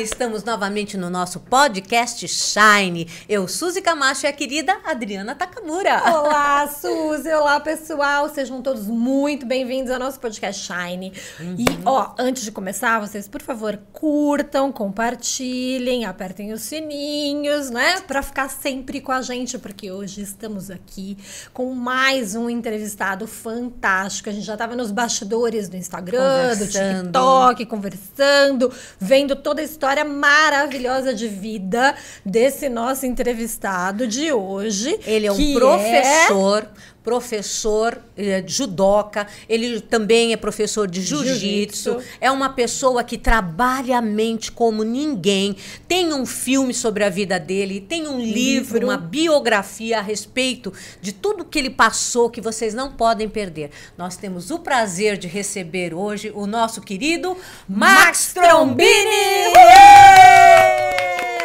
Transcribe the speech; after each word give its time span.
Estamos 0.00 0.44
novamente 0.44 0.98
no 0.98 1.08
nosso 1.08 1.40
podcast 1.40 2.28
Shine. 2.28 3.08
Eu, 3.26 3.48
Suzy 3.48 3.80
Camacho 3.80 4.26
e 4.26 4.28
a 4.28 4.32
querida 4.32 4.76
Adriana 4.84 5.34
Takamura. 5.34 6.02
Olá, 6.04 6.68
Suzy. 6.68 7.32
Olá, 7.32 7.58
pessoal. 7.60 8.28
Sejam 8.28 8.60
todos 8.60 8.86
muito 8.86 9.46
bem-vindos 9.46 9.90
ao 9.90 9.98
nosso 9.98 10.20
podcast 10.20 10.66
Shine. 10.66 11.14
Uhum. 11.40 11.56
E, 11.58 11.64
ó, 11.86 12.12
antes 12.18 12.42
de 12.42 12.52
começar, 12.52 13.00
vocês, 13.00 13.26
por 13.26 13.40
favor, 13.40 13.78
curtam, 13.90 14.70
compartilhem, 14.70 16.04
apertem 16.04 16.52
os 16.52 16.60
sininhos, 16.60 17.70
né? 17.70 18.02
Pra 18.02 18.22
ficar 18.22 18.50
sempre 18.50 19.00
com 19.00 19.12
a 19.12 19.22
gente, 19.22 19.56
porque 19.58 19.90
hoje 19.90 20.20
estamos 20.20 20.70
aqui 20.70 21.16
com 21.54 21.72
mais 21.74 22.34
um 22.34 22.50
entrevistado 22.50 23.26
fantástico. 23.26 24.28
A 24.28 24.32
gente 24.32 24.44
já 24.44 24.58
tava 24.58 24.76
nos 24.76 24.90
bastidores 24.90 25.70
do 25.70 25.76
Instagram, 25.76 26.54
do 26.54 26.66
TikTok, 26.66 27.64
conversando, 27.64 28.70
vendo 29.00 29.34
toda 29.34 29.62
a 29.62 29.64
história 29.64 29.85
maravilhosa 30.04 31.14
de 31.14 31.28
vida 31.28 31.94
desse 32.24 32.68
nosso 32.68 33.06
entrevistado 33.06 34.06
de 34.06 34.32
hoje. 34.32 34.98
Ele 35.06 35.26
é 35.26 35.32
um 35.32 35.52
professor. 35.54 36.62
É 36.62 36.95
professor 37.06 38.02
é, 38.16 38.42
judoca, 38.44 39.28
ele 39.48 39.80
também 39.80 40.32
é 40.32 40.36
professor 40.36 40.90
de 40.90 41.00
jiu-jitsu, 41.00 42.00
jiu 42.00 42.02
é 42.20 42.32
uma 42.32 42.48
pessoa 42.48 43.04
que 43.04 43.16
trabalha 43.16 43.98
a 43.98 44.02
mente 44.02 44.50
como 44.50 44.82
ninguém, 44.82 45.54
tem 45.86 46.12
um 46.12 46.26
filme 46.26 46.74
sobre 46.74 47.04
a 47.04 47.08
vida 47.08 47.38
dele, 47.38 47.80
tem 47.80 48.08
um 48.08 48.18
livro, 48.18 48.74
livro 48.74 48.86
uma 48.88 48.96
biografia 48.96 50.00
a 50.00 50.02
respeito 50.02 50.72
de 51.00 51.12
tudo 51.12 51.44
que 51.44 51.60
ele 51.60 51.70
passou 51.70 52.28
que 52.28 52.40
vocês 52.40 52.74
não 52.74 52.90
podem 52.90 53.28
perder. 53.28 53.70
Nós 53.96 54.16
temos 54.16 54.50
o 54.50 54.58
prazer 54.58 55.16
de 55.16 55.28
receber 55.28 55.94
hoje 55.94 56.32
o 56.34 56.44
nosso 56.44 56.80
querido 56.80 57.36
Max 57.68 58.32
Trombini! 58.34 58.84
Seja 58.84 59.44
muito 59.44 59.54
bem-vindo! 59.54 61.35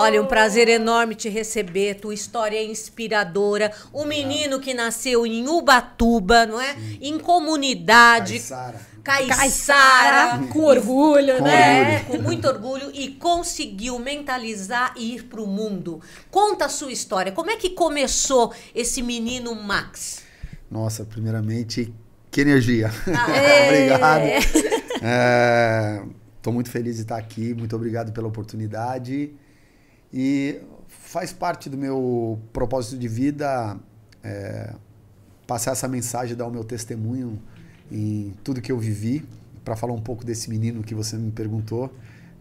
Olha, 0.00 0.22
um 0.22 0.26
prazer 0.26 0.68
enorme 0.68 1.14
te 1.14 1.28
receber. 1.28 1.94
Tua 1.96 2.14
história 2.14 2.56
é 2.56 2.64
inspiradora. 2.64 3.72
Um 3.92 4.04
menino 4.04 4.58
que 4.58 4.72
nasceu 4.72 5.26
em 5.26 5.46
Ubatuba, 5.46 6.46
não 6.46 6.60
é? 6.60 6.74
Sim. 6.74 6.98
Em 7.02 7.18
comunidade. 7.18 8.34
Caiçara. 8.34 8.90
Caiçara, 9.02 10.46
com 10.48 10.60
orgulho, 10.60 11.38
com 11.38 11.44
né? 11.44 12.00
Orgulho. 12.00 12.18
Com 12.18 12.22
muito 12.22 12.48
orgulho 12.48 12.90
e 12.92 13.08
conseguiu 13.08 13.98
mentalizar 13.98 14.92
e 14.96 15.14
ir 15.14 15.24
para 15.24 15.40
o 15.40 15.46
mundo. 15.46 16.00
Conta 16.30 16.66
a 16.66 16.68
sua 16.68 16.92
história. 16.92 17.32
Como 17.32 17.50
é 17.50 17.56
que 17.56 17.70
começou 17.70 18.52
esse 18.74 19.02
menino 19.02 19.54
Max? 19.54 20.22
Nossa, 20.70 21.04
primeiramente, 21.04 21.92
que 22.30 22.42
energia. 22.42 22.90
Ah, 23.08 23.26
obrigado. 23.68 24.24
Estou 26.36 26.52
é, 26.52 26.54
muito 26.54 26.70
feliz 26.70 26.96
de 26.96 27.02
estar 27.02 27.16
aqui. 27.16 27.54
Muito 27.54 27.74
obrigado 27.74 28.12
pela 28.12 28.28
oportunidade. 28.28 29.32
E 30.12 30.60
faz 30.88 31.32
parte 31.32 31.68
do 31.68 31.78
meu 31.78 32.38
propósito 32.52 32.98
de 32.98 33.08
vida 33.08 33.78
é, 34.22 34.74
passar 35.46 35.72
essa 35.72 35.88
mensagem, 35.88 36.36
dar 36.36 36.46
o 36.46 36.50
meu 36.50 36.64
testemunho 36.64 37.40
em 37.90 38.32
tudo 38.44 38.60
que 38.60 38.70
eu 38.70 38.78
vivi, 38.78 39.26
para 39.64 39.74
falar 39.76 39.92
um 39.92 40.00
pouco 40.00 40.24
desse 40.24 40.48
menino 40.48 40.82
que 40.82 40.94
você 40.94 41.16
me 41.16 41.30
perguntou, 41.30 41.92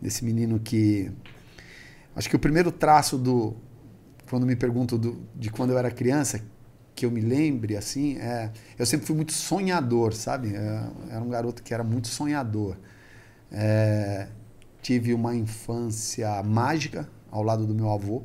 desse 0.02 0.24
menino 0.24 0.60
que. 0.60 1.12
Acho 2.16 2.30
que 2.30 2.36
o 2.36 2.40
primeiro 2.40 2.72
traço 2.72 3.18
do. 3.18 3.56
Quando 4.30 4.46
me 4.46 4.56
pergunto 4.56 4.98
do, 4.98 5.20
de 5.36 5.50
quando 5.50 5.72
eu 5.72 5.78
era 5.78 5.90
criança, 5.90 6.40
que 6.96 7.06
eu 7.06 7.10
me 7.10 7.22
lembre, 7.22 7.76
assim, 7.76 8.18
é, 8.18 8.52
eu 8.78 8.86
sempre 8.86 9.08
fui 9.08 9.16
muito 9.16 9.34
sonhador, 9.34 10.14
sabe? 10.14 10.56
É, 10.56 10.90
era 11.10 11.22
um 11.22 11.30
garoto 11.30 11.64
que 11.64 11.74
era 11.74 11.84
muito 11.84 12.08
sonhador. 12.08 12.78
É, 13.52 14.28
tive 14.82 15.14
uma 15.14 15.36
infância 15.36 16.44
mágica, 16.44 17.10
ao 17.32 17.44
lado 17.44 17.66
do 17.66 17.74
meu 17.74 17.90
avô, 17.92 18.24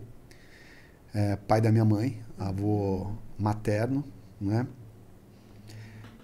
é, 1.14 1.36
pai 1.36 1.60
da 1.60 1.70
minha 1.70 1.84
mãe, 1.84 2.20
avô 2.38 3.12
materno, 3.38 4.04
né? 4.40 4.66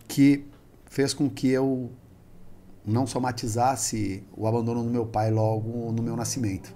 que 0.08 0.44
fez 0.86 1.14
com 1.14 1.30
que 1.30 1.48
eu 1.48 1.90
não 2.84 3.06
somatizasse 3.06 4.24
o 4.36 4.46
abandono 4.46 4.82
do 4.82 4.90
meu 4.90 5.06
pai 5.06 5.30
logo 5.30 5.92
no 5.92 6.02
meu 6.02 6.16
nascimento. 6.16 6.74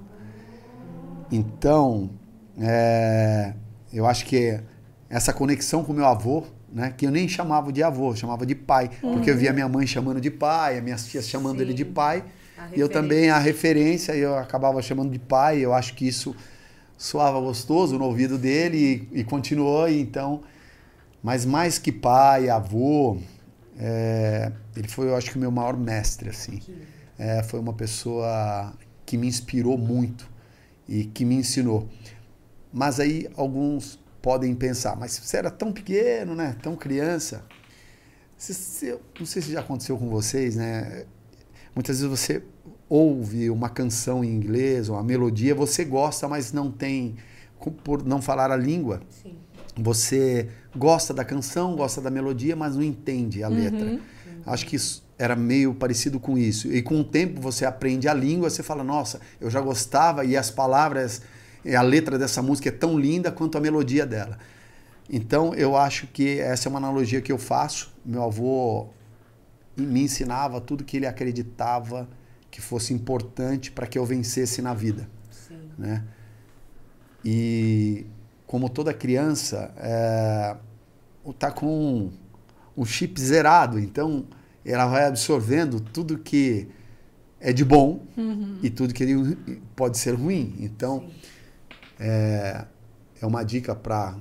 Então, 1.30 2.10
é, 2.58 3.54
eu 3.92 4.06
acho 4.06 4.24
que 4.26 4.60
essa 5.10 5.32
conexão 5.32 5.82
com 5.82 5.92
meu 5.92 6.06
avô, 6.06 6.44
né, 6.72 6.94
que 6.96 7.06
eu 7.06 7.10
nem 7.10 7.28
chamava 7.28 7.72
de 7.72 7.82
avô, 7.82 8.14
chamava 8.14 8.46
de 8.46 8.54
pai, 8.54 8.90
uhum. 9.02 9.14
porque 9.14 9.30
eu 9.30 9.36
via 9.36 9.52
minha 9.52 9.68
mãe 9.68 9.86
chamando 9.86 10.20
de 10.20 10.30
pai, 10.30 10.78
as 10.78 10.84
minhas 10.84 11.06
tias 11.06 11.28
chamando 11.28 11.56
Sim. 11.56 11.62
ele 11.62 11.74
de 11.74 11.84
pai, 11.84 12.24
e 12.72 12.80
eu 12.80 12.88
também, 12.88 13.30
a 13.30 13.38
referência, 13.38 14.14
eu 14.14 14.36
acabava 14.36 14.80
chamando 14.80 15.10
de 15.10 15.18
pai, 15.18 15.58
eu 15.58 15.74
acho 15.74 15.94
que 15.94 16.06
isso 16.06 16.34
soava 16.96 17.40
gostoso 17.40 17.98
no 17.98 18.04
ouvido 18.04 18.38
dele 18.38 19.08
e, 19.12 19.20
e 19.20 19.24
continuou, 19.24 19.88
e 19.88 20.00
então... 20.00 20.42
Mas 21.22 21.46
mais 21.46 21.78
que 21.78 21.90
pai, 21.90 22.50
avô, 22.50 23.16
é, 23.78 24.52
ele 24.76 24.88
foi, 24.88 25.08
eu 25.08 25.16
acho 25.16 25.30
que 25.30 25.38
o 25.38 25.40
meu 25.40 25.50
maior 25.50 25.74
mestre, 25.74 26.28
assim. 26.28 26.60
É, 27.18 27.42
foi 27.42 27.58
uma 27.58 27.72
pessoa 27.72 28.74
que 29.06 29.16
me 29.16 29.26
inspirou 29.26 29.78
muito 29.78 30.30
e 30.88 31.04
que 31.04 31.24
me 31.24 31.34
ensinou. 31.34 31.88
Mas 32.70 33.00
aí 33.00 33.26
alguns 33.36 33.98
podem 34.20 34.54
pensar, 34.54 34.96
mas 34.96 35.18
você 35.18 35.38
era 35.38 35.50
tão 35.50 35.72
pequeno, 35.72 36.34
né? 36.34 36.56
Tão 36.62 36.76
criança. 36.76 37.42
Se, 38.36 38.52
se, 38.52 38.98
não 39.18 39.24
sei 39.24 39.40
se 39.40 39.52
já 39.52 39.60
aconteceu 39.60 39.96
com 39.96 40.10
vocês, 40.10 40.56
né? 40.56 41.06
Muitas 41.74 42.00
vezes 42.00 42.10
você 42.10 42.42
ouve 42.88 43.50
uma 43.50 43.68
canção 43.68 44.24
em 44.24 44.28
inglês, 44.28 44.88
uma 44.88 45.02
melodia, 45.02 45.54
você 45.54 45.84
gosta, 45.84 46.28
mas 46.28 46.52
não 46.52 46.70
tem, 46.70 47.16
por 47.82 48.04
não 48.04 48.20
falar 48.20 48.50
a 48.50 48.56
língua, 48.56 49.00
Sim. 49.10 49.36
você 49.76 50.48
gosta 50.76 51.14
da 51.14 51.24
canção, 51.24 51.76
gosta 51.76 52.00
da 52.00 52.10
melodia, 52.10 52.54
mas 52.54 52.76
não 52.76 52.82
entende 52.82 53.42
a 53.42 53.48
letra. 53.48 53.86
Uhum. 53.86 54.00
Acho 54.46 54.66
que 54.66 54.76
isso 54.76 55.04
era 55.18 55.34
meio 55.34 55.74
parecido 55.74 56.20
com 56.20 56.36
isso. 56.36 56.70
E 56.72 56.82
com 56.82 57.00
o 57.00 57.04
tempo 57.04 57.40
você 57.40 57.64
aprende 57.64 58.08
a 58.08 58.14
língua, 58.14 58.50
você 58.50 58.62
fala, 58.62 58.84
nossa, 58.84 59.20
eu 59.40 59.48
já 59.48 59.60
gostava 59.60 60.24
e 60.24 60.36
as 60.36 60.50
palavras, 60.50 61.22
a 61.64 61.82
letra 61.82 62.18
dessa 62.18 62.42
música 62.42 62.68
é 62.68 62.72
tão 62.72 62.98
linda 62.98 63.30
quanto 63.32 63.56
a 63.56 63.60
melodia 63.60 64.04
dela. 64.04 64.38
Então 65.08 65.54
eu 65.54 65.76
acho 65.76 66.06
que 66.08 66.38
essa 66.40 66.68
é 66.68 66.70
uma 66.70 66.78
analogia 66.78 67.20
que 67.20 67.32
eu 67.32 67.38
faço. 67.38 67.92
Meu 68.04 68.22
avô 68.22 68.88
me 69.76 70.02
ensinava 70.02 70.60
tudo 70.60 70.84
que 70.84 70.96
ele 70.96 71.06
acreditava 71.06 72.08
que 72.54 72.60
fosse 72.60 72.94
importante 72.94 73.72
para 73.72 73.84
que 73.84 73.98
eu 73.98 74.06
vencesse 74.06 74.62
na 74.62 74.72
vida. 74.72 75.10
Sim. 75.28 75.58
Né? 75.76 76.04
E 77.24 78.06
como 78.46 78.70
toda 78.70 78.94
criança, 78.94 79.74
é, 79.76 80.56
tá 81.36 81.50
com 81.50 81.66
um, 81.66 82.12
um 82.76 82.84
chip 82.84 83.20
zerado, 83.20 83.76
então 83.76 84.24
ela 84.64 84.86
vai 84.86 85.04
absorvendo 85.04 85.80
tudo 85.80 86.16
que 86.16 86.68
é 87.40 87.52
de 87.52 87.64
bom 87.64 88.06
uhum. 88.16 88.60
e 88.62 88.70
tudo 88.70 88.94
que 88.94 89.36
pode 89.74 89.98
ser 89.98 90.12
ruim. 90.12 90.54
Então, 90.60 91.08
é, 91.98 92.66
é 93.20 93.26
uma 93.26 93.42
dica 93.42 93.74
para 93.74 94.16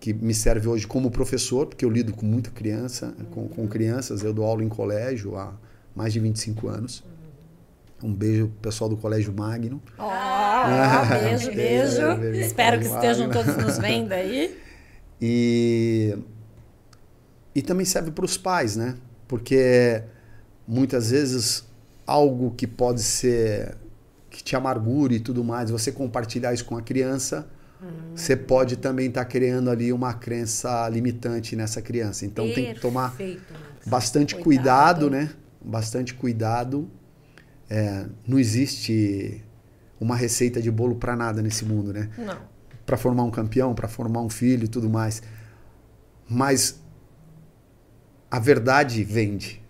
que 0.00 0.12
me 0.12 0.34
serve 0.34 0.66
hoje 0.66 0.84
como 0.84 1.12
professor, 1.12 1.68
porque 1.68 1.84
eu 1.84 1.90
lido 1.90 2.12
com 2.12 2.26
muita 2.26 2.50
criança, 2.50 3.14
uhum. 3.16 3.24
com, 3.26 3.48
com 3.48 3.68
crianças, 3.68 4.24
eu 4.24 4.34
dou 4.34 4.44
aula 4.44 4.64
em 4.64 4.68
colégio 4.68 5.36
há 5.36 5.54
mais 5.94 6.12
de 6.12 6.18
25 6.18 6.66
anos. 6.66 7.04
Uhum. 7.06 7.17
Um 8.02 8.14
beijo 8.14 8.48
pessoal 8.62 8.88
do 8.88 8.96
Colégio 8.96 9.32
Magno. 9.32 9.82
Oh, 9.98 10.02
oh 10.04 11.08
beijo, 11.08 11.50
beijo. 11.54 12.16
beijo. 12.16 12.40
Espero 12.40 12.78
que 12.78 12.86
estejam 12.86 13.28
todos 13.30 13.56
nos 13.56 13.78
vendo 13.78 14.12
aí. 14.12 14.56
E, 15.20 16.16
e 17.52 17.60
também 17.60 17.84
serve 17.84 18.12
para 18.12 18.24
os 18.24 18.36
pais, 18.36 18.76
né? 18.76 18.94
Porque 19.26 20.00
muitas 20.64 21.10
vezes 21.10 21.66
algo 22.06 22.52
que 22.52 22.68
pode 22.68 23.02
ser 23.02 23.76
que 24.30 24.44
te 24.44 24.54
amargure 24.54 25.16
e 25.16 25.18
tudo 25.18 25.42
mais, 25.42 25.72
você 25.72 25.90
compartilhar 25.90 26.54
isso 26.54 26.64
com 26.64 26.76
a 26.76 26.82
criança, 26.82 27.48
hum. 27.82 28.14
você 28.14 28.36
pode 28.36 28.76
também 28.76 29.08
estar 29.08 29.24
tá 29.24 29.28
criando 29.28 29.70
ali 29.70 29.92
uma 29.92 30.14
crença 30.14 30.88
limitante 30.88 31.56
nessa 31.56 31.82
criança. 31.82 32.24
Então 32.24 32.44
Perfeito, 32.44 32.66
tem 32.66 32.74
que 32.76 32.80
tomar 32.80 33.16
bastante 33.84 34.36
cuidado, 34.36 35.10
né? 35.10 35.30
Bastante 35.60 36.14
cuidado 36.14 36.88
é, 37.68 38.06
não 38.26 38.38
existe 38.38 39.44
uma 40.00 40.16
receita 40.16 40.60
de 40.60 40.70
bolo 40.70 40.96
para 40.96 41.16
nada 41.16 41.42
nesse 41.42 41.64
mundo, 41.64 41.92
né? 41.92 42.08
Não. 42.16 42.38
Para 42.86 42.96
formar 42.96 43.24
um 43.24 43.30
campeão, 43.30 43.74
para 43.74 43.88
formar 43.88 44.20
um 44.20 44.30
filho 44.30 44.64
e 44.64 44.68
tudo 44.68 44.88
mais. 44.88 45.22
Mas 46.28 46.80
a 48.30 48.38
verdade 48.38 49.02
vende, 49.04 49.62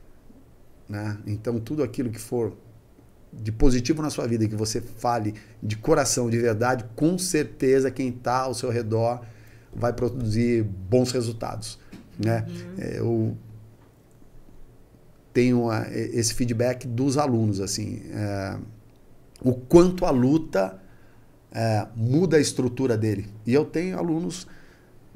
né? 0.89 1.19
Então 1.27 1.59
tudo 1.59 1.83
aquilo 1.83 2.11
que 2.11 2.21
for 2.21 2.57
de 3.33 3.53
positivo 3.53 4.01
na 4.01 4.11
sua 4.11 4.27
vida 4.27 4.49
que 4.49 4.57
você 4.57 4.81
fale 4.81 5.35
de 5.63 5.77
coração, 5.77 6.31
de 6.31 6.39
verdade, 6.39 6.85
com 6.97 7.19
certeza 7.19 7.91
quem 7.91 8.09
está 8.09 8.41
ao 8.41 8.55
seu 8.55 8.71
redor 8.71 9.23
vai 9.75 9.93
produzir 9.93 10.63
bons 10.63 11.13
resultados, 11.13 11.79
né? 12.19 12.47
Uhum. 12.49 12.75
É, 12.79 12.99
eu 12.99 13.37
tenho 15.39 15.71
a, 15.71 15.87
esse 15.93 16.35
feedback 16.35 16.85
dos 16.85 17.17
alunos, 17.17 17.61
assim, 17.61 18.03
é, 18.13 18.57
o 19.41 19.53
quanto 19.53 20.05
a 20.05 20.11
luta 20.11 20.77
é, 21.53 21.87
muda 21.95 22.39
a 22.39 22.41
estrutura 22.41 22.99
dele. 22.99 23.29
E 23.47 23.55
eu 23.55 23.65
tenho 23.65 23.97
alunos 23.97 24.49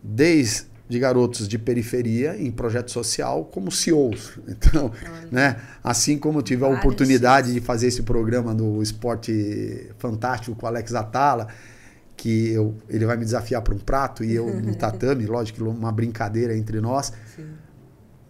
desde 0.00 0.70
de 0.88 0.98
garotos 0.98 1.48
de 1.48 1.58
periferia 1.58 2.36
em 2.36 2.50
projeto 2.52 2.92
social 2.92 3.46
como 3.46 3.72
CEOs. 3.72 4.38
Então, 4.46 4.92
né, 5.30 5.56
assim 5.82 6.18
como 6.18 6.38
eu 6.38 6.42
tive 6.42 6.64
a 6.64 6.68
oportunidade 6.68 7.52
de 7.52 7.60
fazer 7.60 7.88
esse 7.88 8.02
programa 8.02 8.54
no 8.54 8.80
Esporte 8.80 9.90
Fantástico 9.98 10.54
com 10.54 10.66
o 10.66 10.68
Alex 10.68 10.94
Atala, 10.94 11.48
que 12.16 12.50
eu, 12.50 12.76
ele 12.88 13.06
vai 13.06 13.16
me 13.16 13.24
desafiar 13.24 13.62
para 13.62 13.74
um 13.74 13.78
prato 13.78 14.22
e 14.22 14.32
eu 14.34 14.46
no 14.60 14.74
tatame, 14.76 15.26
lógico, 15.26 15.64
uma 15.64 15.90
brincadeira 15.90 16.56
entre 16.56 16.80
nós. 16.80 17.12
Sim. 17.34 17.46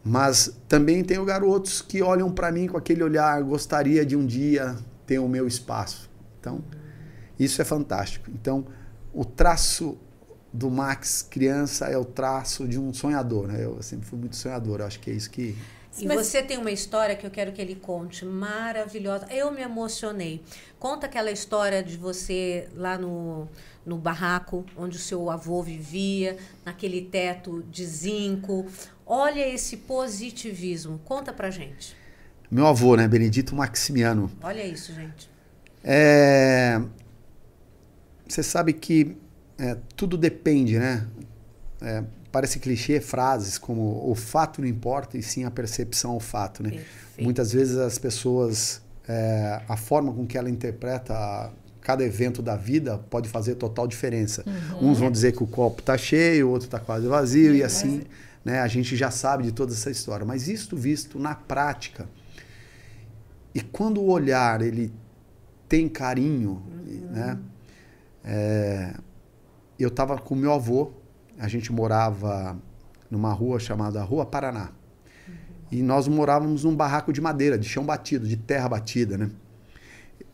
Mas 0.05 0.59
também 0.69 1.05
tenho 1.05 1.25
garotos 1.25 1.81
que 1.81 2.03
olham 2.03 2.31
para 2.31 2.51
mim 2.51 2.67
com 2.67 2.77
aquele 2.77 3.03
olhar, 3.03 3.41
gostaria 3.43 4.05
de 4.05 4.17
um 4.17 4.27
dia 4.27 4.77
ter 5.07 5.19
o 5.19 5.29
meu 5.29 5.47
espaço. 5.47 6.11
Então, 6.41 6.65
isso 7.39 7.63
é 7.63 7.65
fantástico. 7.65 8.31
Então, 8.31 8.67
o 9.13 9.25
traço 9.25 9.97
do 10.53 10.71
Max 10.71 11.23
criança 11.23 11.87
é 11.87 11.97
o 11.97 12.05
traço 12.05 12.67
de 12.67 12.79
um 12.79 12.93
sonhador, 12.93 13.47
né? 13.47 13.65
Eu 13.65 13.81
sempre 13.83 14.07
fui 14.07 14.19
muito 14.19 14.37
sonhador, 14.37 14.81
eu 14.81 14.87
acho 14.87 14.99
que 15.01 15.11
é 15.11 15.15
isso 15.15 15.31
que 15.31 15.57
e 15.99 16.07
Mas... 16.07 16.27
você 16.27 16.43
tem 16.43 16.57
uma 16.57 16.71
história 16.71 17.15
que 17.15 17.27
eu 17.27 17.31
quero 17.31 17.53
que 17.53 17.61
ele 17.61 17.75
conte, 17.75 18.25
maravilhosa. 18.25 19.27
Eu 19.31 19.51
me 19.51 19.61
emocionei. 19.61 20.43
Conta 20.79 21.07
aquela 21.07 21.31
história 21.31 21.83
de 21.83 21.97
você 21.97 22.69
lá 22.75 22.97
no, 22.97 23.47
no 23.85 23.99
barraco 23.99 24.65
onde 24.77 24.97
o 24.97 25.01
seu 25.01 25.31
avô 25.31 25.63
vivia, 25.63 26.39
naquele 26.65 27.03
teto 27.03 27.63
de 27.71 27.85
zinco. 27.85 28.67
Olha 29.07 29.47
esse 29.47 29.79
positivismo. 29.79 31.01
Conta 31.05 31.33
pra 31.33 31.51
gente. 31.51 31.97
Meu 32.51 32.67
avô, 32.67 32.97
né? 32.97 33.09
Benedito 33.09 33.55
Maximiano. 33.55 34.31
Olha 34.43 34.65
isso, 34.65 34.93
gente. 34.93 35.31
É... 35.83 36.81
Você 38.29 38.43
sabe 38.43 38.73
que 38.73 39.17
é, 39.59 39.77
tudo 39.97 40.17
depende, 40.17 40.79
né? 40.79 41.07
É, 41.81 42.03
parece 42.31 42.59
clichê 42.59 43.01
frases 43.01 43.59
como 43.59 44.11
o 44.11 44.15
fato 44.15 44.61
não 44.61 44.69
importa 44.69 45.19
e 45.19 45.23
sim 45.23 45.45
a 45.45 45.51
percepção 45.51 46.13
ao 46.13 46.21
fato, 46.21 46.63
né? 46.63 46.71
Perfeito. 46.71 47.23
Muitas 47.23 47.53
vezes 47.53 47.77
as 47.77 47.99
pessoas, 47.99 48.81
é, 49.07 49.61
a 49.69 49.77
forma 49.77 50.13
com 50.13 50.27
que 50.27 50.39
ela 50.39 50.49
interpreta 50.49 51.53
cada 51.81 52.05
evento 52.05 52.41
da 52.41 52.57
vida 52.57 52.99
pode 53.11 53.29
fazer 53.29 53.57
total 53.57 53.87
diferença. 53.87 54.45
Uhum. 54.47 54.91
Uns 54.91 54.99
vão 54.99 55.11
dizer 55.11 55.33
que 55.33 55.43
o 55.43 55.47
copo 55.47 55.81
está 55.81 55.99
cheio, 55.99 56.49
o 56.49 56.51
outro 56.51 56.67
está 56.67 56.79
quase 56.79 57.07
vazio 57.07 57.55
e 57.55 57.63
assim, 57.63 58.03
né? 58.45 58.61
A 58.61 58.69
gente 58.69 58.97
já 58.97 59.11
sabe 59.11 59.45
de 59.45 59.53
toda 59.53 59.73
essa 59.73 59.91
história. 59.91 60.25
Mas 60.27 60.49
isto 60.49 60.77
visto 60.77 61.19
na 61.19 61.35
prática 61.35 62.09
e 63.55 63.61
quando 63.61 64.01
o 64.01 64.09
olhar 64.09 64.63
ele 64.63 64.93
tem 65.69 65.89
carinho, 65.89 66.63
uhum. 66.67 67.11
né? 67.11 67.39
É, 68.25 68.95
eu 69.79 69.89
estava 69.89 70.17
com 70.17 70.35
meu 70.35 70.53
avô, 70.53 70.93
a 71.39 71.49
gente 71.49 71.73
morava 71.73 72.57
numa 73.11 73.33
rua 73.33 73.59
chamada 73.59 74.03
Rua 74.03 74.25
Paraná. 74.25 74.71
Uhum. 75.29 75.35
E 75.71 75.83
nós 75.83 76.07
morávamos 76.09 76.65
num 76.65 76.75
barraco 76.75 77.13
de 77.13 77.21
madeira, 77.21 77.59
de 77.59 77.69
chão 77.69 77.85
batido, 77.85 78.27
de 78.27 78.37
terra 78.37 78.69
batida, 78.69 79.19
né? 79.19 79.31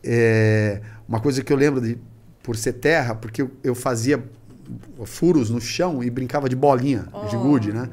É, 0.03 0.81
uma 1.07 1.19
coisa 1.19 1.43
que 1.43 1.51
eu 1.51 1.57
lembro 1.57 1.81
de, 1.81 1.97
por 2.41 2.55
ser 2.55 2.73
terra, 2.73 3.15
porque 3.15 3.41
eu, 3.41 3.51
eu 3.63 3.75
fazia 3.75 4.23
furos 5.05 5.49
no 5.49 5.59
chão 5.59 6.03
e 6.03 6.09
brincava 6.09 6.47
de 6.47 6.55
bolinha, 6.55 7.07
oh. 7.11 7.25
de 7.25 7.35
gude, 7.35 7.71
né? 7.71 7.89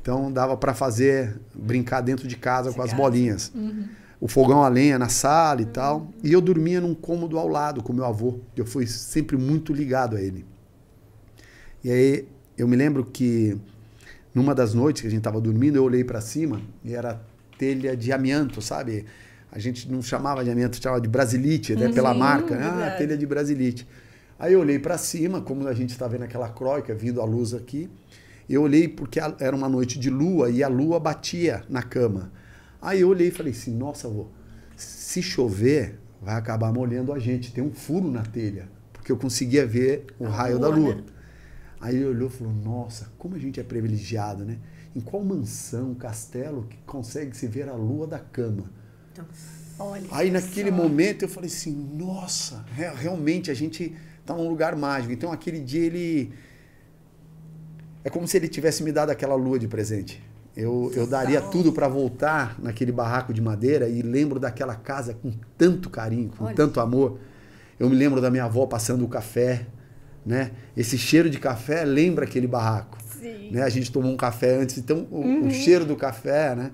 Então 0.00 0.32
dava 0.32 0.56
para 0.56 0.74
fazer, 0.74 1.38
brincar 1.54 2.00
dentro 2.00 2.26
de 2.26 2.36
casa 2.36 2.72
com 2.72 2.82
as 2.82 2.92
bolinhas. 2.92 3.52
Uhum. 3.54 3.84
O 4.20 4.28
fogão 4.28 4.62
a 4.62 4.68
lenha 4.68 4.98
na 4.98 5.08
sala 5.08 5.60
e 5.60 5.64
uhum. 5.64 5.70
tal. 5.70 6.08
E 6.22 6.32
eu 6.32 6.40
dormia 6.40 6.80
num 6.80 6.94
cômodo 6.94 7.38
ao 7.38 7.48
lado 7.48 7.82
com 7.82 7.92
meu 7.92 8.04
avô. 8.04 8.38
Eu 8.56 8.66
fui 8.66 8.86
sempre 8.86 9.36
muito 9.36 9.72
ligado 9.72 10.16
a 10.16 10.20
ele. 10.20 10.44
E 11.82 11.90
aí 11.90 12.28
eu 12.56 12.68
me 12.68 12.76
lembro 12.76 13.04
que 13.04 13.58
numa 14.34 14.54
das 14.54 14.74
noites 14.74 15.02
que 15.02 15.08
a 15.08 15.10
gente 15.10 15.20
estava 15.20 15.40
dormindo, 15.40 15.76
eu 15.76 15.84
olhei 15.84 16.04
para 16.04 16.20
cima 16.20 16.60
e 16.84 16.94
era 16.94 17.20
telha 17.58 17.96
de 17.96 18.12
amianto, 18.12 18.62
sabe? 18.62 19.04
A 19.52 19.58
gente 19.58 19.90
não 19.90 20.00
chamava 20.00 20.44
de 20.44 20.50
amianto, 20.50 20.80
chamava 20.80 21.00
de 21.00 21.08
brasilite, 21.08 21.74
né? 21.74 21.90
Pela 21.92 22.12
uhum, 22.12 22.18
marca, 22.18 22.56
né? 22.56 22.66
Ah, 22.66 22.96
telha 22.96 23.16
de 23.16 23.26
brasilite. 23.26 23.86
Aí 24.40 24.54
eu 24.54 24.60
olhei 24.60 24.78
para 24.78 24.96
cima, 24.96 25.42
como 25.42 25.68
a 25.68 25.74
gente 25.74 25.90
está 25.90 26.08
vendo 26.08 26.22
aquela 26.22 26.48
croica 26.48 26.94
vindo 26.94 27.20
a 27.20 27.26
luz 27.26 27.52
aqui. 27.52 27.90
Eu 28.48 28.62
olhei 28.62 28.88
porque 28.88 29.20
era 29.38 29.54
uma 29.54 29.68
noite 29.68 29.98
de 29.98 30.08
lua 30.08 30.48
e 30.48 30.64
a 30.64 30.68
lua 30.68 30.98
batia 30.98 31.62
na 31.68 31.82
cama. 31.82 32.32
Aí 32.80 33.02
eu 33.02 33.10
olhei 33.10 33.28
e 33.28 33.30
falei 33.30 33.52
assim: 33.52 33.76
nossa, 33.76 34.08
avô, 34.08 34.28
se 34.74 35.22
chover, 35.22 35.98
vai 36.22 36.36
acabar 36.36 36.72
molhando 36.72 37.12
a 37.12 37.18
gente. 37.18 37.52
Tem 37.52 37.62
um 37.62 37.70
furo 37.70 38.10
na 38.10 38.22
telha. 38.22 38.66
Porque 38.94 39.12
eu 39.12 39.18
conseguia 39.18 39.66
ver 39.66 40.06
o 40.18 40.24
a 40.24 40.30
raio 40.30 40.58
lua, 40.58 40.70
da 40.70 40.74
lua. 40.74 40.94
Né? 40.94 41.02
Aí 41.78 41.96
ele 41.96 42.06
olhou 42.06 42.28
e 42.28 42.32
falou: 42.32 42.52
Nossa, 42.54 43.12
como 43.18 43.36
a 43.36 43.38
gente 43.38 43.60
é 43.60 43.62
privilegiado, 43.62 44.42
né? 44.42 44.58
Em 44.96 45.00
qual 45.00 45.22
mansão, 45.22 45.94
castelo 45.94 46.66
que 46.68 46.78
consegue 46.86 47.36
se 47.36 47.46
ver 47.46 47.68
a 47.68 47.74
lua 47.74 48.06
da 48.06 48.18
cama? 48.18 48.64
Então, 49.12 49.26
olha 49.78 50.08
Aí 50.10 50.30
naquele 50.30 50.70
só. 50.70 50.76
momento 50.76 51.26
eu 51.26 51.28
falei 51.28 51.50
assim: 51.50 51.72
Nossa, 51.94 52.64
realmente 52.72 53.50
a 53.50 53.54
gente 53.54 53.94
está 54.30 54.34
num 54.34 54.48
lugar 54.48 54.76
mágico. 54.76 55.12
Então 55.12 55.32
aquele 55.32 55.60
dia 55.60 55.84
ele. 55.84 56.32
É 58.02 58.08
como 58.08 58.26
se 58.26 58.36
ele 58.36 58.48
tivesse 58.48 58.82
me 58.82 58.92
dado 58.92 59.10
aquela 59.10 59.34
lua 59.34 59.58
de 59.58 59.68
presente. 59.68 60.22
Eu, 60.56 60.90
eu 60.94 61.06
daria 61.06 61.40
tudo 61.40 61.72
para 61.72 61.86
voltar 61.86 62.56
naquele 62.60 62.90
barraco 62.90 63.32
de 63.32 63.40
madeira 63.40 63.88
e 63.88 64.02
lembro 64.02 64.40
daquela 64.40 64.74
casa 64.74 65.14
com 65.14 65.32
tanto 65.56 65.88
carinho, 65.88 66.30
com 66.36 66.44
Olha. 66.44 66.54
tanto 66.54 66.80
amor. 66.80 67.18
Eu 67.78 67.88
me 67.88 67.96
lembro 67.96 68.20
da 68.20 68.30
minha 68.30 68.44
avó 68.44 68.66
passando 68.66 69.04
o 69.04 69.08
café, 69.08 69.66
né? 70.24 70.50
Esse 70.76 70.98
cheiro 70.98 71.30
de 71.30 71.38
café 71.38 71.84
lembra 71.84 72.24
aquele 72.24 72.46
barraco. 72.46 72.98
Sim. 73.20 73.50
Né? 73.52 73.62
A 73.62 73.68
gente 73.68 73.92
tomou 73.92 74.10
um 74.10 74.16
café 74.16 74.56
antes, 74.56 74.78
então 74.78 75.06
o, 75.10 75.20
uhum. 75.20 75.46
o 75.46 75.50
cheiro 75.50 75.84
do 75.84 75.96
café, 75.96 76.54
né? 76.54 76.70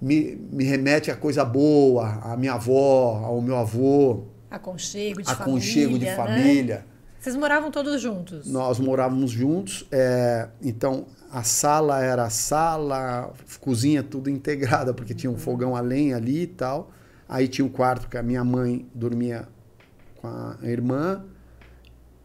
Me, 0.00 0.36
me 0.52 0.64
remete 0.64 1.10
a 1.10 1.16
coisa 1.16 1.44
boa, 1.44 2.20
a 2.22 2.36
minha 2.36 2.54
avó, 2.54 3.22
ao 3.24 3.40
meu 3.40 3.56
avô. 3.56 4.24
Aconchego 4.50 5.22
de 5.22 5.30
aconchego 5.30 5.92
família. 5.92 6.10
de 6.10 6.16
família. 6.16 6.76
Né? 6.76 6.84
Vocês 7.18 7.36
moravam 7.36 7.70
todos 7.70 8.00
juntos? 8.00 8.46
Nós 8.46 8.78
morávamos 8.78 9.30
juntos. 9.30 9.86
É, 9.90 10.48
então, 10.62 11.06
a 11.30 11.42
sala 11.42 12.02
era 12.02 12.24
a 12.24 12.30
sala, 12.30 13.32
cozinha 13.60 14.02
tudo 14.02 14.30
integrada, 14.30 14.94
porque 14.94 15.14
tinha 15.14 15.30
um 15.30 15.34
uhum. 15.34 15.38
fogão 15.38 15.76
a 15.76 15.80
lenha 15.80 16.16
ali 16.16 16.42
e 16.42 16.46
tal. 16.46 16.90
Aí 17.28 17.48
tinha 17.48 17.64
o 17.64 17.68
um 17.68 17.72
quarto 17.72 18.08
que 18.08 18.16
a 18.16 18.22
minha 18.22 18.44
mãe 18.44 18.86
dormia 18.94 19.48
com 20.16 20.28
a 20.28 20.56
irmã 20.62 21.24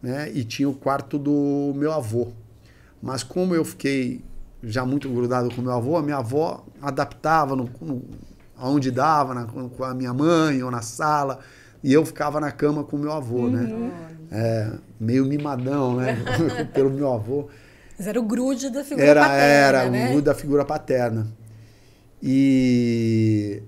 né? 0.02 0.30
E 0.34 0.42
tinha 0.44 0.68
o 0.68 0.74
quarto 0.74 1.16
do 1.16 1.72
meu 1.76 1.92
avô. 1.92 2.32
Mas 3.00 3.22
como 3.22 3.54
eu 3.54 3.64
fiquei 3.64 4.24
já 4.62 4.84
muito 4.84 5.08
grudado 5.08 5.54
com 5.54 5.62
meu 5.62 5.72
avô, 5.72 5.96
a 5.96 6.02
minha 6.02 6.16
avó 6.16 6.64
adaptava 6.80 7.54
no, 7.54 7.70
no 7.80 8.02
aonde 8.56 8.90
dava, 8.90 9.34
na, 9.34 9.44
com 9.44 9.84
a 9.84 9.94
minha 9.94 10.12
mãe 10.12 10.62
ou 10.62 10.70
na 10.70 10.82
sala, 10.82 11.38
e 11.82 11.92
eu 11.92 12.04
ficava 12.04 12.40
na 12.40 12.50
cama 12.50 12.84
com 12.84 12.96
meu 12.96 13.12
avô, 13.12 13.48
né? 13.48 13.62
uhum. 13.62 13.86
né? 13.88 14.08
É, 14.30 14.72
meio 14.98 15.26
mimadão, 15.26 15.96
né? 15.96 16.16
Pelo 16.72 16.90
meu 16.90 17.12
avô. 17.12 17.48
Mas 17.98 18.06
era 18.06 18.18
o 18.18 18.22
grude 18.22 18.70
da 18.70 18.82
figura 18.82 19.06
era, 19.06 19.20
paterna, 19.20 19.44
Era, 19.44 19.90
né? 19.90 20.06
o 20.06 20.08
grude 20.10 20.24
da 20.24 20.34
figura 20.34 20.64
paterna. 20.64 21.26
E 22.22 23.62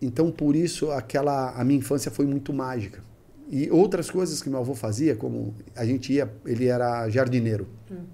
então 0.00 0.30
por 0.30 0.54
isso 0.54 0.90
aquela 0.92 1.50
a 1.50 1.64
minha 1.64 1.78
infância 1.78 2.10
foi 2.10 2.26
muito 2.26 2.52
mágica. 2.52 3.02
E 3.50 3.70
outras 3.70 4.10
coisas 4.10 4.42
que 4.42 4.48
meu 4.48 4.60
avô 4.60 4.74
fazia, 4.74 5.16
como 5.16 5.54
a 5.74 5.84
gente 5.84 6.12
ia, 6.12 6.30
ele 6.44 6.66
era 6.66 7.08
jardineiro. 7.08 7.66
Uhum. 7.90 8.04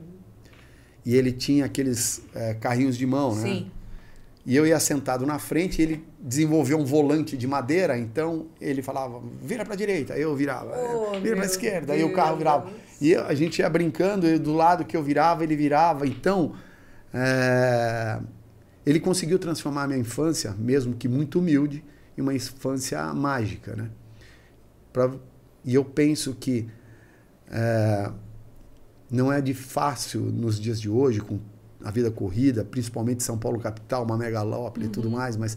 E 1.05 1.15
ele 1.15 1.33
tinha 1.33 1.67
aqueles 1.67 2.23
é, 2.35 2.55
carrinhos 2.55 2.97
de 2.97 3.05
mão, 3.05 3.35
né? 3.35 3.67
E 4.47 4.55
eu 4.55 4.67
ia 4.67 4.79
sentado 4.79 5.25
na 5.25 5.39
frente, 5.39 5.81
ele 5.81 6.05
desenvolveu 6.21 6.79
um 6.79 6.85
volante 6.85 7.35
de 7.35 7.47
madeira, 7.47 7.97
então 7.97 8.49
ele 8.61 8.83
falava, 8.83 9.23
vira 9.41 9.65
para 9.65 9.73
a 9.73 9.77
direita, 9.77 10.19
eu 10.19 10.37
virava, 10.37 10.75
oh, 10.77 11.19
vira 11.19 11.35
para 11.35 11.45
a 11.45 11.49
esquerda, 11.49 11.95
aí 11.95 12.05
o 12.05 12.13
carro 12.13 12.37
virava. 12.37 12.71
E 13.01 13.15
a 13.15 13.33
gente 13.35 13.61
ia 13.61 13.71
brincando, 13.71 14.27
e 14.27 14.39
do 14.39 14.53
lado 14.53 14.85
que 14.85 14.97
eu 14.97 15.03
virava, 15.03 15.43
ele 15.43 15.57
virava. 15.57 16.07
Então, 16.07 16.55
é, 17.13 18.21
ele 18.85 19.01
conseguiu 19.01 19.39
transformar 19.39 19.85
a 19.85 19.87
minha 19.87 19.99
infância, 19.99 20.55
mesmo 20.59 20.95
que 20.95 21.09
muito 21.09 21.39
humilde, 21.39 21.83
em 22.17 22.21
uma 22.21 22.35
infância 22.35 23.03
mágica, 23.15 23.75
né? 23.75 23.89
Pra, 24.93 25.11
e 25.65 25.75
eu 25.75 25.85
penso 25.85 26.35
que 26.35 26.69
é, 27.51 28.11
não 29.11 29.33
é 29.33 29.41
de 29.41 29.55
fácil 29.55 30.21
nos 30.21 30.61
dias 30.61 30.79
de 30.79 30.91
hoje, 30.91 31.21
com 31.21 31.41
a 31.85 31.91
vida 31.91 32.11
corrida, 32.11 32.65
principalmente 32.65 33.23
São 33.23 33.37
Paulo 33.37 33.61
capital, 33.61 34.05
uma 34.05 34.17
megalópole 34.17 34.87
uhum. 34.87 34.91
e 34.91 34.93
tudo 34.93 35.09
uhum. 35.09 35.15
mais, 35.15 35.37
mas 35.37 35.57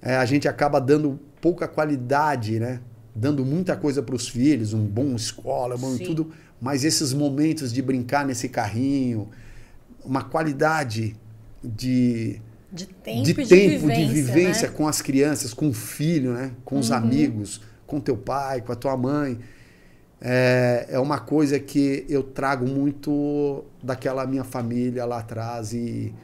é, 0.00 0.16
a 0.16 0.24
gente 0.24 0.46
acaba 0.46 0.80
dando 0.80 1.18
pouca 1.40 1.66
qualidade, 1.66 2.60
né? 2.60 2.80
Dando 3.14 3.44
muita 3.44 3.76
coisa 3.76 4.02
para 4.02 4.14
os 4.14 4.28
filhos, 4.28 4.72
um 4.72 4.84
bom 4.84 5.14
escola, 5.14 5.76
bom 5.76 5.96
Sim. 5.96 6.04
tudo, 6.04 6.30
mas 6.60 6.84
esses 6.84 7.12
momentos 7.12 7.72
de 7.72 7.82
brincar 7.82 8.24
nesse 8.26 8.48
carrinho, 8.48 9.28
uma 10.04 10.22
qualidade 10.22 11.16
de 11.62 12.40
De 12.72 12.86
tempo, 12.86 13.22
de, 13.22 13.34
de 13.34 13.46
tempo 13.46 13.86
vivência, 13.86 14.06
de 14.06 14.12
vivência 14.12 14.68
né? 14.68 14.74
com 14.76 14.86
as 14.86 15.00
crianças, 15.00 15.54
com 15.54 15.68
o 15.68 15.72
filho, 15.72 16.34
né? 16.34 16.52
com 16.64 16.78
os 16.78 16.90
amigos, 16.90 17.60
com 17.86 18.00
teu 18.00 18.16
pai, 18.16 18.60
com 18.60 18.72
a 18.72 18.76
tua 18.76 18.96
mãe. 18.96 19.38
É, 20.26 20.86
é 20.88 20.98
uma 20.98 21.20
coisa 21.20 21.60
que 21.60 22.06
eu 22.08 22.22
trago 22.22 22.66
muito 22.66 23.62
daquela 23.82 24.26
minha 24.26 24.42
família 24.42 25.04
lá 25.04 25.18
atrás 25.18 25.74
e 25.74 26.14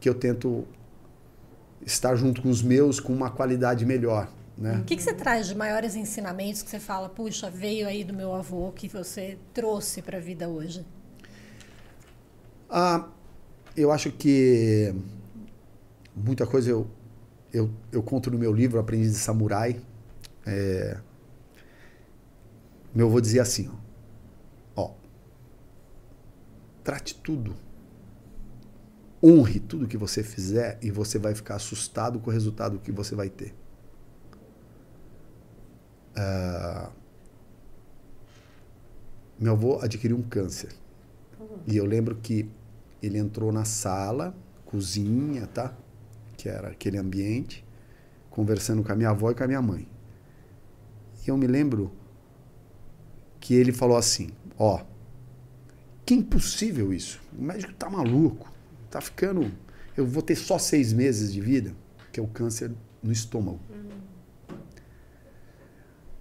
que 0.00 0.08
eu 0.08 0.14
tento 0.14 0.66
estar 1.84 2.16
junto 2.16 2.40
com 2.40 2.48
os 2.48 2.62
meus 2.62 2.98
com 2.98 3.12
uma 3.12 3.30
qualidade 3.30 3.84
melhor. 3.84 4.26
Né? 4.56 4.78
O 4.78 4.84
que, 4.84 4.96
que 4.96 5.02
você 5.02 5.12
traz 5.12 5.48
de 5.48 5.54
maiores 5.54 5.94
ensinamentos 5.94 6.62
que 6.62 6.70
você 6.70 6.78
fala, 6.78 7.10
puxa, 7.10 7.50
veio 7.50 7.86
aí 7.86 8.02
do 8.04 8.14
meu 8.14 8.34
avô 8.34 8.72
que 8.72 8.88
você 8.88 9.36
trouxe 9.52 10.00
para 10.00 10.16
a 10.16 10.20
vida 10.20 10.48
hoje? 10.48 10.86
Ah, 12.70 13.06
eu 13.76 13.92
acho 13.92 14.10
que 14.10 14.94
muita 16.16 16.46
coisa 16.46 16.70
eu, 16.70 16.86
eu, 17.52 17.70
eu 17.92 18.02
conto 18.02 18.30
no 18.30 18.38
meu 18.38 18.50
livro 18.50 18.80
Aprendiz 18.80 19.12
de 19.12 19.18
Samurai. 19.18 19.78
É, 20.46 20.96
meu 22.94 23.06
avô 23.06 23.20
dizia 23.20 23.42
assim, 23.42 23.70
ó, 24.76 24.82
ó, 24.82 24.94
trate 26.84 27.14
tudo, 27.14 27.54
honre 29.22 29.60
tudo 29.60 29.88
que 29.88 29.96
você 29.96 30.22
fizer 30.22 30.78
e 30.82 30.90
você 30.90 31.18
vai 31.18 31.34
ficar 31.34 31.54
assustado 31.54 32.18
com 32.18 32.30
o 32.30 32.32
resultado 32.32 32.78
que 32.78 32.92
você 32.92 33.14
vai 33.14 33.30
ter. 33.30 33.54
Ah, 36.14 36.90
meu 39.38 39.52
avô 39.52 39.78
adquiriu 39.80 40.16
um 40.16 40.22
câncer. 40.22 40.70
E 41.66 41.76
eu 41.76 41.84
lembro 41.84 42.16
que 42.16 42.48
ele 43.02 43.18
entrou 43.18 43.50
na 43.50 43.64
sala, 43.64 44.34
cozinha, 44.64 45.46
tá? 45.46 45.76
Que 46.36 46.48
era 46.48 46.68
aquele 46.68 46.98
ambiente, 46.98 47.64
conversando 48.30 48.82
com 48.82 48.92
a 48.92 48.94
minha 48.96 49.10
avó 49.10 49.30
e 49.30 49.34
com 49.34 49.42
a 49.42 49.46
minha 49.46 49.62
mãe. 49.62 49.88
E 51.24 51.28
eu 51.28 51.36
me 51.36 51.46
lembro 51.46 51.90
que 53.42 53.54
ele 53.54 53.72
falou 53.72 53.96
assim: 53.96 54.30
Ó, 54.56 54.80
que 56.06 56.14
impossível 56.14 56.92
isso. 56.94 57.20
O 57.36 57.42
médico 57.42 57.74
tá 57.74 57.90
maluco. 57.90 58.50
Tá 58.88 59.00
ficando. 59.00 59.50
Eu 59.96 60.06
vou 60.06 60.22
ter 60.22 60.36
só 60.36 60.58
seis 60.58 60.92
meses 60.92 61.32
de 61.32 61.40
vida, 61.40 61.74
que 62.12 62.20
é 62.20 62.22
o 62.22 62.26
câncer 62.28 62.70
no 63.02 63.10
estômago. 63.12 63.58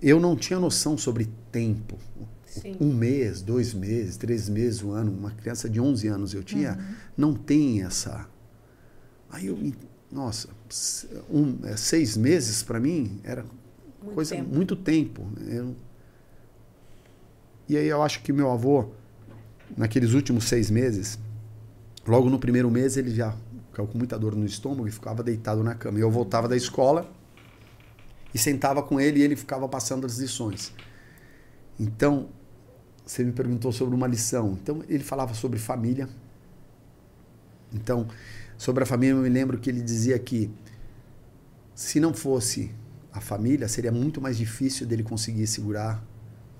Eu 0.02 0.20
não 0.20 0.36
tinha 0.36 0.60
noção 0.60 0.98
sobre 0.98 1.30
tempo. 1.52 1.98
Sim. 2.46 2.76
Um 2.82 2.92
mês, 2.94 3.42
dois 3.42 3.74
meses, 3.74 4.18
três 4.18 4.50
meses, 4.50 4.82
um 4.82 4.92
ano. 4.92 5.12
Uma 5.12 5.32
criança 5.32 5.70
de 5.70 5.80
11 5.80 6.08
anos 6.08 6.34
eu 6.34 6.44
tinha, 6.44 6.78
não 7.16 7.34
tem 7.34 7.84
essa. 7.84 8.28
Aí 9.30 9.46
eu. 9.46 9.58
Nossa, 10.12 10.50
um, 11.30 11.58
é, 11.66 11.78
seis 11.78 12.18
meses 12.18 12.62
para 12.64 12.80
mim 12.82 13.22
era 13.24 13.44
Muito 14.04 14.16
coisa 14.16 14.36
tempo. 14.36 14.54
muito 14.54 14.76
tempo. 14.76 15.26
Eu- 15.48 15.76
e 17.72 17.78
aí 17.78 17.88
eu 17.88 18.04
acho 18.04 18.22
que 18.22 18.34
meu 18.34 18.52
avô, 18.52 18.90
naqueles 19.78 20.12
últimos 20.12 20.44
seis 20.44 20.70
meses, 20.70 21.18
logo 22.06 22.30
no 22.30 22.38
primeiro 22.38 22.70
mês 22.70 22.98
ele 22.98 23.16
já 23.16 23.34
ficava 23.70 23.88
com 23.88 23.98
muita 23.98 24.20
dor 24.20 24.36
no 24.36 24.46
estômago 24.46 24.90
e 24.90 24.92
ficava 24.92 25.24
deitado 25.24 25.64
na 25.64 25.74
cama. 25.74 25.98
E 25.98 26.02
eu 26.02 26.12
voltava 26.12 26.50
da 26.50 26.58
escola 26.58 27.10
e 28.34 28.38
sentava 28.38 28.84
com 28.84 29.00
ele 29.00 29.22
e 29.22 29.24
ele 29.24 29.38
ficava 29.38 29.70
passando 29.70 30.06
as 30.06 30.18
lições. 30.18 30.74
Então, 31.80 32.28
você 33.06 33.24
me 33.24 33.32
perguntou 33.32 33.72
sobre 33.72 33.96
uma 33.96 34.06
lição. 34.06 34.58
Então, 34.62 34.84
ele 34.90 35.06
falava 35.06 35.34
sobre 35.34 35.58
família. 35.58 36.10
Então, 37.74 38.06
sobre 38.58 38.84
a 38.84 38.86
família, 38.86 39.14
eu 39.14 39.22
me 39.22 39.30
lembro 39.30 39.58
que 39.58 39.70
ele 39.70 39.82
dizia 39.82 40.20
que 40.20 40.52
se 41.74 42.02
não 42.02 42.14
fosse 42.14 42.70
a 43.14 43.22
família, 43.22 43.70
seria 43.70 43.94
muito 43.94 44.20
mais 44.20 44.38
difícil 44.38 44.86
dele 44.86 45.04
conseguir 45.04 45.48
segurar 45.48 46.11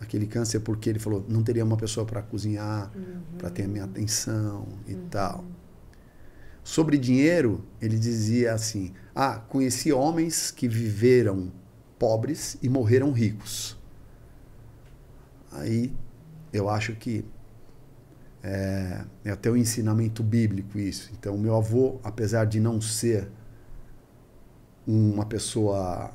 aquele 0.02 0.26
câncer, 0.26 0.60
porque 0.60 0.90
ele 0.90 1.00
falou, 1.00 1.24
não 1.30 1.44
teria 1.44 1.64
uma 1.64 1.78
pessoa 1.78 2.06
para 2.06 2.22
cozinhar, 2.22 2.92
para 3.38 3.50
ter 3.50 3.64
a 3.64 3.68
minha 3.68 3.84
atenção 3.86 4.68
e 4.88 4.96
tal. 4.96 5.46
Sobre 6.64 6.98
dinheiro, 6.98 7.64
ele 7.82 7.98
dizia 7.98 8.54
assim: 8.54 8.94
Ah, 9.16 9.40
conheci 9.40 9.92
homens 9.92 10.52
que 10.52 10.68
viveram 10.68 11.52
pobres 11.98 12.58
e 12.62 12.70
morreram 12.70 13.12
ricos. 13.12 13.78
Aí 15.52 15.94
eu 16.54 16.70
acho 16.70 16.96
que 16.96 17.26
é, 18.44 19.04
é 19.24 19.32
até 19.32 19.50
o 19.50 19.58
ensinamento 19.58 20.24
bíblico 20.24 20.78
isso. 20.78 21.12
Então, 21.18 21.38
meu 21.38 21.56
avô, 21.56 22.00
apesar 22.04 22.46
de 22.46 22.60
não 22.60 22.80
ser 22.80 23.28
uma 24.86 25.26
pessoa 25.26 26.12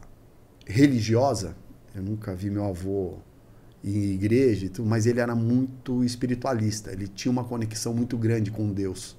religiosa, 0.67 1.57
eu 1.95 2.03
nunca 2.03 2.35
vi 2.35 2.51
meu 2.51 2.65
avô 2.65 3.19
em 3.87 4.15
igreja, 4.15 4.71
mas 4.85 5.07
ele 5.07 5.21
era 5.21 5.35
muito 5.35 6.03
espiritualista. 6.03 6.91
Ele 6.91 7.07
tinha 7.07 7.31
uma 7.31 7.45
conexão 7.45 7.95
muito 7.95 8.19
grande 8.19 8.51
com 8.51 8.73
Deus. 8.73 9.17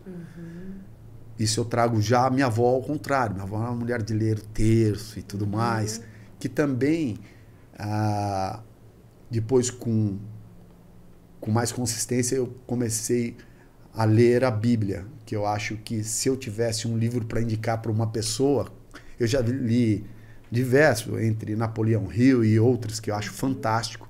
Isso 1.39 1.59
eu 1.59 1.65
trago 1.65 2.01
já 2.01 2.25
a 2.25 2.29
minha 2.29 2.47
avó 2.47 2.67
ao 2.67 2.81
contrário. 2.81 3.33
Minha 3.33 3.45
avó 3.45 3.61
era 3.61 3.69
uma 3.71 3.79
mulher 3.79 4.01
de 4.01 4.13
ler 4.13 4.39
o 4.39 4.41
terço 4.41 5.17
e 5.17 5.21
tudo 5.21 5.47
mais, 5.47 6.01
que 6.39 6.49
também 6.49 7.17
ah, 7.77 8.61
depois 9.29 9.69
com 9.69 10.17
com 11.39 11.51
mais 11.51 11.71
consistência 11.71 12.35
eu 12.35 12.47
comecei 12.65 13.37
a 13.93 14.03
ler 14.03 14.43
a 14.43 14.51
Bíblia, 14.51 15.05
que 15.25 15.35
eu 15.35 15.45
acho 15.45 15.77
que 15.77 16.03
se 16.03 16.27
eu 16.27 16.35
tivesse 16.35 16.87
um 16.87 16.97
livro 16.97 17.25
para 17.25 17.41
indicar 17.41 17.81
para 17.81 17.91
uma 17.91 18.07
pessoa, 18.07 18.67
eu 19.19 19.25
já 19.25 19.39
li 19.39 20.03
diversos 20.51 21.21
entre 21.21 21.55
Napoleão 21.55 22.11
Hill 22.11 22.43
e 22.43 22.59
outros 22.59 22.99
que 22.99 23.11
eu 23.11 23.15
acho 23.15 23.31
fantástico, 23.31 24.06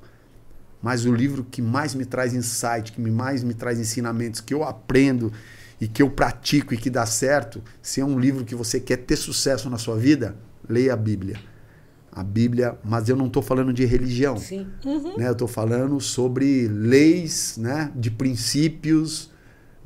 mas 0.81 1.05
o 1.05 1.13
livro 1.13 1.43
que 1.43 1.61
mais 1.61 1.93
me 1.95 2.05
traz 2.05 2.33
insight, 2.33 2.91
que 2.91 3.01
me- 3.01 3.11
mais 3.11 3.43
me 3.43 3.53
traz 3.53 3.79
ensinamentos, 3.79 4.41
que 4.41 4.53
eu 4.53 4.63
aprendo 4.63 5.31
e 5.79 5.87
que 5.87 6.01
eu 6.01 6.09
pratico 6.09 6.73
e 6.73 6.77
que 6.77 6.89
dá 6.89 7.05
certo, 7.05 7.61
se 7.81 8.01
é 8.01 8.05
um 8.05 8.19
livro 8.19 8.43
que 8.45 8.55
você 8.55 8.79
quer 8.79 8.97
ter 8.97 9.15
sucesso 9.15 9.69
na 9.69 9.77
sua 9.77 9.97
vida, 9.97 10.35
leia 10.67 10.93
a 10.93 10.97
Bíblia. 10.97 11.39
A 12.11 12.23
Bíblia, 12.23 12.75
mas 12.83 13.09
eu 13.09 13.15
não 13.15 13.27
estou 13.27 13.43
falando 13.43 13.71
de 13.71 13.85
religião 13.85 14.37
Sim. 14.37 14.65
né? 15.17 15.27
Eu 15.27 15.33
estou 15.33 15.47
falando 15.47 15.99
sobre 15.99 16.67
leis, 16.67 17.57
né? 17.57 17.91
De 17.95 18.09
princípios, 18.09 19.29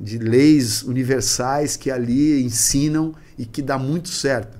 de 0.00 0.18
leis 0.18 0.82
universais 0.82 1.76
que 1.76 1.90
ali 1.90 2.42
ensinam 2.42 3.14
e 3.38 3.46
que 3.46 3.62
dá 3.62 3.78
muito 3.78 4.08
certo. 4.08 4.58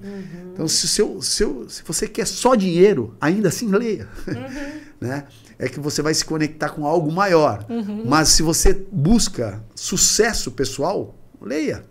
Então, 0.52 0.66
se, 0.68 0.88
seu, 0.88 1.20
seu, 1.22 1.68
se 1.68 1.82
você 1.82 2.08
quer 2.08 2.26
só 2.26 2.54
dinheiro, 2.54 3.16
ainda 3.20 3.48
assim 3.48 3.68
leia, 3.68 4.08
né? 5.00 5.24
É 5.58 5.68
que 5.68 5.78
você 5.78 6.02
vai 6.02 6.12
se 6.12 6.24
conectar 6.24 6.70
com 6.70 6.86
algo 6.86 7.12
maior. 7.12 7.64
Mas 8.04 8.30
se 8.30 8.42
você 8.42 8.74
busca 8.90 9.62
sucesso 9.74 10.50
pessoal, 10.50 11.14
leia, 11.40 11.84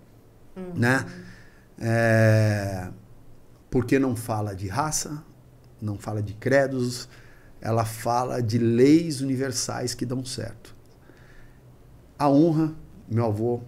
né? 0.75 1.05
É, 1.79 2.89
porque 3.69 3.97
não 3.97 4.15
fala 4.15 4.53
de 4.53 4.67
raça, 4.67 5.23
não 5.81 5.97
fala 5.97 6.21
de 6.21 6.33
credos, 6.33 7.07
ela 7.61 7.85
fala 7.85 8.41
de 8.41 8.57
leis 8.57 9.21
universais 9.21 9.93
que 9.93 10.05
dão 10.05 10.25
certo. 10.25 10.75
A 12.19 12.29
honra, 12.29 12.73
meu 13.09 13.25
avô, 13.25 13.61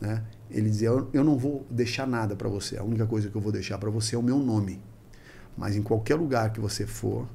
né, 0.00 0.24
ele 0.50 0.68
dizia: 0.68 0.88
eu, 0.88 1.08
eu 1.12 1.24
não 1.24 1.36
vou 1.36 1.66
deixar 1.70 2.06
nada 2.06 2.34
para 2.34 2.48
você, 2.48 2.76
a 2.76 2.82
única 2.82 3.06
coisa 3.06 3.28
que 3.28 3.36
eu 3.36 3.40
vou 3.40 3.52
deixar 3.52 3.78
para 3.78 3.90
você 3.90 4.14
é 4.14 4.18
o 4.18 4.22
meu 4.22 4.38
nome. 4.38 4.80
Mas 5.56 5.76
em 5.76 5.82
qualquer 5.82 6.14
lugar 6.14 6.52
que 6.52 6.60
você 6.60 6.86
for 6.86 7.28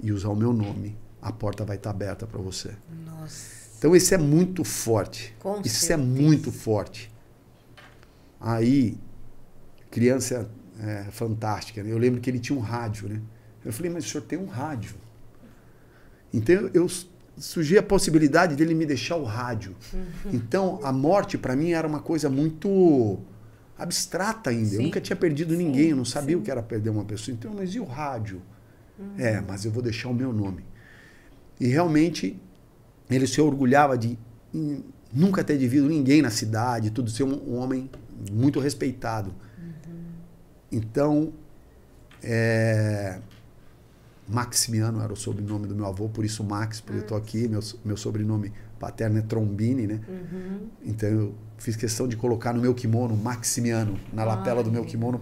e 0.00 0.12
usar 0.12 0.28
o 0.28 0.36
meu 0.36 0.52
nome, 0.52 0.96
a 1.22 1.32
porta 1.32 1.64
vai 1.64 1.76
estar 1.76 1.90
aberta 1.90 2.26
para 2.26 2.40
você. 2.40 2.72
Nossa. 3.04 3.56
Então 3.78 3.94
isso 3.94 4.14
é 4.14 4.18
muito 4.18 4.64
forte. 4.64 5.34
Com 5.38 5.60
isso 5.60 5.80
certeza. 5.80 5.94
é 5.94 5.96
muito 5.96 6.50
forte. 6.52 7.12
Aí, 8.40 8.98
criança 9.90 10.50
é, 10.80 11.04
fantástica. 11.10 11.82
né? 11.82 11.90
Eu 11.90 11.98
lembro 11.98 12.20
que 12.20 12.28
ele 12.28 12.38
tinha 12.38 12.58
um 12.58 12.62
rádio, 12.62 13.08
né? 13.08 13.20
Eu 13.64 13.72
falei, 13.72 13.90
mas 13.90 14.04
o 14.04 14.08
senhor 14.08 14.24
tem 14.24 14.38
um 14.38 14.46
rádio. 14.46 14.94
Então 16.32 16.70
eu, 16.72 16.86
eu 17.36 17.42
surgi 17.42 17.76
a 17.78 17.82
possibilidade 17.82 18.56
dele 18.56 18.74
me 18.74 18.86
deixar 18.86 19.16
o 19.16 19.24
rádio. 19.24 19.74
Então 20.32 20.80
a 20.82 20.92
morte 20.92 21.36
para 21.36 21.54
mim 21.54 21.72
era 21.72 21.86
uma 21.86 22.00
coisa 22.00 22.28
muito 22.30 23.18
abstrata 23.78 24.50
ainda. 24.50 24.74
Eu 24.74 24.78
Sim. 24.78 24.84
nunca 24.84 25.00
tinha 25.00 25.16
perdido 25.16 25.54
ninguém, 25.54 25.90
eu 25.90 25.96
não 25.96 26.04
sabia 26.04 26.36
o 26.36 26.42
que 26.42 26.50
era 26.50 26.62
perder 26.62 26.90
uma 26.90 27.04
pessoa. 27.04 27.34
Então, 27.34 27.52
mas 27.54 27.74
e 27.74 27.80
o 27.80 27.84
rádio? 27.84 28.40
É, 29.18 29.40
mas 29.40 29.64
eu 29.64 29.70
vou 29.70 29.82
deixar 29.82 30.08
o 30.08 30.14
meu 30.14 30.32
nome. 30.32 30.64
E 31.60 31.66
realmente 31.66 32.40
ele 33.10 33.26
se 33.26 33.40
orgulhava 33.40 33.96
de 33.96 34.18
nunca 35.12 35.44
ter 35.44 35.56
vivido 35.56 35.88
ninguém 35.88 36.22
na 36.22 36.30
cidade, 36.30 36.90
tudo 36.90 37.10
ser 37.10 37.24
um, 37.24 37.52
um 37.52 37.56
homem 37.56 37.90
muito 38.32 38.58
respeitado. 38.58 39.34
Então, 40.72 41.32
é, 42.22 43.18
Maximiano 44.28 45.02
era 45.02 45.12
o 45.12 45.16
sobrenome 45.16 45.66
do 45.66 45.74
meu 45.74 45.86
avô, 45.86 46.08
por 46.08 46.24
isso 46.24 46.42
Max, 46.42 46.80
porque 46.80 46.98
eu 46.98 47.02
estou 47.02 47.16
aqui, 47.16 47.46
meu, 47.46 47.60
meu 47.84 47.96
sobrenome 47.96 48.52
paterno 48.78 49.18
é 49.18 49.22
Trombini, 49.22 49.86
né? 49.86 50.00
Uhum. 50.08 50.68
Então 50.84 51.08
eu 51.08 51.34
fiz 51.58 51.76
questão 51.76 52.08
de 52.08 52.16
colocar 52.16 52.52
no 52.52 52.60
meu 52.60 52.74
kimono 52.74 53.16
Maximiano, 53.16 53.98
na 54.12 54.24
lapela 54.24 54.62
do 54.62 54.70
meu 54.70 54.84
kimono, 54.84 55.20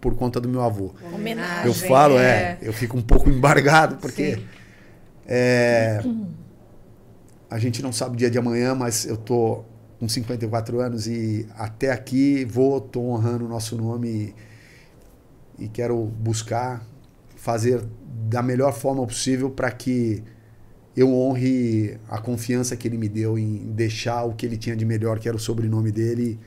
por 0.00 0.14
conta 0.14 0.40
do 0.40 0.48
meu 0.48 0.62
avô. 0.62 0.92
Homenagem. 1.12 1.66
Eu 1.66 1.74
falo, 1.74 2.18
é. 2.18 2.22
é. 2.28 2.58
eu 2.62 2.72
fico 2.72 2.96
um 2.96 3.02
pouco 3.02 3.28
embargado, 3.28 3.96
porque 3.96 4.40
é, 5.26 6.02
a 7.50 7.58
gente 7.58 7.82
não 7.82 7.92
sabe 7.92 8.14
o 8.14 8.16
dia 8.16 8.30
de 8.30 8.38
amanhã, 8.38 8.74
mas 8.74 9.04
eu 9.04 9.16
tô 9.16 9.64
com 9.98 10.08
54 10.08 10.80
anos 10.80 11.06
e 11.06 11.46
até 11.58 11.90
aqui 11.90 12.44
vou, 12.46 12.80
tô 12.80 13.02
honrando 13.02 13.44
o 13.44 13.48
nosso 13.48 13.76
nome 13.76 14.34
e, 15.58 15.64
e 15.64 15.68
quero 15.68 16.02
buscar 16.02 16.82
fazer 17.40 17.82
da 18.28 18.42
melhor 18.42 18.72
forma 18.72 19.04
possível 19.06 19.50
para 19.50 19.70
que 19.70 20.22
eu 20.94 21.14
honre 21.14 21.98
a 22.06 22.20
confiança 22.20 22.76
que 22.76 22.86
ele 22.86 22.98
me 22.98 23.08
deu 23.08 23.38
em 23.38 23.72
deixar 23.72 24.24
o 24.24 24.34
que 24.34 24.44
ele 24.44 24.58
tinha 24.58 24.76
de 24.76 24.84
melhor, 24.84 25.18
que 25.18 25.26
era 25.26 25.36
o 25.36 25.40
sobrenome 25.40 25.90
dele 25.90 26.38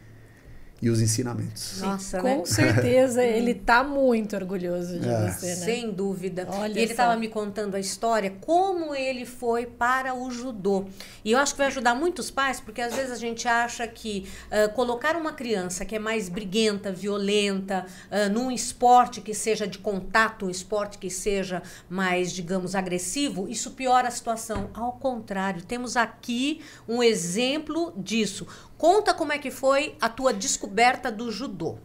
e 0.84 0.90
os 0.90 1.00
ensinamentos. 1.02 1.80
Nossa, 1.80 2.20
Com 2.20 2.40
né? 2.40 2.42
certeza 2.46 3.24
ele 3.24 3.54
tá 3.56 3.86
muito 3.86 4.36
orgulhoso 4.36 5.00
de 5.00 5.08
É. 5.08 5.32
você, 5.32 5.46
né? 5.48 5.56
Sem 5.56 5.92
dúvida. 5.92 6.46
Olha 6.50 6.78
e 6.78 6.82
ele 6.82 6.92
estava 6.92 7.16
me 7.16 7.30
contando 7.30 7.76
a 7.76 7.80
história, 7.80 8.34
como 8.42 8.94
ele 8.94 9.26
foi 9.26 9.66
para 9.66 10.14
o 10.14 10.30
judô. 10.30 10.84
E 11.24 11.32
eu 11.32 11.40
acho 11.40 11.54
que 11.54 11.60
vai 11.60 11.68
ajudar 11.68 11.96
muitos 11.96 12.30
pais, 12.30 12.60
porque 12.60 12.82
às 12.82 12.94
vezes 12.94 13.12
a 13.14 13.16
gente 13.16 13.48
acha 13.48 13.88
que 13.88 14.28
ah, 14.52 14.68
colocar 14.68 15.16
uma 15.16 15.32
criança 15.32 15.86
que 15.86 15.96
é 15.96 16.00
mais 16.00 16.28
briguenta, 16.28 16.92
violenta, 16.92 17.86
ah, 18.12 18.28
num 18.28 18.52
esporte 18.52 19.22
que 19.22 19.34
seja 19.34 19.66
de 19.66 19.78
contato, 19.78 20.48
um 20.48 20.50
esporte 20.50 20.98
que 20.98 21.10
seja 21.10 21.64
mais, 21.90 22.34
digamos, 22.34 22.76
agressivo, 22.76 23.48
isso 23.48 23.72
piora 23.72 24.10
a 24.10 24.12
situação. 24.12 24.70
Ao 24.74 24.92
contrário, 24.92 25.62
temos 25.64 25.96
aqui 25.96 26.60
um 26.90 27.02
exemplo 27.02 27.94
disso. 27.96 28.46
Conta 28.78 29.14
como 29.14 29.32
é 29.32 29.38
que 29.38 29.52
foi 29.52 29.96
a 30.02 30.10
tua 30.10 30.34
descoberta 30.34 31.12
do 31.12 31.32
judô. 31.32 31.78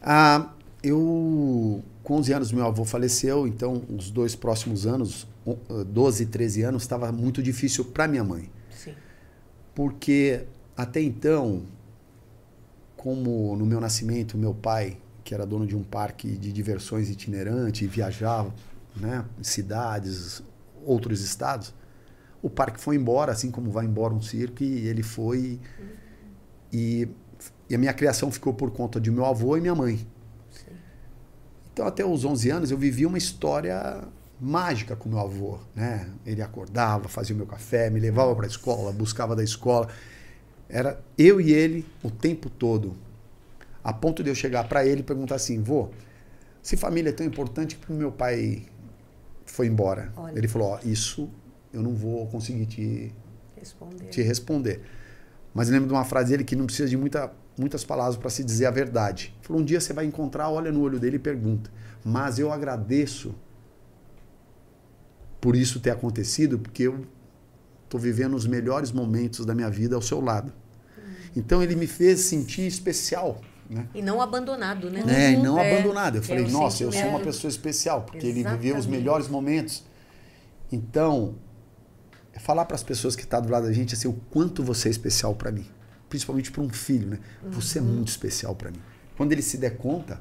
Ah, 0.00 0.52
eu, 0.82 1.82
com 2.02 2.14
11 2.16 2.32
anos, 2.32 2.52
meu 2.52 2.64
avô 2.66 2.84
faleceu, 2.84 3.46
então 3.46 3.82
os 3.88 4.10
dois 4.10 4.34
próximos 4.34 4.86
anos, 4.86 5.26
on- 5.46 5.56
eh, 5.68 5.84
12 5.84 6.22
e 6.22 6.26
13 6.26 6.62
anos, 6.62 6.82
estava 6.82 7.10
muito 7.12 7.42
difícil 7.42 7.84
para 7.84 8.06
minha 8.08 8.24
mãe. 8.24 8.50
Sim. 8.70 8.94
Porque 9.74 10.44
até 10.76 11.00
então, 11.02 11.62
como 12.96 13.56
no 13.56 13.66
meu 13.66 13.80
nascimento, 13.80 14.36
meu 14.38 14.54
pai, 14.54 14.96
que 15.24 15.34
era 15.34 15.44
dono 15.44 15.66
de 15.66 15.76
um 15.76 15.82
parque 15.82 16.28
de 16.36 16.52
diversões 16.52 17.10
itinerante 17.10 17.86
viajava 17.86 18.54
né, 18.96 19.24
em 19.38 19.44
cidades, 19.44 20.42
outros 20.84 21.20
estados, 21.20 21.74
o 22.40 22.48
parque 22.48 22.80
foi 22.80 22.96
embora, 22.96 23.32
assim 23.32 23.50
como 23.50 23.70
vai 23.70 23.84
embora 23.84 24.14
um 24.14 24.22
circo, 24.22 24.62
e 24.62 24.86
ele 24.86 25.02
foi. 25.02 25.60
E, 26.72 27.08
e 27.68 27.74
a 27.74 27.78
minha 27.78 27.92
criação 27.92 28.30
ficou 28.30 28.52
por 28.52 28.70
conta 28.70 29.00
de 29.00 29.10
meu 29.10 29.24
avô 29.24 29.56
e 29.56 29.60
minha 29.60 29.74
mãe. 29.74 30.06
Então, 31.72 31.86
até 31.86 32.04
os 32.04 32.24
11 32.24 32.50
anos, 32.50 32.70
eu 32.70 32.78
vivi 32.78 33.06
uma 33.06 33.18
história 33.18 34.02
mágica 34.40 34.96
com 34.96 35.08
meu 35.08 35.18
avô, 35.18 35.58
né? 35.74 36.08
Ele 36.24 36.42
acordava, 36.42 37.08
fazia 37.08 37.34
o 37.34 37.38
meu 37.38 37.46
café, 37.46 37.90
me 37.90 38.00
levava 38.00 38.34
para 38.34 38.46
a 38.46 38.48
escola, 38.48 38.92
buscava 38.92 39.34
da 39.34 39.44
escola. 39.44 39.88
Era 40.68 41.00
eu 41.16 41.40
e 41.40 41.52
ele 41.52 41.86
o 42.02 42.10
tempo 42.10 42.50
todo. 42.50 42.96
A 43.82 43.92
ponto 43.92 44.22
de 44.22 44.30
eu 44.30 44.34
chegar 44.34 44.68
para 44.68 44.84
ele 44.84 45.00
e 45.00 45.04
perguntar 45.04 45.36
assim: 45.36 45.62
vô, 45.62 45.88
se 46.62 46.76
família 46.76 47.10
é 47.10 47.12
tão 47.12 47.26
importante 47.26 47.76
que 47.76 47.92
meu 47.92 48.12
pai 48.12 48.66
foi 49.46 49.66
embora. 49.66 50.12
Olha. 50.16 50.36
Ele 50.36 50.48
falou: 50.48 50.70
ó, 50.70 50.78
isso 50.84 51.30
eu 51.72 51.82
não 51.82 51.94
vou 51.94 52.26
conseguir 52.26 52.66
te, 52.66 53.14
Responder. 53.56 54.08
te 54.08 54.22
responder. 54.22 54.82
Mas 55.58 55.68
eu 55.68 55.74
lembro 55.74 55.88
de 55.88 55.92
uma 55.92 56.04
frase 56.04 56.30
dele 56.30 56.44
que 56.44 56.54
não 56.54 56.66
precisa 56.66 56.88
de 56.88 56.96
muita, 56.96 57.32
muitas 57.58 57.82
palavras 57.82 58.16
para 58.16 58.30
se 58.30 58.44
dizer 58.44 58.66
a 58.66 58.70
verdade. 58.70 59.34
Ele 59.38 59.46
falou: 59.48 59.60
um 59.60 59.64
dia 59.64 59.80
você 59.80 59.92
vai 59.92 60.04
encontrar, 60.04 60.48
olha 60.48 60.70
no 60.70 60.80
olho 60.80 61.00
dele 61.00 61.16
e 61.16 61.18
pergunta. 61.18 61.68
Mas 62.04 62.38
eu 62.38 62.52
agradeço 62.52 63.34
por 65.40 65.56
isso 65.56 65.80
ter 65.80 65.90
acontecido, 65.90 66.60
porque 66.60 66.84
eu 66.84 67.04
estou 67.82 67.98
vivendo 67.98 68.36
os 68.36 68.46
melhores 68.46 68.92
momentos 68.92 69.44
da 69.44 69.52
minha 69.52 69.68
vida 69.68 69.96
ao 69.96 70.00
seu 70.00 70.20
lado. 70.20 70.52
Então 71.34 71.60
ele 71.60 71.74
me 71.74 71.88
fez 71.88 72.20
sentir 72.20 72.64
especial. 72.68 73.40
Né? 73.68 73.84
E 73.92 74.00
não 74.00 74.22
abandonado, 74.22 74.88
né? 74.88 75.02
É, 75.08 75.32
e 75.32 75.36
não 75.38 75.58
É, 75.58 75.74
abandonado. 75.74 76.18
Eu 76.18 76.22
falei, 76.22 76.44
é 76.44 76.48
nossa, 76.48 76.84
eu 76.84 76.92
sou 76.92 77.00
uma 77.00 77.06
sentimento. 77.08 77.24
pessoa 77.24 77.48
especial, 77.48 78.02
porque 78.02 78.24
ele 78.24 78.44
viveu 78.44 78.54
os 78.54 78.84
Exatamente. 78.84 78.88
melhores 78.90 79.26
momentos. 79.26 79.84
Então, 80.70 81.34
é 82.38 82.40
falar 82.40 82.64
para 82.66 82.76
as 82.76 82.82
pessoas 82.84 83.16
que 83.16 83.22
estão 83.22 83.42
do 83.42 83.50
lado 83.50 83.66
da 83.66 83.72
gente 83.72 83.94
assim, 83.94 84.06
o 84.06 84.12
quanto 84.30 84.62
você 84.62 84.86
é 84.88 84.90
especial 84.92 85.34
para 85.34 85.50
mim. 85.50 85.66
Principalmente 86.08 86.50
para 86.52 86.62
um 86.62 86.68
filho, 86.70 87.08
né? 87.08 87.18
Você 87.50 87.78
é 87.78 87.82
Uhum. 87.82 87.88
muito 87.88 88.08
especial 88.08 88.54
para 88.54 88.70
mim. 88.70 88.78
Quando 89.16 89.32
ele 89.32 89.42
se 89.42 89.58
der 89.58 89.76
conta 89.76 90.20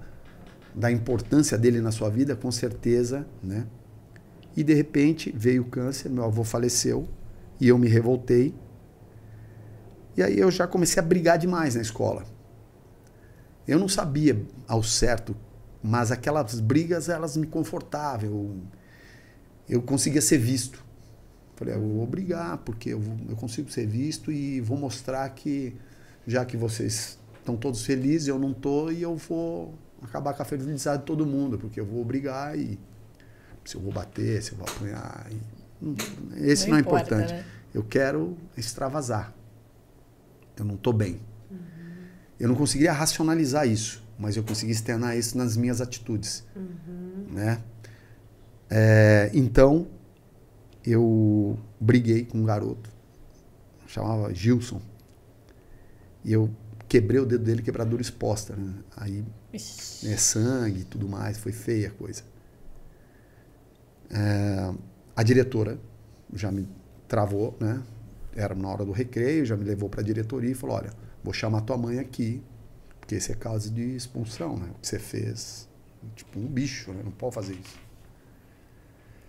da 0.75 0.91
importância 0.91 1.57
dele 1.57 1.79
na 1.79 1.91
sua 1.91 2.09
vida, 2.09 2.35
com 2.35 2.51
certeza, 2.51 3.25
né? 3.41 3.65
E 4.55 4.63
de 4.63 4.73
repente 4.73 5.31
veio 5.35 5.61
o 5.61 5.65
câncer, 5.65 6.09
meu 6.09 6.23
avô 6.25 6.43
faleceu 6.43 7.07
e 7.61 7.67
eu 7.67 7.77
me 7.77 7.87
revoltei. 7.87 8.53
E 10.17 10.23
aí 10.23 10.37
eu 10.39 10.49
já 10.49 10.65
comecei 10.67 10.99
a 11.01 11.05
brigar 11.05 11.37
demais 11.37 11.75
na 11.75 11.81
escola. 11.81 12.25
Eu 13.67 13.77
não 13.77 13.87
sabia 13.87 14.41
ao 14.67 14.81
certo, 14.81 15.35
mas 15.83 16.11
aquelas 16.11 16.59
brigas 16.59 17.07
elas 17.09 17.37
me 17.37 17.45
confortavam. 17.45 18.27
Eu, 18.27 18.57
eu 19.69 19.81
conseguia 19.83 20.21
ser 20.21 20.39
visto. 20.39 20.83
Falei, 21.57 21.73
eu 21.75 21.81
vou 21.81 22.05
brigar 22.07 22.59
porque 22.59 22.89
eu, 22.91 22.99
vou- 22.99 23.17
eu 23.27 23.35
consigo 23.35 23.69
ser 23.69 23.85
visto 23.87 24.31
e 24.31 24.61
vou 24.61 24.77
mostrar 24.77 25.27
que 25.29 25.75
já 26.25 26.45
que 26.45 26.55
vocês 26.55 27.17
estão 27.39 27.57
todos 27.57 27.83
felizes, 27.85 28.27
eu 28.27 28.37
não 28.39 28.53
tô 28.53 28.89
e 28.91 29.01
eu 29.01 29.15
vou 29.15 29.73
acabar 30.01 30.33
com 30.33 30.41
a 30.43 30.45
felicidade 30.45 30.99
de 30.99 31.05
todo 31.05 31.25
mundo, 31.25 31.57
porque 31.57 31.79
eu 31.79 31.85
vou 31.85 32.05
brigar 32.05 32.57
e 32.57 32.79
se 33.65 33.75
eu 33.75 33.81
vou 33.81 33.91
bater, 33.91 34.41
se 34.43 34.51
eu 34.51 34.57
vou 34.59 34.67
apanhar, 34.69 35.27
e- 35.31 35.37
não- 35.83 35.95
esse 36.45 36.63
Não 36.65 36.71
não, 36.71 36.77
é 36.77 36.81
importa, 36.81 37.15
importante. 37.15 37.33
né? 37.33 37.45
Eu 37.73 37.83
quero 37.83 38.37
extravasar. 38.55 39.33
Eu 40.55 40.63
não 40.65 40.75
estou 40.75 40.93
bem. 40.93 41.19
Eu 42.39 42.47
não 42.47 42.55
conseguiria 42.55 42.93
racionalizar 42.93 43.67
isso, 43.67 44.03
mas 44.19 44.37
eu 44.37 44.43
consegui 44.43 44.71
externar 44.71 45.17
isso 45.17 45.35
nas 45.37 45.57
minhas 45.57 45.81
atitudes, 45.81 46.43
né? 47.31 47.59
É, 48.69 49.31
então 49.33 49.87
eu 50.91 51.59
briguei 51.79 52.25
com 52.25 52.37
um 52.37 52.43
garoto, 52.43 52.89
chamava 53.87 54.33
Gilson, 54.33 54.81
e 56.23 56.31
eu 56.31 56.49
quebrei 56.87 57.19
o 57.19 57.25
dedo 57.25 57.43
dele, 57.43 57.61
quebradura 57.61 58.01
exposta, 58.01 58.55
né? 58.55 58.73
Aí 58.95 59.25
é 59.53 60.17
sangue 60.17 60.81
e 60.81 60.83
tudo 60.85 61.07
mais, 61.07 61.37
foi 61.37 61.51
feia 61.51 61.89
a 61.89 61.91
coisa. 61.91 62.23
É, 64.09 64.73
a 65.15 65.23
diretora 65.23 65.79
já 66.33 66.51
me 66.51 66.67
travou, 67.07 67.57
né? 67.59 67.83
Era 68.35 68.53
na 68.53 68.69
hora 68.69 68.85
do 68.85 68.91
recreio, 68.91 69.45
já 69.45 69.57
me 69.57 69.63
levou 69.63 69.89
para 69.89 70.01
a 70.01 70.03
diretoria 70.03 70.51
e 70.51 70.55
falou: 70.55 70.77
olha, 70.77 70.93
vou 71.23 71.33
chamar 71.33 71.61
tua 71.61 71.77
mãe 71.77 71.99
aqui, 71.99 72.43
porque 72.99 73.15
esse 73.15 73.31
é 73.31 73.35
caso 73.35 73.71
de 73.71 73.95
expulsão, 73.95 74.57
né? 74.57 74.69
O 74.75 74.79
que 74.79 74.87
você 74.87 74.99
fez, 74.99 75.67
tipo 76.15 76.39
um 76.39 76.47
bicho, 76.47 76.91
né? 76.93 77.01
Não 77.03 77.11
pode 77.11 77.35
fazer 77.35 77.53
isso. 77.53 77.86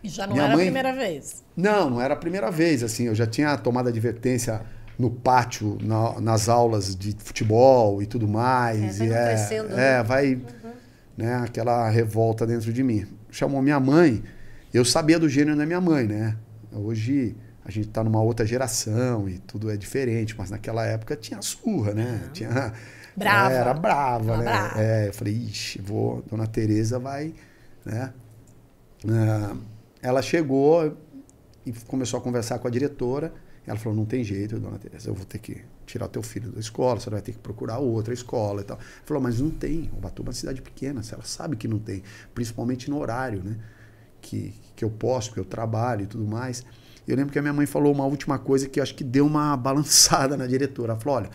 E 0.03 0.09
já 0.09 0.27
não 0.27 0.35
Minha 0.35 0.45
era 0.47 0.53
mãe- 0.55 0.63
a 0.65 0.67
primeira 0.67 0.93
vez. 0.95 1.45
Não, 1.57 1.91
não 1.91 2.01
era 2.01 2.15
a 2.15 2.17
primeira 2.17 2.51
vez, 2.51 2.83
assim, 2.83 3.05
eu 3.05 3.15
já 3.15 3.27
tinha 3.27 3.57
tomado 3.57 3.89
advertência 3.89 4.61
no 4.99 5.11
pátio, 5.11 5.79
na- 5.81 6.21
nas 6.21 6.49
aulas 6.49 6.95
de 6.97 7.15
futebol 7.19 8.03
e 8.03 8.07
tudo 8.07 8.27
mais. 8.29 9.01
É, 9.01 9.05
vai 9.05 9.09
e 9.09 9.13
é, 9.13 9.57
é, 9.57 9.63
né? 9.63 10.03
vai, 10.03 10.41
né, 11.17 11.35
aquela 11.37 11.89
revolta 11.89 12.47
dentro 12.47 12.73
de 12.73 12.83
mim. 12.83 13.07
Chamou 13.31 13.61
minha 13.61 13.79
mãe, 13.81 14.23
eu 14.73 14.85
sabia 14.85 15.19
do 15.19 15.29
gênero 15.29 15.57
da 15.57 15.67
minha 15.67 15.81
mãe, 15.81 16.07
né? 16.07 16.37
Hoje 16.73 17.37
a 17.65 17.71
gente 17.71 17.89
tá 17.89 18.03
numa 18.05 18.21
outra 18.23 18.47
geração 18.47 19.29
e 19.29 19.39
tudo 19.41 19.71
é 19.71 19.77
diferente, 19.77 20.35
mas 20.39 20.51
naquela 20.51 20.85
época 20.87 21.17
tinha 21.17 21.41
surra, 21.43 21.93
né? 21.95 22.29
Tinha 22.33 22.73
Brava. 23.17 23.53
Era 23.53 23.75
brava, 23.75 24.33
Ela 24.35 24.37
né? 24.39 24.45
brava. 24.45 24.81
É, 24.81 25.09
eu 25.09 25.13
falei, 25.13 25.35
ixi, 25.35 25.81
vou, 25.83 26.23
dona 26.31 26.47
Tereza 26.47 27.01
vai, 27.01 27.35
né? 27.85 28.13
Ah, 29.09 29.57
ela 30.03 30.23
chegou 30.23 30.97
e 31.65 31.73
começou 31.87 32.19
a 32.19 32.23
conversar 32.23 32.59
com 32.59 32.69
a 32.69 32.71
diretora. 32.71 33.33
Ela 33.67 33.79
falou: 33.79 33.97
não 33.97 34.07
tem 34.07 34.25
jeito, 34.25 34.59
dona 34.59 34.79
Teresa, 34.79 35.11
eu 35.11 35.15
vou 35.15 35.27
ter 35.27 35.39
que 35.39 35.63
tirar 35.85 36.09
teu 36.09 36.23
filho 36.23 36.51
da 36.51 36.61
escola, 36.61 36.99
você 36.99 37.11
vai 37.11 37.21
ter 37.21 37.33
que 37.33 37.39
procurar 37.39 37.79
outra 37.79 38.15
escola 38.15 38.63
e 38.63 38.65
tal. 38.65 38.79
Ela 38.79 38.87
falou: 39.05 39.23
mas 39.23 39.41
não 39.41 39.51
tem. 39.51 39.91
Ubatuba 39.97 40.29
é 40.29 40.31
uma 40.31 40.33
cidade 40.33 40.63
pequena, 40.63 41.03
ela 41.13 41.25
sabe 41.25 41.57
que 41.57 41.69
não 41.69 41.79
tem, 41.79 42.03
principalmente 42.35 42.89
no 42.89 42.99
horário, 42.99 43.43
né? 43.43 43.59
Que, 44.21 44.55
que 44.75 44.85
eu 44.85 44.91
posso, 44.91 45.33
que 45.33 45.39
eu 45.39 45.45
trabalho 45.45 46.03
e 46.03 46.07
tudo 46.07 46.27
mais. 46.27 46.65
Eu 47.07 47.17
lembro 47.17 47.33
que 47.33 47.39
a 47.39 47.43
minha 47.43 47.55
mãe 47.55 47.67
falou 47.67 47.93
uma 47.93 48.05
última 48.05 48.39
coisa 48.39 48.69
que 48.69 48.81
acho 48.81 48.95
que 48.95 49.05
deu 49.05 49.27
uma 49.27 49.57
balançada 49.57 50.37
na 50.37 50.47
diretora. 50.47 50.93
Ela 50.93 51.01
falou: 51.01 51.19
olha, 51.19 51.31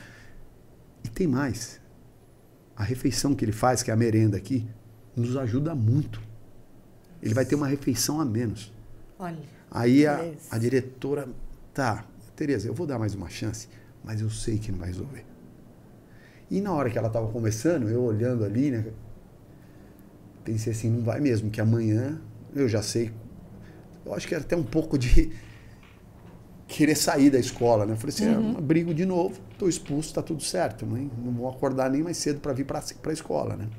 e 1.04 1.10
tem 1.10 1.28
mais. 1.28 1.82
A 2.76 2.84
refeição 2.84 3.36
que 3.36 3.46
ele 3.46 3.52
faz, 3.52 3.84
que 3.84 3.92
é 3.92 3.94
a 3.94 3.98
merenda 3.98 4.36
aqui, 4.36 4.68
nos 5.16 5.38
ajuda 5.38 5.76
muito. 5.76 6.20
Ele 7.24 7.34
vai 7.34 7.46
ter 7.46 7.56
uma 7.56 7.68
refeição 7.68 8.20
a 8.20 8.26
menos. 8.26 8.74
Olha. 9.18 9.40
Aí 9.72 10.06
a, 10.06 10.20
a 10.52 10.58
diretora, 10.58 11.28
tá, 11.74 12.06
Tereza, 12.36 12.68
eu 12.68 12.74
vou 12.74 12.86
dar 12.86 13.00
mais 13.00 13.16
uma 13.16 13.30
chance, 13.30 13.70
mas 14.04 14.20
eu 14.20 14.30
sei 14.30 14.60
que 14.60 14.72
não 14.72 14.80
vai 14.80 14.90
resolver. 14.90 15.26
E 16.52 16.60
na 16.60 16.74
hora 16.74 16.90
que 16.90 16.98
ela 16.98 17.08
estava 17.08 17.28
começando, 17.30 17.88
eu 17.90 18.04
olhando 18.04 18.44
ali, 18.44 18.70
né? 18.70 18.86
Pensei 20.44 20.74
assim, 20.74 20.90
não 20.90 21.02
vai 21.02 21.22
mesmo, 21.22 21.50
que 21.50 21.62
amanhã 21.62 22.20
eu 22.54 22.68
já 22.68 22.82
sei. 22.82 23.12
Eu 24.06 24.14
acho 24.14 24.28
que 24.28 24.36
era 24.36 24.44
até 24.44 24.58
um 24.58 24.64
pouco 24.64 24.98
de 24.98 25.32
querer 26.68 26.96
sair 26.96 27.30
da 27.30 27.40
escola, 27.40 27.86
né? 27.86 27.94
Eu 27.94 27.98
falei 27.98 28.14
assim, 28.14 28.28
uhum. 28.28 28.54
brigo 28.56 28.94
de 28.94 29.06
novo, 29.06 29.40
estou 29.54 29.70
expulso, 29.70 30.10
está 30.10 30.22
tudo 30.22 30.44
certo, 30.44 30.86
mãe. 30.86 31.10
Não 31.24 31.32
vou 31.32 31.50
acordar 31.50 31.90
nem 31.90 32.04
mais 32.04 32.18
cedo 32.18 32.42
para 32.42 32.52
vir 32.52 32.66
para 32.66 32.80
a 32.82 33.14
escola, 33.14 33.56
né? 33.56 33.70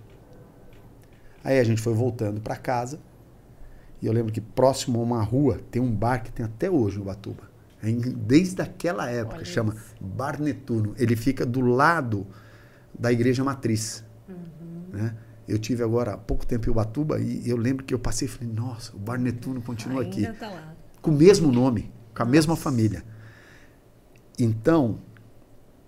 Aí 1.45 1.59
a 1.59 1.65
gente 1.65 1.83
foi 1.83 1.93
voltando 1.93 2.41
para 2.41 2.57
casa. 2.57 2.99
E 4.05 4.07
eu 4.07 4.13
lembro 4.13 4.31
que 4.31 4.41
próximo 4.41 5.01
a 5.01 5.03
uma 5.03 5.23
rua 5.23 5.59
tem 5.71 5.81
um 5.81 5.91
bar 5.91 6.23
que 6.23 6.31
tem 6.31 6.45
até 6.45 6.71
hoje 6.71 6.99
no 6.99 7.07
Batuba. 7.07 7.43
Desde 7.83 8.61
aquela 8.61 9.09
época, 9.09 9.37
Olha 9.37 9.45
chama 9.47 9.75
isso. 9.75 9.95
Bar 9.99 10.39
Netuno. 10.39 10.95
Ele 10.99 11.17
fica 11.17 11.47
do 11.47 11.63
lado 11.63 12.27
da 12.99 13.11
igreja 13.11 13.43
matriz. 13.43 14.05
Uhum. 14.29 14.35
Né? 14.93 15.15
Eu 15.49 15.59
tive 15.59 15.83
agora 15.83 16.13
há 16.13 16.19
pouco 16.19 16.47
tempo 16.47 16.69
em 16.69 16.71
Ubatuba 16.71 17.19
e 17.19 17.49
eu 17.49 17.57
lembro 17.57 17.83
que 17.83 17.95
eu 17.95 17.99
passei 17.99 18.29
e 18.29 18.31
falei, 18.31 18.53
nossa, 18.53 18.95
o 18.95 18.99
Bar 18.99 19.19
Netuno 19.19 19.63
continua 19.63 20.03
Ainda 20.03 20.29
aqui. 20.29 20.39
Tá 20.39 20.51
lá. 20.51 20.75
Com 21.01 21.11
o 21.11 21.15
mesmo 21.15 21.51
nome 21.51 21.91
com 22.15 22.23
a 22.23 22.27
mesma 22.27 22.55
família. 22.55 23.03
Então, 24.39 24.99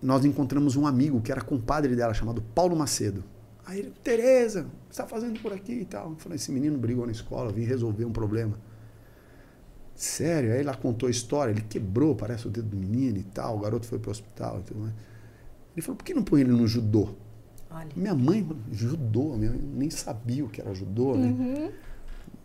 nós 0.03 0.25
encontramos 0.25 0.75
um 0.75 0.87
amigo 0.87 1.21
que 1.21 1.31
era 1.31 1.43
compadre 1.43 1.95
dela, 1.95 2.13
chamado 2.13 2.43
Paulo 2.43 2.75
Macedo. 2.75 3.23
Aí 3.67 3.81
ele, 3.81 3.93
Tereza, 4.03 4.61
o 4.61 4.65
que 4.65 4.71
você 4.71 5.03
está 5.03 5.07
fazendo 5.07 5.41
por 5.41 5.53
aqui 5.53 5.73
e 5.73 5.85
tal? 5.85 6.11
Eu 6.11 6.17
falei, 6.17 6.37
esse 6.37 6.51
menino 6.51 6.79
brigou 6.79 7.05
na 7.05 7.13
escola, 7.13 7.53
vim 7.53 7.65
resolver 7.65 8.05
um 8.05 8.13
problema. 8.13 8.59
Sério? 9.95 10.53
Aí 10.53 10.61
ela 10.61 10.75
contou 10.75 11.09
a 11.09 11.11
história, 11.11 11.51
ele 11.51 11.63
quebrou, 11.63 12.15
parece, 12.15 12.47
o 12.47 12.51
dedo 12.51 12.69
do 12.69 12.77
menino 12.77 13.19
e 13.19 13.25
tal, 13.25 13.57
o 13.57 13.61
garoto 13.61 13.87
foi 13.87 13.99
para 13.99 14.09
o 14.09 14.13
hospital 14.13 14.61
e 14.61 14.63
tudo 14.63 14.81
mais. 14.81 14.95
Ele 15.75 15.83
falou, 15.83 15.97
por 15.97 16.05
que 16.05 16.15
não 16.15 16.23
põe 16.23 16.41
ele 16.43 16.53
no 16.53 16.67
judô? 16.67 17.15
Olha. 17.71 17.89
Minha 17.95 18.15
mãe, 18.15 18.47
judô, 18.71 19.37
minha 19.37 19.51
mãe 19.51 19.61
nem 19.61 19.91
sabia 19.91 20.45
o 20.45 20.49
que 20.49 20.61
era 20.61 20.73
judô, 20.73 21.17
né? 21.17 21.27
Uhum 21.27 21.73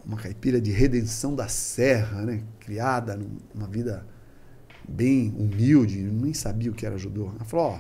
uma 0.06 0.18
caipira 0.18 0.60
de 0.60 0.72
redenção 0.72 1.36
da 1.36 1.48
serra, 1.48 2.26
né? 2.26 2.44
criada 2.60 3.18
numa 3.54 3.68
vida 3.68 4.06
bem 4.88 5.34
humilde, 5.38 6.02
nem 6.02 6.34
sabia 6.34 6.72
o 6.72 6.74
que 6.74 6.86
era 6.86 6.98
judô. 6.98 7.32
Ela 7.36 7.46
falou, 7.46 7.66
ó, 7.68 7.80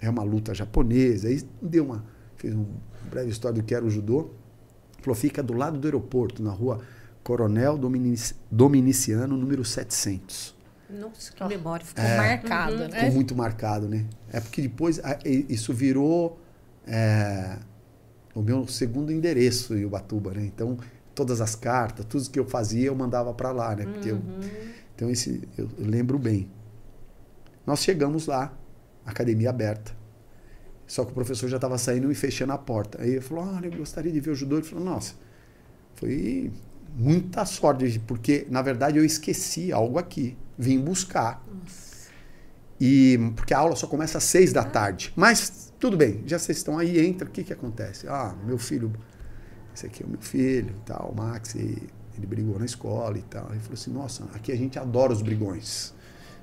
é 0.00 0.10
uma 0.10 0.22
luta 0.22 0.54
japonesa. 0.54 1.28
Aí 1.28 1.42
deu 1.62 1.84
uma, 1.84 2.04
fez 2.40 2.54
uma 2.54 2.66
breve 3.10 3.30
história 3.30 3.60
do 3.60 3.64
que 3.64 3.74
era 3.74 3.84
o 3.84 3.90
judô. 3.90 4.30
Falou, 5.02 5.14
fica 5.14 5.42
do 5.42 5.54
lado 5.54 5.78
do 5.78 5.86
aeroporto, 5.86 6.42
na 6.42 6.50
rua 6.50 6.80
Coronel 7.22 7.76
Dominici, 7.76 8.34
Dominiciano, 8.50 9.36
número 9.36 9.64
700. 9.64 10.54
Nossa, 10.88 11.32
que 11.32 11.44
memória. 11.44 11.84
Ficou 11.84 12.04
é, 12.04 12.16
marcado, 12.16 12.72
uhum. 12.74 12.88
né? 12.88 12.98
Ficou 12.98 13.12
muito 13.12 13.36
marcado, 13.36 13.88
né? 13.88 14.06
É 14.32 14.40
porque 14.40 14.62
depois 14.62 15.00
isso 15.48 15.72
virou 15.72 16.40
é, 16.86 17.58
o 18.34 18.42
meu 18.42 18.66
segundo 18.66 19.12
endereço 19.12 19.76
em 19.76 19.84
Ubatuba, 19.84 20.32
né? 20.32 20.44
Então, 20.44 20.78
todas 21.14 21.40
as 21.40 21.54
cartas, 21.54 22.04
tudo 22.06 22.28
que 22.28 22.38
eu 22.38 22.46
fazia 22.46 22.86
eu 22.86 22.94
mandava 22.94 23.32
para 23.32 23.52
lá, 23.52 23.76
né? 23.76 23.84
Porque 23.84 24.10
uhum. 24.10 24.22
eu, 24.40 24.50
então 24.96 25.10
esse 25.10 25.48
eu, 25.56 25.68
lembro 25.78 26.18
bem. 26.18 26.50
Nós 27.66 27.80
chegamos 27.80 28.26
lá, 28.26 28.52
academia 29.04 29.50
aberta. 29.50 29.99
Só 30.90 31.04
que 31.04 31.12
o 31.12 31.14
professor 31.14 31.48
já 31.48 31.56
estava 31.56 31.78
saindo 31.78 32.10
e 32.10 32.14
fechando 32.16 32.52
a 32.52 32.58
porta. 32.58 33.00
Aí 33.00 33.10
ele 33.10 33.20
falou: 33.20 33.44
"Ah, 33.44 33.60
eu 33.62 33.70
gostaria 33.70 34.10
de 34.10 34.18
ver 34.18 34.30
o 34.30 34.34
judô". 34.34 34.56
Ele 34.56 34.66
falou: 34.66 34.84
"Nossa, 34.84 35.14
foi 35.94 36.50
muita 36.96 37.44
sorte, 37.44 38.00
porque 38.00 38.44
na 38.50 38.60
verdade 38.60 38.98
eu 38.98 39.04
esqueci 39.04 39.70
algo 39.70 40.00
aqui, 40.00 40.36
vim 40.58 40.80
buscar. 40.80 41.46
Nossa. 41.46 42.10
E 42.80 43.16
porque 43.36 43.54
a 43.54 43.58
aula 43.58 43.76
só 43.76 43.86
começa 43.86 44.18
às 44.18 44.24
seis 44.24 44.52
da 44.52 44.64
tarde. 44.64 45.12
Mas 45.14 45.72
tudo 45.78 45.96
bem, 45.96 46.24
já 46.26 46.40
vocês 46.40 46.58
estão 46.58 46.76
aí, 46.76 46.98
entra, 47.06 47.28
o 47.28 47.30
que 47.30 47.44
que 47.44 47.52
acontece? 47.52 48.08
Ah, 48.08 48.34
meu 48.44 48.58
filho 48.58 48.92
esse 49.72 49.86
aqui 49.86 50.02
é 50.02 50.06
o 50.06 50.08
meu 50.08 50.20
filho, 50.20 50.74
tal, 50.84 51.12
o 51.12 51.16
Max, 51.16 51.54
e 51.54 51.88
ele 52.16 52.26
brigou 52.26 52.58
na 52.58 52.64
escola 52.64 53.16
e 53.16 53.22
tal. 53.22 53.46
Ele 53.50 53.60
falou 53.60 53.74
assim, 53.74 53.92
nossa, 53.92 54.24
aqui 54.34 54.50
a 54.50 54.56
gente 54.56 54.76
adora 54.76 55.12
os 55.12 55.22
brigões. 55.22 55.94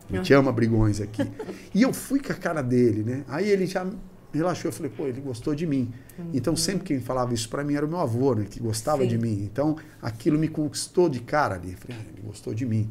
A 0.10 0.16
gente 0.16 0.34
ama 0.34 0.54
brigões 0.54 1.02
aqui. 1.02 1.22
e 1.76 1.82
eu 1.82 1.94
fui 1.94 2.22
com 2.22 2.32
a 2.32 2.36
cara 2.36 2.62
dele, 2.62 3.04
né? 3.04 3.26
Aí 3.28 3.50
ele 3.50 3.66
já 3.66 3.86
relaxou, 4.38 4.70
eu 4.70 4.74
falei, 4.74 4.92
pô, 4.96 5.08
ele 5.08 5.22
gostou 5.22 5.54
de 5.54 5.66
mim. 5.66 5.92
Uhum. 6.18 6.32
Então 6.34 6.56
sempre 6.56 6.86
quem 6.86 7.00
falava 7.00 7.34
isso 7.34 7.50
para 7.50 7.64
mim 7.64 7.76
era 7.76 7.86
o 7.86 7.90
meu 7.90 8.00
avô, 8.00 8.34
né? 8.34 8.46
Que 8.50 8.60
gostava 8.60 9.04
Sim. 9.04 9.10
de 9.10 9.18
mim. 9.18 9.44
Então 9.44 9.78
aquilo 10.02 10.38
me 10.38 10.48
conquistou 10.48 11.10
de 11.10 11.20
cara 11.20 11.56
ali. 11.56 11.72
Eu 11.72 11.78
falei, 11.78 11.98
ah, 12.00 12.06
ele 12.12 12.22
gostou 12.26 12.54
de 12.54 12.66
mim. 12.66 12.90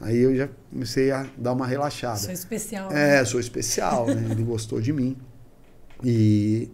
Aí 0.00 0.18
eu 0.18 0.34
já 0.34 0.48
comecei 0.70 1.10
a 1.10 1.26
dar 1.36 1.52
uma 1.52 1.66
relaxada. 1.66 2.18
Sou 2.18 2.32
especial. 2.32 2.90
É, 2.90 3.18
né? 3.18 3.24
sou 3.24 3.38
especial, 3.38 4.06
né? 4.06 4.26
Ele 4.30 4.42
gostou 4.42 4.80
de 4.80 4.92
mim. 4.92 5.16
E 6.04 6.68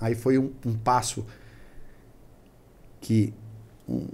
aí 0.00 0.14
foi 0.14 0.38
um, 0.38 0.50
um 0.64 0.74
passo 0.74 1.26
que 3.00 3.34
um, 3.88 4.06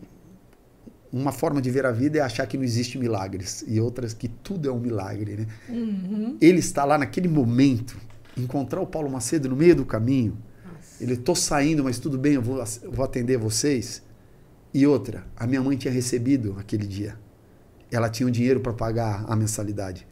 uma 1.13 1.31
forma 1.31 1.61
de 1.61 1.71
ver 1.71 1.85
a 1.85 1.93
vida 1.93 2.19
é 2.19 2.23
achar 2.23 2.47
que 2.47 2.57
não 2.57 2.65
existe 2.65 2.99
milagres 2.99 3.63
e 3.69 3.79
outras 3.79 4.15
que 4.15 4.29
tudo 4.29 4.69
é 4.69 4.73
um 4.73 4.81
milagre, 4.81 5.37
né? 5.37 5.47
Uhum. 5.69 6.39
Ele 6.41 6.59
está 6.59 6.85
lá 6.85 6.97
naquele 6.97 7.29
momento, 7.29 7.97
encontrar 8.37 8.81
o 8.81 8.87
Paulo 8.87 9.11
Macedo 9.11 9.49
no 9.49 9.57
meio 9.57 9.77
do 9.77 9.85
caminho. 9.85 10.37
Nossa. 10.65 11.03
Ele 11.03 11.17
tô 11.17 11.35
saindo, 11.35 11.85
mas 11.85 11.99
tudo 11.99 12.19
bem, 12.19 12.35
eu 12.35 12.43
vou, 12.43 12.63
eu 12.83 12.93
vou 12.93 13.05
atender 13.05 13.37
vocês. 13.37 14.03
E 14.75 14.87
outra, 14.87 15.27
a 15.37 15.47
minha 15.47 15.63
mãe 15.63 15.77
tinha 15.77 15.93
recebido 15.93 16.57
aquele 16.59 16.87
dia. 16.87 17.19
Ela 17.91 18.09
tinha 18.09 18.27
o 18.27 18.31
dinheiro 18.31 18.61
para 18.61 18.73
pagar 18.73 19.25
a 19.29 19.37
mensalidade. 19.37 20.07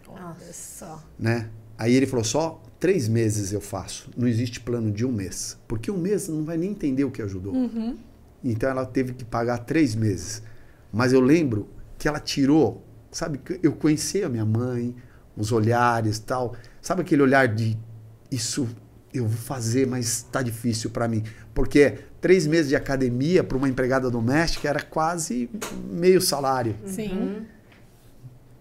Só. 0.52 1.02
Né? 1.18 1.48
Aí 1.78 1.94
ele 1.94 2.06
falou: 2.06 2.24
só 2.24 2.62
três 2.78 3.08
meses 3.08 3.52
eu 3.52 3.60
faço. 3.60 4.10
Não 4.16 4.28
existe 4.28 4.60
plano 4.60 4.90
de 4.90 5.04
um 5.04 5.12
mês. 5.12 5.56
Porque 5.66 5.90
um 5.90 5.96
mês 5.96 6.28
não 6.28 6.44
vai 6.44 6.58
nem 6.58 6.70
entender 6.70 7.04
o 7.04 7.10
que 7.10 7.22
ajudou. 7.22 7.54
Uhum. 7.54 7.96
Então 8.44 8.68
ela 8.68 8.84
teve 8.84 9.14
que 9.14 9.24
pagar 9.24 9.58
três 9.58 9.94
meses. 9.94 10.42
Mas 10.92 11.12
eu 11.12 11.20
lembro 11.20 11.68
que 11.98 12.08
ela 12.08 12.20
tirou, 12.20 12.84
sabe? 13.10 13.40
Eu 13.62 13.72
conhecia 13.72 14.26
a 14.26 14.28
minha 14.28 14.44
mãe, 14.44 14.94
os 15.36 15.52
olhares 15.52 16.18
tal. 16.18 16.54
Sabe 16.80 17.02
aquele 17.02 17.22
olhar 17.22 17.46
de 17.48 17.78
isso 18.30 18.68
eu 19.12 19.26
vou 19.26 19.36
fazer, 19.36 19.86
mas 19.86 20.06
está 20.06 20.42
difícil 20.42 20.90
para 20.90 21.08
mim. 21.08 21.24
Porque 21.52 21.98
três 22.20 22.46
meses 22.46 22.68
de 22.68 22.76
academia 22.76 23.42
para 23.42 23.56
uma 23.56 23.68
empregada 23.68 24.10
doméstica 24.10 24.68
era 24.68 24.80
quase 24.80 25.50
meio 25.90 26.20
salário. 26.20 26.76
Sim. 26.86 27.12
Uhum. 27.12 27.44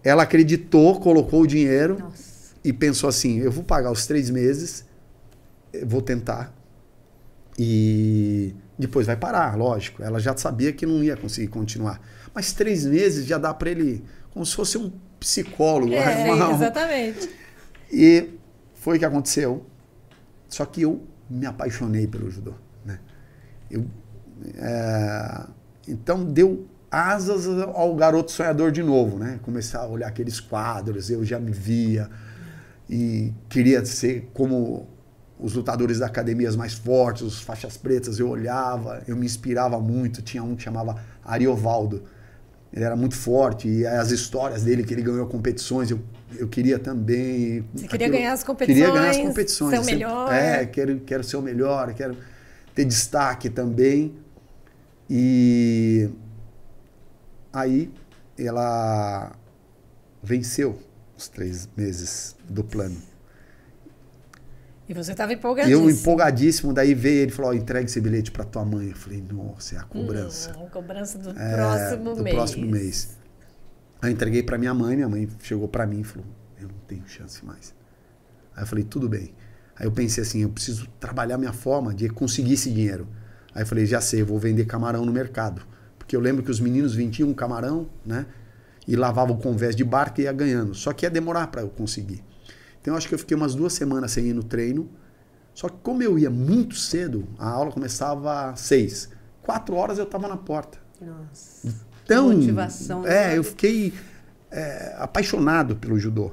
Ela 0.02 0.22
acreditou, 0.22 0.98
colocou 0.98 1.42
o 1.42 1.46
dinheiro 1.46 1.98
Nossa. 1.98 2.54
e 2.64 2.72
pensou 2.72 3.08
assim: 3.08 3.38
eu 3.38 3.50
vou 3.50 3.62
pagar 3.62 3.92
os 3.92 4.06
três 4.06 4.30
meses, 4.30 4.84
vou 5.84 6.02
tentar. 6.02 6.52
E 7.58 8.54
depois 8.78 9.06
vai 9.06 9.16
parar, 9.16 9.56
lógico. 9.56 10.02
Ela 10.02 10.18
já 10.18 10.36
sabia 10.36 10.72
que 10.72 10.86
não 10.86 11.04
ia 11.04 11.16
conseguir 11.16 11.48
continuar. 11.48 12.00
Mas 12.34 12.52
três 12.52 12.86
meses 12.86 13.26
já 13.26 13.36
dá 13.36 13.52
para 13.52 13.70
ele, 13.70 14.02
como 14.32 14.44
se 14.46 14.56
fosse 14.56 14.78
um 14.78 14.90
psicólogo. 15.18 15.92
É, 15.92 16.24
uma... 16.32 16.54
exatamente. 16.54 17.28
E 17.92 18.39
foi 18.80 18.96
o 18.96 18.98
que 18.98 19.04
aconteceu. 19.04 19.64
Só 20.48 20.64
que 20.64 20.82
eu 20.82 21.06
me 21.28 21.46
apaixonei 21.46 22.06
pelo 22.06 22.30
judô. 22.30 22.54
Né? 22.84 22.98
Eu, 23.70 23.86
é... 24.56 25.46
Então 25.86 26.24
deu 26.24 26.66
asas 26.90 27.46
ao 27.46 27.94
garoto 27.94 28.32
sonhador 28.32 28.72
de 28.72 28.82
novo, 28.82 29.18
né? 29.18 29.38
Começar 29.42 29.80
a 29.80 29.86
olhar 29.86 30.08
aqueles 30.08 30.40
quadros, 30.40 31.08
eu 31.08 31.24
já 31.24 31.38
me 31.38 31.52
via 31.52 32.10
e 32.88 33.32
queria 33.48 33.84
ser 33.84 34.28
como 34.34 34.88
os 35.38 35.54
lutadores 35.54 36.00
da 36.00 36.06
academias 36.06 36.56
mais 36.56 36.74
fortes, 36.74 37.22
os 37.22 37.40
faixas 37.40 37.76
pretas, 37.76 38.18
eu 38.18 38.28
olhava, 38.28 39.02
eu 39.06 39.16
me 39.16 39.24
inspirava 39.24 39.78
muito. 39.78 40.20
Tinha 40.22 40.42
um 40.42 40.56
que 40.56 40.62
chamava 40.62 40.96
Ariovaldo. 41.24 42.02
Ele 42.72 42.84
era 42.84 42.94
muito 42.94 43.16
forte 43.16 43.68
e 43.68 43.86
as 43.86 44.10
histórias 44.10 44.62
dele 44.62 44.84
que 44.84 44.94
ele 44.94 45.02
ganhou 45.02 45.26
competições, 45.26 45.90
eu, 45.90 46.00
eu 46.36 46.48
queria 46.48 46.78
também. 46.78 47.64
Você 47.74 47.88
queria 47.88 48.06
aquilo, 48.06 48.18
ganhar 48.18 48.32
as 48.32 48.44
competições? 48.44 48.78
Queria 48.78 49.00
ganhar 49.00 49.10
as 49.10 49.16
competições. 49.16 49.70
Ser 49.70 49.82
o 49.82 49.84
melhor. 49.84 50.32
É, 50.32 50.66
quero, 50.66 51.00
quero 51.00 51.24
ser 51.24 51.36
o 51.36 51.42
melhor, 51.42 51.92
quero 51.94 52.16
ter 52.74 52.84
destaque 52.84 53.50
também. 53.50 54.14
E 55.08 56.08
aí 57.52 57.90
ela 58.38 59.32
venceu 60.22 60.78
os 61.16 61.26
três 61.26 61.68
meses 61.76 62.36
do 62.48 62.62
plano. 62.62 63.09
E 64.90 64.92
você 64.92 65.12
estava 65.12 65.32
empolgadíssimo. 65.32 65.84
Eu 65.84 65.88
empolgadíssimo, 65.88 66.72
daí 66.72 66.94
veio 66.94 67.22
ele 67.22 67.30
e 67.30 67.34
falou: 67.34 67.52
oh, 67.52 67.54
entregue 67.54 67.86
esse 67.88 68.00
bilhete 68.00 68.32
para 68.32 68.44
tua 68.44 68.64
mãe. 68.64 68.88
Eu 68.88 68.96
falei: 68.96 69.22
nossa, 69.22 69.76
é 69.76 69.78
a 69.78 69.84
cobrança. 69.84 70.50
Hum, 70.50 70.66
a 70.66 70.68
cobrança 70.68 71.16
do 71.16 71.30
é, 71.30 71.54
próximo 71.54 72.14
do 72.16 72.22
mês. 72.24 72.34
próximo 72.34 72.66
mês. 72.66 73.16
Aí 74.02 74.10
eu 74.10 74.12
entreguei 74.12 74.42
para 74.42 74.58
minha 74.58 74.74
mãe, 74.74 74.96
minha 74.96 75.08
mãe 75.08 75.28
chegou 75.44 75.68
para 75.68 75.86
mim 75.86 76.00
e 76.00 76.04
falou: 76.04 76.26
eu 76.60 76.66
não 76.66 76.74
tenho 76.88 77.04
chance 77.06 77.44
mais. 77.44 77.72
Aí 78.56 78.64
eu 78.64 78.66
falei: 78.66 78.82
tudo 78.82 79.08
bem. 79.08 79.32
Aí 79.76 79.86
eu 79.86 79.92
pensei 79.92 80.24
assim: 80.24 80.42
eu 80.42 80.48
preciso 80.48 80.88
trabalhar 80.98 81.38
minha 81.38 81.52
forma 81.52 81.94
de 81.94 82.08
conseguir 82.08 82.54
esse 82.54 82.68
dinheiro. 82.68 83.06
Aí 83.54 83.62
eu 83.62 83.66
falei: 83.66 83.86
já 83.86 84.00
sei, 84.00 84.22
eu 84.22 84.26
vou 84.26 84.40
vender 84.40 84.64
camarão 84.64 85.06
no 85.06 85.12
mercado. 85.12 85.62
Porque 85.96 86.16
eu 86.16 86.20
lembro 86.20 86.42
que 86.42 86.50
os 86.50 86.58
meninos 86.58 86.96
vendiam 86.96 87.32
camarão, 87.32 87.88
né? 88.04 88.26
e 88.88 88.96
lavava 88.96 89.30
o 89.30 89.36
convés 89.36 89.76
de 89.76 89.84
barco 89.84 90.20
e 90.20 90.24
ia 90.24 90.32
ganhando. 90.32 90.74
Só 90.74 90.92
que 90.92 91.06
ia 91.06 91.10
demorar 91.10 91.46
para 91.46 91.62
eu 91.62 91.68
conseguir. 91.68 92.24
Então 92.80 92.94
eu 92.94 92.98
acho 92.98 93.08
que 93.08 93.14
eu 93.14 93.18
fiquei 93.18 93.36
umas 93.36 93.54
duas 93.54 93.72
semanas 93.72 94.12
sem 94.12 94.26
ir 94.26 94.34
no 94.34 94.42
treino. 94.42 94.88
Só 95.54 95.68
que 95.68 95.76
como 95.82 96.02
eu 96.02 96.18
ia 96.18 96.30
muito 96.30 96.74
cedo, 96.76 97.26
a 97.38 97.48
aula 97.48 97.70
começava 97.72 98.50
às 98.50 98.60
seis. 98.60 99.10
Quatro 99.42 99.74
horas 99.74 99.98
eu 99.98 100.04
estava 100.04 100.28
na 100.28 100.36
porta. 100.36 100.78
Nossa. 101.00 101.74
Então, 102.04 102.32
motivação, 102.32 103.06
é, 103.06 103.38
eu 103.38 103.44
fiquei 103.44 103.94
é, 104.50 104.96
apaixonado 104.98 105.76
pelo 105.76 105.98
judô. 105.98 106.32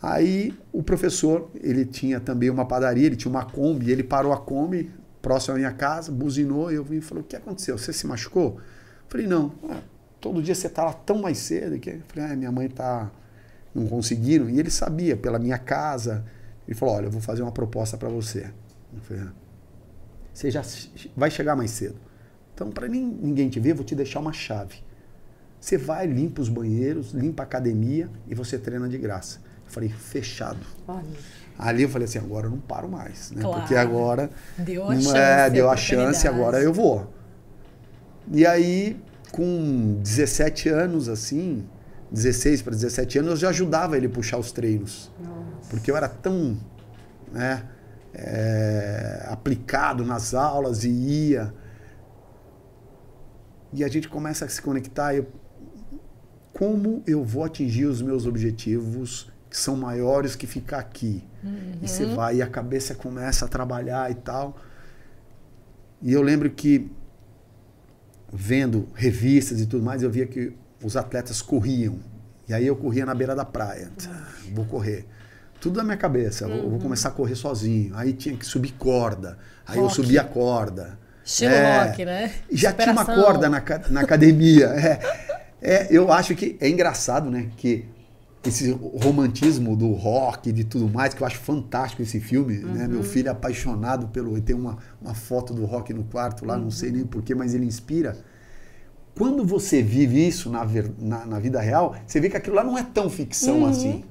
Aí 0.00 0.56
o 0.72 0.82
professor, 0.82 1.50
ele 1.54 1.84
tinha 1.84 2.18
também 2.18 2.50
uma 2.50 2.64
padaria, 2.64 3.06
ele 3.06 3.16
tinha 3.16 3.30
uma 3.30 3.44
Kombi, 3.44 3.90
ele 3.90 4.02
parou 4.02 4.32
a 4.32 4.38
Kombi 4.38 4.90
próximo 5.20 5.54
à 5.54 5.58
minha 5.58 5.72
casa, 5.72 6.10
buzinou, 6.10 6.72
e 6.72 6.74
eu 6.74 6.82
vim 6.84 6.96
e 6.96 7.00
falou, 7.00 7.22
o 7.22 7.26
que 7.26 7.36
aconteceu? 7.36 7.78
Você 7.78 7.92
se 7.92 8.06
machucou? 8.06 8.56
Eu 8.56 8.60
falei, 9.08 9.26
não, 9.26 9.52
ah, 9.70 9.80
todo 10.20 10.42
dia 10.42 10.54
você 10.54 10.68
tá 10.68 10.84
lá 10.84 10.92
tão 10.92 11.22
mais 11.22 11.38
cedo. 11.38 11.78
Que... 11.78 11.90
Eu 11.90 12.02
falei, 12.08 12.32
ah, 12.32 12.36
minha 12.36 12.50
mãe 12.50 12.68
tá... 12.68 13.10
não 13.74 13.86
conseguiram. 13.86 14.48
E 14.48 14.58
ele 14.58 14.70
sabia, 14.70 15.16
pela 15.16 15.38
minha 15.38 15.58
casa, 15.58 16.24
ele 16.66 16.76
falou, 16.76 16.96
olha, 16.96 17.06
eu 17.06 17.10
vou 17.10 17.20
fazer 17.20 17.42
uma 17.42 17.52
proposta 17.52 17.96
para 17.96 18.08
você. 18.08 18.50
Eu 18.94 19.00
falei, 19.00 19.22
ah, 19.24 19.32
você 20.32 20.50
já 20.50 20.62
vai 21.16 21.30
chegar 21.30 21.56
mais 21.56 21.70
cedo. 21.70 21.96
Então, 22.54 22.70
para 22.70 22.88
ninguém 22.88 23.48
te 23.48 23.58
ver, 23.58 23.74
vou 23.74 23.84
te 23.84 23.94
deixar 23.94 24.20
uma 24.20 24.32
chave. 24.32 24.76
Você 25.60 25.78
vai, 25.78 26.06
limpa 26.06 26.42
os 26.42 26.48
banheiros, 26.48 27.12
limpa 27.12 27.42
a 27.42 27.46
academia 27.46 28.10
e 28.28 28.34
você 28.34 28.58
treina 28.58 28.88
de 28.88 28.98
graça. 28.98 29.38
Eu 29.64 29.70
falei, 29.70 29.88
fechado. 29.88 30.58
Olha. 30.86 31.04
Ali 31.58 31.82
eu 31.82 31.88
falei 31.88 32.06
assim, 32.06 32.18
agora 32.18 32.46
eu 32.46 32.50
não 32.50 32.58
paro 32.58 32.88
mais, 32.88 33.30
né? 33.30 33.42
Claro. 33.42 33.60
Porque 33.60 33.74
agora 33.74 34.30
Deu 34.58 34.88
a 34.88 34.94
é, 34.94 35.00
chance, 35.00 35.50
deu 35.52 35.70
a 35.70 35.72
a 35.72 35.76
chance, 35.76 36.26
agora 36.26 36.60
eu 36.60 36.72
vou. 36.72 37.12
E 38.32 38.46
aí, 38.46 38.96
com 39.30 40.00
17 40.02 40.68
anos 40.68 41.08
assim, 41.08 41.64
16 42.12 42.62
para 42.62 42.72
17 42.72 43.18
anos, 43.18 43.30
eu 43.30 43.36
já 43.36 43.48
ajudava 43.48 43.96
ele 43.96 44.06
a 44.06 44.10
puxar 44.10 44.38
os 44.38 44.52
treinos. 44.52 45.10
Nossa. 45.18 45.70
Porque 45.70 45.90
eu 45.90 45.96
era 45.96 46.08
tão 46.08 46.58
né, 47.32 47.64
é, 48.12 49.26
aplicado 49.28 50.04
nas 50.04 50.34
aulas 50.34 50.84
e 50.84 50.90
ia. 50.90 51.54
E 53.72 53.82
a 53.82 53.88
gente 53.88 54.08
começa 54.08 54.44
a 54.44 54.48
se 54.48 54.60
conectar. 54.60 55.14
Eu, 55.14 55.26
como 56.52 57.02
eu 57.06 57.24
vou 57.24 57.44
atingir 57.44 57.86
os 57.86 58.02
meus 58.02 58.26
objetivos 58.26 59.32
que 59.48 59.56
são 59.56 59.74
maiores 59.74 60.36
que 60.36 60.46
ficar 60.46 60.78
aqui? 60.78 61.24
E 61.82 61.88
você 61.88 62.04
vai 62.04 62.36
e 62.36 62.42
a 62.42 62.46
cabeça 62.46 62.94
começa 62.94 63.46
a 63.46 63.48
trabalhar 63.48 64.10
e 64.10 64.14
tal. 64.14 64.56
E 66.02 66.12
eu 66.12 66.20
lembro 66.20 66.50
que, 66.50 66.90
vendo 68.30 68.88
revistas 68.94 69.60
e 69.60 69.66
tudo 69.66 69.82
mais, 69.82 70.02
eu 70.02 70.10
via 70.10 70.26
que 70.26 70.52
os 70.82 70.96
atletas 70.96 71.40
corriam. 71.42 71.98
E 72.48 72.54
aí 72.54 72.66
eu 72.66 72.76
corria 72.76 73.06
na 73.06 73.14
beira 73.14 73.34
da 73.34 73.44
praia. 73.44 73.90
Vou 74.52 74.64
correr. 74.64 75.06
Tudo 75.60 75.76
na 75.76 75.84
minha 75.84 75.96
cabeça. 75.96 76.44
Eu 76.46 76.68
vou 76.68 76.78
começar 76.80 77.08
a 77.08 77.12
correr 77.12 77.36
sozinho. 77.36 77.92
Aí 77.96 78.12
tinha 78.12 78.36
que 78.36 78.44
subir 78.44 78.72
corda. 78.72 79.38
Aí 79.66 79.76
eu 79.78 79.84
Rock. 79.84 79.94
subia 79.94 80.22
a 80.22 80.24
corda. 80.24 80.98
Estilo 81.24 81.52
É. 81.52 81.84
rock, 81.86 82.04
né? 82.04 82.32
Já 82.50 82.72
tinha 82.72 82.90
uma 82.92 83.02
Superação. 83.02 83.24
corda 83.24 83.48
na, 83.48 83.62
na 83.90 84.00
academia. 84.00 84.66
É. 84.66 85.00
É, 85.64 85.86
eu 85.96 86.12
acho 86.12 86.34
que 86.34 86.56
é 86.60 86.68
engraçado, 86.68 87.30
né? 87.30 87.48
Que 87.56 87.84
esse 88.44 88.72
romantismo 88.72 89.76
do 89.76 89.92
rock 89.92 90.48
e 90.48 90.52
de 90.52 90.64
tudo 90.64 90.88
mais, 90.88 91.14
que 91.14 91.22
eu 91.22 91.26
acho 91.28 91.38
fantástico 91.38 92.02
esse 92.02 92.18
filme. 92.18 92.58
Né? 92.58 92.88
Meu 92.88 93.04
filho 93.04 93.28
é 93.28 93.30
apaixonado 93.30 94.08
pelo. 94.08 94.38
Tem 94.40 94.56
uma, 94.56 94.78
uma 95.00 95.14
foto 95.14 95.54
do 95.54 95.64
rock 95.64 95.94
no 95.94 96.02
quarto 96.02 96.44
lá, 96.44 96.56
não 96.58 96.72
sei 96.72 96.90
nem 96.90 97.04
porquê, 97.06 97.36
mas 97.36 97.54
ele 97.54 97.64
inspira. 97.64 98.16
Quando 99.16 99.44
você 99.44 99.82
vive 99.82 100.26
isso 100.26 100.48
na, 100.50 100.66
na, 100.98 101.26
na 101.26 101.38
vida 101.38 101.60
real, 101.60 101.94
você 102.06 102.18
vê 102.18 102.30
que 102.30 102.36
aquilo 102.36 102.56
lá 102.56 102.64
não 102.64 102.78
é 102.78 102.82
tão 102.82 103.10
ficção 103.10 103.66
assim. 103.66 104.04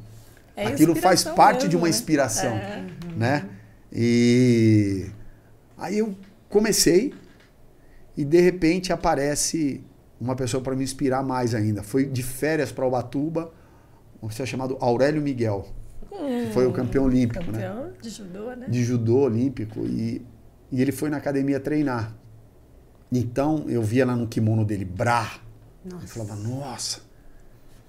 É 0.56 0.68
aquilo 0.68 0.96
faz 0.96 1.24
parte 1.24 1.62
mesmo, 1.64 1.70
de 1.70 1.76
uma 1.78 1.86
né? 1.86 1.90
inspiração, 1.90 2.52
É. 2.54 2.86
né? 3.18 3.50
E 3.92 5.08
aí 5.78 5.98
eu 5.98 6.16
comecei 6.50 7.14
e 8.16 8.24
de 8.24 8.40
repente 8.40 8.94
aparece 8.94 9.84
uma 10.20 10.36
pessoa 10.36 10.62
para 10.62 10.76
me 10.76 10.84
inspirar 10.84 11.24
mais 11.24 11.56
ainda. 11.56 11.82
Foi 11.82 12.06
de 12.06 12.22
férias 12.22 12.72
para 12.72 12.86
Ubatuba, 12.86 13.52
um 14.22 14.30
senhor 14.30 14.46
chamado 14.46 14.78
Aurélio 14.80 15.22
Miguel, 15.22 15.68
que 16.10 16.54
foi 16.54 16.68
o 16.68 16.72
campeão 16.72 17.06
olímpico, 17.06 17.52
né? 17.52 17.64
Campeão 17.64 17.92
de 18.00 18.10
judô, 18.10 18.56
né? 18.56 18.66
de 18.70 18.84
judô 18.84 19.18
olímpico 19.22 19.80
e, 19.86 20.22
e 20.72 20.82
ele 20.82 20.92
foi 20.92 21.10
na 21.10 21.18
academia 21.18 21.60
treinar. 21.60 22.16
Então 23.12 23.66
eu 23.68 23.82
via 23.84 24.06
lá 24.06 24.16
no 24.16 24.28
kimono 24.28 24.64
dele 24.64 24.86
Bra. 24.86 25.30
Eu 25.86 25.94
Nossa. 25.94 26.08
falava, 26.08 26.36
nossa, 26.36 27.00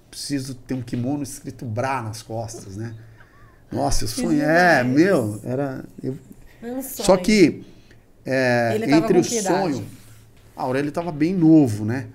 preciso 0.09 0.55
ter 0.55 0.73
um 0.73 0.81
kimono 0.81 1.23
escrito 1.23 1.65
Bra 1.65 2.01
nas 2.01 2.21
costas, 2.21 2.75
né? 2.75 2.95
Nossa, 3.71 4.03
eu 4.03 4.07
sonhei. 4.07 4.41
É, 4.41 4.83
meu, 4.83 5.39
era. 5.43 5.85
eu- 6.01 6.17
um. 6.61 6.81
Só 6.81 7.17
que 7.17 7.65
é, 8.25 8.77
entre 8.89 9.17
o 9.17 9.23
sonho. 9.23 9.85
A 10.55 10.63
Aurélio 10.63 10.89
estava 10.89 11.11
bem 11.11 11.33
novo, 11.33 11.83
né? 11.83 12.07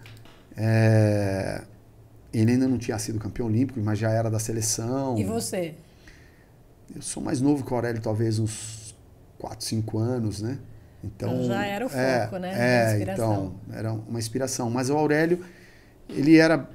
É, 0.56 1.62
ele 2.32 2.52
ainda 2.52 2.68
não 2.68 2.78
tinha 2.78 2.98
sido 2.98 3.18
campeão 3.18 3.46
olímpico, 3.46 3.80
mas 3.80 3.98
já 3.98 4.10
era 4.10 4.30
da 4.30 4.38
seleção. 4.38 5.18
E 5.18 5.24
você? 5.24 5.74
Eu 6.94 7.02
sou 7.02 7.22
mais 7.22 7.40
novo 7.40 7.64
que 7.64 7.72
o 7.72 7.74
Aurélio, 7.76 8.00
talvez 8.00 8.38
uns 8.38 8.94
4, 9.38 9.64
5 9.64 9.98
anos, 9.98 10.40
né? 10.40 10.58
Então, 11.02 11.30
Então 11.34 11.44
já 11.44 11.64
era 11.64 11.86
o 11.86 11.90
é, 11.92 12.22
foco, 12.24 12.38
né? 12.38 12.52
É, 12.54 12.84
Da 12.86 12.92
inspiração. 12.92 13.32
então, 13.66 13.76
era 13.76 13.92
uma 13.92 14.18
inspiração. 14.18 14.70
Mas 14.70 14.90
o 14.90 14.96
Aurélio, 14.96 15.44
ele 16.08 16.36
era. 16.36 16.68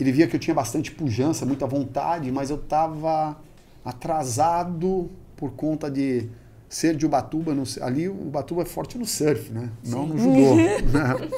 Ele 0.00 0.12
via 0.12 0.26
que 0.28 0.36
eu 0.36 0.40
tinha 0.40 0.54
bastante 0.54 0.90
pujança, 0.92 1.44
muita 1.44 1.66
vontade, 1.66 2.30
mas 2.30 2.50
eu 2.50 2.56
estava 2.56 3.36
atrasado 3.84 5.10
por 5.36 5.52
conta 5.52 5.90
de 5.90 6.28
ser 6.68 6.96
de 6.96 7.04
Ubatuba. 7.04 7.52
no- 7.54 7.64
ali, 7.82 8.08
o 8.08 8.12
Ubatuba 8.28 8.62
é 8.62 8.64
forte 8.64 8.96
no 8.96 9.04
surf, 9.04 9.52
né? 9.52 9.70
Não 9.84 10.06
no 10.06 10.16
judô. 10.16 10.54
né? 10.92 11.28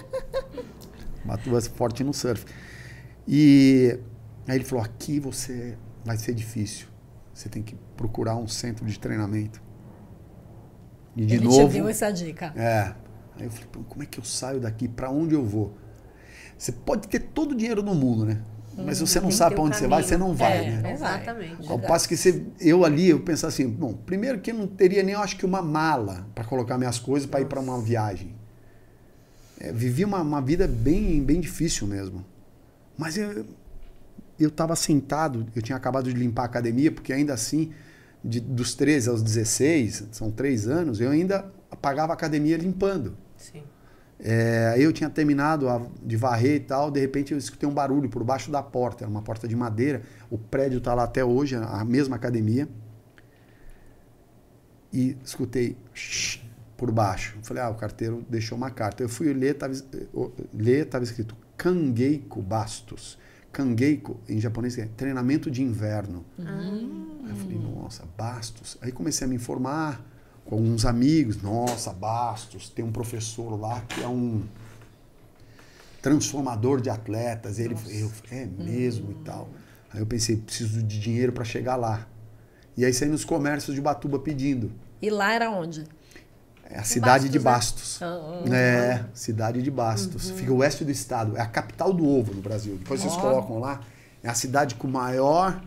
Ubatuba 1.24 1.58
é 1.58 1.60
forte 1.62 2.04
no 2.04 2.12
surf. 2.12 2.44
E 3.26 3.98
aí 4.46 4.56
ele 4.56 4.64
falou: 4.64 4.84
aqui 4.84 5.18
você 5.20 5.76
vai 6.04 6.16
ser 6.16 6.34
difícil. 6.34 6.86
Você 7.34 7.48
tem 7.48 7.62
que 7.62 7.74
procurar 7.96 8.36
um 8.36 8.46
centro 8.46 8.84
de 8.84 8.98
treinamento. 8.98 9.62
E 11.16 11.24
de 11.26 11.34
Ele 11.36 11.44
novo. 11.44 11.68
te 11.68 11.74
deu 11.74 11.88
essa 11.88 12.10
dica. 12.10 12.52
É. 12.56 12.92
Aí 13.36 13.44
eu 13.46 13.50
falei, 13.50 13.66
"Pô, 13.72 13.80
como 13.88 14.02
é 14.02 14.06
que 14.06 14.18
eu 14.18 14.24
saio 14.24 14.60
daqui? 14.60 14.86
Pra 14.88 15.10
onde 15.10 15.34
eu 15.34 15.44
vou? 15.44 15.76
Você 16.56 16.72
pode 16.72 17.08
ter 17.08 17.20
todo 17.20 17.52
o 17.52 17.54
dinheiro 17.54 17.82
do 17.82 17.94
mundo, 17.94 18.24
né? 18.24 18.42
Mas 18.76 18.98
se 18.98 19.06
você 19.06 19.20
não 19.20 19.30
sabe 19.30 19.56
um 19.58 19.64
onde 19.64 19.76
você 19.76 19.86
vai, 19.86 20.02
caminho. 20.02 20.08
você 20.08 20.16
não 20.16 20.34
vai, 20.34 20.64
É, 20.66 20.70
né? 20.70 20.92
Exatamente. 20.92 21.70
Ao 21.70 21.78
passo 21.78 22.08
que 22.08 22.16
você, 22.16 22.44
eu 22.60 22.84
ali, 22.84 23.08
eu 23.10 23.20
pensava 23.20 23.52
assim, 23.52 23.68
bom, 23.68 23.92
primeiro 23.92 24.40
que 24.40 24.52
eu 24.52 24.54
não 24.54 24.66
teria 24.66 25.02
nem, 25.02 25.14
eu 25.14 25.20
acho 25.20 25.36
que 25.36 25.44
uma 25.44 25.60
mala 25.60 26.26
para 26.34 26.44
colocar 26.44 26.78
minhas 26.78 26.98
coisas 26.98 27.28
para 27.28 27.40
ir 27.40 27.46
para 27.46 27.60
uma 27.60 27.80
viagem. 27.80 28.34
É, 29.58 29.72
vivi 29.72 30.04
uma, 30.04 30.22
uma 30.22 30.40
vida 30.40 30.66
bem, 30.66 31.22
bem 31.22 31.40
difícil 31.40 31.86
mesmo. 31.86 32.24
Mas 32.96 33.16
eu 33.18 33.44
eu 34.38 34.48
estava 34.48 34.74
sentado, 34.74 35.46
eu 35.54 35.60
tinha 35.60 35.76
acabado 35.76 36.10
de 36.10 36.18
limpar 36.18 36.42
a 36.42 36.46
academia, 36.46 36.90
porque 36.90 37.12
ainda 37.12 37.34
assim, 37.34 37.72
de- 38.24 38.40
dos 38.40 38.74
13 38.74 39.08
aos 39.08 39.22
16, 39.22 40.08
são 40.12 40.30
três 40.30 40.68
anos, 40.68 41.00
eu 41.00 41.10
ainda 41.10 41.50
pagava 41.80 42.12
a 42.12 42.14
academia 42.14 42.56
limpando. 42.56 43.16
Sim. 43.36 43.62
É, 44.22 44.72
aí 44.74 44.82
eu 44.82 44.92
tinha 44.92 45.08
terminado 45.08 45.66
a- 45.68 45.80
de 46.02 46.16
varrer 46.16 46.56
e 46.56 46.60
tal, 46.60 46.90
de 46.90 47.00
repente 47.00 47.32
eu 47.32 47.38
escutei 47.38 47.66
um 47.68 47.72
barulho 47.72 48.08
por 48.10 48.22
baixo 48.22 48.50
da 48.50 48.62
porta, 48.62 49.04
era 49.04 49.10
uma 49.10 49.22
porta 49.22 49.48
de 49.48 49.56
madeira, 49.56 50.02
o 50.30 50.36
prédio 50.36 50.76
está 50.78 50.92
lá 50.92 51.04
até 51.04 51.24
hoje, 51.24 51.56
a 51.56 51.84
mesma 51.84 52.16
academia. 52.16 52.68
E 54.92 55.16
escutei 55.24 55.76
"Shh", 55.94 56.40
por 56.76 56.90
baixo. 56.90 57.38
Falei, 57.42 57.62
ah, 57.62 57.70
o 57.70 57.74
carteiro 57.76 58.24
deixou 58.28 58.58
uma 58.58 58.70
carta. 58.70 59.02
Eu 59.02 59.08
fui 59.08 59.32
ler, 59.32 59.52
estava 59.54 59.72
ler, 60.52 60.86
tava 60.86 61.04
escrito 61.04 61.36
Kangeiko 61.56 62.42
Bastos. 62.42 63.16
Kangeiko, 63.52 64.20
em 64.28 64.40
japonês, 64.40 64.78
é 64.78 64.86
treinamento 64.96 65.50
de 65.50 65.62
inverno. 65.62 66.24
Aí 67.24 67.30
eu 67.30 67.36
falei, 67.36 67.58
nossa, 67.58 68.04
Bastos. 68.16 68.78
Aí 68.80 68.92
comecei 68.92 69.26
a 69.26 69.28
me 69.28 69.36
informar 69.36 70.04
com 70.44 70.54
alguns 70.54 70.84
amigos. 70.84 71.42
Nossa, 71.42 71.92
Bastos, 71.92 72.68
tem 72.68 72.84
um 72.84 72.92
professor 72.92 73.58
lá 73.58 73.80
que 73.82 74.02
é 74.02 74.08
um 74.08 74.42
transformador 76.00 76.80
de 76.80 76.90
atletas. 76.90 77.58
Ele, 77.58 77.76
eu 77.88 78.10
é 78.30 78.46
mesmo 78.46 79.10
e 79.12 79.24
tal. 79.24 79.48
Aí 79.92 80.00
eu 80.00 80.06
pensei, 80.06 80.36
preciso 80.36 80.82
de 80.82 81.00
dinheiro 81.00 81.32
para 81.32 81.44
chegar 81.44 81.76
lá. 81.76 82.06
E 82.76 82.84
aí 82.84 82.92
saí 82.92 83.08
nos 83.08 83.24
comércios 83.24 83.74
de 83.74 83.80
Batuba 83.80 84.18
pedindo. 84.18 84.72
E 85.02 85.10
lá 85.10 85.32
era 85.32 85.50
onde? 85.50 85.84
É 86.72 86.78
a 86.78 86.84
cidade 86.84 87.28
de 87.28 87.38
Bastos, 87.38 87.98
Bastos. 88.00 88.02
Ah, 88.02 88.54
É, 88.54 89.00
cidade 89.12 89.60
de 89.62 89.70
Bastos. 89.70 90.30
Fica 90.30 90.52
oeste 90.52 90.84
do 90.84 90.90
estado. 90.90 91.36
É 91.36 91.40
a 91.40 91.46
capital 91.46 91.92
do 91.92 92.06
ovo 92.08 92.32
no 92.32 92.40
Brasil. 92.40 92.76
Depois 92.76 93.00
vocês 93.00 93.14
Ó. 93.14 93.20
colocam 93.20 93.58
lá. 93.58 93.80
É 94.22 94.28
a 94.28 94.34
cidade 94.34 94.76
com 94.76 94.86
maior 94.86 95.60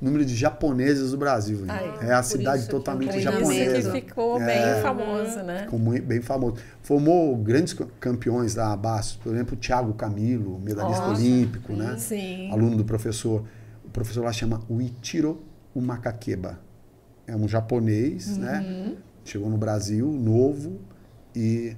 número 0.00 0.24
de 0.24 0.34
japoneses 0.34 1.10
do 1.10 1.18
Brasil. 1.18 1.58
né? 1.58 1.66
Ai, 2.00 2.08
é 2.08 2.12
a 2.14 2.22
cidade 2.22 2.66
totalmente 2.68 3.20
japonesa. 3.20 3.90
que 3.92 4.06
ficou 4.06 4.40
É. 4.40 4.46
bem 4.46 4.82
famoso, 4.82 5.42
né? 5.42 5.62
Ficou 5.64 5.78
muito, 5.78 6.06
bem 6.06 6.22
famoso. 6.22 6.56
Formou 6.82 7.36
grandes 7.36 7.74
ca- 7.74 7.86
campeões 8.00 8.54
da 8.54 8.74
Bastos, 8.76 9.16
por 9.16 9.34
exemplo, 9.34 9.54
o 9.54 9.56
Thiago 9.58 9.92
Camilo, 9.94 10.58
medalhista 10.60 11.04
Nossa, 11.08 11.20
olímpico, 11.20 11.72
né? 11.74 11.96
Sim. 11.98 12.50
Aluno 12.52 12.76
do 12.76 12.84
professor. 12.84 13.44
O 13.84 13.90
professor 13.90 14.24
lá 14.24 14.32
chama 14.32 14.62
Uichiro 14.70 15.42
Umakakeba. 15.74 16.58
É 17.26 17.34
um 17.36 17.46
japonês, 17.48 18.28
Uhum. 18.28 18.38
né? 18.38 18.92
Chegou 19.28 19.50
no 19.50 19.58
Brasil, 19.58 20.10
novo, 20.10 20.78
e 21.36 21.76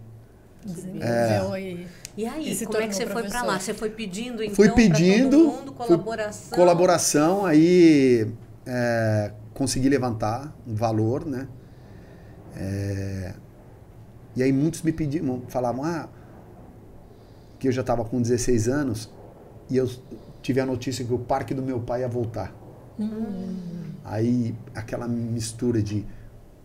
Desenvolveu 0.64 1.52
aí. 1.52 1.88
E 2.16 2.24
aí, 2.24 2.52
E 2.52 2.64
como 2.66 2.78
é 2.78 2.86
que 2.86 2.94
você 2.94 3.06
foi 3.06 3.24
para 3.24 3.42
lá? 3.42 3.58
Você 3.58 3.74
foi 3.74 3.90
pedindo 3.90 4.40
então 4.40 4.54
fui 4.54 4.66
pra 4.66 4.76
pedindo 4.76 5.30
todo 5.30 5.52
mundo 5.52 5.74
fui- 5.74 5.86
colaboração? 5.88 6.56
colaboração, 6.56 7.44
aí 7.46 8.32
é, 8.64 9.32
consegui 9.52 9.88
levantar 9.88 10.56
um 10.64 10.76
valor, 10.76 11.26
né? 11.26 11.48
É, 12.54 13.34
e 14.36 14.44
aí 14.44 14.52
muitos 14.52 14.82
me 14.82 14.92
pediam, 14.92 15.42
falavam, 15.48 15.82
ah, 15.82 16.08
que 17.58 17.66
eu 17.66 17.72
já 17.72 17.80
estava 17.80 18.04
com 18.04 18.22
16 18.22 18.68
anos 18.68 19.10
e 19.68 19.76
eu 19.76 19.90
tive 20.40 20.60
a 20.60 20.66
notícia 20.66 21.04
que 21.04 21.12
o 21.12 21.18
parque 21.18 21.52
do 21.52 21.62
meu 21.62 21.80
pai 21.80 22.02
ia 22.02 22.08
voltar. 22.08 22.54
Aí 24.04 24.54
aquela 24.74 25.06
mistura 25.08 25.82
de 25.82 26.04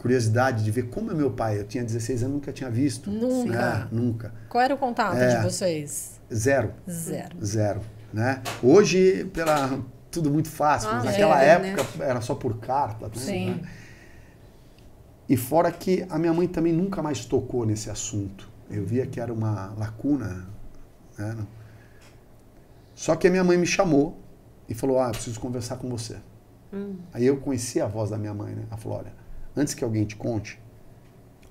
curiosidade 0.06 0.64
de 0.64 0.70
ver 0.70 0.84
como 0.90 1.10
é 1.10 1.16
meu 1.16 1.32
pai. 1.32 1.60
Eu 1.60 1.64
tinha 1.66 1.84
16 1.84 2.22
anos, 2.22 2.36
nunca 2.36 2.54
tinha 2.54 2.70
visto. 2.70 3.10
Nunca. 3.10 3.52
né? 3.80 3.88
Nunca. 3.92 4.32
Qual 4.48 4.64
era 4.64 4.76
o 4.76 4.78
contato 4.78 5.18
É. 5.18 5.38
de 5.38 5.44
vocês? 5.44 6.22
Zero. 6.32 6.74
Zero. 6.88 7.44
Zero, 7.44 7.82
né? 8.14 8.44
Hoje, 8.62 9.26
pela 9.34 9.80
tudo 10.12 10.30
muito 10.30 10.48
fácil, 10.50 10.90
mas 10.92 11.02
Ah, 11.02 11.06
naquela 11.08 11.44
é, 11.44 11.60
né? 11.60 11.70
época 11.72 12.04
era 12.04 12.22
só 12.22 12.36
por 12.36 12.58
carta. 12.60 13.08
né? 13.08 13.12
Sim. 13.16 13.62
E 15.28 15.36
fora 15.36 15.72
que 15.72 16.06
a 16.08 16.20
minha 16.20 16.32
mãe 16.34 16.48
também 16.48 16.72
nunca 16.72 17.02
mais 17.02 17.26
tocou 17.26 17.66
nesse 17.66 17.90
assunto. 17.90 18.48
Eu 18.70 18.86
via 18.86 19.08
que 19.08 19.20
era 19.20 19.34
uma 19.34 19.74
lacuna. 19.76 20.46
Né? 21.18 21.36
Só 22.94 23.16
que 23.16 23.28
a 23.28 23.32
minha 23.32 23.44
mãe 23.44 23.58
me 23.58 23.66
chamou 23.66 24.20
e 24.70 24.76
falou: 24.76 25.00
Ah, 25.00 25.08
eu 25.08 25.12
preciso 25.14 25.40
conversar 25.40 25.78
com 25.78 25.90
você. 25.90 26.18
Aí 27.14 27.26
eu 27.26 27.38
conheci 27.38 27.82
a 27.82 27.88
voz 27.88 28.10
da 28.12 28.18
minha 28.18 28.34
mãe, 28.36 28.54
né? 28.54 28.64
Ela 28.70 28.78
falou: 28.78 29.00
Olha, 29.00 29.14
antes 29.56 29.74
que 29.74 29.84
alguém 29.84 30.06
te 30.06 30.16
conte, 30.16 30.60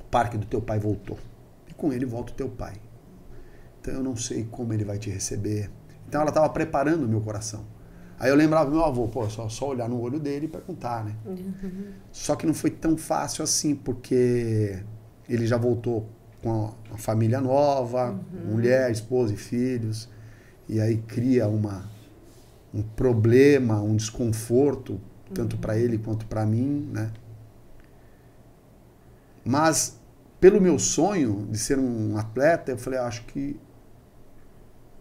o 0.01 0.05
parque 0.05 0.37
do 0.37 0.47
teu 0.47 0.61
pai 0.61 0.79
voltou. 0.79 1.19
E 1.69 1.75
com 1.75 1.93
ele 1.93 2.05
volta 2.05 2.33
o 2.33 2.37
teu 2.37 2.49
pai. 2.49 2.75
Então 3.81 3.95
eu 3.95 4.03
não 4.03 4.17
sei 4.17 4.45
como 4.45 4.73
ele 4.73 4.85
vai 4.85 4.99
te 4.99 5.11
receber. 5.11 5.71
Então 6.09 6.21
ela 6.21 6.31
estava 6.31 6.49
preparando 6.49 7.05
o 7.05 7.09
meu 7.09 7.21
coração. 7.21 7.65
Aí 8.19 8.31
eu 8.31 8.37
lembrava 8.37 8.71
do 8.71 8.77
meu 8.77 8.85
avô, 8.85 9.09
pô, 9.09 9.29
só, 9.29 9.49
só 9.49 9.69
olhar 9.69 9.89
no 9.89 10.01
olho 10.01 10.21
dele 10.21 10.47
e 10.47 10.49
perguntar, 10.49 11.05
né? 11.05 11.17
Só 12.13 12.37
que 12.37 12.47
não 12.47 12.55
foi 12.55 12.71
tão 12.71 12.97
fácil 12.97 13.43
assim, 13.43 13.75
porque 13.75 14.79
ele 15.29 15.47
já 15.47 15.57
voltou 15.57 16.09
com 16.43 16.73
a 16.93 16.97
família 16.97 17.41
nova, 17.41 18.19
mulher, 18.47 18.91
esposa 18.91 19.35
e 19.35 19.37
filhos, 19.37 20.09
e 20.69 20.81
aí 20.81 20.99
cria 20.99 21.49
uma, 21.49 21.89
um 22.73 22.83
problema, 22.83 23.81
um 23.81 23.97
desconforto, 23.97 25.01
tanto 25.33 25.57
para 25.57 25.77
ele 25.77 25.99
quanto 25.99 26.27
para 26.27 26.47
mim, 26.47 26.89
né? 26.93 27.11
Mas 29.45 29.99
pelo 30.41 30.61
meu 30.61 30.79
sonho 30.79 31.47
de 31.51 31.59
ser 31.59 31.79
um 31.79 32.17
atleta, 32.17 32.73
eu 32.73 32.79
falei, 32.79 32.99
acho 32.99 33.25
que 33.25 33.59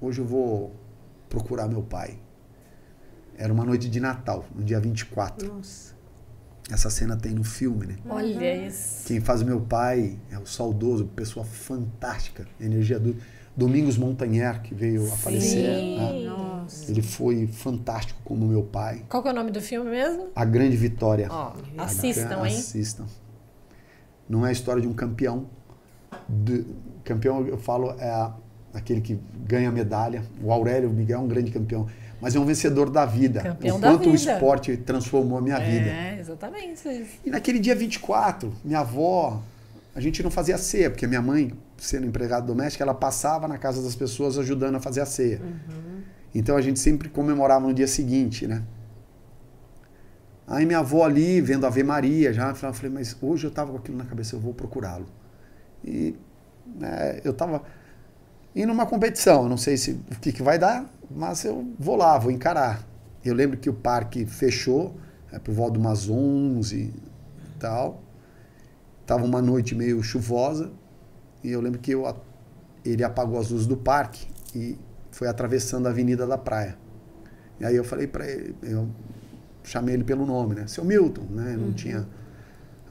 hoje 0.02 0.20
eu 0.22 0.26
vou 0.26 0.74
procurar 1.30 1.68
meu 1.68 1.82
pai. 1.82 2.20
Era 3.38 3.52
uma 3.52 3.66
noite 3.66 3.90
de 3.90 4.00
Natal, 4.00 4.46
no 4.54 4.64
dia 4.64 4.80
24. 4.80 5.48
Nossa. 5.54 5.94
Essa 6.72 6.90
cena 6.90 7.18
tem 7.18 7.34
no 7.34 7.44
filme, 7.44 7.86
né? 7.88 7.98
Olha 8.08 8.68
isso. 8.68 9.06
Quem 9.08 9.20
faz 9.20 9.42
o 9.42 9.46
meu 9.46 9.60
pai 9.60 10.18
é 10.32 10.38
o 10.38 10.46
saudoso, 10.46 11.06
pessoa 11.08 11.44
fantástica, 11.46 12.48
energia 12.60 12.98
do 13.00 13.18
Domingos 13.56 13.98
Montanher, 13.98 14.62
que 14.62 14.74
veio 14.74 15.06
a 15.12 15.16
falecer. 15.18 15.78
né? 15.98 16.26
Nossa. 16.30 16.90
Ele 16.90 17.02
foi 17.02 17.48
fantástico 17.48 18.20
como 18.24 18.48
meu 18.48 18.64
pai. 18.64 19.04
Qual 19.10 19.22
que 19.22 19.28
é 19.28 19.32
o 19.32 19.36
nome 19.36 19.52
do 19.52 19.62
filme 19.62 19.90
mesmo? 19.90 20.30
A 20.36 20.46
Grande 20.46 20.78
Vitória. 20.78 21.28
Ó, 21.30 21.54
A 21.78 21.84
assistam, 21.84 22.28
gra- 22.30 22.50
hein? 22.50 22.58
Assistam. 22.58 23.06
Não 24.30 24.46
é 24.46 24.50
a 24.50 24.52
história 24.52 24.82
de 24.82 24.88
um 24.88 24.94
campeão. 24.94 25.46
De- 26.28 26.66
campeão, 27.04 27.46
eu 27.48 27.58
falo, 27.58 27.92
é 28.00 28.32
aquele 28.74 29.02
que 29.02 29.20
ganha 29.46 29.72
medalha. 29.72 30.24
O 30.42 30.52
Aurélio 30.52 30.90
Miguel 30.90 31.20
é 31.20 31.22
um 31.24 31.28
grande 31.28 31.52
campeão. 31.52 31.88
Mas 32.22 32.36
é 32.36 32.40
um 32.40 32.46
vencedor 32.46 32.90
da 32.90 33.06
vida. 33.06 33.42
Campeão 33.42 33.78
o 33.78 33.82
quanto 33.82 34.10
o 34.10 34.16
esporte 34.16 34.78
transformou 34.78 35.38
a 35.38 35.42
minha 35.42 35.60
vida. 35.60 35.90
É, 35.90 36.18
exatamente 36.20 36.88
isso. 36.88 37.18
E 37.26 37.30
naquele 37.30 37.60
dia 37.60 37.76
24, 37.76 38.54
minha 38.64 38.80
avó, 38.80 39.42
a 39.94 40.00
gente 40.00 40.24
não 40.24 40.32
fazia 40.32 40.58
ceia, 40.58 40.90
porque 40.90 41.06
minha 41.06 41.22
mãe, 41.22 41.52
sendo 41.78 42.06
empregada 42.08 42.46
doméstica, 42.48 42.82
ela 42.84 42.94
passava 42.94 43.46
na 43.48 43.58
casa 43.58 43.82
das 43.84 43.94
pessoas 43.94 44.38
ajudando 44.38 44.76
a 44.76 44.80
fazer 44.80 45.02
a 45.02 45.06
ceia. 45.06 45.42
Então 46.34 46.56
a 46.56 46.62
gente 46.62 46.80
sempre 46.80 47.10
comemorava 47.10 47.68
no 47.68 47.74
dia 47.74 47.88
seguinte, 47.88 48.48
né? 48.48 48.64
Aí 50.54 50.68
minha 50.68 50.80
avó 50.80 51.04
ali, 51.04 51.42
vendo 51.42 51.66
a 51.66 51.68
Ave 51.68 51.82
Maria, 51.82 52.32
já, 52.32 52.50
eu 52.50 52.56
falei, 52.56 52.92
mas 52.92 53.18
hoje 53.20 53.48
eu 53.48 53.50
estava 53.50 53.72
com 53.72 53.78
aquilo 53.80 53.98
na 53.98 54.06
cabeça, 54.06 54.36
eu 54.36 54.40
vou 54.40 54.54
procurá-lo. 54.54 55.08
E 55.84 56.16
né, 56.76 57.22
eu 57.24 57.32
estava 57.32 57.64
indo 58.56 58.68
numa 58.68 58.86
competição, 58.86 59.44
eu 59.44 59.50
não 59.50 59.58
sei 59.58 59.78
se, 59.78 60.00
o 60.12 60.20
que, 60.20 60.32
que 60.32 60.44
vai 60.44 60.60
dar, 60.60 60.88
mas 61.10 61.44
eu 61.44 61.68
vou 61.80 61.96
lá, 61.96 62.20
vou 62.20 62.30
encarar. 62.30 62.88
Eu 63.26 63.34
lembro 63.34 63.58
que 63.58 63.68
o 63.68 63.74
parque 63.74 64.28
fechou, 64.28 64.96
é, 65.32 65.40
por 65.40 65.56
volta 65.56 65.74
de 65.74 65.80
umas 65.80 66.08
11 66.08 66.78
e 66.78 66.94
tal. 67.60 68.04
Tava 69.08 69.26
uma 69.26 69.42
noite 69.42 69.74
meio 69.74 70.04
chuvosa, 70.04 70.72
e 71.44 71.50
eu 71.50 71.62
lembro 71.62 71.80
que 71.80 71.90
eu, 71.96 72.16
ele 72.86 73.04
apagou 73.04 73.40
as 73.40 73.50
luzes 73.50 73.66
do 73.66 73.76
parque 73.76 74.28
e 74.54 74.78
foi 75.10 75.28
atravessando 75.28 75.88
a 75.88 75.90
avenida 75.90 76.28
da 76.28 76.38
praia. 76.38 76.78
E 77.60 77.66
aí 77.66 77.76
eu 77.76 77.84
falei 77.84 78.06
para 78.06 78.30
ele, 78.30 78.56
eu 78.62 78.88
chamei 79.64 79.96
ele 79.96 80.04
pelo 80.04 80.26
nome, 80.26 80.56
né? 80.56 80.68
Seu 80.68 80.84
Milton, 80.84 81.24
né? 81.30 81.56
Não 81.58 81.74
tinha 81.74 82.08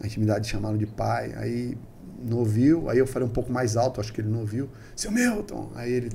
a 0.01 0.07
intimidade 0.07 0.45
de 0.45 0.51
chamá-lo 0.51 0.79
de 0.79 0.87
pai. 0.87 1.33
Aí 1.37 1.79
não 2.23 2.39
ouviu, 2.39 2.89
aí 2.89 2.99
eu 2.99 3.07
falei 3.07 3.27
um 3.29 3.33
pouco 3.33 3.53
mais 3.53 3.77
alto, 3.77 4.01
acho 4.01 4.13
que 4.13 4.21
ele 4.21 4.29
não 4.29 4.41
ouviu. 4.41 4.69
Seu 4.95 5.11
Milton! 5.11 5.71
Aí 5.75 5.93
ele 5.93 6.11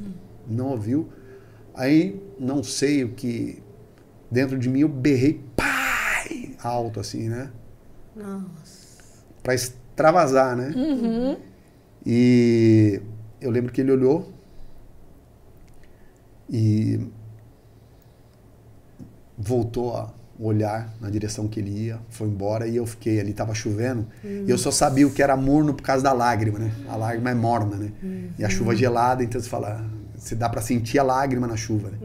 não 0.48 0.67
ouviu. 0.67 1.10
Aí 1.74 2.22
não 2.39 2.63
sei 2.63 3.04
o 3.04 3.10
que. 3.10 3.62
Dentro 4.32 4.58
de 4.58 4.70
mim 4.70 4.82
eu 4.82 4.89
berrei 4.89 5.41
pai! 5.56 6.56
Alto 6.63 7.00
assim, 7.00 7.30
né? 7.30 7.52
Nossa. 8.15 9.24
Pra 9.43 9.54
extravasar, 9.54 10.56
né? 10.56 10.74
E 12.06 13.02
eu 13.39 13.52
lembro 13.52 13.72
que 13.72 13.82
ele 13.82 13.91
olhou 13.91 14.34
e 16.50 17.00
voltou 19.38 19.96
a 19.96 20.13
olhar 20.39 20.93
na 21.02 21.10
direção 21.10 21.47
que 21.47 21.60
ele 21.60 21.71
ia, 21.86 22.00
foi 22.10 22.28
embora 22.28 22.67
e 22.67 22.76
eu 22.76 22.86
fiquei 22.86 23.19
ali, 23.19 23.34
tava 23.34 23.54
chovendo, 23.56 24.08
e 24.23 24.50
eu 24.50 24.58
só 24.58 24.69
sabia 24.71 25.08
o 25.08 25.12
que 25.12 25.23
era 25.23 25.36
morno 25.36 25.73
por 25.73 25.82
causa 25.82 26.04
da 26.04 26.13
lágrima, 26.13 26.60
né? 26.60 26.71
A 26.88 26.95
lágrima 26.95 27.32
é 27.32 27.34
morna, 27.34 27.76
né? 27.76 27.91
E 28.38 28.45
a 28.45 28.50
chuva 28.50 28.76
gelada, 28.76 29.23
então 29.23 29.41
você 29.41 29.50
fala, 29.50 29.84
você 30.15 30.36
dá 30.36 30.47
pra 30.47 30.62
sentir 30.62 31.00
a 31.00 31.04
lágrima 31.04 31.47
na 31.47 31.58
chuva, 31.58 31.89
né? 31.89 31.97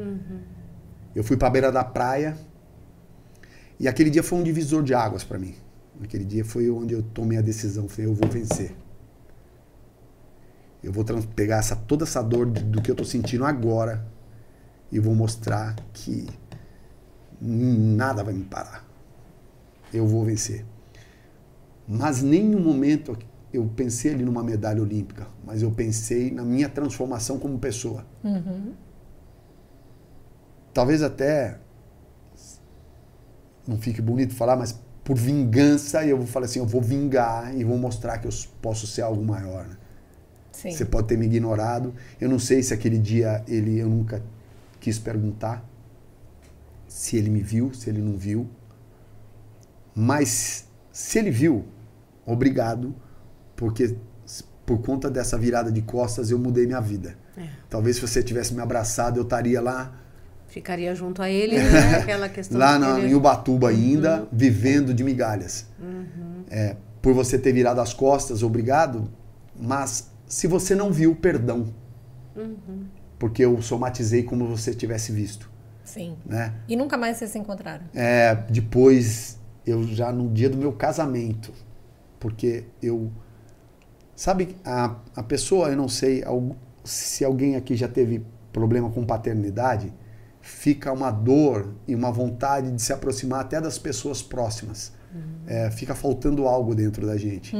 Eu 1.14 1.22
fui 1.22 1.36
pra 1.36 1.50
beira 1.50 1.70
da 1.70 1.84
praia 1.84 2.36
e 3.78 3.86
aquele 3.86 4.08
dia 4.08 4.22
foi 4.22 4.38
um 4.38 4.42
divisor 4.42 4.82
de 4.82 4.94
águas 4.94 5.24
pra 5.24 5.38
mim. 5.38 5.54
Aquele 6.02 6.24
dia 6.24 6.44
foi 6.44 6.70
onde 6.70 6.94
eu 6.94 7.02
tomei 7.02 7.38
a 7.38 7.42
decisão, 7.42 7.86
falei, 7.88 8.06
eu 8.06 8.14
vou 8.14 8.28
vencer. 8.28 8.74
Eu 10.82 10.90
vou 10.90 11.04
pegar 11.36 11.58
essa, 11.58 11.76
toda 11.76 12.04
essa 12.04 12.22
dor 12.22 12.46
do 12.46 12.82
que 12.82 12.90
eu 12.90 12.94
tô 12.94 13.04
sentindo 13.04 13.44
agora 13.44 14.04
e 14.90 14.98
vou 14.98 15.14
mostrar 15.14 15.76
que 15.92 16.26
nada 17.44 18.22
vai 18.22 18.32
me 18.32 18.44
parar. 18.44 18.86
Eu 19.92 20.06
vou 20.06 20.24
vencer. 20.24 20.64
Mas 21.86 22.22
nenhum 22.22 22.60
momento 22.60 23.18
eu 23.52 23.66
pensei 23.76 24.14
ali 24.14 24.24
numa 24.24 24.42
medalha 24.42 24.80
olímpica, 24.80 25.26
mas 25.44 25.60
eu 25.62 25.70
pensei 25.70 26.30
na 26.30 26.44
minha 26.44 26.68
transformação 26.68 27.38
como 27.38 27.58
pessoa. 27.58 28.06
Talvez 30.72 31.02
até 31.02 31.58
não 33.66 33.76
fique 33.76 34.00
bonito 34.00 34.34
falar, 34.34 34.56
mas 34.56 34.80
por 35.04 35.16
vingança 35.16 36.04
eu 36.06 36.16
vou 36.16 36.26
falar 36.26 36.46
assim, 36.46 36.60
eu 36.60 36.66
vou 36.66 36.80
vingar 36.80 37.54
e 37.56 37.64
vou 37.64 37.76
mostrar 37.76 38.18
que 38.18 38.26
eu 38.26 38.32
posso 38.62 38.86
ser 38.86 39.02
algo 39.02 39.22
maior. 39.22 39.66
né? 39.66 39.76
Você 40.72 40.84
pode 40.84 41.08
ter 41.08 41.18
me 41.18 41.26
ignorado. 41.26 41.92
Eu 42.20 42.28
não 42.28 42.38
sei 42.38 42.62
se 42.62 42.72
aquele 42.72 42.98
dia 42.98 43.42
ele 43.48 43.78
eu 43.78 43.88
nunca 43.88 44.22
quis 44.80 44.98
perguntar 44.98 45.64
se 46.92 47.16
ele 47.16 47.30
me 47.30 47.40
viu, 47.40 47.72
se 47.72 47.88
ele 47.88 48.02
não 48.02 48.18
viu. 48.18 48.46
Mas 49.94 50.66
se 50.92 51.18
ele 51.18 51.30
viu, 51.30 51.64
obrigado, 52.26 52.94
porque 53.56 53.96
por 54.66 54.78
conta 54.82 55.10
dessa 55.10 55.38
virada 55.38 55.72
de 55.72 55.80
costas 55.80 56.30
eu 56.30 56.38
mudei 56.38 56.66
minha 56.66 56.80
vida. 56.80 57.16
É. 57.36 57.48
Talvez 57.70 57.96
se 57.96 58.02
você 58.02 58.22
tivesse 58.22 58.52
me 58.52 58.60
abraçado, 58.60 59.18
eu 59.18 59.22
estaria 59.22 59.60
lá 59.60 59.98
Ficaria 60.48 60.94
junto 60.94 61.22
a 61.22 61.30
ele, 61.30 61.56
né? 61.58 61.96
Aquela 61.96 62.28
questão 62.28 62.58
Lá 62.58 62.78
na, 62.78 62.96
querer- 62.96 63.08
em 63.08 63.14
Ubatuba 63.14 63.70
ainda, 63.70 64.28
vivendo 64.30 64.92
de 64.92 65.02
migalhas. 65.02 65.66
É, 66.50 66.76
por 67.00 67.14
você 67.14 67.38
ter 67.38 67.54
virado 67.54 67.80
as 67.80 67.94
costas, 67.94 68.42
obrigado. 68.42 69.10
Mas 69.58 70.10
se 70.26 70.46
você 70.46 70.74
não 70.74 70.92
viu, 70.92 71.16
perdão. 71.16 71.72
Porque 73.18 73.42
eu 73.42 73.62
somatizei 73.62 74.24
como 74.24 74.46
você 74.46 74.74
tivesse 74.74 75.10
visto. 75.10 75.50
Sim. 75.92 76.16
Né? 76.24 76.54
E 76.66 76.74
nunca 76.74 76.96
mais 76.96 77.18
vocês 77.18 77.30
se 77.30 77.38
encontraram. 77.38 77.84
É, 77.94 78.34
depois, 78.48 79.38
eu 79.66 79.82
já 79.84 80.10
no 80.10 80.30
dia 80.30 80.48
do 80.48 80.56
meu 80.56 80.72
casamento, 80.72 81.52
porque 82.18 82.64
eu. 82.82 83.10
Sabe, 84.16 84.56
a, 84.64 84.96
a 85.14 85.22
pessoa, 85.22 85.68
eu 85.68 85.76
não 85.76 85.88
sei 85.88 86.24
se 86.84 87.24
alguém 87.24 87.56
aqui 87.56 87.76
já 87.76 87.88
teve 87.88 88.24
problema 88.52 88.90
com 88.90 89.04
paternidade, 89.04 89.92
fica 90.40 90.92
uma 90.92 91.10
dor 91.10 91.74
e 91.86 91.94
uma 91.94 92.10
vontade 92.10 92.70
de 92.70 92.80
se 92.80 92.92
aproximar 92.92 93.40
até 93.40 93.60
das 93.60 93.78
pessoas 93.78 94.22
próximas. 94.22 94.92
É, 95.46 95.70
fica 95.70 95.94
faltando 95.94 96.46
algo 96.46 96.74
dentro 96.74 97.06
da 97.06 97.18
gente. 97.18 97.54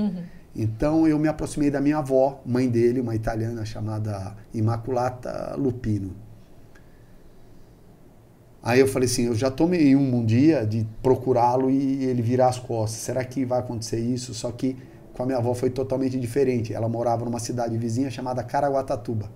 Então 0.54 1.06
eu 1.06 1.18
me 1.18 1.28
aproximei 1.28 1.70
da 1.70 1.80
minha 1.80 1.98
avó, 1.98 2.42
mãe 2.46 2.68
dele, 2.68 3.00
uma 3.00 3.14
italiana 3.14 3.64
chamada 3.64 4.36
Immaculata 4.54 5.54
Lupino. 5.56 6.14
Aí 8.62 8.78
eu 8.78 8.86
falei 8.86 9.08
assim, 9.08 9.26
eu 9.26 9.34
já 9.34 9.50
tomei 9.50 9.96
um, 9.96 10.16
um 10.16 10.24
dia 10.24 10.64
de 10.64 10.86
procurá-lo 11.02 11.68
e 11.68 12.04
ele 12.04 12.22
virar 12.22 12.48
as 12.48 12.58
costas. 12.58 13.00
Será 13.00 13.24
que 13.24 13.44
vai 13.44 13.58
acontecer 13.58 13.98
isso? 13.98 14.32
Só 14.32 14.52
que 14.52 14.76
com 15.12 15.24
a 15.24 15.26
minha 15.26 15.38
avó 15.38 15.52
foi 15.52 15.68
totalmente 15.68 16.18
diferente. 16.18 16.72
Ela 16.72 16.88
morava 16.88 17.24
numa 17.24 17.40
cidade 17.40 17.76
vizinha 17.76 18.08
chamada 18.08 18.42
Caraguatatuba. 18.42 19.30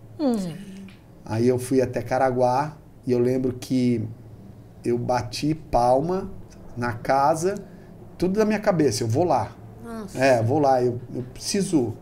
Aí 1.24 1.48
eu 1.48 1.58
fui 1.58 1.82
até 1.82 2.00
Caraguá 2.02 2.76
e 3.04 3.10
eu 3.10 3.18
lembro 3.18 3.52
que 3.54 4.06
eu 4.84 4.96
bati 4.96 5.54
palma 5.54 6.30
na 6.76 6.92
casa, 6.92 7.56
tudo 8.16 8.38
da 8.38 8.44
minha 8.44 8.60
cabeça, 8.60 9.02
eu 9.02 9.08
vou 9.08 9.24
lá. 9.24 9.50
Nossa. 9.84 10.18
É, 10.18 10.42
vou 10.42 10.60
lá, 10.60 10.82
eu, 10.82 11.00
eu 11.12 11.22
preciso. 11.34 11.94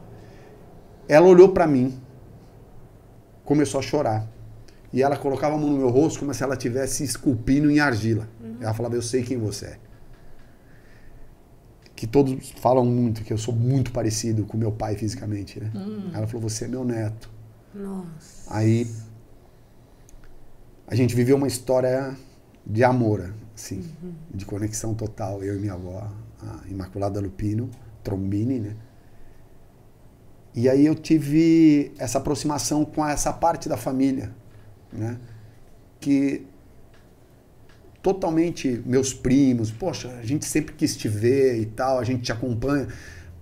Ela 1.08 1.26
olhou 1.26 1.50
pra 1.50 1.66
mim, 1.66 1.98
começou 3.44 3.78
a 3.78 3.82
chorar. 3.82 4.26
E 4.94 5.02
ela 5.02 5.16
colocava 5.16 5.56
a 5.56 5.58
mão 5.58 5.70
no 5.70 5.76
meu 5.78 5.90
rosto 5.90 6.20
como 6.20 6.32
se 6.32 6.40
ela 6.44 6.54
estivesse 6.54 7.02
esculpindo 7.02 7.68
em 7.68 7.80
argila. 7.80 8.28
Ela 8.60 8.72
falava, 8.72 8.94
eu 8.94 9.02
sei 9.02 9.24
quem 9.24 9.36
você 9.36 9.66
é. 9.66 9.78
Que 11.96 12.06
todos 12.06 12.50
falam 12.60 12.84
muito, 12.84 13.24
que 13.24 13.32
eu 13.32 13.36
sou 13.36 13.52
muito 13.52 13.90
parecido 13.90 14.44
com 14.46 14.56
meu 14.56 14.70
pai 14.70 14.94
fisicamente, 14.94 15.58
né? 15.58 15.72
Ela 16.12 16.28
falou, 16.28 16.48
você 16.48 16.66
é 16.66 16.68
meu 16.68 16.84
neto. 16.84 17.28
Nossa. 17.74 18.54
Aí 18.54 18.88
a 20.86 20.94
gente 20.94 21.12
viveu 21.16 21.36
uma 21.36 21.48
história 21.48 22.16
de 22.64 22.84
amor, 22.84 23.34
assim, 23.52 23.82
de 24.32 24.44
conexão 24.46 24.94
total, 24.94 25.42
eu 25.42 25.56
e 25.56 25.58
minha 25.58 25.72
avó, 25.72 26.08
a 26.40 26.68
Imaculada 26.68 27.18
Lupino, 27.18 27.68
Trombini, 28.04 28.60
né? 28.60 28.76
E 30.54 30.68
aí 30.68 30.86
eu 30.86 30.94
tive 30.94 31.92
essa 31.98 32.18
aproximação 32.18 32.84
com 32.84 33.04
essa 33.04 33.32
parte 33.32 33.68
da 33.68 33.76
família, 33.76 34.32
né? 34.94 35.18
Que 36.00 36.46
totalmente 38.02 38.82
meus 38.84 39.14
primos, 39.14 39.70
poxa, 39.70 40.08
a 40.20 40.24
gente 40.26 40.44
sempre 40.44 40.74
quis 40.74 40.96
te 40.96 41.08
ver 41.08 41.58
e 41.60 41.66
tal, 41.66 41.98
a 41.98 42.04
gente 42.04 42.22
te 42.22 42.32
acompanha, 42.32 42.86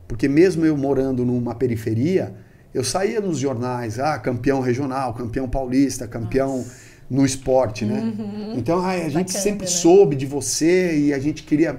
porque 0.06 0.28
mesmo 0.28 0.64
eu 0.64 0.76
morando 0.76 1.24
numa 1.24 1.54
periferia, 1.54 2.34
eu 2.72 2.84
saía 2.84 3.20
nos 3.20 3.38
jornais, 3.38 3.98
ah, 3.98 4.18
campeão 4.18 4.60
regional, 4.60 5.14
campeão 5.14 5.48
paulista, 5.48 6.06
campeão 6.06 6.64
no 7.10 7.26
esporte, 7.26 7.84
né? 7.84 8.14
Então, 8.54 8.80
ai, 8.80 9.00
a 9.02 9.08
gente 9.08 9.26
Bacana, 9.28 9.42
sempre 9.42 9.64
né? 9.66 9.70
soube 9.72 10.16
de 10.16 10.24
você 10.26 10.96
e 10.98 11.12
a 11.12 11.18
gente 11.18 11.42
queria 11.42 11.78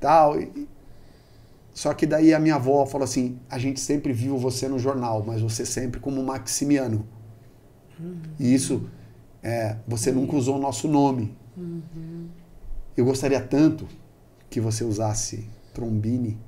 tal. 0.00 0.40
e- 0.40 0.68
Só 1.74 1.92
que 1.92 2.06
daí 2.06 2.32
a 2.32 2.38
minha 2.38 2.54
avó 2.54 2.86
falou 2.86 3.04
assim: 3.04 3.38
a 3.50 3.58
gente 3.58 3.80
sempre 3.80 4.12
viu 4.12 4.38
você 4.38 4.68
no 4.68 4.78
jornal, 4.78 5.24
mas 5.26 5.40
você 5.42 5.66
sempre 5.66 6.00
como 6.00 6.22
Maximiano. 6.22 7.06
E 8.38 8.54
isso, 8.54 8.88
é, 9.42 9.76
você 9.86 10.12
nunca 10.12 10.36
usou 10.36 10.56
o 10.56 10.60
nosso 10.60 10.86
nome. 10.86 11.36
Eu 12.96 13.04
gostaria 13.04 13.40
tanto 13.40 13.88
que 14.48 14.60
você 14.60 14.84
usasse 14.84 15.48
Trombini. 15.74 16.38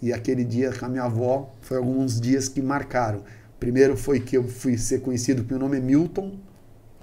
E 0.00 0.12
aquele 0.12 0.44
dia 0.44 0.72
com 0.72 0.84
a 0.84 0.88
minha 0.88 1.04
avó 1.04 1.50
foi 1.60 1.76
alguns 1.76 2.20
dias 2.20 2.48
que 2.48 2.60
marcaram. 2.60 3.22
Primeiro 3.60 3.96
foi 3.96 4.18
que 4.18 4.36
eu 4.36 4.42
fui 4.48 4.76
ser 4.76 5.00
conhecido, 5.00 5.44
que 5.44 5.50
meu 5.50 5.60
nome 5.60 5.76
é 5.76 5.80
Milton, 5.80 6.32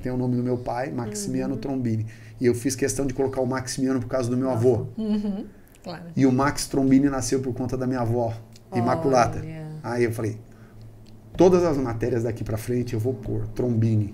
tem 0.03 0.12
o 0.12 0.18
nome 0.18 0.36
do 0.36 0.43
meu 0.43 0.57
pai, 0.57 0.91
Maximiano 0.91 1.55
Trombini. 1.55 2.05
E 2.39 2.45
eu 2.45 2.53
fiz 2.53 2.76
questão 2.76 3.05
de 3.05 3.14
colocar 3.14 3.39
o 3.41 3.45
Maximiano 3.45 3.99
por 4.01 4.07
causa 4.07 4.30
do 4.30 4.36
meu 4.36 4.49
avô. 4.49 4.88
Claro. 5.82 6.03
E 6.16 6.26
o 6.26 6.32
Max 6.32 6.68
Trombini 6.68 7.10
nasceu 7.10 7.39
por 7.39 7.53
conta 7.53 7.78
da 7.78 7.88
minha 7.88 8.01
avó, 8.01 8.34
Imaculata. 8.76 9.39
Olha. 9.39 9.68
Aí 9.82 10.03
eu 10.03 10.12
falei, 10.12 10.38
todas 11.38 11.64
as 11.64 11.78
matérias 11.78 12.24
daqui 12.24 12.43
pra 12.43 12.57
frente 12.57 12.93
eu 12.93 12.99
vou 12.99 13.14
pôr 13.14 13.47
Trombini. 13.47 14.14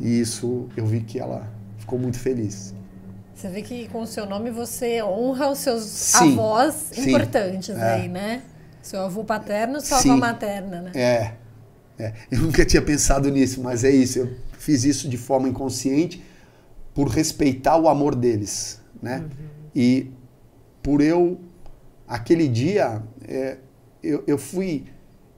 E 0.00 0.20
isso 0.20 0.68
eu 0.76 0.86
vi 0.86 1.00
que 1.00 1.18
ela 1.18 1.50
ficou 1.76 1.98
muito 1.98 2.18
feliz. 2.18 2.74
Você 3.34 3.48
vê 3.48 3.62
que 3.62 3.88
com 3.88 4.00
o 4.02 4.06
seu 4.06 4.26
nome 4.26 4.50
você 4.50 5.02
honra 5.02 5.48
os 5.50 5.58
seus 5.58 5.84
Sim, 5.84 6.32
avós 6.32 6.74
sim. 6.92 7.08
importantes 7.08 7.70
É. 7.76 7.94
aí, 7.94 8.08
né? 8.08 8.42
Seu 8.82 9.00
avô 9.00 9.22
paterno, 9.24 9.80
sua 9.80 9.98
Sim. 9.98 10.10
avó 10.10 10.20
materna, 10.20 10.82
né? 10.82 10.92
É, 10.94 11.32
é. 11.98 12.12
Eu 12.30 12.40
nunca 12.40 12.64
tinha 12.64 12.82
pensado 12.82 13.30
nisso, 13.30 13.62
mas 13.62 13.84
é 13.84 13.90
isso. 13.90 14.18
Eu 14.20 14.30
fiz 14.58 14.84
isso 14.84 15.08
de 15.08 15.16
forma 15.16 15.48
inconsciente 15.48 16.22
por 16.94 17.08
respeitar 17.08 17.76
o 17.76 17.88
amor 17.88 18.14
deles, 18.14 18.80
né? 19.00 19.24
E 19.74 20.10
por 20.82 21.00
eu, 21.00 21.38
aquele 22.08 22.48
dia, 22.48 23.02
é, 23.26 23.58
eu, 24.02 24.24
eu 24.26 24.36
fui 24.38 24.86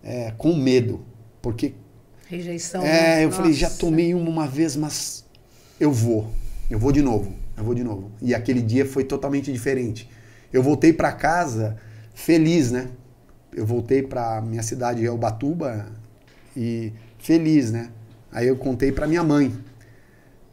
é, 0.02 0.32
com 0.38 0.54
medo, 0.54 1.04
porque 1.42 1.74
Rejeição. 2.30 2.82
é, 2.82 3.16
né? 3.16 3.24
eu 3.24 3.32
falei, 3.32 3.52
já 3.52 3.66
Nossa. 3.68 3.80
tomei 3.80 4.14
uma 4.14 4.30
uma 4.30 4.46
vez, 4.46 4.76
mas 4.76 5.24
eu 5.80 5.90
vou. 5.92 6.30
Eu 6.70 6.78
vou 6.78 6.92
de 6.92 7.02
novo. 7.02 7.34
Eu 7.56 7.64
vou 7.64 7.74
de 7.74 7.82
novo. 7.82 8.10
E 8.22 8.34
aquele 8.34 8.62
dia 8.62 8.86
foi 8.86 9.02
totalmente 9.04 9.52
diferente. 9.52 10.08
Eu 10.52 10.62
voltei 10.62 10.92
para 10.92 11.10
casa 11.12 11.76
feliz, 12.14 12.70
né? 12.70 12.88
Eu 13.52 13.66
voltei 13.66 14.02
para 14.02 14.40
minha 14.40 14.62
cidade, 14.62 15.06
Ubatuba, 15.08 15.86
e 16.56 16.92
feliz, 17.18 17.72
né? 17.72 17.90
Aí 18.30 18.46
eu 18.46 18.56
contei 18.56 18.92
para 18.92 19.06
minha 19.08 19.24
mãe. 19.24 19.52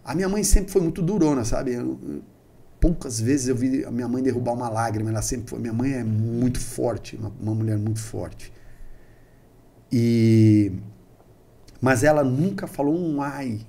A 0.03 0.15
minha 0.15 0.27
mãe 0.27 0.43
sempre 0.43 0.71
foi 0.71 0.81
muito 0.81 1.01
durona, 1.01 1.45
sabe? 1.45 1.73
Eu- 1.73 1.99
eu- 2.01 2.21
poucas 2.79 3.19
vezes 3.19 3.47
eu 3.49 3.55
vi 3.55 3.85
a 3.85 3.91
minha 3.91 4.07
mãe 4.07 4.23
derrubar 4.23 4.53
uma 4.53 4.67
lágrima. 4.69 5.11
Ela 5.11 5.21
sempre 5.21 5.47
foi. 5.49 5.59
Minha 5.59 5.73
mãe 5.73 5.93
é 5.93 6.03
muito 6.03 6.59
forte, 6.59 7.15
uma, 7.15 7.31
uma 7.39 7.53
mulher 7.53 7.77
muito 7.77 7.99
forte. 7.99 8.51
E 9.91 10.71
mas 11.81 12.03
ela 12.03 12.23
nunca 12.23 12.67
falou 12.67 12.95
um 12.97 13.21
ai 13.21 13.59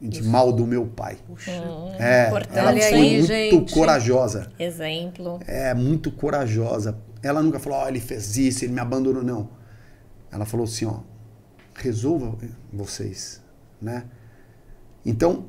de 0.00 0.22
mal 0.22 0.52
do 0.52 0.66
meu 0.66 0.86
pai. 0.86 1.16
Puxa. 1.26 1.50
É, 1.98 2.28
Importante. 2.28 2.58
ela 2.58 2.72
foi 2.72 2.82
aí, 2.82 3.16
muito 3.16 3.26
gente. 3.26 3.72
corajosa. 3.72 4.52
Exemplo. 4.58 5.40
É, 5.46 5.72
muito 5.72 6.10
corajosa. 6.12 6.98
Ela 7.22 7.42
nunca 7.42 7.58
falou, 7.58 7.78
ó, 7.78 7.88
ele 7.88 8.00
fez 8.00 8.36
isso, 8.36 8.64
ele 8.64 8.72
me 8.72 8.80
abandonou, 8.80 9.22
não. 9.22 9.48
Ela 10.30 10.44
falou 10.44 10.64
assim, 10.64 10.84
ó, 10.84 11.00
resolva 11.74 12.36
vocês, 12.72 13.40
né? 13.80 14.04
Então, 15.06 15.46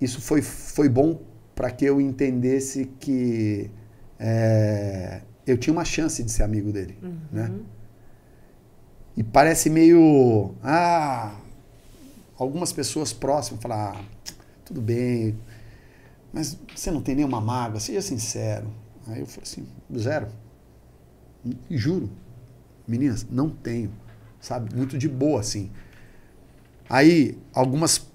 isso 0.00 0.20
foi, 0.20 0.42
foi 0.42 0.88
bom 0.88 1.20
para 1.54 1.70
que 1.70 1.84
eu 1.84 2.00
entendesse 2.00 2.86
que 2.98 3.70
é, 4.18 5.22
eu 5.46 5.56
tinha 5.56 5.72
uma 5.72 5.84
chance 5.84 6.22
de 6.22 6.30
ser 6.30 6.42
amigo 6.42 6.72
dele, 6.72 6.98
né? 7.30 7.52
E 9.18 9.22
parece 9.24 9.68
meio, 9.68 10.54
ah, 10.62 11.34
algumas 12.38 12.72
pessoas 12.72 13.12
próximas 13.12 13.60
falam, 13.60 13.76
ah, 13.76 14.00
tudo 14.64 14.80
bem, 14.80 15.36
mas 16.32 16.56
você 16.72 16.88
não 16.92 17.02
tem 17.02 17.16
nenhuma 17.16 17.40
mágoa, 17.40 17.80
seja 17.80 18.00
sincero. 18.00 18.72
Aí 19.08 19.18
eu 19.18 19.26
falei 19.26 19.42
assim, 19.42 19.66
zero. 19.98 20.28
Juro, 21.68 22.08
meninas, 22.86 23.26
não 23.28 23.50
tenho, 23.50 23.90
sabe? 24.40 24.72
Muito 24.72 24.96
de 24.96 25.08
boa, 25.08 25.40
assim. 25.40 25.68
Aí, 26.88 27.36
algumas 27.52 28.06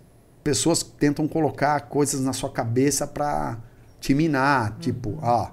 pessoas 0.42 0.84
tentam 0.84 1.28
colocar 1.28 1.82
coisas 1.82 2.22
na 2.22 2.32
sua 2.32 2.50
cabeça 2.50 3.06
pra 3.06 3.60
te 4.00 4.14
minar. 4.14 4.78
Tipo, 4.80 5.20
ah, 5.22 5.52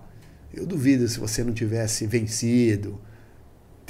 eu 0.54 0.64
duvido 0.64 1.08
se 1.08 1.18
você 1.18 1.42
não 1.42 1.52
tivesse 1.52 2.06
vencido, 2.06 3.00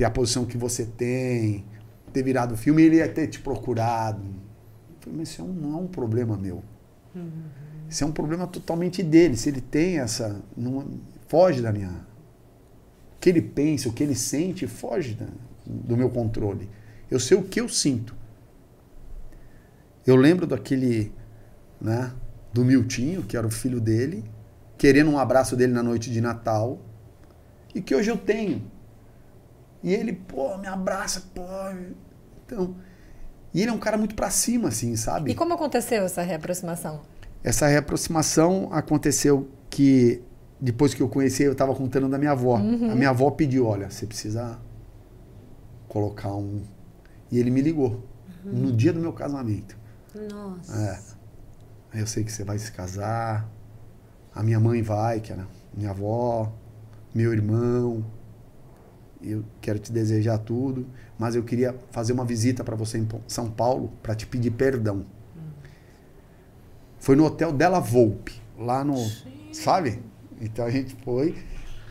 ter 0.00 0.06
a 0.06 0.10
posição 0.10 0.46
que 0.46 0.56
você 0.56 0.86
tem, 0.86 1.62
ter 2.10 2.22
virado 2.22 2.56
filme, 2.56 2.80
ele 2.82 2.96
ia 2.96 3.08
ter 3.08 3.26
te 3.26 3.38
procurado. 3.38 4.22
Eu 4.24 4.96
falei, 5.00 5.18
mas 5.18 5.28
isso 5.28 5.42
é 5.42 5.44
não 5.44 5.74
é 5.74 5.76
um 5.82 5.86
problema 5.86 6.38
meu. 6.38 6.62
Isso 7.86 8.02
é 8.02 8.06
um 8.06 8.12
problema 8.12 8.46
totalmente 8.46 9.02
dele. 9.02 9.36
Se 9.36 9.50
ele 9.50 9.60
tem 9.60 9.98
essa. 9.98 10.40
Não, 10.56 10.86
foge 11.28 11.60
da 11.60 11.70
minha. 11.70 11.88
O 11.90 13.20
que 13.20 13.28
ele 13.28 13.42
pensa, 13.42 13.90
o 13.90 13.92
que 13.92 14.02
ele 14.02 14.14
sente, 14.14 14.66
foge 14.66 15.12
da- 15.14 15.26
do 15.66 15.98
meu 15.98 16.08
controle. 16.08 16.66
Eu 17.10 17.20
sei 17.20 17.36
o 17.36 17.42
que 17.42 17.60
eu 17.60 17.68
sinto. 17.68 18.14
Eu 20.06 20.16
lembro 20.16 20.46
daquele 20.46 21.12
né? 21.78 22.10
Do 22.54 22.64
Miltinho, 22.64 23.22
que 23.22 23.36
era 23.36 23.46
o 23.46 23.50
filho 23.50 23.80
dele, 23.82 24.24
querendo 24.78 25.10
um 25.10 25.18
abraço 25.18 25.54
dele 25.56 25.74
na 25.74 25.82
noite 25.82 26.10
de 26.10 26.20
Natal, 26.22 26.78
e 27.74 27.82
que 27.82 27.94
hoje 27.94 28.10
eu 28.10 28.16
tenho. 28.16 28.62
E 29.82 29.92
ele, 29.94 30.12
pô, 30.12 30.56
me 30.58 30.66
abraça, 30.66 31.22
pô. 31.34 31.42
Então, 32.44 32.74
e 33.52 33.62
ele 33.62 33.70
é 33.70 33.72
um 33.72 33.78
cara 33.78 33.96
muito 33.96 34.14
pra 34.14 34.30
cima, 34.30 34.68
assim, 34.68 34.94
sabe? 34.96 35.30
E 35.30 35.34
como 35.34 35.54
aconteceu 35.54 36.04
essa 36.04 36.22
reaproximação? 36.22 37.00
Essa 37.42 37.66
reaproximação 37.66 38.68
aconteceu 38.72 39.48
que 39.68 40.22
depois 40.60 40.92
que 40.92 41.00
eu 41.00 41.08
conheci, 41.08 41.42
eu 41.42 41.52
estava 41.52 41.74
contando 41.74 42.08
da 42.08 42.18
minha 42.18 42.32
avó. 42.32 42.58
Uhum. 42.58 42.90
A 42.90 42.94
minha 42.94 43.10
avó 43.10 43.30
pediu, 43.30 43.66
olha, 43.66 43.90
você 43.90 44.06
precisa 44.06 44.58
colocar 45.88 46.34
um. 46.34 46.62
E 47.30 47.38
ele 47.38 47.50
me 47.50 47.62
ligou 47.62 48.04
no 48.44 48.72
dia 48.72 48.92
do 48.92 49.00
meu 49.00 49.12
casamento. 49.12 49.76
Nossa. 50.30 50.76
É. 50.76 50.98
Aí 51.92 52.00
eu 52.00 52.06
sei 52.06 52.24
que 52.24 52.30
você 52.30 52.44
vai 52.44 52.58
se 52.58 52.70
casar. 52.70 53.48
A 54.34 54.42
minha 54.42 54.60
mãe 54.60 54.82
vai, 54.82 55.20
que 55.20 55.32
era 55.32 55.46
minha 55.74 55.90
avó, 55.90 56.52
meu 57.14 57.32
irmão. 57.32 58.04
Eu 59.22 59.44
quero 59.60 59.78
te 59.78 59.92
desejar 59.92 60.38
tudo, 60.38 60.86
mas 61.18 61.34
eu 61.34 61.42
queria 61.42 61.74
fazer 61.90 62.12
uma 62.12 62.24
visita 62.24 62.64
para 62.64 62.74
você 62.74 62.98
em 62.98 63.06
São 63.26 63.50
Paulo 63.50 63.92
para 64.02 64.14
te 64.14 64.26
pedir 64.26 64.50
perdão. 64.52 65.04
Foi 66.98 67.16
no 67.16 67.24
hotel 67.24 67.52
Della 67.52 67.80
Volpe, 67.80 68.40
lá 68.58 68.84
no, 68.84 68.96
sabe? 69.52 70.00
Então 70.40 70.64
a 70.64 70.70
gente 70.70 70.96
foi. 71.04 71.34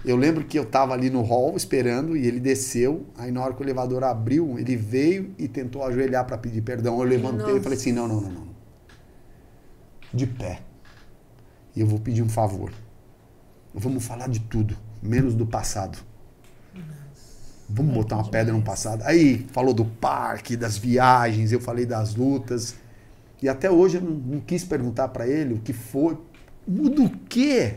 Eu 0.06 0.16
lembro 0.16 0.46
que 0.46 0.58
eu 0.58 0.66
tava 0.66 0.94
ali 0.94 1.10
no 1.10 1.22
hall 1.22 1.58
esperando 1.58 2.16
e 2.16 2.26
ele 2.26 2.40
desceu. 2.40 3.06
Aí 3.18 3.32
na 3.32 3.44
hora 3.44 3.54
que 3.54 3.62
o 3.62 3.66
elevador 3.66 4.04
abriu, 4.04 4.58
ele 4.58 4.76
veio 4.76 5.34
e 5.38 5.48
tentou 5.48 5.84
ajoelhar 5.84 6.26
para 6.26 6.38
pedir 6.38 6.62
perdão. 6.62 7.00
Eu 7.00 7.04
levantei 7.04 7.58
e 7.58 7.62
falei 7.62 7.78
assim: 7.78 7.92
não, 7.92 8.08
não, 8.08 8.22
não, 8.22 8.32
não. 8.32 8.50
De 10.14 10.26
pé. 10.26 10.62
E 11.76 11.82
eu 11.82 11.88
vou 11.88 12.00
pedir 12.00 12.24
um 12.24 12.30
favor. 12.30 12.72
Vamos 13.74 14.06
falar 14.06 14.28
de 14.30 14.40
tudo, 14.40 14.76
menos 15.02 15.36
do 15.36 15.46
passado. 15.46 16.00
Vamos 17.70 17.94
botar 17.94 18.16
uma 18.16 18.28
pedra 18.30 18.54
no 18.54 18.62
passado. 18.62 19.04
Aí 19.06 19.46
falou 19.52 19.74
do 19.74 19.86
parque, 19.86 20.58
das 20.58 20.78
viagens, 20.78 21.52
eu 21.52 21.60
falei 21.60 21.86
das 21.86 22.16
lutas. 22.16 22.76
E 23.42 23.48
até 23.48 23.70
hoje 23.70 23.98
eu 23.98 24.02
não, 24.02 24.12
não 24.12 24.40
quis 24.40 24.64
perguntar 24.64 25.10
para 25.10 25.28
ele 25.28 25.54
o 25.54 25.60
que 25.60 25.72
foi. 25.74 26.18
Muda 26.68 27.02
o 27.02 27.10
quê? 27.30 27.76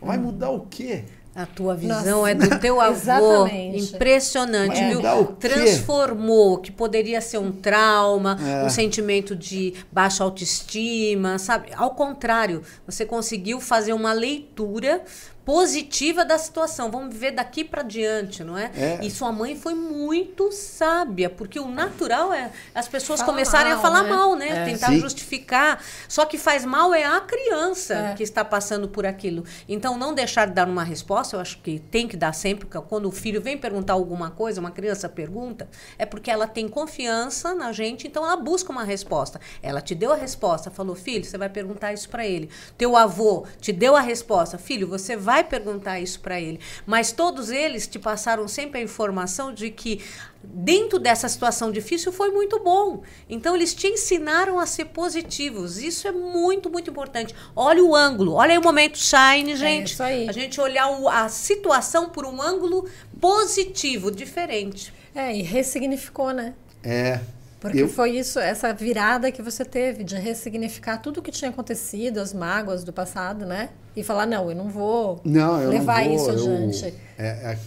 Vai 0.00 0.18
mudar 0.18 0.50
o 0.50 0.60
quê? 0.60 1.04
A 1.34 1.46
tua 1.46 1.74
visão 1.74 2.20
Nossa. 2.20 2.30
é 2.30 2.34
do 2.34 2.58
teu 2.58 2.78
avô. 2.80 2.92
Exatamente. 2.92 3.94
Impressionante, 3.94 4.74
Vai 4.78 4.88
viu? 4.88 4.96
mudar 4.98 5.14
o 5.16 5.26
quê? 5.28 5.48
Transformou 5.48 6.54
o 6.54 6.58
que 6.58 6.70
poderia 6.70 7.20
ser 7.22 7.38
um 7.38 7.50
trauma, 7.50 8.38
É. 8.44 8.66
um 8.66 8.68
sentimento 8.68 9.34
de 9.34 9.72
baixa 9.90 10.22
autoestima, 10.22 11.38
sabe? 11.38 11.68
Ao 11.74 11.90
contrário, 11.94 12.62
você 12.86 13.06
conseguiu 13.06 13.60
fazer 13.60 13.94
uma 13.94 14.12
leitura 14.12 15.02
positiva 15.44 16.24
da 16.24 16.38
situação. 16.38 16.90
Vamos 16.90 17.14
ver 17.16 17.32
daqui 17.32 17.64
para 17.64 17.82
diante, 17.82 18.44
não 18.44 18.56
é? 18.56 18.70
É. 18.76 18.98
E 19.02 19.10
sua 19.10 19.32
mãe 19.32 19.56
foi 19.56 19.74
muito 19.74 20.50
sábia, 20.52 21.28
porque 21.28 21.58
o 21.58 21.68
natural 21.68 22.32
é 22.32 22.50
as 22.74 22.88
pessoas 22.88 23.20
Fala 23.20 23.32
começarem 23.32 23.70
mal, 23.72 23.78
a 23.78 23.82
falar 23.82 24.02
né? 24.04 24.10
mal, 24.10 24.36
né? 24.36 24.48
É. 24.48 24.64
Tentar 24.64 24.88
Sim. 24.88 25.00
justificar. 25.00 25.82
Só 26.08 26.24
que 26.24 26.38
faz 26.38 26.64
mal 26.64 26.94
é 26.94 27.04
a 27.04 27.20
criança 27.20 27.94
É. 27.94 28.14
que 28.14 28.22
está 28.22 28.44
passando 28.44 28.88
por 28.88 29.04
aquilo. 29.06 29.44
Então, 29.68 29.96
não 29.98 30.14
deixar 30.14 30.46
de 30.46 30.52
dar 30.54 30.68
uma 30.68 30.84
resposta, 30.84 31.36
eu 31.36 31.40
acho 31.40 31.58
que 31.58 31.78
tem 31.78 32.06
que 32.06 32.16
dar 32.16 32.32
sempre, 32.32 32.66
porque 32.66 32.86
quando 32.88 33.06
o 33.06 33.12
filho 33.12 33.40
vem 33.40 33.56
perguntar 33.58 33.94
alguma 33.94 34.30
coisa, 34.30 34.60
uma 34.60 34.70
criança 34.70 35.08
pergunta, 35.08 35.68
é 35.98 36.06
porque 36.06 36.30
ela 36.30 36.46
tem 36.46 36.68
confiança 36.68 37.54
na 37.54 37.72
gente, 37.72 38.06
então 38.06 38.24
ela 38.24 38.36
busca 38.36 38.70
uma 38.70 38.84
resposta. 38.84 39.40
Ela 39.62 39.80
te 39.80 39.94
deu 39.94 40.12
a 40.12 40.16
resposta, 40.16 40.70
falou, 40.70 40.94
filho, 40.94 41.24
você 41.24 41.36
vai 41.36 41.48
perguntar 41.48 41.92
isso 41.92 42.08
para 42.08 42.26
ele. 42.26 42.48
Teu 42.78 42.96
avô 42.96 43.46
te 43.60 43.72
deu 43.72 43.96
a 43.96 44.00
resposta, 44.00 44.58
filho, 44.58 44.86
você 44.86 45.16
vai 45.16 45.31
perguntar 45.40 46.00
isso 46.00 46.18
para 46.20 46.40
ele. 46.40 46.58
Mas 46.84 47.12
todos 47.12 47.50
eles 47.50 47.86
te 47.86 47.98
passaram 47.98 48.48
sempre 48.48 48.80
a 48.80 48.82
informação 48.82 49.54
de 49.54 49.70
que 49.70 50.02
dentro 50.42 50.98
dessa 50.98 51.28
situação 51.28 51.70
difícil 51.70 52.10
foi 52.12 52.30
muito 52.32 52.58
bom. 52.58 53.02
Então 53.30 53.54
eles 53.54 53.72
te 53.72 53.86
ensinaram 53.86 54.58
a 54.58 54.66
ser 54.66 54.86
positivos. 54.86 55.78
Isso 55.78 56.08
é 56.08 56.12
muito, 56.12 56.68
muito 56.68 56.90
importante. 56.90 57.32
Olha 57.54 57.84
o 57.84 57.94
ângulo, 57.94 58.32
olha 58.34 58.50
aí 58.52 58.58
o 58.58 58.62
momento 58.62 58.98
shine, 58.98 59.54
gente. 59.54 59.92
isso 59.92 60.02
aí. 60.02 60.28
A 60.28 60.32
gente 60.32 60.60
olhar 60.60 60.88
o- 60.90 61.08
a 61.08 61.28
situação 61.28 62.08
por 62.08 62.26
um 62.26 62.42
ângulo 62.42 62.88
positivo, 63.20 64.10
diferente. 64.10 64.92
É, 65.14 65.32
e 65.36 65.42
ressignificou, 65.42 66.32
né? 66.32 66.54
É. 66.82 67.20
Porque 67.62 67.78
eu, 67.82 67.88
foi 67.88 68.10
isso, 68.18 68.40
essa 68.40 68.74
virada 68.74 69.30
que 69.30 69.40
você 69.40 69.64
teve 69.64 70.02
de 70.02 70.16
ressignificar 70.16 70.98
tudo 70.98 71.20
o 71.20 71.22
que 71.22 71.30
tinha 71.30 71.48
acontecido, 71.48 72.18
as 72.18 72.34
mágoas 72.34 72.82
do 72.82 72.92
passado, 72.92 73.46
né? 73.46 73.68
E 73.96 74.02
falar, 74.02 74.26
não, 74.26 74.50
eu 74.50 74.56
não 74.56 74.68
vou 74.68 75.20
não, 75.24 75.62
eu 75.62 75.70
levar 75.70 76.04
não 76.04 76.16
vou, 76.16 76.16
isso 76.16 76.30
eu- 76.48 76.54
adiante. 76.56 76.94
é- 77.16 77.52
é- 77.52 77.58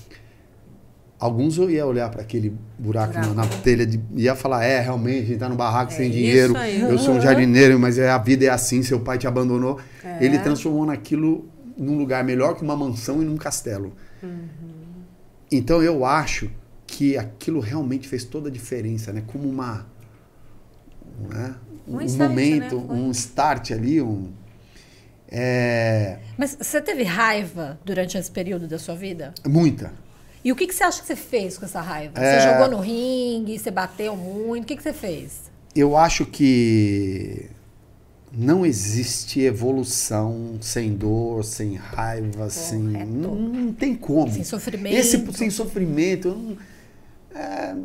alguns 1.17 1.57
eu 1.57 1.69
ia 1.69 1.85
olhar 1.85 2.09
para 2.11 2.21
aquele 2.21 2.53
buraco 2.77 3.13
na, 3.13 3.21
Buraco. 3.27 3.35
na 3.55 3.61
telha 3.61 3.85
de, 3.85 3.99
ia 4.15 4.35
falar, 4.35 4.65
é, 4.65 4.81
realmente, 4.81 5.19
a 5.21 5.25
gente 5.27 5.37
tá 5.39 5.47
no 5.49 5.55
barraco 5.55 5.93
É 5.93 5.95
sem 5.95 6.11
dinheiro. 6.11 6.53
Eu 6.57 6.99
sou 6.99 7.15
um 7.15 7.21
jardineiro, 7.21 7.79
mas 7.79 7.97
é, 7.97 8.09
a 8.09 8.17
vida 8.17 8.43
é 8.45 8.49
assim, 8.49 8.83
seu 8.83 8.99
pai 8.99 9.17
te 9.17 9.25
abandonou. 9.27 9.79
Ele 10.19 10.37
transformou 10.39 10.85
naquilo 10.85 11.45
num 11.77 11.97
lugar 11.97 12.21
melhor 12.23 12.55
que 12.55 12.63
uma 12.63 12.75
mansão 12.75 13.21
e 13.21 13.25
num 13.25 13.37
castelo. 13.37 13.93
Então 15.51 15.81
eu 15.81 16.03
acho 16.05 16.49
que 16.95 17.17
aquilo 17.17 17.59
realmente 17.59 18.07
fez 18.07 18.23
toda 18.23 18.47
a 18.47 18.51
diferença, 18.51 19.11
né? 19.11 19.21
Como 19.27 19.49
uma 19.49 19.85
né? 21.29 21.55
Um 21.85 21.97
um, 21.97 22.01
start, 22.01 22.29
momento, 22.29 22.79
né? 22.79 22.93
Um 22.93 23.11
start 23.11 23.71
ali, 23.71 24.01
um 24.01 24.31
é, 25.27 26.19
Mas 26.37 26.57
você 26.59 26.81
teve 26.81 27.03
raiva 27.03 27.77
durante 27.83 28.17
esse 28.17 28.31
período 28.31 28.67
da 28.67 28.79
sua 28.79 28.95
vida? 28.95 29.33
muita. 29.45 29.91
E 30.43 30.51
o 30.51 30.55
que, 30.55 30.67
que 30.67 30.75
você 30.75 30.83
acha 30.83 31.01
que 31.01 31.07
você 31.07 31.15
fez 31.15 31.57
com 31.57 31.65
essa 31.65 31.81
raiva? 31.81 32.13
É. 32.19 32.39
Você 32.39 32.47
jogou 32.47 32.69
no 32.69 32.79
ringue, 32.79 33.57
você 33.57 33.71
bateu 33.71 34.15
muito, 34.15 34.63
o 34.63 34.67
que, 34.67 34.75
que 34.77 34.83
você 34.83 34.93
fez? 34.93 35.51
Eu 35.75 35.97
acho 35.97 36.25
que 36.25 37.49
não 38.31 38.65
existe 38.65 39.41
evolução 39.41 40.57
sem 40.61 40.93
dor, 40.93 41.43
sem 41.43 41.75
raiva, 41.75 42.49
sem. 42.49 42.79
Não, 42.79 43.35
não 43.35 43.73
tem 43.73 43.95
como. 43.95 44.31
Sem 44.31 44.43
sofrimento. 44.43 44.95
Esse, 44.95 45.33
sem 45.33 45.49
sofrimento. 45.49 46.29
não- 46.29 46.74
é, 47.35 47.75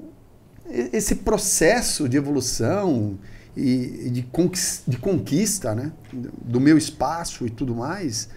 esse 0.92 1.16
processo 1.16 2.08
de 2.08 2.16
evolução 2.16 3.18
e 3.56 4.06
e 4.06 4.10
de, 4.10 4.22
conquis- 4.22 4.82
de 4.86 4.96
conquista 4.96 5.74
né, 5.74 5.92
do 6.12 6.60
meu 6.60 6.78
espaço 6.78 7.44
e 7.44 7.50
tudo 7.50 7.74
mais, 7.74 8.28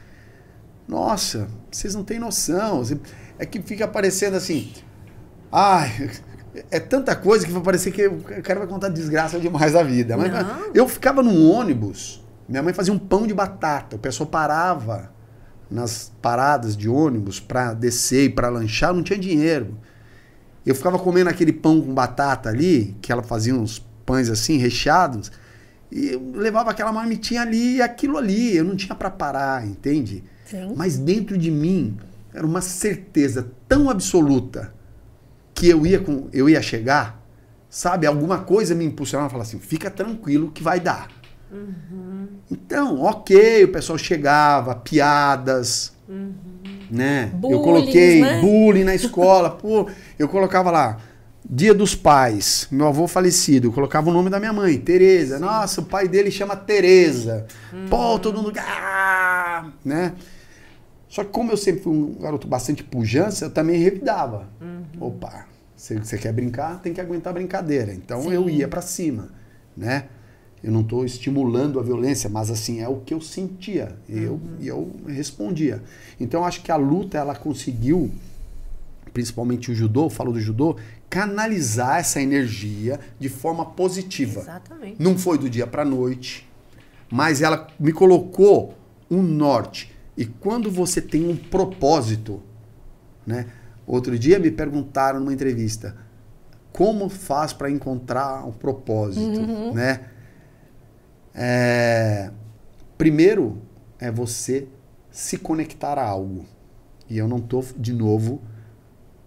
nossa, 0.88 1.48
vocês 1.72 1.94
não 1.96 2.04
têm 2.04 2.20
noção. 2.20 2.82
É 3.40 3.46
que 3.46 3.62
fica 3.62 3.88
parecendo 3.88 4.36
assim. 4.38 4.72
Ai, 5.52 6.10
é 6.72 6.80
tanta 6.80 7.16
coisa 7.16 7.46
que 7.46 7.52
vai 7.52 7.62
parecer 7.62 7.92
que 7.92 8.08
o 8.08 8.22
cara 8.44 8.60
vai 8.60 8.68
contar 8.68 8.90
desgraça 8.90 9.40
demais 9.40 9.74
da 9.74 9.84
vida. 9.84 10.18
Mas 10.18 10.32
Não. 10.32 10.72
eu 10.74 10.88
ficava 10.88 11.22
num 11.24 11.50
ônibus, 11.50 12.24
minha 12.50 12.62
mãe 12.64 12.74
fazia 12.74 12.92
um 12.94 13.00
pão 13.00 13.26
de 13.28 13.34
batata, 13.34 13.96
o 13.96 14.00
pessoal 14.00 14.28
parava 14.28 15.12
nas 15.70 16.12
paradas 16.22 16.76
de 16.76 16.90
ônibus 16.90 17.40
para 17.40 17.74
descer 17.74 18.26
e 18.26 18.30
para 18.30 18.50
lanchar, 18.50 18.94
não 18.94 19.04
tinha 19.04 19.18
dinheiro. 19.18 19.78
Eu 20.66 20.74
ficava 20.74 20.98
comendo 20.98 21.30
aquele 21.30 21.52
pão 21.52 21.82
com 21.82 21.94
batata 21.94 22.50
ali, 22.50 22.96
que 23.02 23.12
ela 23.12 23.24
fazia 23.24 23.54
uns 23.54 23.80
pães 24.06 24.30
assim, 24.30 24.58
recheados, 24.58 25.32
e 25.92 26.14
eu 26.14 26.32
levava 26.34 26.72
aquela 26.72 26.92
marmitinha 26.92 27.42
ali 27.42 27.76
e 27.76 27.82
aquilo 27.82 28.18
ali, 28.18 28.56
eu 28.56 28.64
não 28.64 28.76
tinha 28.76 28.96
para 28.96 29.12
parar, 29.12 29.66
entende? 29.66 30.24
Sim. 30.46 30.74
Mas 30.76 30.98
dentro 30.98 31.38
de 31.38 31.52
mim 31.52 31.98
era 32.34 32.46
uma 32.46 32.62
certeza 32.62 33.52
tão 33.68 33.90
absoluta 33.90 34.74
que 35.54 35.70
eu 35.70 35.86
ia, 35.86 36.00
com, 36.00 36.28
eu 36.34 36.50
ia 36.50 36.62
chegar, 36.62 37.22
sabe? 37.70 38.08
Alguma 38.08 38.40
coisa 38.40 38.74
me 38.74 38.86
impulsionava 38.86 39.28
a 39.28 39.30
falar 39.30 39.44
assim: 39.44 39.60
fica 39.60 39.92
tranquilo 39.92 40.52
que 40.52 40.64
vai 40.64 40.80
dar. 40.80 41.10
Então, 42.50 43.00
ok, 43.02 43.64
o 43.66 43.72
pessoal 43.72 43.98
chegava, 43.98 44.76
piadas, 44.76 45.94
né? 46.94 47.32
eu 47.34 47.40
Bullying, 47.40 47.62
coloquei 47.64 48.22
né? 48.22 48.40
bullying 48.40 48.84
na 48.84 48.94
escola, 48.94 49.50
pô, 49.58 49.90
eu 50.18 50.30
colocava 50.30 50.70
lá. 50.70 51.00
Dia 51.46 51.74
dos 51.74 51.94
pais, 51.94 52.68
meu 52.72 52.88
avô 52.88 53.06
falecido, 53.06 53.68
eu 53.68 53.72
colocava 53.74 54.10
o 54.10 54.14
nome 54.14 54.30
da 54.30 54.40
minha 54.40 54.54
mãe, 54.54 54.78
Tereza. 54.78 55.40
Nossa, 55.40 55.82
o 55.82 55.86
pai 55.86 56.08
dele 56.08 56.32
chama 56.32 56.56
Tereza. 56.56 57.46
Pô, 57.90 58.18
todo 58.18 58.42
mundo. 58.42 58.54
Ah! 58.60 59.70
Né? 59.84 60.14
Só 61.10 61.24
que 61.24 61.32
como 61.32 61.52
eu 61.52 61.58
sempre 61.58 61.82
fui 61.82 61.92
um 61.92 62.14
garoto 62.14 62.48
bastante 62.48 62.82
pujança, 62.82 63.46
eu 63.46 63.52
também 63.52 63.78
revidava. 63.78 64.48
Opa, 65.02 65.46
se 65.76 65.96
você 65.96 66.18
quer 66.18 66.32
brincar, 66.32 66.80
tem 66.82 66.94
que 66.94 67.02
aguentar 67.02 67.32
a 67.32 67.34
brincadeira. 67.34 67.94
Então 67.94 68.32
eu 68.32 68.50
ia 68.50 68.68
pra 68.68 68.82
cima, 68.82 69.30
né? 69.76 70.06
Eu 70.64 70.72
não 70.72 70.80
estou 70.80 71.04
estimulando 71.04 71.78
a 71.78 71.84
violência, 71.84 72.30
mas 72.30 72.50
assim 72.50 72.80
é 72.80 72.88
o 72.88 73.02
que 73.02 73.14
eu 73.14 73.20
sentia. 73.20 73.98
E 74.08 74.18
eu, 74.18 74.40
e 74.62 74.68
eu 74.68 74.90
respondia. 75.06 75.84
Então 76.18 76.46
acho 76.46 76.64
que 76.64 76.72
a 76.72 76.78
luta 76.78 77.18
ela 77.18 77.36
conseguiu, 77.36 78.10
principalmente 79.14 79.70
o 79.70 79.76
judô, 79.76 80.10
falo 80.10 80.32
do 80.32 80.40
judô, 80.40 80.78
canalizar 81.10 82.00
essa 82.00 82.22
energia 82.22 82.98
de 83.20 83.28
forma 83.28 83.66
positiva. 83.66 84.40
Exatamente. 84.40 84.96
Não 85.04 85.18
foi 85.18 85.38
do 85.38 85.50
dia 85.50 85.68
para 85.68 85.84
noite, 85.84 86.50
mas 87.12 87.42
ela 87.42 87.68
me 87.78 87.92
colocou 87.92 88.74
um 89.12 89.22
norte. 89.22 89.94
E 90.16 90.26
quando 90.26 90.72
você 90.72 91.02
tem 91.02 91.28
um 91.28 91.36
propósito, 91.36 92.42
né? 93.28 93.48
Outro 93.86 94.18
dia 94.18 94.40
me 94.40 94.50
perguntaram 94.50 95.20
numa 95.20 95.34
entrevista, 95.34 95.96
como 96.72 97.10
faz 97.10 97.52
para 97.52 97.70
encontrar 97.70 98.48
um 98.48 98.52
propósito, 98.54 99.42
uhum. 99.42 99.74
né? 99.74 100.00
É, 101.34 102.32
primeiro 102.98 103.62
é 104.00 104.12
você 104.12 104.68
se 105.12 105.38
conectar 105.38 105.98
a 105.98 106.06
algo. 106.06 106.46
E 107.10 107.18
eu 107.18 107.28
não 107.28 107.38
estou, 107.38 107.66
de 107.78 107.94
novo, 107.94 108.42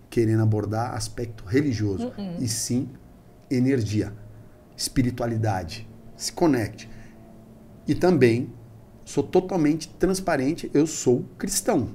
querendo 0.09 0.43
abordar 0.43 0.95
aspecto 0.95 1.45
religioso, 1.45 2.13
uhum. 2.17 2.37
e 2.39 2.49
sim 2.49 2.89
energia, 3.51 4.13
espiritualidade. 4.77 5.89
Se 6.17 6.33
conecte. 6.33 6.89
E 7.87 7.95
também 7.95 8.53
sou 9.05 9.23
totalmente 9.23 9.89
transparente, 9.89 10.71
eu 10.75 10.87
sou 10.87 11.25
cristão. 11.39 11.91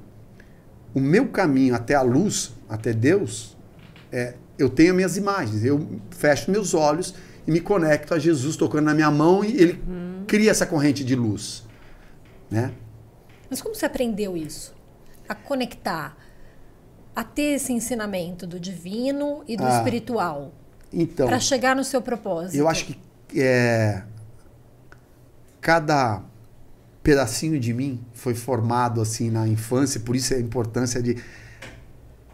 O 0.94 1.00
meu 1.00 1.28
caminho 1.28 1.74
até 1.74 1.94
a 1.94 2.02
luz, 2.02 2.52
até 2.68 2.92
Deus, 2.92 3.56
é 4.10 4.34
eu 4.58 4.68
tenho 4.68 4.94
minhas 4.94 5.16
imagens, 5.16 5.64
eu 5.64 6.00
fecho 6.10 6.50
meus 6.50 6.74
olhos 6.74 7.14
e 7.46 7.50
me 7.50 7.60
conecto 7.60 8.14
a 8.14 8.18
Jesus 8.18 8.56
tocando 8.56 8.86
na 8.86 8.94
minha 8.94 9.10
mão 9.10 9.44
e 9.44 9.56
ele 9.56 9.82
uhum. 9.86 10.24
cria 10.26 10.50
essa 10.50 10.66
corrente 10.66 11.04
de 11.04 11.14
luz, 11.14 11.64
né? 12.50 12.72
Mas 13.50 13.60
como 13.60 13.74
você 13.74 13.84
aprendeu 13.84 14.36
isso? 14.36 14.74
A 15.28 15.34
conectar, 15.34 16.16
a 17.14 17.24
ter 17.24 17.54
esse 17.54 17.72
ensinamento 17.72 18.46
do 18.46 18.58
divino 18.58 19.42
e 19.46 19.56
do 19.56 19.64
ah, 19.64 19.78
espiritual. 19.78 20.52
Então. 20.92 21.26
Para 21.26 21.40
chegar 21.40 21.76
no 21.76 21.84
seu 21.84 22.00
propósito. 22.00 22.56
Eu 22.56 22.68
acho 22.68 22.86
que 22.86 22.98
é, 23.40 24.02
cada 25.60 26.22
pedacinho 27.02 27.58
de 27.58 27.72
mim 27.72 28.00
foi 28.12 28.34
formado 28.34 29.00
assim 29.00 29.30
na 29.30 29.46
infância, 29.48 30.00
por 30.00 30.14
isso 30.14 30.32
a 30.34 30.38
importância 30.38 31.02
de 31.02 31.16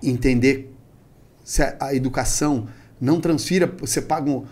entender 0.02 0.74
se 1.44 1.62
a 1.80 1.94
educação 1.94 2.68
não 3.00 3.20
transfira, 3.20 3.66
você 3.66 4.02
paga 4.02 4.42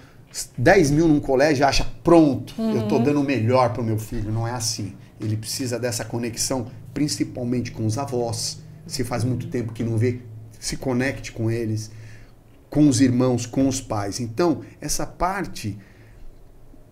10 0.57 0.91
mil 0.91 1.09
num 1.09 1.20
colégio 1.20 1.66
acha 1.66 1.87
pronto, 2.03 2.55
uhum. 2.59 2.76
eu 2.76 2.82
estou 2.82 3.03
dando 3.03 3.20
o 3.20 3.24
melhor 3.24 3.72
para 3.72 3.82
o 3.82 3.84
meu 3.84 3.99
filho. 3.99 4.30
Não 4.30 4.47
é 4.47 4.53
assim. 4.53 4.95
Ele 5.20 5.37
precisa 5.37 5.78
dessa 5.78 6.05
conexão, 6.05 6.66
principalmente 6.93 7.70
com 7.70 7.87
os 7.87 7.97
avós. 7.97 8.61
Se 8.87 9.03
faz 9.03 9.24
muito 9.24 9.49
tempo 9.49 9.72
que 9.72 9.82
não 9.82 9.97
vê, 9.97 10.20
se 10.59 10.76
conecte 10.76 11.32
com 11.32 11.51
eles, 11.51 11.91
com 12.68 12.89
os 12.89 13.01
irmãos, 13.01 13.47
com 13.47 13.66
os 13.66 13.80
pais. 13.80 14.20
Então, 14.20 14.61
essa 14.80 15.07
parte 15.07 15.78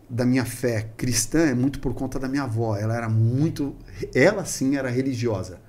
da 0.09 0.25
minha 0.25 0.45
fé 0.45 0.91
cristã 0.97 1.41
é 1.41 1.55
muito 1.55 1.81
por 1.81 1.95
conta 1.95 2.19
da 2.19 2.29
minha 2.29 2.45
avó. 2.45 2.77
Ela 2.77 2.97
era 2.97 3.09
muito. 3.09 3.75
Ela 4.15 4.45
sim 4.45 4.77
era 4.77 4.89
religiosa. 4.89 5.61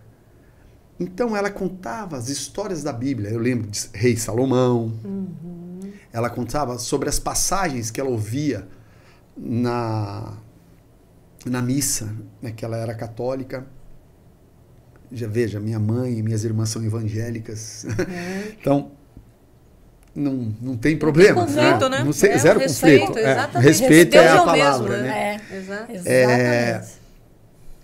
Então 0.99 1.35
ela 1.35 1.49
contava 1.49 2.15
as 2.15 2.29
histórias 2.29 2.81
da 2.83 2.93
Bíblia. 2.93 3.29
Eu 3.29 3.39
lembro 3.39 3.69
de 3.69 3.89
Rei 3.93 4.15
Salomão. 4.15 4.93
Uhum. 5.03 5.64
Ela 6.15 6.29
contava 6.29 6.79
sobre 6.79 7.09
as 7.09 7.19
passagens 7.19 7.91
que 7.91 7.99
ela 7.99 8.09
ouvia 8.09 8.65
na, 9.35 10.37
na 11.45 11.61
missa, 11.61 12.15
né, 12.41 12.53
que 12.55 12.63
ela 12.63 12.77
era 12.77 12.95
católica. 12.95 13.67
Já 15.11 15.27
veja, 15.27 15.59
minha 15.59 15.77
mãe 15.77 16.17
e 16.17 16.23
minhas 16.23 16.45
irmãs 16.45 16.69
são 16.69 16.81
evangélicas. 16.85 17.85
É. 17.99 18.53
então, 18.57 18.91
não, 20.15 20.55
não 20.61 20.77
tem 20.77 20.97
problema. 20.97 21.41
Não 21.41 21.47
tem 21.47 21.55
conflito, 21.57 21.89
né? 21.89 21.97
né? 21.97 22.03
Não 22.05 22.13
sei, 22.13 22.31
é, 22.31 22.37
zero 22.37 22.59
respeito, 22.61 23.07
conflito. 23.07 23.27
É, 23.27 23.59
respeito 23.59 24.15
é 24.15 24.27
a 24.29 24.41
palavra, 24.41 24.89
mesmo, 24.89 25.03
né? 25.03 25.41
É, 25.51 25.57
exatamente. 25.57 26.07
É, 26.07 26.85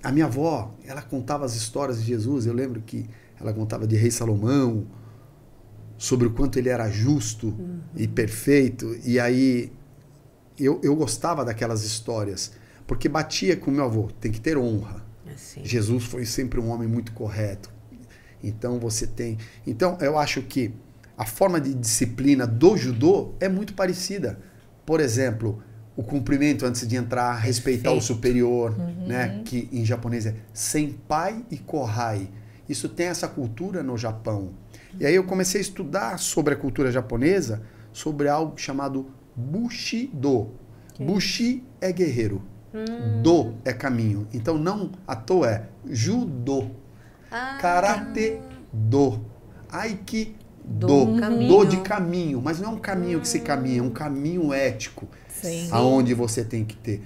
a 0.01 0.09
minha 0.09 0.27
avó, 0.27 0.73
ela 0.87 1.01
contava 1.01 1.43
as 1.43 1.53
histórias 1.53 1.99
de 1.99 2.07
Jesus. 2.07 2.45
Eu 2.45 2.53
lembro 2.53 2.81
que 2.81 3.09
ela 3.37 3.51
contava 3.51 3.85
de 3.85 3.97
Rei 3.97 4.09
Salomão, 4.09 4.87
sobre 6.01 6.25
o 6.25 6.31
quanto 6.31 6.57
ele 6.57 6.67
era 6.67 6.89
justo 6.89 7.49
uhum. 7.49 7.79
e 7.95 8.07
perfeito. 8.07 8.97
E 9.05 9.19
aí 9.19 9.71
eu, 10.57 10.79
eu 10.81 10.95
gostava 10.95 11.45
daquelas 11.45 11.83
histórias, 11.83 12.53
porque 12.87 13.07
batia 13.07 13.55
com 13.55 13.69
meu 13.69 13.83
avô. 13.83 14.09
Tem 14.19 14.31
que 14.31 14.41
ter 14.41 14.57
honra. 14.57 15.05
Assim. 15.31 15.63
Jesus 15.63 16.05
foi 16.05 16.25
sempre 16.25 16.59
um 16.59 16.71
homem 16.71 16.87
muito 16.87 17.11
correto. 17.11 17.71
Então 18.43 18.79
você 18.79 19.05
tem. 19.05 19.37
Então 19.65 19.95
eu 20.01 20.17
acho 20.17 20.41
que 20.41 20.73
a 21.15 21.23
forma 21.23 21.61
de 21.61 21.71
disciplina 21.71 22.47
do 22.47 22.75
judô 22.75 23.35
é 23.39 23.47
muito 23.47 23.75
parecida. 23.75 24.39
Por 24.83 24.99
exemplo, 24.99 25.61
o 25.95 26.01
cumprimento 26.01 26.65
antes 26.65 26.87
de 26.87 26.95
entrar, 26.95 27.35
respeitar 27.35 27.91
o 27.91 28.01
superior, 28.01 28.75
uhum. 28.75 29.07
né? 29.07 29.43
que 29.45 29.69
em 29.71 29.85
japonês 29.85 30.25
é 30.25 30.33
senpai 30.51 31.45
e 31.51 31.59
kohai. 31.59 32.27
Isso 32.67 32.89
tem 32.89 33.05
essa 33.05 33.27
cultura 33.27 33.83
no 33.83 33.95
Japão. 33.95 34.59
E 34.99 35.05
aí 35.05 35.15
eu 35.15 35.23
comecei 35.23 35.59
a 35.59 35.61
estudar 35.61 36.17
sobre 36.19 36.53
a 36.53 36.57
cultura 36.57 36.91
japonesa, 36.91 37.61
sobre 37.91 38.27
algo 38.27 38.57
chamado 38.57 39.07
Bushido. 39.35 40.49
Que 40.93 41.03
Bushi 41.03 41.63
é 41.79 41.91
guerreiro. 41.91 42.41
Hum. 42.73 43.21
Do 43.21 43.53
é 43.65 43.73
caminho. 43.73 44.27
Então 44.33 44.57
não 44.57 44.91
à 45.07 45.15
toa 45.15 45.49
é 45.49 45.69
Judo. 45.85 46.71
Ah. 47.31 47.57
Karate 47.59 48.39
do. 48.71 49.19
Aiki 49.69 50.35
do, 50.63 51.05
do, 51.47 51.65
de 51.65 51.77
caminho, 51.77 52.41
mas 52.41 52.59
não 52.59 52.71
é 52.71 52.73
um 52.73 52.79
caminho 52.79 53.19
que 53.19 53.27
se 53.27 53.39
caminha, 53.39 53.79
é 53.79 53.81
um 53.81 53.89
caminho 53.89 54.53
ético, 54.53 55.07
Sim. 55.27 55.67
aonde 55.71 56.13
você 56.13 56.43
tem 56.43 56.63
que 56.63 56.75
ter 56.75 57.01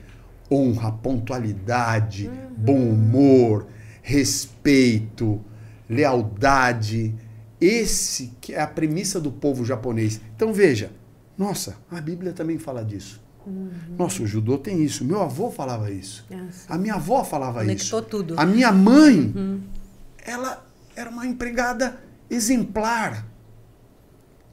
honra, 0.51 0.91
pontualidade, 0.91 2.27
uhum. 2.27 2.33
bom 2.57 2.89
humor, 2.89 3.67
respeito, 4.01 5.41
lealdade. 5.89 7.15
Esse 7.59 8.33
que 8.41 8.53
é 8.53 8.61
a 8.61 8.67
premissa 8.67 9.19
do 9.19 9.31
povo 9.31 9.63
japonês. 9.63 10.19
Então 10.35 10.53
veja, 10.53 10.91
nossa, 11.37 11.77
a 11.89 12.01
Bíblia 12.01 12.33
também 12.33 12.57
fala 12.57 12.83
disso. 12.83 13.21
Uhum. 13.45 13.69
Nossa, 13.97 14.23
o 14.23 14.27
judô 14.27 14.57
tem 14.57 14.83
isso. 14.83 15.05
Meu 15.05 15.21
avô 15.21 15.51
falava 15.51 15.91
isso. 15.91 16.25
É 16.29 16.35
a 16.67 16.77
minha 16.77 16.95
avó 16.95 17.23
falava 17.23 17.59
Conectou 17.59 17.99
isso. 17.99 18.09
tudo. 18.09 18.35
A 18.37 18.45
minha 18.45 18.71
mãe, 18.71 19.31
uhum. 19.35 19.61
ela 20.23 20.65
era 20.95 21.09
uma 21.09 21.27
empregada 21.27 21.99
exemplar. 22.29 23.25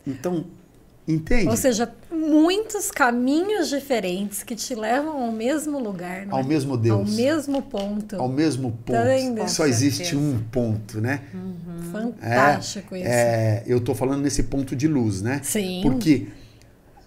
Então, 0.07 0.47
entende? 1.07 1.49
Ou 1.49 1.57
seja, 1.57 1.93
muitos 2.11 2.91
caminhos 2.91 3.69
diferentes 3.69 4.43
que 4.43 4.55
te 4.55 4.75
levam 4.75 5.23
ao 5.23 5.33
mesmo 5.33 5.79
lugar, 5.79 6.27
né? 6.27 6.29
Ao 6.31 6.45
mesmo 6.45 6.77
Deus. 6.77 7.11
Ao 7.11 7.17
mesmo 7.17 7.63
ponto. 7.63 8.17
Ao 8.17 8.29
mesmo 8.29 8.73
ponto. 8.85 9.37
Tá 9.37 9.49
Só 9.49 9.67
existe 9.67 10.17
um 10.17 10.41
ponto, 10.51 11.01
né? 11.01 11.23
Uhum. 11.35 11.93
Fantástico 11.93 12.95
é, 12.95 12.99
isso. 12.99 13.09
É, 13.09 13.63
eu 13.67 13.79
estou 13.79 13.95
falando 13.95 14.23
nesse 14.23 14.45
ponto 14.45 14.77
de 14.77 14.87
luz, 14.87 15.21
né? 15.23 15.41
Sim. 15.43 15.81
Porque 15.83 16.29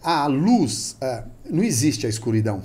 a 0.04 0.28
luz, 0.28 0.98
é, 1.02 1.24
não 1.50 1.64
existe 1.64 2.06
a 2.06 2.10
escuridão. 2.10 2.62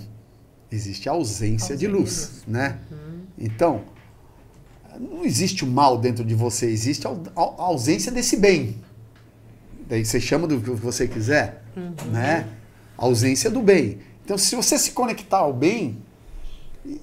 Existe 0.70 1.08
a 1.08 1.12
ausência, 1.12 1.74
ausência 1.74 1.76
de 1.76 1.86
luz, 1.88 2.42
né? 2.46 2.78
Uhum. 2.90 3.20
Então, 3.38 3.82
não 4.98 5.24
existe 5.24 5.64
o 5.64 5.66
mal 5.66 5.98
dentro 5.98 6.24
de 6.24 6.34
você, 6.34 6.66
existe 6.66 7.06
a, 7.06 7.10
a 7.10 7.62
ausência 7.62 8.12
desse 8.12 8.36
bem. 8.36 8.76
Daí 9.90 10.04
você 10.04 10.20
chama 10.20 10.46
do 10.46 10.60
que 10.60 10.70
você 10.70 11.08
quiser, 11.08 11.64
uhum. 11.76 12.12
né? 12.12 12.48
A 12.96 13.04
ausência 13.04 13.50
do 13.50 13.60
bem. 13.60 13.98
Então, 14.24 14.38
se 14.38 14.54
você 14.54 14.78
se 14.78 14.92
conectar 14.92 15.38
ao 15.38 15.52
bem, 15.52 16.00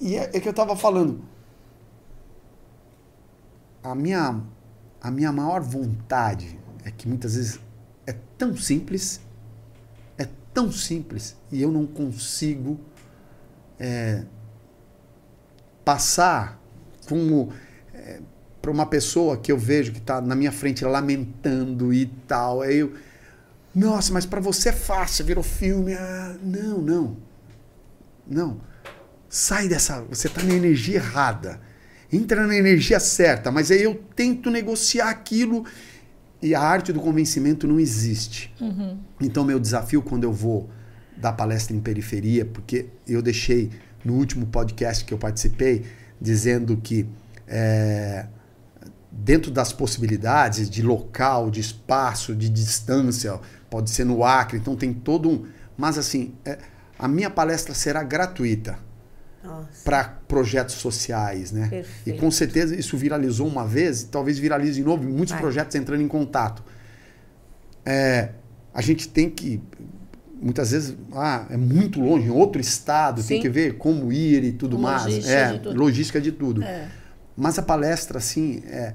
e 0.00 0.16
é, 0.16 0.30
é 0.32 0.40
que 0.40 0.48
eu 0.48 0.52
estava 0.52 0.74
falando, 0.74 1.20
a 3.82 3.94
minha, 3.94 4.40
a 5.02 5.10
minha 5.10 5.30
maior 5.30 5.60
vontade 5.60 6.58
é 6.82 6.90
que 6.90 7.06
muitas 7.06 7.34
vezes 7.34 7.60
é 8.06 8.14
tão 8.38 8.56
simples, 8.56 9.20
é 10.16 10.26
tão 10.54 10.72
simples, 10.72 11.36
e 11.52 11.60
eu 11.60 11.70
não 11.70 11.86
consigo 11.86 12.80
é, 13.78 14.24
passar 15.84 16.58
como 17.06 17.52
para 18.68 18.72
uma 18.74 18.84
pessoa 18.84 19.38
que 19.38 19.50
eu 19.50 19.56
vejo 19.56 19.92
que 19.92 19.98
está 19.98 20.20
na 20.20 20.34
minha 20.34 20.52
frente 20.52 20.84
lamentando 20.84 21.90
e 21.90 22.04
tal. 22.26 22.60
Aí 22.60 22.80
eu, 22.80 22.92
nossa, 23.74 24.12
mas 24.12 24.26
para 24.26 24.40
você 24.40 24.68
é 24.68 24.72
fácil, 24.72 25.24
virou 25.24 25.42
filme. 25.42 25.94
Ah, 25.94 26.36
não, 26.42 26.78
não. 26.78 27.16
Não. 28.26 28.60
Sai 29.26 29.68
dessa. 29.68 30.02
Você 30.10 30.26
está 30.26 30.42
na 30.42 30.52
energia 30.52 30.96
errada. 30.96 31.58
Entra 32.12 32.46
na 32.46 32.54
energia 32.54 33.00
certa. 33.00 33.50
Mas 33.50 33.70
aí 33.70 33.82
eu 33.82 33.94
tento 34.14 34.50
negociar 34.50 35.08
aquilo 35.08 35.64
e 36.42 36.54
a 36.54 36.60
arte 36.60 36.92
do 36.92 37.00
convencimento 37.00 37.66
não 37.66 37.80
existe. 37.80 38.54
Uhum. 38.60 38.98
Então, 39.18 39.44
meu 39.44 39.58
desafio 39.58 40.02
quando 40.02 40.24
eu 40.24 40.32
vou 40.32 40.68
dar 41.16 41.32
palestra 41.32 41.74
em 41.74 41.80
periferia, 41.80 42.44
porque 42.44 42.86
eu 43.06 43.22
deixei 43.22 43.70
no 44.04 44.12
último 44.12 44.46
podcast 44.46 45.06
que 45.06 45.14
eu 45.14 45.18
participei 45.18 45.86
dizendo 46.20 46.76
que 46.76 47.06
é, 47.46 48.26
dentro 49.18 49.50
das 49.50 49.72
possibilidades 49.72 50.70
de 50.70 50.82
local, 50.82 51.50
de 51.50 51.60
espaço, 51.60 52.34
de 52.34 52.48
distância, 52.48 53.38
pode 53.68 53.90
ser 53.90 54.04
no 54.04 54.24
Acre, 54.24 54.58
então 54.58 54.76
tem 54.76 54.92
todo 54.94 55.28
um. 55.28 55.44
Mas 55.76 55.98
assim, 55.98 56.34
é, 56.44 56.58
a 56.98 57.08
minha 57.08 57.28
palestra 57.30 57.74
será 57.74 58.02
gratuita. 58.02 58.78
para 59.84 60.04
projetos 60.26 60.74
sociais, 60.74 61.52
né? 61.52 61.68
Perfeito. 61.68 62.16
E 62.16 62.20
com 62.20 62.30
certeza 62.30 62.74
isso 62.76 62.96
viralizou 62.96 63.46
uma 63.46 63.66
vez, 63.66 64.02
talvez 64.02 64.38
viralize 64.38 64.74
de 64.74 64.84
novo, 64.84 65.04
muitos 65.04 65.30
Vai. 65.32 65.40
projetos 65.40 65.74
entrando 65.74 66.02
em 66.02 66.08
contato. 66.08 66.62
É, 67.86 68.30
a 68.74 68.82
gente 68.82 69.08
tem 69.08 69.30
que 69.30 69.62
muitas 70.40 70.70
vezes 70.72 70.96
ah, 71.14 71.46
é 71.50 71.56
muito 71.56 72.00
longe, 72.00 72.26
em 72.26 72.30
outro 72.30 72.60
estado, 72.60 73.22
tem 73.22 73.38
Sim. 73.38 73.42
que 73.42 73.48
ver 73.48 73.78
como 73.78 74.12
ir 74.12 74.44
e 74.44 74.52
tudo 74.52 74.78
mais. 74.78 75.04
Logística 75.04 75.34
É, 75.34 75.52
de 75.52 75.58
tudo. 75.60 75.78
logística 75.78 76.20
de 76.20 76.32
tudo. 76.32 76.62
É. 76.62 76.88
Mas 77.36 77.58
a 77.58 77.62
palestra, 77.62 78.18
assim, 78.18 78.62
é, 78.66 78.94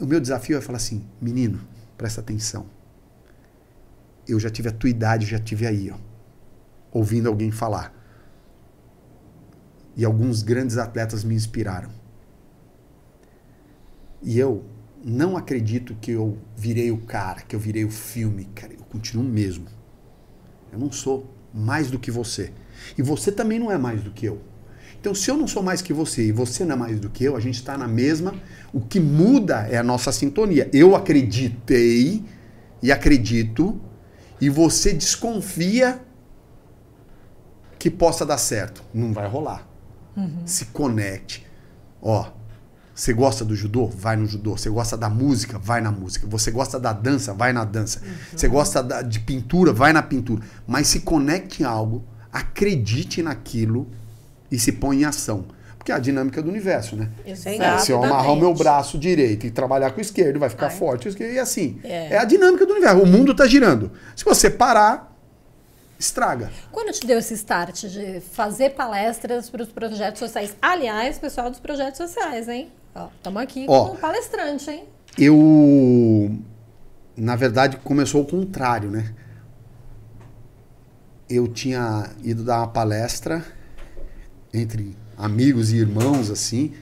o 0.00 0.06
meu 0.06 0.20
desafio 0.20 0.58
é 0.58 0.60
falar 0.60 0.78
assim, 0.78 1.04
menino, 1.20 1.60
presta 1.96 2.20
atenção. 2.20 2.66
Eu 4.26 4.38
já 4.40 4.50
tive 4.50 4.68
a 4.68 4.72
tua 4.72 4.90
idade, 4.90 5.26
já 5.26 5.38
tive 5.38 5.66
aí, 5.66 5.90
ó, 5.90 5.96
ouvindo 6.90 7.28
alguém 7.28 7.50
falar. 7.50 7.94
E 9.96 10.04
alguns 10.04 10.42
grandes 10.42 10.78
atletas 10.78 11.24
me 11.24 11.34
inspiraram. 11.34 11.90
E 14.22 14.38
eu 14.38 14.64
não 15.04 15.36
acredito 15.36 15.94
que 16.00 16.10
eu 16.10 16.38
virei 16.56 16.90
o 16.90 16.98
cara, 16.98 17.42
que 17.42 17.54
eu 17.54 17.60
virei 17.60 17.84
o 17.84 17.90
filme, 17.90 18.46
cara. 18.46 18.74
Eu 18.74 18.84
continuo 18.84 19.24
mesmo. 19.24 19.66
Eu 20.72 20.78
não 20.78 20.90
sou 20.90 21.32
mais 21.54 21.90
do 21.90 21.98
que 21.98 22.10
você. 22.10 22.52
E 22.96 23.02
você 23.02 23.32
também 23.32 23.58
não 23.58 23.70
é 23.70 23.78
mais 23.78 24.02
do 24.02 24.10
que 24.10 24.26
eu. 24.26 24.40
Então, 25.00 25.14
se 25.14 25.30
eu 25.30 25.36
não 25.36 25.46
sou 25.46 25.62
mais 25.62 25.80
que 25.80 25.92
você 25.92 26.26
e 26.26 26.32
você 26.32 26.64
não 26.64 26.74
é 26.74 26.78
mais 26.78 27.00
do 27.00 27.08
que 27.08 27.24
eu, 27.24 27.36
a 27.36 27.40
gente 27.40 27.54
está 27.54 27.78
na 27.78 27.86
mesma. 27.86 28.34
O 28.72 28.80
que 28.80 29.00
muda 29.00 29.66
é 29.70 29.76
a 29.78 29.82
nossa 29.82 30.12
sintonia. 30.12 30.68
Eu 30.72 30.94
acreditei 30.94 32.24
e 32.82 32.92
acredito, 32.92 33.80
e 34.40 34.48
você 34.48 34.92
desconfia 34.92 36.00
que 37.78 37.90
possa 37.90 38.26
dar 38.26 38.38
certo. 38.38 38.82
Não 38.92 39.12
vai 39.12 39.28
rolar. 39.28 39.66
Se 40.44 40.66
conecte. 40.66 41.46
Ó, 42.02 42.30
você 42.94 43.12
gosta 43.12 43.44
do 43.44 43.54
judô? 43.54 43.86
Vai 43.86 44.16
no 44.16 44.26
judô. 44.26 44.56
Você 44.56 44.68
gosta 44.68 44.96
da 44.96 45.08
música? 45.08 45.58
Vai 45.58 45.80
na 45.80 45.90
música. 45.92 46.26
Você 46.26 46.50
gosta 46.50 46.78
da 46.80 46.92
dança? 46.92 47.32
Vai 47.32 47.52
na 47.52 47.64
dança. 47.64 48.02
Você 48.34 48.48
gosta 48.48 48.82
da- 48.82 49.02
de 49.02 49.20
pintura? 49.20 49.72
Vai 49.72 49.92
na 49.92 50.02
pintura. 50.02 50.42
Mas 50.66 50.88
se 50.88 51.00
conecte 51.00 51.62
em 51.62 51.66
algo, 51.66 52.04
acredite 52.32 53.22
naquilo 53.22 53.88
e 54.50 54.58
se 54.58 54.72
põe 54.72 55.02
em 55.02 55.04
ação. 55.04 55.46
Porque 55.88 55.92
é 55.92 55.94
a 55.94 55.98
dinâmica 55.98 56.42
do 56.42 56.50
universo, 56.50 56.96
né? 56.96 57.08
Exatamente. 57.24 57.82
Se 57.84 57.92
eu 57.92 58.04
amarrar 58.04 58.32
o 58.32 58.36
meu 58.36 58.52
braço 58.52 58.98
direito 58.98 59.46
e 59.46 59.50
trabalhar 59.50 59.90
com 59.90 59.98
o 59.98 60.00
esquerdo, 60.02 60.38
vai 60.38 60.50
ficar 60.50 60.68
Vai. 60.68 60.76
forte. 60.76 61.08
E 61.18 61.38
assim, 61.38 61.80
É. 61.82 62.14
é. 62.14 62.18
a 62.18 62.24
dinâmica 62.24 62.66
do 62.66 62.72
universo. 62.72 63.02
O 63.02 63.06
mundo 63.06 63.32
está 63.32 63.46
girando. 63.46 63.90
Se 64.14 64.22
você 64.22 64.50
parar, 64.50 65.16
estraga. 65.98 66.50
Quando 66.70 66.92
te 66.92 67.06
deu 67.06 67.18
esse 67.18 67.32
start 67.32 67.84
de 67.86 68.20
fazer 68.20 68.70
palestras 68.70 69.48
para 69.48 69.62
os 69.62 69.68
projetos 69.70 70.18
sociais? 70.18 70.54
Aliás, 70.60 71.18
pessoal 71.18 71.48
dos 71.48 71.58
projetos 71.58 71.96
sociais, 71.96 72.48
hein? 72.48 72.70
Estamos 73.16 73.40
aqui 73.42 73.64
Ó. 73.66 73.86
com 73.86 73.94
um 73.94 73.96
palestrante, 73.96 74.70
hein? 74.70 74.84
Eu, 75.16 76.38
na 77.16 77.34
verdade, 77.34 77.78
começou 77.78 78.20
o 78.22 78.26
contrário, 78.26 78.90
né? 78.90 79.14
Eu 81.30 81.48
tinha 81.48 82.10
ido 82.22 82.44
dar 82.44 82.58
uma 82.58 82.68
palestra 82.68 83.42
entre 84.52 84.94
amigos 85.18 85.72
e 85.72 85.76
irmãos, 85.76 86.30
assim, 86.30 86.72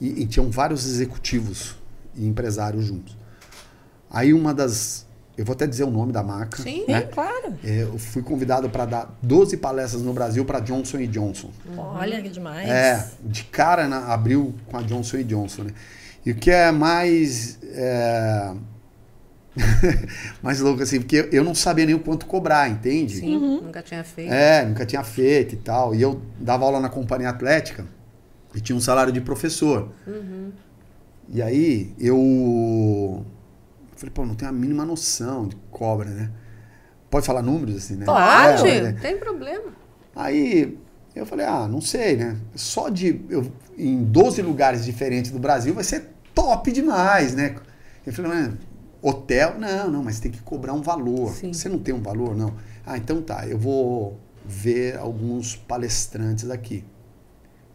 e, 0.00 0.22
e 0.22 0.26
tinham 0.26 0.50
vários 0.50 0.86
executivos 0.86 1.74
e 2.14 2.26
empresários 2.26 2.84
juntos. 2.84 3.16
Aí 4.10 4.32
uma 4.34 4.52
das. 4.54 5.04
Eu 5.36 5.44
vou 5.44 5.52
até 5.52 5.66
dizer 5.66 5.84
o 5.84 5.90
nome 5.90 6.12
da 6.12 6.22
marca. 6.22 6.62
Sim. 6.62 6.84
né? 6.88 7.02
Claro. 7.02 7.54
É, 7.62 7.82
Eu 7.82 7.98
fui 7.98 8.22
convidado 8.22 8.70
para 8.70 8.86
dar 8.86 9.18
12 9.22 9.58
palestras 9.58 10.00
no 10.02 10.12
Brasil 10.14 10.44
para 10.46 10.60
Johnson 10.60 10.98
Johnson. 11.06 11.50
Olha 11.76 12.22
que 12.22 12.28
demais. 12.30 12.68
É, 12.68 13.10
de 13.22 13.44
cara 13.44 13.86
na- 13.86 14.12
abriu 14.14 14.54
com 14.66 14.78
a 14.78 14.82
Johnson 14.82 15.22
Johnson, 15.24 15.64
né? 15.64 15.70
E 16.24 16.30
o 16.30 16.34
que 16.34 16.50
é 16.50 16.72
mais 16.72 17.58
é, 17.62 18.52
mais 20.42 20.60
louco 20.60 20.82
assim, 20.82 21.00
porque 21.00 21.28
eu 21.32 21.42
não 21.42 21.54
sabia 21.54 21.86
nem 21.86 21.94
o 21.94 22.00
quanto 22.00 22.26
cobrar, 22.26 22.68
entende? 22.68 23.16
Sim, 23.16 23.36
Uhum. 23.36 23.60
nunca 23.62 23.82
tinha 23.82 24.04
feito. 24.04 24.32
É, 24.32 24.64
nunca 24.64 24.84
tinha 24.86 25.02
feito 25.02 25.54
e 25.54 25.58
tal. 25.58 25.94
E 25.94 26.02
eu 26.02 26.20
dava 26.38 26.64
aula 26.64 26.80
na 26.80 26.88
companhia 26.88 27.28
atlética 27.30 27.84
e 28.54 28.60
tinha 28.60 28.76
um 28.76 28.80
salário 28.80 29.12
de 29.12 29.20
professor. 29.20 29.90
E 31.28 31.42
aí 31.42 31.92
eu 31.98 33.24
falei, 33.96 34.12
pô, 34.14 34.24
não 34.26 34.34
tenho 34.34 34.50
a 34.50 34.54
mínima 34.54 34.84
noção 34.84 35.46
de 35.48 35.56
cobra, 35.70 36.08
né? 36.10 36.30
Pode 37.10 37.24
falar 37.26 37.42
números 37.42 37.76
assim, 37.76 37.96
né? 37.96 38.04
Pode, 38.04 38.68
É, 38.68 38.80
não 38.82 38.88
é. 38.88 38.92
tem 38.92 39.16
problema. 39.18 39.72
Aí 40.14 40.76
eu 41.14 41.24
falei, 41.26 41.46
ah, 41.46 41.66
não 41.66 41.80
sei, 41.80 42.16
né? 42.16 42.36
Só 42.54 42.88
de 42.88 43.20
eu 43.30 43.50
em 43.78 44.02
12 44.04 44.40
lugares 44.42 44.84
diferentes 44.84 45.30
do 45.30 45.38
Brasil 45.38 45.74
vai 45.74 45.84
ser 45.84 46.08
top 46.34 46.70
demais, 46.72 47.34
né? 47.34 47.56
Eu 48.06 48.12
falei, 48.12 48.30
mas 48.32 48.50
hotel? 49.08 49.58
Não, 49.58 49.90
não, 49.90 50.02
mas 50.02 50.18
tem 50.18 50.30
que 50.30 50.40
cobrar 50.42 50.72
um 50.72 50.82
valor. 50.82 51.32
Sim. 51.32 51.52
Você 51.52 51.68
não 51.68 51.78
tem 51.78 51.94
um 51.94 52.02
valor, 52.02 52.36
não? 52.36 52.54
Ah, 52.84 52.96
então 52.96 53.22
tá, 53.22 53.46
eu 53.46 53.58
vou 53.58 54.18
ver 54.44 54.96
alguns 54.98 55.56
palestrantes 55.56 56.50
aqui. 56.50 56.84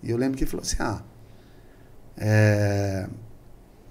E 0.04 0.10
eu 0.10 0.18
lembro 0.18 0.38
que 0.38 0.44
ele 0.44 0.52
falou 0.52 0.64
assim, 0.64 0.78
ah, 0.80 1.02
é, 2.18 3.08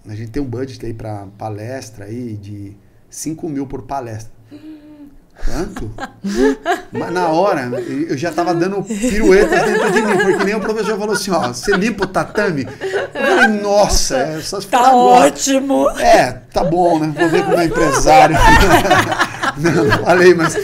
a 0.06 0.14
gente 0.14 0.30
tem 0.30 0.42
um 0.42 0.46
budget 0.46 0.84
aí 0.84 0.94
para 0.94 1.26
palestra 1.38 2.06
aí 2.06 2.36
de 2.36 2.76
5 3.08 3.48
mil 3.48 3.66
por 3.66 3.82
palestra. 3.82 4.32
Quanto? 5.44 5.90
Mas 6.92 7.12
na 7.12 7.28
hora, 7.28 7.62
eu 8.08 8.16
já 8.16 8.30
tava 8.30 8.54
dando 8.54 8.82
piruetas 8.82 9.62
dentro 9.62 9.90
de 9.92 10.02
mim, 10.02 10.16
porque 10.18 10.44
nem 10.44 10.54
o 10.54 10.60
professor 10.60 10.98
falou 10.98 11.14
assim, 11.14 11.30
ó, 11.30 11.48
você 11.48 11.72
limpa 11.76 12.04
o 12.04 12.06
tatame? 12.06 12.66
Eu 13.14 13.36
falei, 13.36 13.60
nossa, 13.60 14.16
é 14.16 14.40
for 14.40 14.64
Tá 14.64 14.78
agora. 14.88 15.26
ótimo. 15.26 15.88
É, 15.98 16.32
tá 16.52 16.62
bom, 16.64 16.98
né? 16.98 17.12
Vou 17.16 17.28
ver 17.28 17.44
com 17.44 17.52
o 17.52 17.56
meu 17.56 17.66
empresário. 17.66 18.36
não, 19.58 19.84
não 19.84 19.98
falei, 20.04 20.34
mas. 20.34 20.56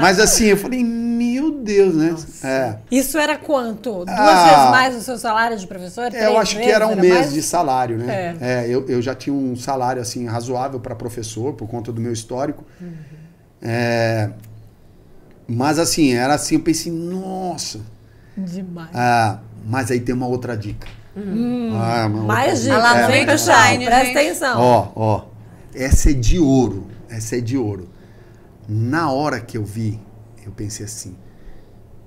Mas 0.00 0.18
assim, 0.18 0.46
eu 0.46 0.56
falei, 0.56 0.82
meu 0.82 1.52
Deus, 1.62 1.94
né? 1.94 2.16
É. 2.42 2.74
Isso 2.90 3.18
era 3.18 3.36
quanto? 3.36 4.04
Duas 4.04 4.08
Ah. 4.08 4.44
vezes 4.44 4.70
mais 4.70 4.96
o 4.96 5.00
seu 5.02 5.18
salário 5.18 5.56
de 5.58 5.66
professor? 5.66 6.04
É, 6.06 6.10
Três 6.10 6.24
eu 6.24 6.38
acho 6.38 6.56
que 6.58 6.70
era 6.70 6.86
um 6.88 6.96
mês 6.96 7.14
mais? 7.14 7.32
de 7.32 7.42
salário, 7.42 7.98
né? 7.98 8.36
É. 8.40 8.62
É, 8.64 8.68
eu, 8.68 8.86
eu 8.88 9.02
já 9.02 9.14
tinha 9.14 9.34
um 9.34 9.54
salário 9.54 10.00
assim 10.00 10.26
razoável 10.26 10.80
para 10.80 10.94
professor 10.94 11.52
por 11.52 11.68
conta 11.68 11.92
do 11.92 12.00
meu 12.00 12.12
histórico. 12.12 12.64
É, 13.62 14.30
mas 15.46 15.78
assim, 15.78 16.12
era 16.12 16.34
assim, 16.34 16.56
eu 16.56 16.60
pensei, 16.60 16.90
nossa. 16.92 17.80
Demais. 18.36 18.90
Ah, 18.94 19.40
mas 19.66 19.90
aí 19.90 20.00
tem 20.00 20.14
uma 20.14 20.26
outra 20.26 20.56
dica. 20.56 20.86
Ah, 21.16 22.06
uma 22.06 22.20
outra 22.22 22.22
mais 22.22 22.62
dica. 22.62 22.74
dicas, 22.74 22.82
Lá 22.82 23.00
hein, 23.02 23.06
vem 23.10 23.26
pessoal? 23.26 23.66
Shine, 23.66 23.84
Presta 23.84 24.04
gente. 24.06 24.18
atenção. 24.18 24.60
Ó, 24.60 24.92
ó. 24.96 25.24
Essa 25.74 26.10
é 26.10 26.14
de 26.14 26.38
ouro. 26.38 26.86
Essa 27.08 27.36
é 27.36 27.40
de 27.40 27.56
ouro. 27.56 27.88
Na 28.68 29.10
hora 29.10 29.40
que 29.40 29.56
eu 29.58 29.64
vi, 29.64 30.00
eu 30.44 30.52
pensei 30.52 30.86
assim: 30.86 31.14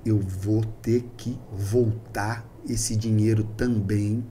eu 0.06 0.20
vou 0.20 0.64
ter 0.82 1.06
que 1.16 1.38
voltar 1.52 2.46
esse 2.68 2.96
dinheiro 2.96 3.44
também 3.56 4.26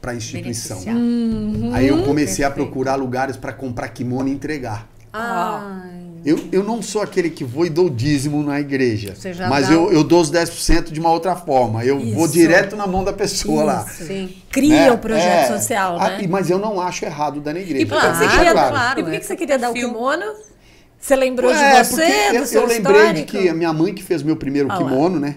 para 0.00 0.12
a 0.12 0.14
instituição. 0.14 0.78
Uhum. 0.86 1.70
Aí 1.74 1.88
eu 1.88 2.04
comecei 2.04 2.44
a 2.44 2.48
Perfeito. 2.48 2.68
procurar 2.68 2.94
lugares 2.94 3.36
para 3.36 3.52
comprar 3.52 3.88
kimono 3.88 4.28
e 4.28 4.32
entregar. 4.32 4.88
Ai, 5.12 5.99
Eu, 6.24 6.38
eu 6.52 6.62
não 6.62 6.82
sou 6.82 7.00
aquele 7.00 7.30
que 7.30 7.42
vou 7.44 7.64
e 7.64 7.70
dou 7.70 7.88
dízimo 7.88 8.42
na 8.42 8.60
igreja. 8.60 9.14
Você 9.14 9.32
já 9.32 9.48
mas 9.48 9.68
dá 9.68 9.74
eu, 9.74 9.84
o- 9.84 9.92
eu 9.92 10.04
dou 10.04 10.20
os 10.20 10.30
10% 10.30 10.90
de 10.92 11.00
uma 11.00 11.10
outra 11.10 11.34
forma. 11.34 11.82
Eu 11.84 11.98
vou 11.98 12.24
Isso. 12.26 12.34
direto 12.34 12.76
na 12.76 12.86
mão 12.86 13.02
da 13.02 13.12
pessoa 13.12 13.64
lá. 13.64 13.86
Isso. 13.88 14.04
sim. 14.04 14.36
Cria 14.50 14.76
né? 14.86 14.92
o 14.92 14.98
projeto 14.98 15.50
É. 15.52 15.58
social, 15.58 15.96
Ah, 15.98 16.10
né? 16.10 16.22
e- 16.22 16.28
mas 16.28 16.50
eu 16.50 16.58
não 16.58 16.78
acho 16.80 17.04
errado 17.06 17.40
dar 17.40 17.54
na 17.54 17.60
igreja. 17.60 17.82
E 17.82 17.86
por 17.86 17.98
que, 18.00 18.06
que 18.06 18.12
você 18.16 18.24
Claro, 18.24 18.36
queria, 18.38 18.52
claro, 18.52 19.00
e 19.00 19.02
por 19.02 19.10
que 19.10 19.16
é 19.16 19.20
que 19.20 19.26
você 19.26 19.36
queria 19.36 19.58
dar 19.58 19.70
o 19.70 19.74
kimono? 19.74 20.24
Você 20.98 21.16
lembrou 21.16 21.50
É, 21.50 21.82
de 21.82 21.88
você, 21.88 22.02
eu, 22.36 22.40
do 22.42 22.46
seu 22.46 22.60
eu 22.62 22.68
lembrei 22.68 22.94
de 22.94 23.20
histórico? 23.20 23.30
que 23.38 23.48
a 23.48 23.54
minha 23.54 23.72
mãe 23.72 23.94
que 23.94 24.02
fez 24.02 24.22
meu 24.22 24.36
primeiro 24.36 24.70
Ah 24.70 24.78
lá. 24.78 24.84
kimono, 24.90 25.18
né? 25.18 25.36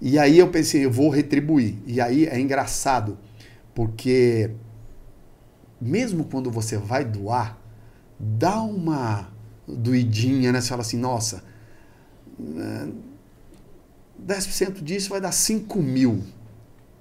E 0.00 0.18
aí 0.18 0.36
eu 0.40 0.48
pensei, 0.48 0.84
eu 0.84 0.90
vou 0.90 1.08
retribuir. 1.08 1.76
E 1.86 2.00
aí 2.00 2.26
é 2.26 2.40
engraçado, 2.40 3.16
porque 3.72 4.50
mesmo 5.80 6.24
quando 6.24 6.50
você 6.50 6.76
vai 6.76 7.04
doar, 7.04 7.58
dá 8.18 8.60
uma 8.60 9.28
doidinha, 9.66 10.52
né? 10.52 10.60
Você 10.60 10.68
fala 10.68 10.82
assim, 10.82 10.96
nossa, 10.98 11.42
eh, 12.40 12.88
10% 14.24 14.82
disso 14.82 15.10
vai 15.10 15.20
dar 15.20 15.32
5 15.32 15.80
mil. 15.82 16.22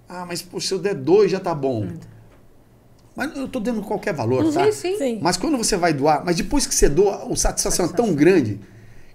Ah, 0.08 0.26
mas 0.28 0.42
pô, 0.42 0.60
se 0.60 0.72
eu 0.74 0.80
der 0.80 0.96
2 0.96 1.32
já 1.32 1.40
tá 1.40 1.54
bom. 1.56 1.88
Mas 3.16 3.36
eu 3.38 3.48
tô 3.48 3.60
dando 3.60 3.82
qualquer 3.82 4.14
valor, 4.14 4.52
tá? 4.52 4.66
Sim, 4.66 4.72
sim. 4.72 4.98
Sim. 4.98 5.20
Mas 5.22 5.38
quando 5.38 5.58
você 5.58 5.78
vai 5.78 5.94
doar, 5.94 6.24
mas 6.26 6.36
depois 6.36 6.66
que 6.66 6.74
você 6.74 6.90
doa, 6.90 7.32
a 7.32 7.36
satisfação 7.36 7.86
é 7.86 7.90
tão 7.90 8.14
grande 8.14 8.60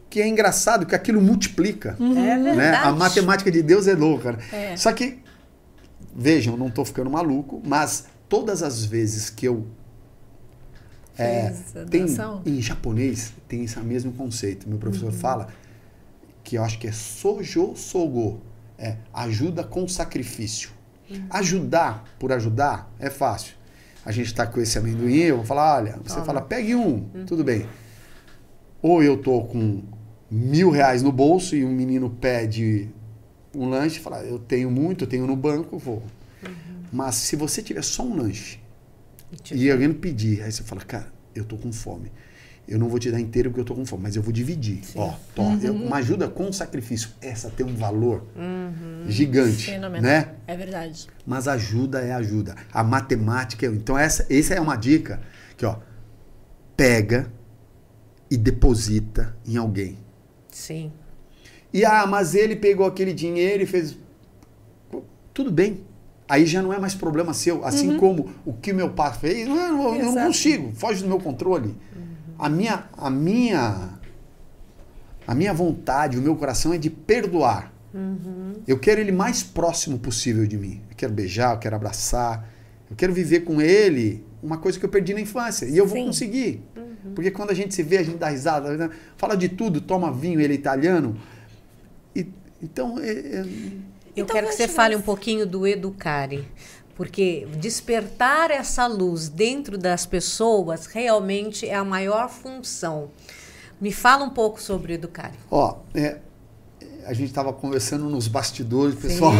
que 0.09 0.21
é 0.23 0.29
engraçado 0.29 0.87
que 0.87 0.95
aquilo 0.95 1.21
multiplica. 1.21 1.97
É 2.01 2.03
Né? 2.03 2.39
verdade. 2.55 2.87
A 2.89 2.93
matemática 2.93 3.51
de 3.51 3.61
Deus 3.63 3.87
é 3.89 3.95
louca. 3.95 4.33
né? 4.33 4.39
É. 4.73 4.77
Só 4.77 4.93
que, 4.93 5.19
vejam, 6.15 6.57
não 6.57 6.69
estou 6.69 6.85
ficando 6.85 7.11
maluco, 7.11 7.61
mas 7.65 8.07
todas 8.29 8.63
as 8.63 8.85
vezes 8.85 9.29
que 9.31 9.47
eu. 9.47 9.67
É, 11.19 11.53
tem, 11.91 12.07
em 12.47 12.63
japonês 12.63 13.33
tem 13.49 13.65
esse 13.65 13.79
mesmo 13.81 14.13
conceito. 14.13 14.69
Meu 14.69 14.79
professor 14.79 15.11
fala 15.13 15.49
que 16.45 16.57
eu 16.57 16.65
acho 16.65 16.79
que 16.79 16.87
é 16.87 16.93
sojo 16.93 17.75
sogo, 17.77 18.41
É 18.79 18.97
ajuda 19.13 19.65
com 19.65 19.87
sacrifício. 19.89 20.71
Ajudar 21.31 22.05
por 22.19 22.33
ajudar 22.33 22.93
é 22.99 23.11
fácil. 23.11 23.55
A 24.05 24.13
gente 24.13 24.27
está 24.27 24.47
com 24.47 24.61
esse 24.61 24.79
amendoim, 24.79 25.17
eu 25.17 25.37
vou 25.37 25.45
falar, 25.45 25.77
olha, 25.77 25.99
você 26.05 26.15
Toma. 26.15 26.25
fala, 26.25 26.41
pegue 26.41 26.75
um, 26.75 27.01
tudo 27.27 27.43
bem. 27.43 27.67
Ou 28.81 29.03
eu 29.03 29.17
tô 29.21 29.43
com 29.43 29.83
mil 30.31 30.71
reais 30.71 31.03
no 31.03 31.11
bolso 31.11 31.57
e 31.57 31.65
um 31.65 31.73
menino 31.73 32.09
pede 32.09 32.89
um 33.55 33.69
lanche, 33.69 33.99
fala, 33.99 34.23
eu 34.23 34.39
tenho 34.39 34.71
muito, 34.71 35.05
eu 35.05 35.09
tenho 35.09 35.27
no 35.27 35.35
banco, 35.35 35.77
vou. 35.79 36.03
Mas 36.93 37.17
se 37.17 37.37
você 37.37 37.63
tiver 37.63 37.83
só 37.83 38.03
um 38.03 38.17
lanche 38.17 38.61
e 39.53 39.71
alguém 39.71 39.93
pedir, 39.93 40.43
aí 40.43 40.51
você 40.53 40.63
fala, 40.63 40.81
cara, 40.83 41.13
eu 41.35 41.45
tô 41.45 41.57
com 41.57 41.73
fome. 41.73 42.11
Eu 42.67 42.79
não 42.79 42.89
vou 42.89 42.99
te 42.99 43.11
dar 43.11 43.19
inteiro 43.19 43.49
porque 43.51 43.61
eu 43.63 43.65
tô 43.65 43.75
com 43.75 43.87
fome, 43.87 44.03
mas 44.03 44.15
eu 44.17 44.21
vou 44.23 44.31
dividir. 44.33 44.83
Ó, 44.95 45.15
tó, 45.35 45.43
eu- 45.63 45.73
uma 45.75 45.97
ajuda 45.97 46.29
com 46.29 46.53
sacrifício. 46.53 47.09
Essa 47.23 47.49
tem 47.49 47.65
um 47.65 47.75
valor 47.75 48.27
gigante, 49.07 49.65
Fenomenal. 49.71 50.03
né? 50.03 50.35
É 50.47 50.55
verdade. 50.57 51.07
Mas 51.27 51.49
ajuda 51.49 52.01
é 52.01 52.13
ajuda. 52.13 52.55
A 52.73 52.85
matemática 52.85 53.65
é. 53.65 53.71
Então, 53.71 53.97
essa, 53.99 54.27
essa 54.29 54.53
é 54.55 54.61
uma 54.61 54.77
dica 54.77 55.21
que, 55.57 55.65
ó, 55.65 55.77
pega 56.77 57.33
e 58.31 58.37
deposita 58.37 59.35
em 59.47 59.57
alguém. 59.57 59.97
Sim. 60.51 60.93
E 61.73 61.85
ah, 61.87 62.07
mas 62.07 62.35
ele 62.35 62.55
pegou 62.57 62.87
aquele 62.87 63.15
dinheiro 63.15 63.63
e 63.63 63.67
fez. 63.67 63.97
Tudo 65.33 65.51
bem. 65.51 65.81
Aí 66.29 66.45
já 66.45 66.61
não 66.61 66.73
é 66.73 66.79
mais 66.79 66.95
problema 66.95 67.33
seu. 67.33 67.65
Assim 67.65 67.97
como 67.97 68.29
o 68.45 68.53
que 68.53 68.73
meu 68.73 68.91
pai 68.91 69.15
fez, 69.15 69.49
eu 69.49 69.55
não- 69.55 69.95
eu 69.97 70.05
não 70.05 70.15
consigo, 70.27 70.73
foge 70.75 71.03
do 71.03 71.09
meu 71.09 71.19
controle. 71.19 71.75
A 72.39 72.49
minha, 72.49 72.85
a 72.97 73.09
minha, 73.11 73.99
a 75.27 75.35
minha 75.35 75.53
vontade, 75.55 76.19
o 76.19 76.23
meu 76.23 76.37
coração 76.37 76.73
é 76.73 76.79
de 76.79 76.91
perdoar. 76.91 77.73
Eu 78.67 78.79
quero 78.79 79.01
ele 79.01 79.11
mais 79.13 79.43
próximo 79.43 79.99
possível 79.99 80.47
de 80.47 80.57
mim. 80.59 80.81
Eu 80.91 80.97
quero 80.97 81.13
beijar, 81.13 81.55
eu 81.55 81.59
quero 81.59 81.75
abraçar. 81.77 82.47
Eu 82.91 82.95
quero 82.97 83.13
viver 83.13 83.41
com 83.41 83.61
ele 83.61 84.25
uma 84.43 84.59
coisa 84.59 84.79
que 84.79 84.85
eu 84.85 84.89
perdi 84.91 85.15
na 85.15 85.21
infância. 85.21 85.67
E 85.67 85.77
eu 85.77 85.87
vou 85.87 85.97
Sim. 85.99 86.07
conseguir. 86.07 86.63
Porque 87.15 87.31
quando 87.31 87.51
a 87.51 87.55
gente 87.55 87.75
se 87.75 87.83
vê, 87.83 87.99
a 87.99 88.03
gente 88.03 88.19
dá 88.19 88.29
risada, 88.29 88.77
né? 88.77 88.91
fala 89.17 89.35
de 89.37 89.49
tudo, 89.49 89.81
toma 89.81 90.13
vinho, 90.13 90.41
ele 90.41 90.53
é 90.53 90.57
italiano. 90.57 91.17
E, 92.15 92.27
então, 92.63 92.99
é- 92.99 93.11
é- 93.11 93.47
Eu 94.19 94.25
Então, 94.25 94.35
quero 94.35 94.49
que 94.49 94.55
você 94.55 94.65
acho 94.65 94.73
fale 94.75 94.97
um 94.97 95.01
pouquinho 95.03 95.47
do 95.47 95.67
Educare. 95.67 96.47
Porque 96.95 97.47
despertar 97.59 98.51
essa 98.51 98.87
luz 98.87 99.29
dentro 99.29 99.79
das 99.79 100.05
pessoas 100.05 100.87
realmente 100.87 101.69
é 101.69 101.75
a 101.77 101.85
maior 101.85 102.29
função. 102.29 103.11
Me 103.81 103.93
fala 103.93 104.25
um 104.25 104.31
pouco 104.31 104.61
sobre 104.61 104.93
o 104.93 104.95
Educare. 104.95 105.35
Ó, 105.49 105.77
é, 105.95 106.19
a 107.07 107.13
gente 107.13 107.29
estava 107.29 107.53
conversando 107.53 108.09
nos 108.11 108.27
bastidores, 108.27 108.97
pessoal. 108.97 109.33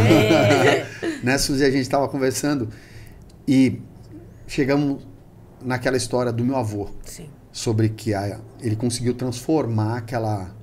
né, 1.25 1.37
Suzy? 1.37 1.65
A 1.65 1.71
gente 1.71 1.83
estava 1.83 2.09
conversando 2.09 2.69
e 3.47 3.81
chegamos 4.47 5.03
naquela 5.61 5.97
história 5.97 6.31
do 6.33 6.45
meu 6.45 6.55
avô, 6.57 6.89
Sim. 7.05 7.29
sobre 7.51 7.89
que 7.89 8.15
a- 8.15 8.39
ele 8.61 8.77
conseguiu 8.77 9.15
transformar 9.15 9.97
aquela 9.99 10.55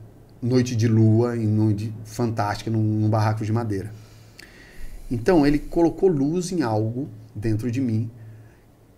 noite 0.42 0.74
de 0.76 0.88
lua 0.88 1.36
em 1.36 1.46
noite 1.46 1.94
fantástica 2.06 2.72
num, 2.72 2.80
num 2.82 3.10
barraco 3.10 3.44
de 3.44 3.52
madeira. 3.52 3.92
Então, 5.10 5.46
ele 5.46 5.60
colocou 5.60 6.10
luz 6.10 6.52
em 6.52 6.62
algo 6.62 7.10
dentro 7.36 7.72
de 7.72 7.82
mim 7.82 8.10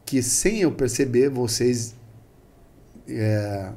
que, 0.06 0.22
sem 0.22 0.62
eu 0.62 0.72
perceber, 0.72 1.30
vocês 1.30 1.96
é, 3.08 3.72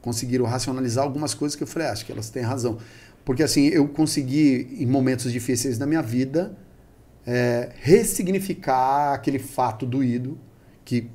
conseguiram 0.00 0.44
racionalizar 0.44 1.04
algumas 1.04 1.34
coisas 1.34 1.56
que 1.56 1.62
eu 1.62 1.66
falei, 1.66 1.88
"Ah, 1.88 1.92
acho 1.92 2.06
que 2.06 2.12
elas 2.12 2.30
têm 2.30 2.42
razão. 2.42 2.78
Porque 3.24 3.42
assim, 3.42 3.66
eu 3.66 3.88
consegui, 3.88 4.76
em 4.78 4.86
momentos 4.86 5.32
difíceis 5.32 5.76
da 5.78 5.84
minha 5.84 6.02
vida, 6.02 6.56
é, 7.26 7.70
ressignificar 7.80 9.14
aquele 9.14 9.40
fato 9.40 9.84
doído 9.84 10.38
que 10.84 11.10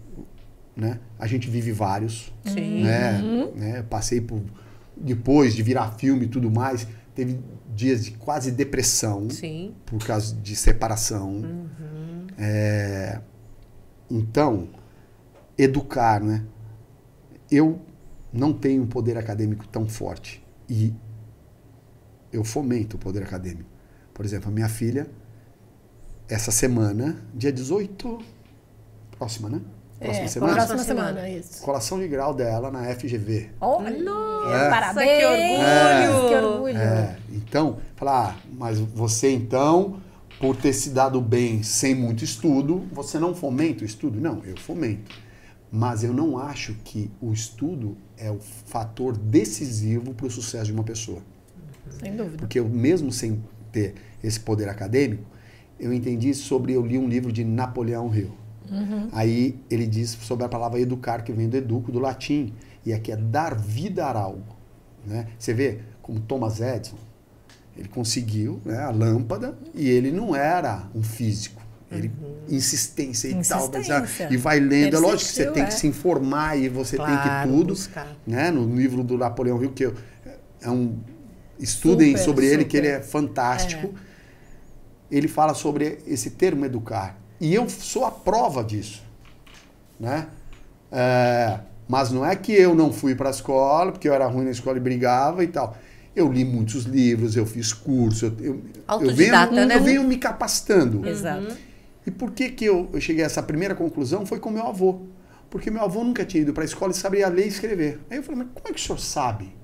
né, 0.76 1.00
a 1.18 1.26
gente 1.26 1.50
vive 1.50 1.72
vários. 1.72 2.34
Sim. 2.46 2.84
Né, 2.84 3.22
né, 3.56 3.86
passei 3.90 4.20
por. 4.20 4.42
Depois 4.98 5.56
de 5.56 5.64
virar 5.64 5.92
filme 5.98 6.26
e 6.26 6.28
tudo 6.28 6.52
mais, 6.52 6.86
teve 7.22 7.40
dias 7.76 8.04
de 8.04 8.12
quase 8.14 8.52
depressão 8.52 9.30
Sim. 9.30 9.76
por 9.86 10.04
causa 10.04 10.36
de 10.36 10.56
separação. 10.56 11.68
É, 12.36 13.22
então, 14.10 14.70
educar, 15.56 16.20
né? 16.20 16.44
Eu 17.52 17.80
não 18.34 18.52
tenho 18.52 18.82
um 18.82 18.88
poder 18.88 19.18
acadêmico 19.18 19.68
tão 19.68 19.88
forte 19.88 20.44
e 20.68 20.96
eu 22.34 22.44
fomento 22.44 22.96
o 22.96 23.00
poder 23.00 23.22
acadêmico. 23.22 23.70
Por 24.16 24.26
exemplo, 24.26 24.50
a 24.50 24.52
minha 24.52 24.70
filha, 24.70 25.08
essa 26.28 26.50
semana, 26.50 27.24
dia 27.36 27.52
18, 27.52 28.18
próxima, 29.12 29.48
né? 29.48 29.62
Próxima 30.02 30.26
é, 30.26 30.28
semana, 30.28 30.54
Próxima 30.54 30.78
semana, 30.80 31.30
isso. 31.30 31.62
colação 31.62 32.00
de 32.00 32.08
grau 32.08 32.34
dela 32.34 32.72
na 32.72 32.86
FGV. 32.96 33.52
Olha, 33.62 33.90
É. 33.90 34.70
parabéns! 34.70 35.20
que 35.20 35.26
orgulho! 35.26 36.28
Que 36.28 36.36
orgulho! 36.46 36.78
É, 36.78 37.18
então, 37.32 37.78
falar, 37.96 38.36
ah, 38.36 38.48
mas 38.58 38.80
você 38.80 39.30
então, 39.32 40.02
por 40.40 40.56
ter 40.56 40.74
se 40.74 40.90
dado 40.90 41.22
bem 41.22 41.62
sem 41.62 41.94
muito 41.94 42.24
estudo, 42.24 42.84
você 42.92 43.20
não 43.20 43.36
fomenta 43.36 43.84
o 43.84 43.86
estudo? 43.86 44.20
Não, 44.20 44.42
eu 44.44 44.58
fomento. 44.58 45.16
Mas 45.72 46.04
eu 46.04 46.12
não 46.14 46.38
acho 46.38 46.74
que 46.84 47.10
o 47.22 47.32
estudo 47.32 47.96
é 48.18 48.30
o 48.32 48.40
fator 48.40 49.16
decisivo 49.16 50.14
para 50.16 50.26
o 50.26 50.32
sucesso 50.32 50.66
de 50.66 50.74
uma 50.74 50.84
pessoa. 50.84 51.20
Sem 52.00 52.16
dúvida. 52.16 52.38
Porque 52.38 52.60
eu, 52.60 52.68
mesmo 52.68 53.12
sem 53.12 53.42
ter 53.72 53.94
esse 54.24 54.40
poder 54.40 54.68
acadêmico, 54.68 55.24
eu 55.80 55.94
entendi 55.94 56.34
sobre. 56.34 56.74
Eu 56.74 56.86
li 56.86 56.98
um 56.98 57.08
livro 57.08 57.32
de 57.32 57.44
Napoleão 57.46 58.14
Hill. 58.14 58.41
Aí 59.12 59.60
ele 59.70 59.86
diz 59.86 60.12
sobre 60.22 60.46
a 60.46 60.50
palavra 60.50 60.80
educar, 60.80 61.22
que 61.24 61.32
vem 61.32 61.50
do 61.50 61.58
educo, 61.58 61.92
do 61.92 62.00
latim. 62.00 62.54
E 62.86 62.94
aqui 62.94 63.12
é 63.12 63.16
dar 63.16 63.56
vida 63.56 64.06
a 64.06 64.18
algo. 64.20 64.56
Né? 65.06 65.28
Você 65.38 65.54
vê 65.54 65.80
como 66.02 66.20
Thomas 66.20 66.60
Edison, 66.62 66.96
ele 67.78 67.88
conseguiu 67.88 68.60
né, 68.66 68.78
a 68.80 68.90
lâmpada 68.92 69.58
e 69.74 69.90
ele 69.90 70.12
não 70.12 70.36
era 70.36 70.84
um 70.96 71.04
físico. 71.04 71.62
Ele, 71.92 72.10
Insistência 72.48 73.28
e 73.28 73.32
tal. 73.46 73.70
mas, 73.74 73.88
Insistência. 73.90 74.30
E 74.32 74.38
vai 74.38 74.60
lendo. 74.60 74.96
É 74.96 75.00
lógico 75.00 75.20
que 75.30 75.36
você 75.36 75.44
Persistiu, 75.44 75.54
tem 75.54 75.64
é. 75.64 75.66
que 75.66 75.74
se 75.74 75.88
informar 75.88 76.58
e 76.58 76.70
você 76.70 76.96
tem 76.96 77.06
Claro, 77.06 77.50
que 77.50 77.56
tudo 77.58 77.68
buscar. 77.74 78.08
né, 78.26 78.50
no 78.50 78.74
livro 78.76 79.04
do 79.04 79.18
Napoleão 79.18 79.62
Hill, 79.62 79.72
que 79.74 79.86
eu- 79.86 79.94
é 80.62 80.70
um. 80.70 80.98
Estudem 81.60 82.12
Super, 82.12 82.24
sobre 82.24 82.46
ele, 82.46 82.54
super. 82.64 82.68
que 82.70 82.78
ele 82.78 82.88
é 82.88 83.02
fantástico. 83.02 83.94
Ele 85.12 85.28
fala 85.28 85.54
sobre 85.54 86.00
esse 86.08 86.32
termo 86.32 86.66
educar. 86.66 87.21
E 87.42 87.56
eu 87.56 87.68
sou 87.68 88.06
a 88.06 88.12
prova 88.12 88.64
disso. 88.64 89.02
Né? 90.00 90.28
É, 90.92 91.60
mas 91.88 92.12
não 92.12 92.24
é 92.24 92.36
que 92.36 92.54
eu 92.54 92.76
não 92.76 92.94
fui 92.94 93.16
para 93.16 93.30
a 93.30 93.32
escola, 93.32 93.92
porque 93.92 94.08
eu 94.08 94.14
era 94.14 94.28
ruim 94.28 94.46
na 94.46 94.52
escola 94.52 94.78
e 94.78 94.80
brigava 94.80 95.44
e 95.44 95.48
tal. 95.48 95.76
Eu 96.16 96.32
li 96.32 96.46
muitos 96.46 96.84
livros, 96.84 97.36
eu 97.36 97.46
fiz 97.46 97.74
curso, 97.74 98.28
eu, 98.28 98.36
eu, 98.40 98.62
eu, 99.02 99.16
venho, 99.16 99.52
né? 99.52 99.76
eu 99.76 99.84
venho 99.84 100.04
me 100.04 100.18
capacitando. 100.18 101.08
Exato. 101.08 101.58
E 102.06 102.12
por 102.12 102.32
que, 102.32 102.50
que 102.50 102.66
eu, 102.66 102.90
eu 102.94 103.02
cheguei 103.02 103.24
a 103.24 103.26
essa 103.26 103.42
primeira 103.42 103.74
conclusão? 103.74 104.24
Foi 104.24 104.40
com 104.40 104.52
meu 104.52 104.68
avô. 104.68 105.02
Porque 105.50 105.72
meu 105.72 105.82
avô 105.82 106.04
nunca 106.04 106.24
tinha 106.24 106.44
ido 106.44 106.54
para 106.54 106.64
a 106.64 106.66
escola 106.66 106.92
e 106.92 106.96
sabia 106.96 107.28
ler 107.28 107.46
e 107.46 107.50
escrever. 107.50 108.00
Aí 108.10 108.18
eu 108.18 108.24
falei, 108.24 108.44
mas 108.44 108.50
como 108.54 108.68
é 108.68 108.72
que 108.72 108.80
o 108.80 108.84
senhor 108.84 109.00
sabe? 109.00 109.56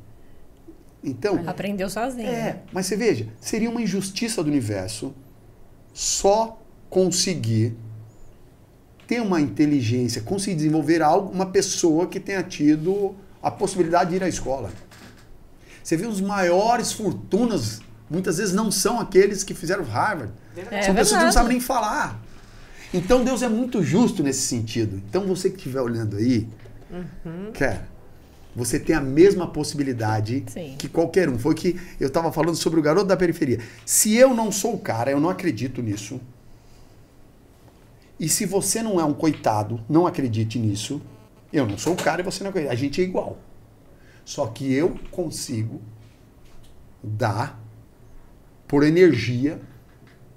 Então, 1.04 1.44
Aprendeu 1.46 1.90
sozinho. 1.90 2.28
é, 2.28 2.64
mas 2.74 2.88
você 2.88 2.96
veja, 2.96 3.28
seria 3.40 3.70
uma 3.70 3.82
injustiça 3.82 4.44
do 4.44 4.50
universo 4.50 5.14
só 5.94 6.60
conseguir 6.90 7.76
ter 9.08 9.22
uma 9.22 9.40
inteligência, 9.40 10.22
conseguir 10.22 10.56
desenvolver 10.58 11.02
algo, 11.02 11.32
uma 11.32 11.46
pessoa 11.46 12.08
que 12.08 12.20
tenha 12.20 12.44
tido 12.44 13.16
a 13.42 13.50
possibilidade 13.50 14.10
de 14.10 14.18
ir 14.18 14.24
à 14.24 14.28
escola. 14.28 14.70
Você 15.84 15.96
vê 15.96 16.06
os 16.06 16.20
maiores 16.20 16.92
fortunas, 16.92 17.82
muitas 18.10 18.38
vezes 18.38 18.54
não 18.54 18.70
são 18.70 19.00
aqueles 19.00 19.44
que 19.44 19.54
fizeram 19.54 19.86
Harvard. 19.86 20.34
É 20.72 20.82
são 20.82 20.94
pessoas 20.94 21.20
que 21.20 21.26
não 21.26 21.32
sabem 21.32 21.50
nem 21.54 21.62
falar. 21.62 22.22
Então 22.94 23.24
Deus 23.24 23.42
é 23.42 23.48
muito 23.48 23.82
justo 23.82 24.22
nesse 24.22 24.42
sentido. 24.42 25.02
Então 25.10 25.26
você 25.26 25.50
que 25.50 25.58
estiver 25.58 25.82
olhando 25.82 26.18
aí, 26.18 26.48
cara, 27.54 27.88
você 28.56 28.80
tem 28.80 28.96
a 28.96 29.02
mesma 29.02 29.48
possibilidade 29.48 30.44
Sim. 30.48 30.76
que 30.78 30.90
qualquer 30.90 31.30
um. 31.30 31.38
Foi 31.38 31.54
que 31.54 31.80
eu 32.00 32.08
estava 32.08 32.32
falando 32.32 32.56
sobre 32.56 32.80
o 32.80 32.84
garoto 32.84 33.06
da 33.06 33.16
periferia. 33.16 33.60
Se 33.86 34.16
eu 34.16 34.34
não 34.34 34.52
sou 34.52 34.74
o 34.74 34.80
cara, 34.80 35.12
eu 35.12 35.20
não 35.20 35.30
acredito 35.30 35.82
nisso. 35.82 36.20
E 38.20 38.28
se 38.28 38.46
você 38.46 38.82
não 38.82 39.00
é 39.00 39.04
um 39.04 39.14
coitado, 39.14 39.84
não 39.88 40.08
acredite 40.08 40.58
nisso. 40.58 41.02
Eu 41.52 41.66
não 41.66 41.78
sou 41.78 41.94
o 41.94 41.98
cara 41.98 42.22
e 42.22 42.24
você 42.24 42.44
não 42.44 42.50
acredita. 42.50 42.74
A 42.74 42.78
gente 42.78 43.00
é 43.02 43.04
igual. 43.04 43.38
Só 44.26 44.48
que 44.48 44.74
eu 44.74 45.00
consigo 45.12 45.82
dar 47.02 47.62
por 48.68 48.84
energia 48.84 49.62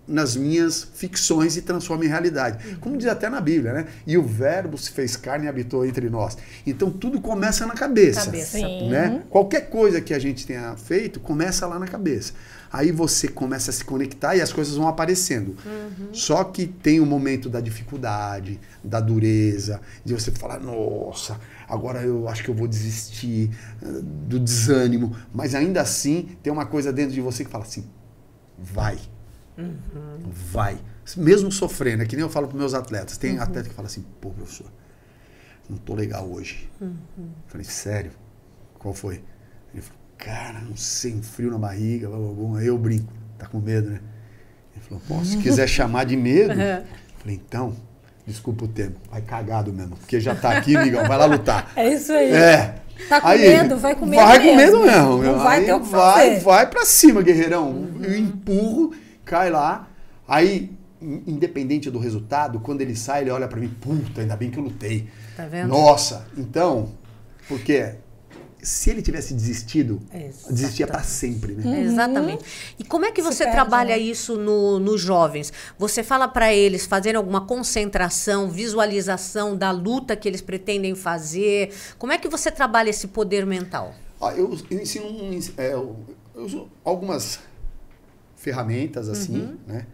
nas 0.06 0.34
minhas 0.36 0.88
ficções 0.94 1.56
e 1.56 1.62
transformo 1.62 2.04
em 2.04 2.08
realidade. 2.08 2.76
Como 2.76 2.96
diz 2.96 3.06
até 3.06 3.28
na 3.28 3.40
Bíblia, 3.40 3.72
né? 3.72 3.86
E 4.06 4.18
o 4.18 4.22
verbo 4.22 4.76
se 4.76 4.90
fez 4.90 5.16
carne 5.16 5.46
e 5.46 5.48
habitou 5.48 5.86
entre 5.86 6.10
nós. 6.10 6.36
Então 6.66 6.90
tudo 6.90 7.20
começa 7.20 7.64
na 7.64 7.74
cabeça. 7.74 8.26
Cabeça. 8.26 8.58
Né? 8.58 9.22
Qualquer 9.30 9.70
coisa 9.70 10.00
que 10.00 10.12
a 10.12 10.18
gente 10.18 10.46
tenha 10.46 10.76
feito, 10.76 11.20
começa 11.20 11.66
lá 11.66 11.78
na 11.78 11.86
cabeça. 11.86 12.32
Aí 12.72 12.92
você 12.92 13.26
começa 13.26 13.70
a 13.70 13.74
se 13.74 13.84
conectar 13.84 14.36
e 14.36 14.40
as 14.40 14.52
coisas 14.52 14.76
vão 14.76 14.86
aparecendo. 14.86 15.56
Só 16.12 16.44
que 16.44 16.66
tem 16.66 17.00
o 17.00 17.06
momento 17.06 17.48
da 17.48 17.60
dificuldade, 17.60 18.60
da 18.82 19.00
dureza, 19.00 19.80
de 20.04 20.14
você 20.14 20.30
falar, 20.30 20.60
nossa, 20.60 21.40
agora 21.68 22.02
eu 22.02 22.28
acho 22.28 22.44
que 22.44 22.50
eu 22.50 22.54
vou 22.54 22.68
desistir, 22.68 23.50
eh, 23.82 23.86
do 24.02 24.38
desânimo. 24.38 25.16
Mas 25.32 25.54
ainda 25.54 25.80
assim, 25.80 26.36
tem 26.42 26.52
uma 26.52 26.64
coisa 26.64 26.92
dentro 26.92 27.12
de 27.12 27.20
você 27.20 27.44
que 27.44 27.50
fala 27.50 27.64
assim, 27.64 27.84
vai. 28.56 28.98
Vai. 30.52 30.78
Mesmo 31.16 31.50
sofrendo, 31.50 32.02
é 32.04 32.06
que 32.06 32.14
nem 32.14 32.22
eu 32.22 32.30
falo 32.30 32.46
para 32.46 32.56
meus 32.56 32.72
atletas. 32.72 33.16
Tem 33.18 33.38
atleta 33.38 33.68
que 33.68 33.74
fala 33.74 33.88
assim, 33.88 34.04
pô, 34.20 34.30
professor, 34.30 34.70
não 35.68 35.76
tô 35.76 35.94
legal 35.94 36.30
hoje. 36.30 36.70
Falei, 37.48 37.64
sério? 37.64 38.12
Qual 38.78 38.94
foi? 38.94 39.22
Cara, 40.24 40.60
não 40.60 40.76
sei, 40.76 41.14
um 41.14 41.22
frio 41.22 41.50
na 41.50 41.58
barriga, 41.58 42.08
blá, 42.08 42.18
blá, 42.18 42.32
blá. 42.48 42.58
Aí 42.60 42.66
eu 42.66 42.76
brinco, 42.78 43.12
tá 43.38 43.46
com 43.46 43.58
medo, 43.58 43.90
né? 43.90 44.00
Ele 44.74 44.84
falou, 44.86 45.02
pô, 45.08 45.24
se 45.24 45.36
quiser 45.38 45.66
chamar 45.68 46.04
de 46.04 46.16
medo. 46.16 46.52
Falei, 47.18 47.40
então, 47.46 47.74
desculpa 48.26 48.64
o 48.64 48.68
termo, 48.68 48.96
vai 49.10 49.22
cagado 49.22 49.72
mesmo. 49.72 49.96
Porque 49.96 50.20
já 50.20 50.34
tá 50.34 50.50
aqui, 50.56 50.76
Miguel, 50.76 51.06
vai 51.06 51.16
lá 51.18 51.24
lutar. 51.26 51.72
É 51.76 51.88
isso 51.92 52.12
aí. 52.12 52.30
É. 52.32 52.74
Tá 53.08 53.18
com 53.18 53.28
Aí, 53.28 53.38
medo, 53.40 53.78
vai 53.78 53.94
com 53.94 54.04
medo 54.04 54.22
Vai 54.22 54.38
com 54.38 54.56
mesmo. 54.56 54.56
medo 54.56 54.86
mesmo. 54.86 55.18
meu. 55.18 55.32
Não 55.32 55.38
vai 55.42 55.58
Aí 55.60 55.64
ter 55.64 55.72
o 55.72 55.80
que 55.80 55.88
vai, 55.88 56.12
fazer. 56.26 56.34
Uhum. 56.36 56.40
vai 56.44 56.66
pra 56.68 56.84
cima, 56.84 57.22
guerreirão. 57.22 57.88
Eu 58.02 58.14
empurro, 58.18 58.92
cai 59.24 59.48
lá. 59.48 59.88
Aí, 60.28 60.70
in- 61.00 61.22
independente 61.26 61.90
do 61.90 61.98
resultado, 61.98 62.60
quando 62.60 62.82
ele 62.82 62.94
sai, 62.94 63.22
ele 63.22 63.30
olha 63.30 63.48
pra 63.48 63.58
mim, 63.58 63.68
puta, 63.80 64.20
ainda 64.20 64.36
bem 64.36 64.50
que 64.50 64.58
eu 64.58 64.62
lutei. 64.64 65.08
Tá 65.34 65.46
vendo? 65.46 65.68
Nossa, 65.70 66.26
então, 66.36 66.90
porque 67.48 67.94
se 68.62 68.90
ele 68.90 69.02
tivesse 69.02 69.32
desistido, 69.34 70.00
Exatamente. 70.12 70.52
desistia 70.52 70.86
pra 70.86 71.02
sempre, 71.02 71.54
né? 71.54 71.80
É, 71.80 71.82
Exatamente. 71.84 72.44
E 72.78 72.84
como 72.84 73.04
é 73.04 73.12
que 73.12 73.22
você 73.22 73.44
perde, 73.44 73.52
trabalha 73.56 73.96
né? 73.96 73.98
isso 73.98 74.36
no- 74.36 74.78
nos 74.78 75.00
jovens? 75.00 75.52
Você 75.78 76.02
fala 76.02 76.26
para 76.28 76.52
eles 76.54 76.86
fazerem 76.86 77.16
alguma 77.16 77.42
concentração, 77.46 78.50
visualização 78.50 79.56
da 79.56 79.70
luta 79.70 80.14
que 80.16 80.28
eles 80.28 80.40
pretendem 80.40 80.94
fazer? 80.94 81.72
Como 81.98 82.12
é 82.12 82.18
que 82.18 82.28
você 82.28 82.50
trabalha 82.50 82.90
esse 82.90 83.08
poder 83.08 83.46
mental? 83.46 83.94
Ó, 84.20 84.30
eu, 84.32 84.56
eu 84.70 84.80
ensino 84.80 85.06
um, 85.06 85.38
é, 85.56 85.72
eu, 85.72 85.96
eu 86.34 86.44
uso 86.44 86.68
algumas 86.84 87.38
ferramentas 88.36 89.08
assim, 89.08 89.56
né? 89.66 89.86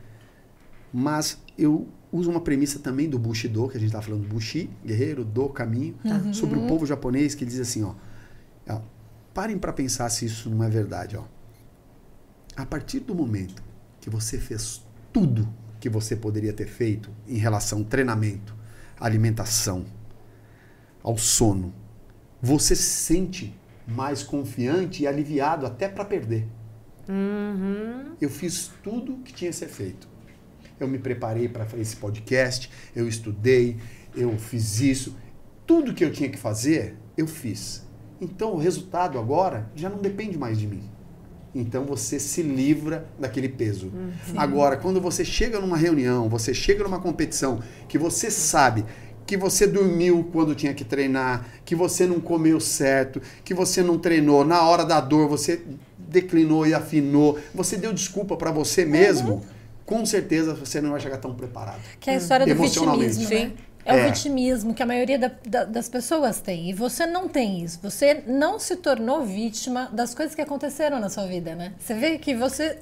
Mas 0.93 1.39
eu 1.59 1.87
uso 2.12 2.31
uma 2.31 2.41
premissa 2.41 2.79
também 2.79 3.09
do 3.09 3.19
Bushido, 3.19 3.69
que 3.69 3.77
a 3.77 3.81
gente 3.81 3.89
está 3.89 4.01
falando 4.01 4.27
Bushi, 4.27 4.71
guerreiro, 4.85 5.25
do 5.25 5.49
caminho, 5.49 5.95
sobre 6.33 6.59
o 6.59 6.67
povo 6.67 6.87
japonês 6.87 7.35
que 7.35 7.45
diz 7.45 7.59
assim, 7.61 7.83
ó, 7.83 7.93
ó 8.69 8.81
parem 9.37 9.59
para 9.59 9.71
pensar 9.71 10.09
se 10.09 10.25
isso 10.25 10.49
não 10.49 10.64
é 10.64 10.69
verdade, 10.71 11.14
ó. 11.14 11.25
A 12.57 12.64
partir 12.64 13.01
do 13.01 13.14
momento 13.14 13.62
que 14.01 14.09
você 14.09 14.39
fez 14.39 14.83
tudo 15.12 15.47
que 15.79 15.91
você 15.91 16.17
poderia 16.17 16.55
ter 16.55 16.67
feito 16.67 17.11
em 17.29 17.37
relação 17.37 17.81
ao 17.81 17.85
treinamento, 17.85 18.57
alimentação, 18.99 19.85
ao 21.03 21.19
sono, 21.19 21.75
você 22.41 22.75
se 22.75 22.83
sente 22.83 23.55
mais 23.87 24.23
confiante 24.23 25.03
e 25.03 25.07
aliviado 25.07 25.67
até 25.67 25.87
para 25.87 26.05
perder. 26.05 26.49
Eu 28.19 28.31
fiz 28.31 28.73
tudo 28.83 29.19
que 29.19 29.35
tinha 29.35 29.51
que 29.51 29.57
ser 29.57 29.69
feito. 29.69 30.09
Eu 30.81 30.89
me 30.89 30.99
preparei 30.99 31.47
para 31.49 31.67
esse 31.79 31.97
podcast, 31.97 32.71
eu 32.95 33.07
estudei, 33.07 33.77
eu 34.14 34.37
fiz 34.39 34.81
isso. 34.81 35.14
Tudo 35.67 35.95
que 35.95 36.05
eu 36.05 36.11
tinha 36.11 36.29
que 36.29 36.39
fazer, 36.39 36.97
eu 37.17 37.27
fiz. 37.27 37.86
Então 38.21 38.55
o 38.55 38.57
resultado 38.57 39.19
agora 39.19 39.71
já 39.75 39.89
não 39.89 39.99
depende 39.99 40.39
mais 40.39 40.59
de 40.59 40.67
mim. 40.67 40.83
Então 41.55 41.85
você 41.85 42.21
se 42.21 42.43
livra 42.43 43.07
daquele 43.19 43.49
peso. 43.49 43.91
Agora, 44.37 44.77
quando 44.77 45.01
você 45.01 45.25
chega 45.25 45.59
numa 45.59 45.77
reunião, 45.77 46.29
você 46.29 46.53
chega 46.53 46.85
numa 46.85 47.01
competição, 47.01 47.61
que 47.89 47.97
você 47.97 48.31
sabe 48.31 48.85
que 49.27 49.37
você 49.37 49.67
dormiu 49.67 50.29
quando 50.33 50.55
tinha 50.55 50.73
que 50.73 50.85
treinar, 50.85 51.47
que 51.64 51.75
você 51.75 52.07
não 52.07 52.21
comeu 52.21 52.61
certo, 52.61 53.21
que 53.45 53.53
você 53.53 53.83
não 53.83 53.99
treinou, 53.99 54.45
na 54.45 54.62
hora 54.62 54.85
da 54.85 55.01
dor 55.01 55.29
você 55.29 55.62
declinou 55.99 56.67
e 56.67 56.73
afinou, 56.73 57.39
você 57.53 57.77
deu 57.77 57.93
desculpa 57.93 58.37
para 58.37 58.53
você 58.53 58.85
mesmo, 58.85 59.45
com 59.85 60.07
certeza 60.07 60.55
você 60.55 60.81
não 60.81 60.91
vai 60.91 61.01
chegar 61.01 61.17
tão 61.19 61.35
preparado. 61.35 61.81
Que 61.99 62.11
é 62.11 62.14
a 62.14 62.17
história 62.17 62.47
do 62.47 62.55
vitimismo, 62.55 63.29
né? 63.29 63.53
É 63.87 63.95
o 63.95 63.99
É. 63.99 64.07
vitimismo 64.09 64.74
que 64.74 64.82
a 64.82 64.87
maioria 64.87 65.16
da- 65.18 65.30
da- 65.49 65.64
das 65.64 65.89
pessoas 65.89 66.41
tem. 66.41 66.68
E 66.68 66.72
você 66.72 67.07
não 67.07 67.28
tem 67.28 67.62
isso. 67.62 67.78
Você 67.82 68.24
não 68.26 68.59
se 68.59 68.74
tornou 68.76 69.24
vítima 69.24 69.89
das 69.93 70.12
coisas 70.12 70.34
que 70.34 70.41
aconteceram 70.43 70.99
na 70.99 71.09
sua 71.09 71.26
vida, 71.26 71.55
né? 71.55 71.72
Você 71.78 71.95
vê 71.95 72.18
que 72.18 72.34
você 72.34 72.80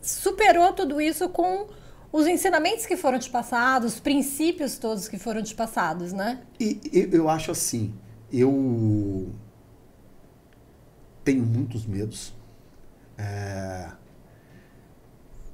superou 0.00 0.72
tudo 0.72 1.00
isso 1.00 1.28
com 1.28 1.66
os 2.12 2.28
ensinamentos 2.28 2.86
que 2.86 2.96
foram 2.96 3.18
te 3.18 3.28
passados, 3.28 3.94
os 3.94 4.00
princípios 4.00 4.78
todos 4.78 5.08
que 5.08 5.18
foram 5.18 5.42
te 5.42 5.52
passados, 5.54 6.12
né? 6.12 6.38
E 6.60 6.80
eu, 6.92 7.10
eu 7.10 7.28
acho 7.28 7.50
assim, 7.50 7.92
eu 8.32 9.28
tenho 11.24 11.42
muitos 11.42 11.84
medos. 11.86 12.32
É, 13.18 13.88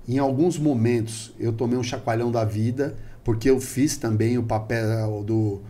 Em 0.08 0.18
alguns 0.18 0.58
momentos 0.58 1.32
eu 1.38 1.52
tomei 1.52 1.78
um 1.78 1.82
chacoalhão 1.82 2.30
da 2.32 2.44
vida, 2.44 2.96
porque 3.30 3.48
eu 3.48 3.60
fiz 3.60 3.96
também 3.96 4.36
o 4.38 4.42
papel 4.42 5.22
do 5.22 5.60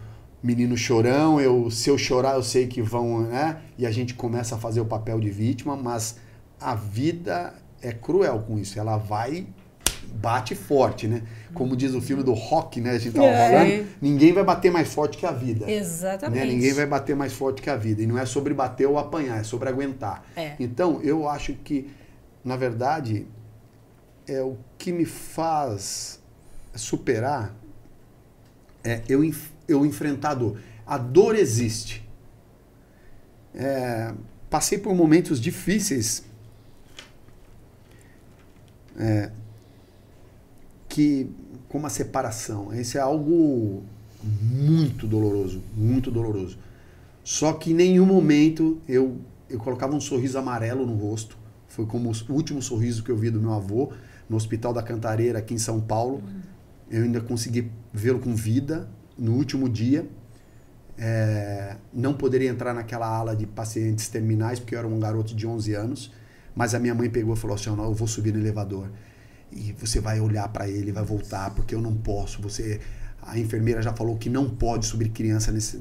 menino 0.42 0.78
chorão. 0.78 1.38
Eu, 1.38 1.70
se 1.70 1.90
eu 1.90 1.98
chorar, 1.98 2.36
eu 2.36 2.42
sei 2.42 2.66
que 2.66 2.80
vão, 2.80 3.20
né? 3.20 3.58
E 3.76 3.84
a 3.84 3.90
gente 3.90 4.14
começa 4.14 4.54
a 4.54 4.58
fazer 4.58 4.80
o 4.80 4.86
papel 4.86 5.20
de 5.20 5.28
vítima, 5.28 5.76
mas 5.76 6.16
a 6.58 6.74
vida 6.74 7.52
é 7.82 7.92
cruel 7.92 8.44
com 8.46 8.58
isso. 8.58 8.78
Ela 8.80 8.96
vai 8.96 9.46
bate 10.11 10.54
forte, 10.54 11.06
né? 11.06 11.22
Como 11.52 11.76
diz 11.76 11.92
o 11.94 12.00
filme 12.00 12.22
do 12.22 12.32
Rock, 12.32 12.80
né? 12.80 12.92
A 12.92 12.98
gente 12.98 13.12
tava 13.12 13.26
É. 13.26 13.50
falando, 13.50 13.86
ninguém 14.00 14.32
vai 14.32 14.42
bater 14.42 14.72
mais 14.72 14.90
forte 14.90 15.18
que 15.18 15.26
a 15.26 15.30
vida. 15.30 15.70
Exatamente. 15.70 16.46
Né? 16.46 16.52
Ninguém 16.54 16.72
vai 16.72 16.86
bater 16.86 17.14
mais 17.14 17.34
forte 17.34 17.61
que 17.61 17.68
a 17.68 17.76
vida. 17.76 18.00
E 18.02 18.06
não 18.06 18.16
é 18.16 18.24
sobre 18.24 18.54
bater 18.54 18.88
ou 18.88 18.98
apanhar, 18.98 19.38
é 19.38 19.42
sobre 19.42 19.68
aguentar. 19.68 20.24
É. 20.34 20.54
Então, 20.58 20.98
eu 21.02 21.28
acho 21.28 21.52
que, 21.52 21.90
na 22.42 22.56
verdade, 22.56 23.26
é 24.26 24.40
o 24.40 24.56
que 24.78 24.92
me 24.92 25.04
faz 25.04 26.20
superar 26.75 27.55
é 28.83 29.03
eu, 29.09 29.23
eu 29.68 29.85
enfrentar 29.85 30.31
a 30.31 30.35
dor. 30.35 30.61
A 30.87 30.99
dor 30.99 31.35
existe. 31.35 32.09
É, 33.55 34.14
passei 34.49 34.79
por 34.79 34.95
momentos 34.95 35.41
difíceis 35.41 36.25
é, 38.97 39.31
que 40.89 41.31
como 41.68 41.87
a 41.87 41.91
separação. 41.91 42.73
Esse 42.75 42.99
é 42.99 43.01
algo 43.01 43.83
muito 44.23 45.07
doloroso, 45.07 45.62
muito 45.75 46.11
doloroso. 46.11 46.59
Só 47.23 47.53
que 47.53 47.71
em 47.71 47.75
nenhum 47.75 48.07
momento 48.07 48.81
eu, 48.89 49.18
eu 49.49 49.59
colocava 49.59 49.95
um 49.95 50.01
sorriso 50.01 50.39
amarelo 50.39 50.85
no 50.85 50.95
rosto. 50.95 51.39
Foi 51.68 51.87
como 51.87 52.11
o 52.11 52.33
último 52.33 52.61
sorriso 52.61 53.05
que 53.05 53.11
eu 53.11 53.16
vi 53.16 53.31
do 53.31 53.41
meu 53.41 53.53
avô 53.53 53.93
no 54.29 54.37
Hospital 54.37 54.73
da 54.73 54.83
Cantareira, 54.83 55.39
aqui 55.39 55.55
em 55.55 55.59
São 55.59 55.81
Paulo. 55.81 56.23
Eu 56.91 57.05
ainda 57.05 57.20
consegui 57.20 57.70
vê-lo 57.93 58.18
com 58.18 58.34
vida 58.34 58.88
no 59.16 59.34
último 59.34 59.68
dia. 59.68 60.09
É, 60.99 61.76
não 61.93 62.12
poderia 62.12 62.51
entrar 62.51 62.74
naquela 62.74 63.07
ala 63.07 63.34
de 63.34 63.47
pacientes 63.47 64.09
terminais, 64.09 64.59
porque 64.59 64.74
eu 64.74 64.78
era 64.78 64.88
um 64.88 64.99
garoto 64.99 65.34
de 65.34 65.47
11 65.47 65.74
anos. 65.74 66.12
Mas 66.55 66.74
a 66.74 66.78
minha 66.78 66.95
mãe 66.95 67.09
pegou 67.09 67.34
e 67.34 67.36
falou 67.36 67.55
assim: 67.55 67.70
"Não, 67.70 67.84
eu 67.84 67.95
vou 67.95 68.09
subir 68.09 68.32
no 68.32 68.41
elevador 68.41 68.91
e 69.53 69.72
você 69.78 70.01
vai 70.01 70.20
olhar 70.20 70.49
para 70.49 70.68
ele, 70.68 70.93
vai 70.93 71.05
voltar, 71.05 71.51
porque 71.55 71.74
eu 71.74 71.80
não 71.80 71.95
posso. 71.95 72.41
Você, 72.43 72.80
a 73.22 73.38
enfermeira 73.38 73.82
já 73.82 73.93
falou 73.93 74.16
que 74.16 74.30
não 74.30 74.49
pode 74.49 74.86
subir 74.86 75.09
criança 75.11 75.51
nesse. 75.51 75.80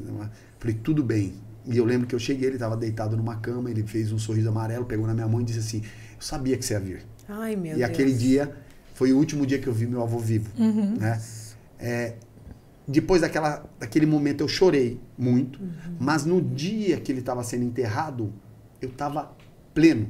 Falei, 0.59 0.75
tudo 0.75 1.03
bem. 1.03 1.35
E 1.65 1.77
eu 1.77 1.85
lembro 1.85 2.07
que 2.07 2.15
eu 2.15 2.19
cheguei, 2.19 2.47
ele 2.47 2.55
estava 2.55 2.75
deitado 2.75 3.15
numa 3.15 3.35
cama, 3.35 3.69
ele 3.69 3.83
fez 3.83 4.11
um 4.11 4.17
sorriso 4.17 4.49
amarelo, 4.49 4.85
pegou 4.85 5.05
na 5.05 5.13
minha 5.13 5.27
mão 5.27 5.41
e 5.41 5.43
disse 5.43 5.59
assim: 5.59 5.81
Eu 5.81 6.21
sabia 6.21 6.57
que 6.57 6.65
você 6.65 6.73
ia 6.73 6.79
vir. 6.79 7.05
Ai, 7.27 7.55
meu 7.55 7.73
e 7.73 7.79
Deus. 7.79 7.89
aquele 7.89 8.13
dia 8.13 8.55
foi 8.99 9.13
o 9.13 9.17
último 9.17 9.45
dia 9.45 9.57
que 9.59 9.67
eu 9.67 9.71
vi 9.73 9.87
meu 9.87 10.01
avô 10.03 10.19
vivo. 10.19 10.49
Né? 10.99 11.21
É, 11.79 12.15
depois 12.85 13.21
daquela, 13.21 13.63
daquele 13.79 14.05
momento 14.05 14.41
eu 14.41 14.47
chorei 14.49 14.99
muito, 15.17 15.57
mas 15.97 16.25
no 16.25 16.41
dia 16.41 16.99
que 16.99 17.09
ele 17.09 17.21
estava 17.21 17.41
sendo 17.41 17.63
enterrado, 17.63 18.33
eu 18.81 18.89
estava 18.89 19.31
pleno. 19.73 20.07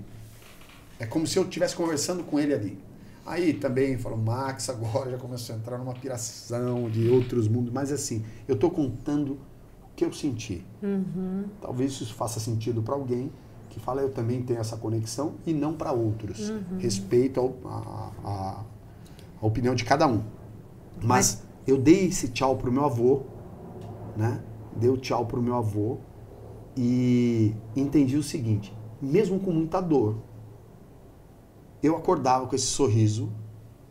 É 1.00 1.06
como 1.06 1.28
se 1.28 1.38
eu 1.38 1.44
estivesse 1.44 1.76
conversando 1.76 2.24
com 2.24 2.40
ele 2.40 2.52
ali. 2.52 2.80
Aí 3.28 3.54
também 3.54 3.96
falou, 4.00 4.18
Max, 4.18 4.70
agora 4.70 5.12
já 5.12 5.18
começou 5.20 5.54
a 5.56 5.60
entrar 5.60 5.78
numa 5.78 5.94
piração 5.94 6.90
de 6.90 7.08
outros 7.10 7.48
mundos. 7.48 7.72
Mas 7.72 7.92
assim, 7.92 8.26
eu 8.48 8.56
estou 8.56 8.72
contando 8.72 9.34
o 9.34 9.40
que 9.96 10.04
eu 10.04 10.12
senti. 10.12 10.66
Talvez 11.62 11.92
isso 11.92 12.14
faça 12.16 12.40
sentido 12.40 12.82
para 12.82 12.96
alguém 12.96 13.32
que 13.70 13.80
fala, 13.80 14.02
eu 14.02 14.10
também 14.10 14.42
tenho 14.42 14.60
essa 14.60 14.76
conexão, 14.78 15.36
e 15.46 15.54
não 15.54 15.74
para 15.76 15.92
outros. 15.92 16.52
Respeito 16.80 17.40
ao, 17.40 17.56
a, 17.66 18.12
a- 18.28 18.64
a 19.42 19.46
opinião 19.46 19.76
de 19.76 19.86
cada 19.86 20.08
um. 20.08 20.24
Mas, 21.02 21.04
Mas... 21.04 21.44
eu 21.68 21.78
dei 21.78 22.08
esse 22.08 22.30
tchau 22.30 22.58
pro 22.58 22.72
meu 22.72 22.86
avô, 22.86 23.24
né? 24.16 24.42
Dei 24.76 24.90
o 24.90 24.98
tchau 24.98 25.26
pro 25.26 25.42
meu 25.42 25.56
avô 25.56 25.98
e 26.76 27.54
entendi 27.76 28.18
o 28.18 28.24
seguinte: 28.24 28.76
mesmo 29.02 29.40
com 29.40 29.52
muita 29.52 29.82
dor, 29.82 30.18
eu 31.82 31.96
acordava 31.96 32.48
com 32.48 32.56
esse 32.56 32.68
sorriso 32.68 33.32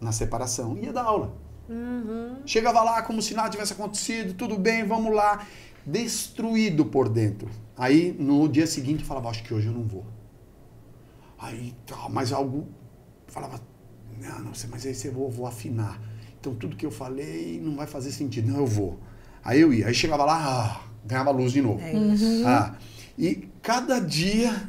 na 0.00 0.12
separação 0.12 0.76
e 0.76 0.84
ia 0.84 0.92
dar 0.92 1.04
aula. 1.04 1.34
Uhum. 1.68 2.36
Chegava 2.46 2.82
lá 2.82 3.02
como 3.02 3.20
se 3.20 3.34
nada 3.34 3.50
tivesse 3.50 3.72
acontecido, 3.72 4.34
tudo 4.34 4.56
bem, 4.56 4.86
vamos 4.86 5.14
lá. 5.14 5.46
Destruído 5.84 6.84
por 6.84 7.08
dentro. 7.08 7.48
Aí 7.76 8.14
no 8.18 8.48
dia 8.48 8.66
seguinte 8.66 9.00
eu 9.00 9.06
falava, 9.06 9.28
acho 9.28 9.42
que 9.42 9.54
hoje 9.54 9.68
eu 9.68 9.72
não 9.72 9.84
vou. 9.84 10.04
Aí 11.38 11.74
tal, 11.86 12.10
mas 12.10 12.32
algo 12.32 12.66
falava, 13.26 13.60
não, 14.20 14.38
não 14.40 14.54
sei, 14.54 14.68
mas 14.70 14.84
aí 14.86 14.94
você 14.94 15.10
vou, 15.10 15.30
vou 15.30 15.46
afinar. 15.46 16.00
Então 16.40 16.54
tudo 16.54 16.76
que 16.76 16.86
eu 16.86 16.90
falei 16.90 17.60
não 17.62 17.76
vai 17.76 17.86
fazer 17.86 18.12
sentido. 18.12 18.50
Não, 18.50 18.58
eu 18.58 18.66
vou. 18.66 18.98
Aí 19.44 19.60
eu 19.60 19.72
ia. 19.72 19.86
Aí 19.86 19.94
chegava 19.94 20.24
lá, 20.24 20.36
ah, 20.36 20.88
ganhava 21.04 21.30
luz 21.30 21.52
de 21.52 21.62
novo. 21.62 21.80
É 21.80 21.92
uhum. 21.92 22.42
Ah, 22.46 22.76
e 23.18 23.48
cada 23.62 23.98
dia 23.98 24.68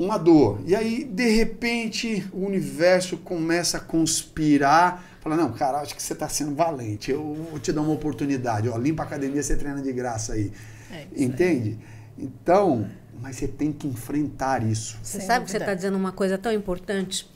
uma 0.00 0.16
dor. 0.16 0.60
E 0.66 0.74
aí, 0.74 1.04
de 1.04 1.28
repente, 1.28 2.26
o 2.32 2.46
universo 2.46 3.18
começa 3.18 3.76
a 3.76 3.80
conspirar. 3.80 5.04
Fala, 5.20 5.36
não, 5.36 5.52
cara, 5.52 5.80
acho 5.80 5.94
que 5.94 6.02
você 6.02 6.14
está 6.14 6.28
sendo 6.28 6.54
valente. 6.54 7.10
Eu 7.10 7.34
vou 7.50 7.58
te 7.58 7.70
dar 7.70 7.82
uma 7.82 7.92
oportunidade. 7.92 8.68
Ó, 8.68 8.78
limpa 8.78 9.02
a 9.02 9.06
academia, 9.06 9.42
você 9.42 9.56
treina 9.56 9.82
de 9.82 9.92
graça 9.92 10.32
aí. 10.32 10.50
É 10.90 11.06
Entende? 11.14 11.78
Então, 12.16 12.88
mas 13.20 13.36
você 13.36 13.46
tem 13.46 13.70
que 13.70 13.86
enfrentar 13.86 14.62
isso. 14.62 14.98
Você 15.02 15.20
sabe 15.20 15.44
que 15.44 15.50
você 15.50 15.58
está 15.58 15.74
dizendo 15.74 15.96
uma 15.96 16.12
coisa 16.12 16.38
tão 16.38 16.52
importante? 16.52 17.28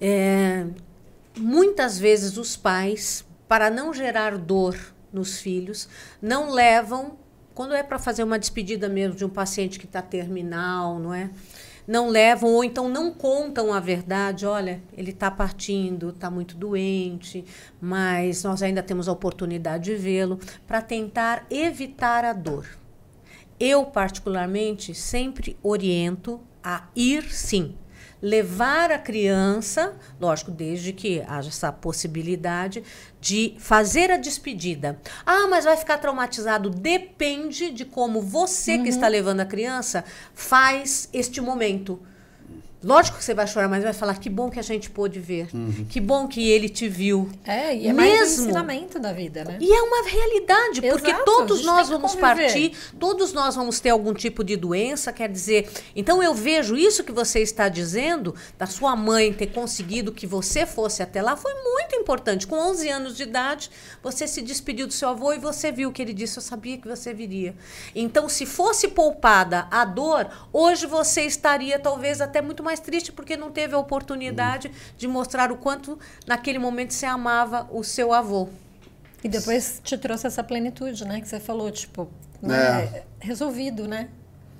É, 0.00 0.64
muitas 1.38 1.98
vezes 1.98 2.36
os 2.36 2.56
pais, 2.56 3.24
para 3.46 3.70
não 3.70 3.92
gerar 3.92 4.36
dor 4.36 4.76
nos 5.12 5.40
filhos, 5.40 5.88
não 6.20 6.50
levam, 6.50 7.16
quando 7.54 7.74
é 7.74 7.82
para 7.82 7.98
fazer 7.98 8.22
uma 8.22 8.38
despedida 8.38 8.88
mesmo 8.88 9.16
de 9.16 9.24
um 9.24 9.28
paciente 9.28 9.78
que 9.78 9.86
está 9.86 10.02
terminal, 10.02 10.98
não 10.98 11.14
é? 11.14 11.30
Não 11.86 12.08
levam 12.08 12.52
ou 12.52 12.62
então 12.62 12.86
não 12.86 13.10
contam 13.10 13.72
a 13.72 13.80
verdade. 13.80 14.44
Olha, 14.44 14.82
ele 14.92 15.10
está 15.10 15.30
partindo, 15.30 16.10
está 16.10 16.30
muito 16.30 16.54
doente, 16.54 17.44
mas 17.80 18.44
nós 18.44 18.62
ainda 18.62 18.82
temos 18.82 19.08
a 19.08 19.12
oportunidade 19.12 19.84
de 19.84 19.96
vê-lo 19.96 20.38
para 20.66 20.82
tentar 20.82 21.46
evitar 21.50 22.26
a 22.26 22.34
dor. 22.34 22.66
Eu, 23.58 23.86
particularmente, 23.86 24.94
sempre 24.94 25.56
oriento 25.62 26.40
a 26.62 26.88
ir 26.94 27.24
sim 27.32 27.74
levar 28.20 28.90
a 28.90 28.98
criança, 28.98 29.94
lógico, 30.20 30.50
desde 30.50 30.92
que 30.92 31.22
haja 31.26 31.48
essa 31.48 31.72
possibilidade 31.72 32.82
de 33.20 33.54
fazer 33.58 34.10
a 34.10 34.16
despedida. 34.16 35.00
Ah, 35.24 35.46
mas 35.48 35.64
vai 35.64 35.76
ficar 35.76 35.98
traumatizado. 35.98 36.70
Depende 36.70 37.70
de 37.70 37.84
como 37.84 38.20
você 38.20 38.76
uhum. 38.76 38.82
que 38.82 38.88
está 38.88 39.08
levando 39.08 39.40
a 39.40 39.46
criança 39.46 40.04
faz 40.34 41.08
este 41.12 41.40
momento. 41.40 42.00
Lógico 42.82 43.18
que 43.18 43.24
você 43.24 43.34
vai 43.34 43.46
chorar, 43.46 43.68
mas 43.68 43.82
vai 43.82 43.92
falar 43.92 44.14
que 44.14 44.30
bom 44.30 44.48
que 44.48 44.58
a 44.60 44.62
gente 44.62 44.88
pôde 44.88 45.18
ver. 45.18 45.48
Uhum. 45.52 45.86
Que 45.88 46.00
bom 46.00 46.28
que 46.28 46.48
ele 46.48 46.68
te 46.68 46.88
viu. 46.88 47.28
É, 47.44 47.74
e 47.74 47.88
é 47.88 47.92
Mesmo. 47.92 47.96
mais 47.96 48.38
um 48.38 48.42
ensinamento 48.44 49.00
da 49.00 49.12
vida, 49.12 49.44
né? 49.44 49.58
E 49.60 49.72
é 49.72 49.82
uma 49.82 50.08
realidade, 50.08 50.86
Exato, 50.86 51.02
porque 51.02 51.24
todos 51.24 51.64
nós 51.64 51.88
vamos 51.88 52.14
partir, 52.14 52.72
todos 52.98 53.32
nós 53.32 53.56
vamos 53.56 53.80
ter 53.80 53.90
algum 53.90 54.14
tipo 54.14 54.44
de 54.44 54.56
doença, 54.56 55.12
quer 55.12 55.28
dizer, 55.28 55.68
então 55.96 56.22
eu 56.22 56.32
vejo 56.32 56.76
isso 56.76 57.02
que 57.02 57.10
você 57.10 57.40
está 57.40 57.68
dizendo, 57.68 58.34
da 58.56 58.66
sua 58.66 58.94
mãe 58.94 59.32
ter 59.32 59.48
conseguido 59.48 60.12
que 60.12 60.26
você 60.26 60.64
fosse 60.64 61.02
até 61.02 61.20
lá, 61.20 61.36
foi 61.36 61.54
muito 61.54 61.96
importante. 61.96 62.46
Com 62.46 62.56
11 62.56 62.88
anos 62.88 63.16
de 63.16 63.24
idade, 63.24 63.70
você 64.00 64.28
se 64.28 64.40
despediu 64.40 64.86
do 64.86 64.92
seu 64.92 65.08
avô 65.08 65.32
e 65.32 65.38
você 65.38 65.72
viu 65.72 65.90
que 65.90 66.00
ele 66.00 66.14
disse, 66.14 66.38
eu 66.38 66.42
sabia 66.42 66.78
que 66.78 66.86
você 66.86 67.12
viria. 67.12 67.56
Então, 67.92 68.28
se 68.28 68.46
fosse 68.46 68.86
poupada 68.86 69.66
a 69.68 69.84
dor, 69.84 70.28
hoje 70.52 70.86
você 70.86 71.22
estaria 71.22 71.76
talvez 71.78 72.20
até 72.20 72.40
muito 72.40 72.62
mais 72.62 72.67
triste 72.78 73.10
porque 73.10 73.36
não 73.36 73.50
teve 73.50 73.74
a 73.74 73.78
oportunidade 73.78 74.70
de 74.96 75.08
mostrar 75.08 75.50
o 75.50 75.56
quanto 75.56 75.98
naquele 76.26 76.58
momento 76.58 76.92
você 76.92 77.06
amava 77.06 77.68
o 77.72 77.82
seu 77.82 78.12
avô. 78.12 78.48
E 79.22 79.28
depois 79.28 79.80
te 79.82 79.96
trouxe 79.98 80.26
essa 80.26 80.44
plenitude, 80.44 81.04
né? 81.04 81.20
Que 81.20 81.28
você 81.28 81.40
falou, 81.40 81.70
tipo, 81.70 82.08
né? 82.40 82.84
é. 82.84 83.04
resolvido, 83.18 83.88
né? 83.88 84.08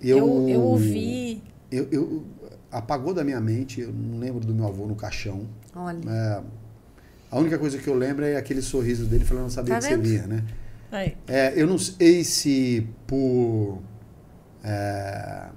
Eu, 0.00 0.18
eu, 0.18 0.48
eu 0.48 0.60
ouvi. 0.62 1.42
Eu, 1.70 1.88
eu, 1.92 2.24
apagou 2.70 3.14
da 3.14 3.22
minha 3.22 3.40
mente, 3.40 3.80
eu 3.80 3.92
não 3.92 4.18
lembro 4.18 4.40
do 4.44 4.54
meu 4.54 4.66
avô 4.66 4.86
no 4.86 4.96
caixão. 4.96 5.46
Olha. 5.74 6.00
É, 6.08 6.42
a 7.30 7.38
única 7.38 7.58
coisa 7.58 7.78
que 7.78 7.86
eu 7.86 7.94
lembro 7.94 8.24
é 8.24 8.36
aquele 8.36 8.62
sorriso 8.62 9.06
dele 9.06 9.24
falando, 9.24 9.44
não 9.44 9.50
sabia 9.50 9.74
tá 9.74 9.80
que 9.80 9.88
vendo? 9.88 10.04
você 10.04 10.10
vinha, 10.10 10.26
né? 10.26 10.44
É, 11.26 11.52
eu 11.54 11.66
não 11.66 11.78
sei 11.78 12.24
se 12.24 12.88
por 13.06 13.78
é, 14.64 15.48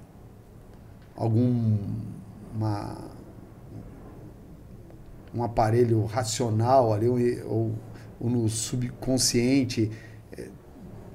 algum 1.16 1.78
uma, 2.54 3.10
um 5.34 5.42
aparelho 5.42 6.04
racional 6.04 6.92
ali, 6.92 7.08
ou, 7.08 7.72
ou 8.20 8.30
no 8.30 8.48
subconsciente, 8.48 9.90
é, 10.36 10.48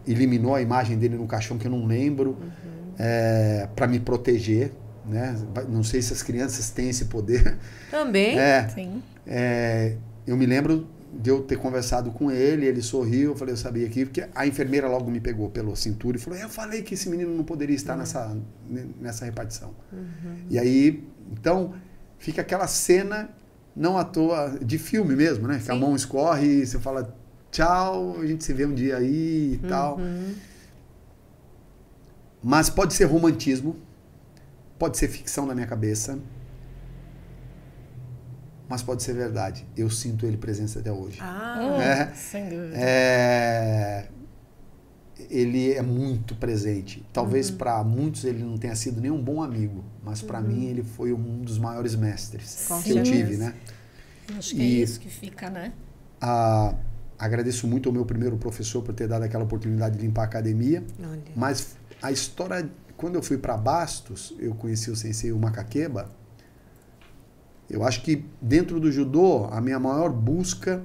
eliminou 0.07 0.55
a 0.55 0.61
imagem 0.61 0.97
dele 0.97 1.15
no 1.15 1.27
caixão, 1.27 1.57
que 1.57 1.67
eu 1.67 1.71
não 1.71 1.85
lembro, 1.85 2.31
uhum. 2.31 2.93
é, 2.97 3.67
para 3.75 3.87
me 3.87 3.99
proteger. 3.99 4.71
Né? 5.05 5.35
Não 5.69 5.83
sei 5.83 6.01
se 6.01 6.11
as 6.11 6.21
crianças 6.21 6.69
têm 6.69 6.89
esse 6.89 7.05
poder. 7.05 7.57
Também. 7.89 8.37
É, 8.39 8.67
Sim. 8.69 9.01
É, 9.25 9.95
eu 10.25 10.35
me 10.35 10.45
lembro 10.45 10.87
de 11.13 11.29
eu 11.29 11.41
ter 11.41 11.57
conversado 11.57 12.11
com 12.11 12.29
ele, 12.29 12.65
ele 12.65 12.81
sorriu, 12.81 13.31
eu 13.31 13.35
falei, 13.35 13.53
eu 13.53 13.57
sabia 13.57 13.87
que, 13.87 14.05
porque 14.05 14.27
a 14.35 14.45
enfermeira 14.45 14.87
logo 14.87 15.09
me 15.09 15.19
pegou 15.19 15.49
pela 15.49 15.75
cintura 15.75 16.17
e 16.17 16.19
falou, 16.19 16.37
eu 16.37 16.49
falei 16.49 16.81
que 16.81 16.93
esse 16.93 17.09
menino 17.09 17.33
não 17.35 17.43
poderia 17.43 17.75
estar 17.75 17.93
uhum. 17.93 17.99
nessa, 17.99 18.37
nessa 18.99 19.25
repartição. 19.25 19.73
Uhum. 19.91 20.35
E 20.49 20.59
aí 20.59 21.07
então, 21.31 21.73
fica 22.17 22.41
aquela 22.41 22.67
cena, 22.67 23.29
não 23.75 23.97
à 23.97 24.03
toa, 24.03 24.57
de 24.61 24.77
filme 24.77 25.15
mesmo, 25.15 25.47
né? 25.47 25.61
Que 25.63 25.71
a 25.71 25.75
mão 25.75 25.95
escorre 25.95 26.61
e 26.61 26.65
você 26.65 26.79
fala 26.79 27.15
tchau, 27.51 28.19
a 28.19 28.25
gente 28.25 28.43
se 28.43 28.53
vê 28.53 28.65
um 28.65 28.73
dia 28.73 28.97
aí 28.97 29.53
e 29.53 29.59
uhum. 29.63 29.69
tal. 29.69 29.99
Mas 32.43 32.69
pode 32.69 32.93
ser 32.93 33.05
romantismo, 33.05 33.75
pode 34.77 34.97
ser 34.97 35.07
ficção 35.07 35.45
na 35.45 35.55
minha 35.55 35.67
cabeça, 35.67 36.19
mas 38.69 38.83
pode 38.83 39.03
ser 39.03 39.13
verdade. 39.13 39.65
Eu 39.75 39.89
sinto 39.89 40.25
ele 40.25 40.37
presença 40.37 40.79
até 40.79 40.91
hoje. 40.91 41.19
Ah, 41.21 41.77
é, 41.81 42.13
sem 42.13 42.49
dúvida. 42.49 42.75
É, 42.75 44.07
ele 45.29 45.73
é 45.73 45.81
muito 45.81 46.35
presente. 46.35 47.05
Talvez 47.11 47.49
uhum. 47.49 47.57
para 47.57 47.83
muitos 47.83 48.23
ele 48.23 48.43
não 48.43 48.57
tenha 48.57 48.75
sido 48.75 49.01
nem 49.01 49.11
um 49.11 49.21
bom 49.21 49.41
amigo, 49.41 49.83
mas 50.03 50.21
para 50.21 50.39
uhum. 50.39 50.47
mim 50.47 50.65
ele 50.65 50.83
foi 50.83 51.13
um 51.13 51.39
dos 51.39 51.57
maiores 51.57 51.95
mestres 51.95 52.65
Com 52.67 52.81
que 52.81 52.93
certeza. 52.93 52.99
eu 52.99 53.03
tive, 53.03 53.37
né? 53.37 53.53
Acho 54.37 54.55
que 54.55 54.61
é 54.61 54.65
e, 54.65 54.79
é 54.79 54.83
isso 54.83 54.99
que 54.99 55.09
fica, 55.09 55.49
né? 55.49 55.73
A, 56.21 56.75
agradeço 57.17 57.67
muito 57.67 57.89
ao 57.89 57.93
meu 57.93 58.05
primeiro 58.05 58.37
professor 58.37 58.81
por 58.81 58.93
ter 58.93 59.07
dado 59.07 59.23
aquela 59.23 59.43
oportunidade 59.43 59.97
de 59.97 60.05
limpar 60.05 60.23
a 60.23 60.25
academia. 60.25 60.83
Olha. 60.99 61.21
Mas 61.35 61.75
a 62.01 62.11
história, 62.11 62.69
quando 62.95 63.15
eu 63.15 63.23
fui 63.23 63.37
para 63.37 63.57
Bastos, 63.57 64.35
eu 64.39 64.53
conheci 64.53 64.91
o 64.91 64.95
sensei 64.95 65.31
o 65.31 65.37
Macaqueba. 65.37 66.11
Eu 67.69 67.83
acho 67.83 68.01
que 68.03 68.25
dentro 68.41 68.79
do 68.79 68.91
judô, 68.91 69.45
a 69.45 69.59
minha 69.59 69.79
maior 69.79 70.11
busca 70.11 70.83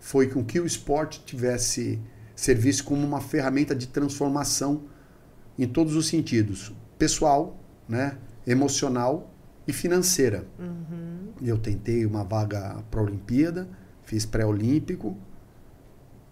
foi 0.00 0.28
com 0.28 0.44
que 0.44 0.58
o 0.58 0.66
esporte 0.66 1.22
tivesse 1.24 2.00
serviço 2.36 2.84
como 2.84 3.04
uma 3.04 3.20
ferramenta 3.20 3.74
de 3.74 3.88
transformação 3.88 4.84
em 5.58 5.66
todos 5.66 5.96
os 5.96 6.06
sentidos, 6.06 6.72
pessoal, 6.98 7.58
né, 7.88 8.18
emocional 8.46 9.32
e 9.66 9.72
financeira. 9.72 10.46
Uhum. 10.58 11.32
Eu 11.42 11.58
tentei 11.58 12.04
uma 12.04 12.22
vaga 12.22 12.84
para 12.90 13.00
a 13.00 13.02
Olimpíada, 13.02 13.66
fiz 14.04 14.26
pré-olímpico, 14.26 15.16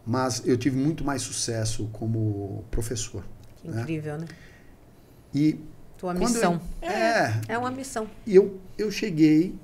mas 0.06 0.46
eu 0.46 0.58
tive 0.58 0.76
muito 0.76 1.02
mais 1.02 1.22
sucesso 1.22 1.88
como 1.92 2.64
professor. 2.70 3.24
Que 3.56 3.68
né? 3.68 3.80
incrível, 3.80 4.18
né? 4.18 4.26
E 5.34 5.58
tua 5.96 6.12
missão. 6.12 6.60
Eu, 6.82 6.88
é, 6.88 7.40
é 7.48 7.58
uma 7.58 7.70
missão. 7.70 8.06
E 8.26 8.36
eu, 8.36 8.60
eu 8.76 8.90
cheguei 8.90 9.58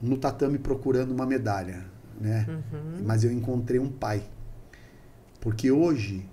no 0.00 0.18
tatame 0.18 0.58
procurando 0.58 1.12
uma 1.12 1.24
medalha, 1.24 1.86
né? 2.20 2.46
Uhum. 2.48 3.02
Mas 3.04 3.24
eu 3.24 3.32
encontrei 3.32 3.80
um 3.80 3.88
pai 3.88 4.22
porque 5.42 5.72
hoje, 5.72 6.24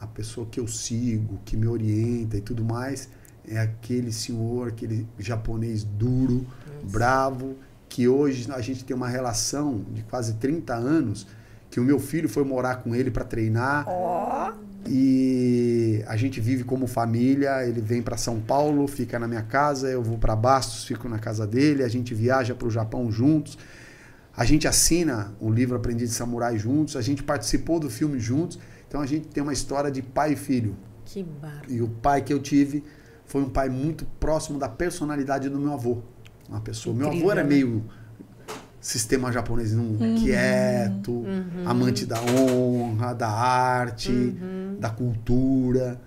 a 0.00 0.06
pessoa 0.06 0.46
que 0.50 0.58
eu 0.58 0.66
sigo, 0.66 1.38
que 1.44 1.58
me 1.58 1.66
orienta 1.66 2.38
e 2.38 2.40
tudo 2.40 2.64
mais, 2.64 3.10
é 3.46 3.58
aquele 3.58 4.10
senhor, 4.10 4.68
aquele 4.68 5.06
japonês 5.18 5.84
duro, 5.84 6.46
Isso. 6.82 6.90
bravo, 6.90 7.54
que 7.86 8.08
hoje 8.08 8.50
a 8.50 8.60
gente 8.62 8.82
tem 8.82 8.96
uma 8.96 9.08
relação 9.08 9.84
de 9.92 10.02
quase 10.04 10.34
30 10.36 10.74
anos, 10.74 11.26
que 11.70 11.78
o 11.78 11.84
meu 11.84 12.00
filho 12.00 12.30
foi 12.30 12.44
morar 12.44 12.76
com 12.76 12.94
ele 12.94 13.10
para 13.10 13.24
treinar. 13.24 13.86
Oh. 13.86 14.54
E 14.88 16.02
a 16.06 16.16
gente 16.16 16.40
vive 16.40 16.64
como 16.64 16.86
família, 16.86 17.62
ele 17.62 17.82
vem 17.82 18.00
para 18.00 18.16
São 18.16 18.40
Paulo, 18.40 18.88
fica 18.88 19.18
na 19.18 19.28
minha 19.28 19.42
casa, 19.42 19.90
eu 19.90 20.02
vou 20.02 20.16
para 20.16 20.34
Bastos, 20.34 20.86
fico 20.86 21.10
na 21.10 21.18
casa 21.18 21.46
dele, 21.46 21.82
a 21.82 21.88
gente 21.88 22.14
viaja 22.14 22.54
para 22.54 22.66
o 22.66 22.70
Japão 22.70 23.12
juntos. 23.12 23.58
A 24.36 24.44
gente 24.44 24.68
assina 24.68 25.32
o 25.40 25.50
livro 25.50 25.76
Aprendiz 25.76 26.10
de 26.10 26.14
Samurai 26.14 26.58
juntos, 26.58 26.94
a 26.96 27.00
gente 27.02 27.22
participou 27.22 27.80
do 27.80 27.88
filme 27.88 28.18
juntos, 28.20 28.58
então 28.86 29.00
a 29.00 29.06
gente 29.06 29.28
tem 29.28 29.42
uma 29.42 29.52
história 29.52 29.90
de 29.90 30.02
pai 30.02 30.32
e 30.32 30.36
filho. 30.36 30.76
Que 31.04 31.22
bárbaro. 31.22 31.72
E 31.72 31.80
o 31.80 31.88
pai 31.88 32.20
que 32.22 32.32
eu 32.32 32.38
tive 32.40 32.84
foi 33.24 33.42
um 33.42 33.48
pai 33.48 33.68
muito 33.68 34.04
próximo 34.20 34.58
da 34.58 34.68
personalidade 34.68 35.48
do 35.48 35.58
meu 35.58 35.72
avô. 35.72 35.98
Uma 36.48 36.60
pessoa. 36.60 36.94
Incrível, 36.94 37.12
meu 37.14 37.22
avô 37.22 37.32
era 37.32 37.42
né? 37.42 37.48
meio 37.48 37.84
sistema 38.80 39.32
japonês 39.32 39.74
um 39.74 39.96
quieto, 40.22 41.10
Uhum. 41.12 41.62
amante 41.64 42.06
da 42.06 42.20
honra, 42.22 43.14
da 43.14 43.28
arte, 43.28 44.12
Uhum. 44.12 44.76
da 44.78 44.90
cultura. 44.90 46.00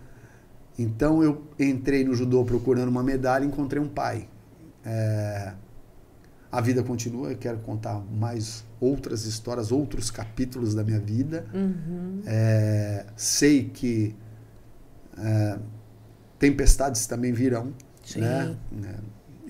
Então 0.77 1.22
eu 1.23 1.41
entrei 1.60 2.03
no 2.06 2.14
judô 2.15 2.45
procurando 2.45 2.88
uma 2.89 3.03
medalha 3.03 3.43
e 3.43 3.47
encontrei 3.47 3.81
um 3.81 3.88
pai. 3.88 4.30
É, 4.85 5.51
a 6.52 6.62
vida 6.62 6.82
continua, 6.84 7.32
eu 7.32 7.38
quero 7.38 7.60
contar 7.60 8.00
mais 8.12 8.64
outras 8.80 9.26
histórias, 9.26 9.72
outros 9.72 10.10
capítulos 10.10 10.74
da 10.74 10.84
minha 10.84 11.00
vida. 11.00 11.46
Uhum. 11.54 12.22
É, 12.26 13.06
sei 13.16 13.70
que 13.70 14.16
é, 15.18 15.60
tempestades 16.40 17.06
também 17.06 17.32
virão. 17.34 17.74
Sim. 18.04 18.22
Né? 18.22 18.56
É, 18.84 18.96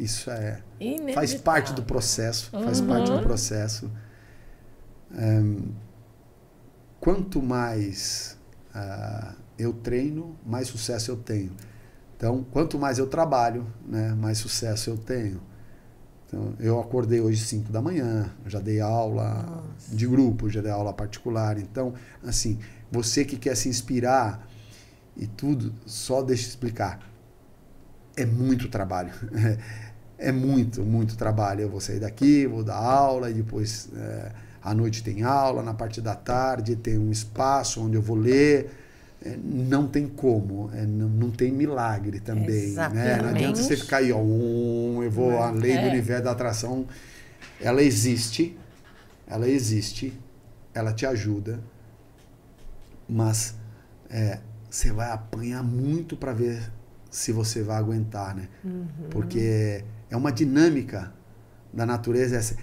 Isso 0.02 0.30
é, 0.32 0.62
Inevitável. 0.80 1.14
faz 1.14 1.34
parte 1.36 1.74
do 1.74 1.84
processo. 1.84 2.50
Faz 2.52 2.80
Uhum. 2.82 2.88
parte 2.88 3.12
do 3.12 3.20
processo. 3.22 3.90
É, 5.16 5.42
quanto 7.00 7.42
mais 7.42 8.38
ah, 8.74 9.36
eu 9.58 9.74
treino, 9.74 10.38
mais 10.46 10.68
sucesso 10.68 11.12
eu 11.12 11.18
tenho. 11.18 11.52
Então, 12.16 12.46
quanto 12.52 12.78
mais 12.78 12.98
eu 13.00 13.08
trabalho, 13.08 13.66
né, 13.88 14.14
mais 14.14 14.38
sucesso 14.38 14.90
eu 14.90 14.98
tenho. 14.98 15.42
Então, 16.30 16.54
eu 16.60 16.80
acordei 16.80 17.20
hoje 17.20 17.44
5 17.44 17.72
da 17.72 17.82
manhã, 17.82 18.32
já 18.46 18.60
dei 18.60 18.80
aula 18.80 19.64
de 19.92 20.06
grupo, 20.06 20.48
já 20.48 20.62
dei 20.62 20.72
aula 20.72 20.94
particular. 20.94 21.58
Então, 21.58 21.96
assim, 22.24 22.60
você 22.92 23.26
que 23.26 23.36
quer 23.36 23.58
se 23.58 23.68
inspirar 23.68 24.48
e 25.18 25.26
tudo, 25.26 25.74
só 25.88 26.22
deixa 26.22 26.44
eu 26.44 26.50
explicar. 26.50 27.00
É 28.16 28.26
muito 28.26 28.70
trabalho. 28.70 29.12
É 30.22 30.34
muito, 30.34 30.84
muito 30.84 31.16
trabalho. 31.16 31.62
Eu 31.62 31.70
vou 31.70 31.80
sair 31.80 32.02
daqui, 32.02 32.46
vou 32.46 32.62
dar 32.62 32.76
aula, 32.76 33.30
e 33.30 33.36
depois 33.36 33.88
é, 33.96 34.34
à 34.62 34.74
noite 34.74 35.02
tem 35.02 35.24
aula, 35.24 35.64
na 35.64 35.74
parte 35.74 36.02
da 36.02 36.14
tarde 36.14 36.76
tem 36.76 37.00
um 37.00 37.10
espaço 37.10 37.82
onde 37.82 37.96
eu 37.96 38.02
vou 38.02 38.18
ler. 38.18 38.70
É, 39.22 39.38
não 39.44 39.86
tem 39.86 40.08
como, 40.08 40.70
é, 40.74 40.86
não, 40.86 41.30
tem 41.30 41.52
milagre 41.52 42.22
também. 42.22 42.72
Né? 42.90 43.22
Não 43.22 43.30
adianta 43.30 43.62
você 43.62 43.76
ficar 43.76 43.98
aí, 43.98 44.14
ó, 44.14 44.18
um, 44.18 45.04
eu 45.04 45.12
vou, 45.12 45.38
a 45.42 45.52
lei 45.52 45.74
do 45.74 45.86
É. 45.86 45.90
universo 45.90 46.24
da 46.24 46.32
atração, 46.32 46.88
ela 47.60 47.84
existe, 47.84 48.58
ela 49.28 49.48
existe, 49.50 50.18
ela 50.74 50.94
te 50.94 51.06
ajuda, 51.06 51.60
mas 53.10 53.56
é, 54.10 54.40
você 54.70 54.92
vai 54.94 55.12
apanhar 55.12 55.64
muito 55.64 56.16
para 56.16 56.32
ver 56.32 56.72
se 57.12 57.34
você 57.34 57.62
vai 57.62 57.76
aguentar, 57.78 58.34
né? 58.36 58.48
Porque 59.10 59.84
é 60.10 60.16
uma 60.16 60.32
dinâmica 60.32 61.12
da 61.74 61.86
natureza 61.86 62.38
essa. 62.38 62.56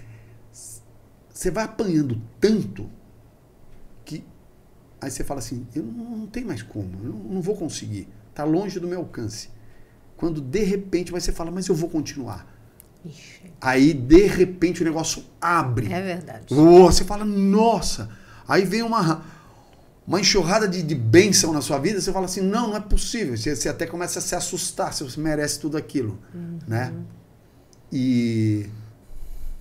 Você 1.31 1.51
vai 1.51 1.65
apanhando 1.65 2.19
tanto 2.39 2.89
aí 4.99 5.11
você 5.11 5.23
fala 5.23 5.39
assim, 5.39 5.65
eu 5.75 5.83
não, 5.83 6.17
não 6.17 6.27
tenho 6.27 6.47
mais 6.47 6.61
como, 6.61 6.89
eu 7.03 7.09
não, 7.09 7.19
não 7.35 7.41
vou 7.41 7.55
conseguir, 7.55 8.07
tá 8.33 8.43
longe 8.43 8.79
do 8.79 8.87
meu 8.87 8.99
alcance. 8.99 9.49
Quando 10.15 10.41
de 10.41 10.63
repente 10.63 11.11
você 11.11 11.31
fala, 11.31 11.51
mas 11.51 11.67
eu 11.67 11.75
vou 11.75 11.89
continuar. 11.89 12.47
Ixi, 13.05 13.53
Aí 13.61 13.93
de 13.93 14.25
repente 14.25 14.81
o 14.81 14.85
negócio 14.85 15.23
abre. 15.39 15.91
é 15.91 16.01
verdade. 16.01 16.53
Oh, 16.53 16.85
você 16.85 17.03
fala, 17.03 17.23
nossa! 17.23 18.09
Aí 18.47 18.65
vem 18.65 18.81
uma, 18.81 19.23
uma 20.07 20.19
enxurrada 20.19 20.67
de, 20.67 20.81
de 20.81 20.95
bênção 20.95 21.53
na 21.53 21.61
sua 21.61 21.77
vida, 21.77 22.01
você 22.01 22.11
fala 22.11 22.25
assim, 22.25 22.41
não, 22.41 22.69
não 22.69 22.77
é 22.77 22.79
possível. 22.79 23.37
Você, 23.37 23.55
você 23.55 23.69
até 23.69 23.85
começa 23.85 24.19
a 24.19 24.21
se 24.21 24.33
assustar 24.35 24.93
se 24.93 25.03
você 25.03 25.19
merece 25.19 25.59
tudo 25.59 25.77
aquilo. 25.77 26.17
Né? 26.67 26.93
E 27.91 28.67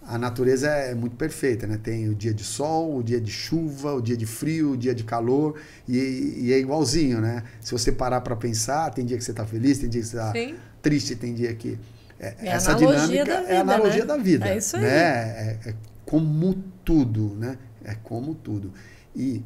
a 0.08 0.16
natureza 0.16 0.68
é 0.68 0.94
muito 0.94 1.16
perfeita, 1.16 1.66
né? 1.66 1.78
Tem 1.82 2.08
o 2.08 2.14
dia 2.14 2.32
de 2.32 2.44
sol, 2.44 2.96
o 2.98 3.02
dia 3.02 3.20
de 3.20 3.30
chuva, 3.30 3.92
o 3.94 4.00
dia 4.00 4.16
de 4.16 4.24
frio, 4.24 4.72
o 4.72 4.76
dia 4.76 4.94
de 4.94 5.02
calor, 5.02 5.58
e, 5.88 5.96
e 6.38 6.52
é 6.52 6.58
igualzinho, 6.58 7.20
né? 7.20 7.42
Se 7.60 7.72
você 7.72 7.90
parar 7.90 8.20
para 8.20 8.36
pensar, 8.36 8.90
tem 8.94 9.04
dia 9.04 9.18
que 9.18 9.24
você 9.24 9.32
está 9.32 9.44
feliz, 9.44 9.78
tem 9.78 9.88
dia 9.88 10.00
que 10.00 10.06
você 10.06 10.16
está 10.16 10.32
triste, 10.80 11.16
tem 11.16 11.34
dia 11.34 11.52
que... 11.54 11.76
é- 12.20 12.36
É 12.38 12.48
essa 12.50 12.72
analogia 12.72 13.24
dinâmica 13.24 13.24
da 13.24 13.32
é 13.32 13.38
a 13.38 13.40
vida, 13.42 13.60
analogia 13.74 14.00
né? 14.02 14.06
da 14.06 14.16
vida. 14.16 14.48
É 14.48 14.56
isso 14.56 14.76
aí. 14.76 14.82
Né? 14.82 14.88
É, 14.88 15.58
é 15.66 15.74
como 16.04 16.54
tudo, 16.84 17.34
né? 17.36 17.58
É 17.84 17.94
como 17.96 18.32
tudo. 18.34 18.72
E 19.14 19.42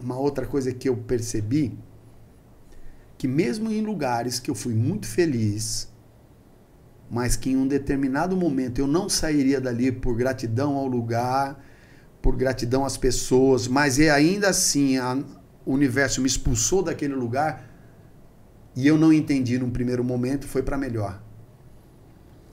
uma 0.00 0.18
outra 0.18 0.44
coisa 0.44 0.72
que 0.72 0.88
eu 0.88 0.96
percebi, 0.96 1.78
que 3.16 3.28
mesmo 3.28 3.70
em 3.70 3.80
lugares 3.80 4.40
que 4.40 4.50
eu 4.50 4.54
fui 4.54 4.74
muito 4.74 5.06
feliz, 5.06 5.88
mas 7.10 7.36
que 7.36 7.50
em 7.50 7.56
um 7.56 7.66
determinado 7.66 8.36
momento 8.36 8.78
eu 8.78 8.86
não 8.86 9.08
sairia 9.08 9.60
dali 9.60 9.92
por 9.92 10.16
gratidão 10.16 10.74
ao 10.76 10.86
lugar, 10.86 11.62
por 12.20 12.36
gratidão 12.36 12.84
às 12.84 12.96
pessoas, 12.96 13.68
mas 13.68 13.98
e 13.98 14.08
ainda 14.08 14.48
assim 14.48 14.96
a- 14.98 15.22
o 15.66 15.72
universo 15.72 16.20
me 16.20 16.26
expulsou 16.26 16.82
daquele 16.82 17.14
lugar 17.14 17.64
e 18.74 18.86
eu 18.86 18.96
não 18.98 19.12
entendi 19.12 19.58
num 19.58 19.70
primeiro 19.70 20.02
momento, 20.02 20.46
foi 20.46 20.62
para 20.62 20.76
melhor. 20.76 21.20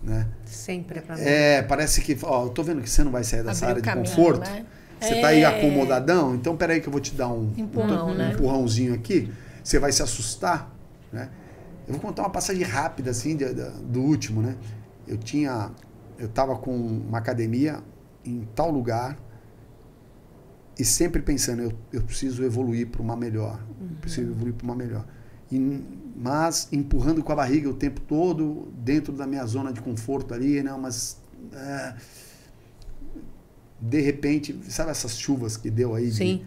Né? 0.03 0.27
Sempre 0.45 0.99
é 0.99 1.01
pra 1.01 1.15
mim. 1.15 1.21
É, 1.23 1.61
parece 1.61 2.01
que, 2.01 2.17
ó, 2.23 2.45
eu 2.45 2.49
tô 2.49 2.63
vendo 2.63 2.81
que 2.81 2.89
você 2.89 3.03
não 3.03 3.11
vai 3.11 3.23
sair 3.23 3.43
dessa 3.43 3.65
Abrir 3.65 3.69
área 3.69 3.81
de 3.81 3.87
caminho, 3.87 4.15
conforto. 4.15 4.49
né? 4.49 4.65
Você 4.99 5.19
tá 5.21 5.27
aí 5.29 5.41
É. 5.41 5.45
acomodadão, 5.45 6.35
então 6.35 6.55
peraí 6.55 6.79
que 6.79 6.87
eu 6.87 6.91
vou 6.91 7.01
te 7.01 7.13
dar 7.15 7.27
um, 7.29 7.51
Empurrão, 7.57 8.09
um, 8.09 8.13
né? 8.15 8.33
empurrãozinho 8.33 8.93
aqui. 8.93 9.31
Você 9.63 9.79
vai 9.79 9.91
se 9.91 10.01
assustar, 10.03 10.71
né? 11.11 11.29
Eu 11.91 11.99
vou 11.99 11.99
contar 12.09 12.21
uma 12.23 12.29
passagem 12.29 12.63
rápida 12.63 13.11
assim 13.11 13.35
de- 13.35 13.53
de- 13.53 13.69
do 13.83 13.99
último, 14.01 14.41
né? 14.41 14.55
Eu 15.05 15.17
tinha, 15.17 15.71
eu 16.17 16.29
tava 16.29 16.55
com 16.55 16.73
uma 16.73 17.17
academia 17.17 17.83
em 18.23 18.47
tal 18.55 18.71
lugar 18.71 19.17
e 20.79 20.85
sempre 20.85 21.21
pensando, 21.21 21.61
eu, 21.63 21.73
eu 21.91 22.01
preciso 22.01 22.43
evoluir 22.45 22.87
para 22.87 23.01
uma 23.01 23.15
melhor, 23.17 23.59
eu 23.81 23.97
preciso 23.99 24.31
evoluir 24.31 24.53
para 24.53 24.63
uma 24.63 24.75
melhor. 24.75 25.05
E, 25.51 25.83
mas 26.15 26.69
empurrando 26.71 27.21
com 27.21 27.31
a 27.33 27.35
barriga 27.35 27.69
o 27.69 27.73
tempo 27.73 27.99
todo 27.99 28.71
dentro 28.77 29.11
da 29.11 29.27
minha 29.27 29.45
zona 29.45 29.73
de 29.73 29.81
conforto 29.81 30.33
ali, 30.33 30.63
não, 30.63 30.79
mas 30.79 31.17
é, 31.51 31.93
de 33.81 33.99
repente, 33.99 34.57
sabe 34.69 34.91
essas 34.91 35.17
chuvas 35.17 35.57
que 35.57 35.69
deu 35.69 35.93
aí? 35.93 36.05
de- 36.09 36.15
Sim. 36.15 36.45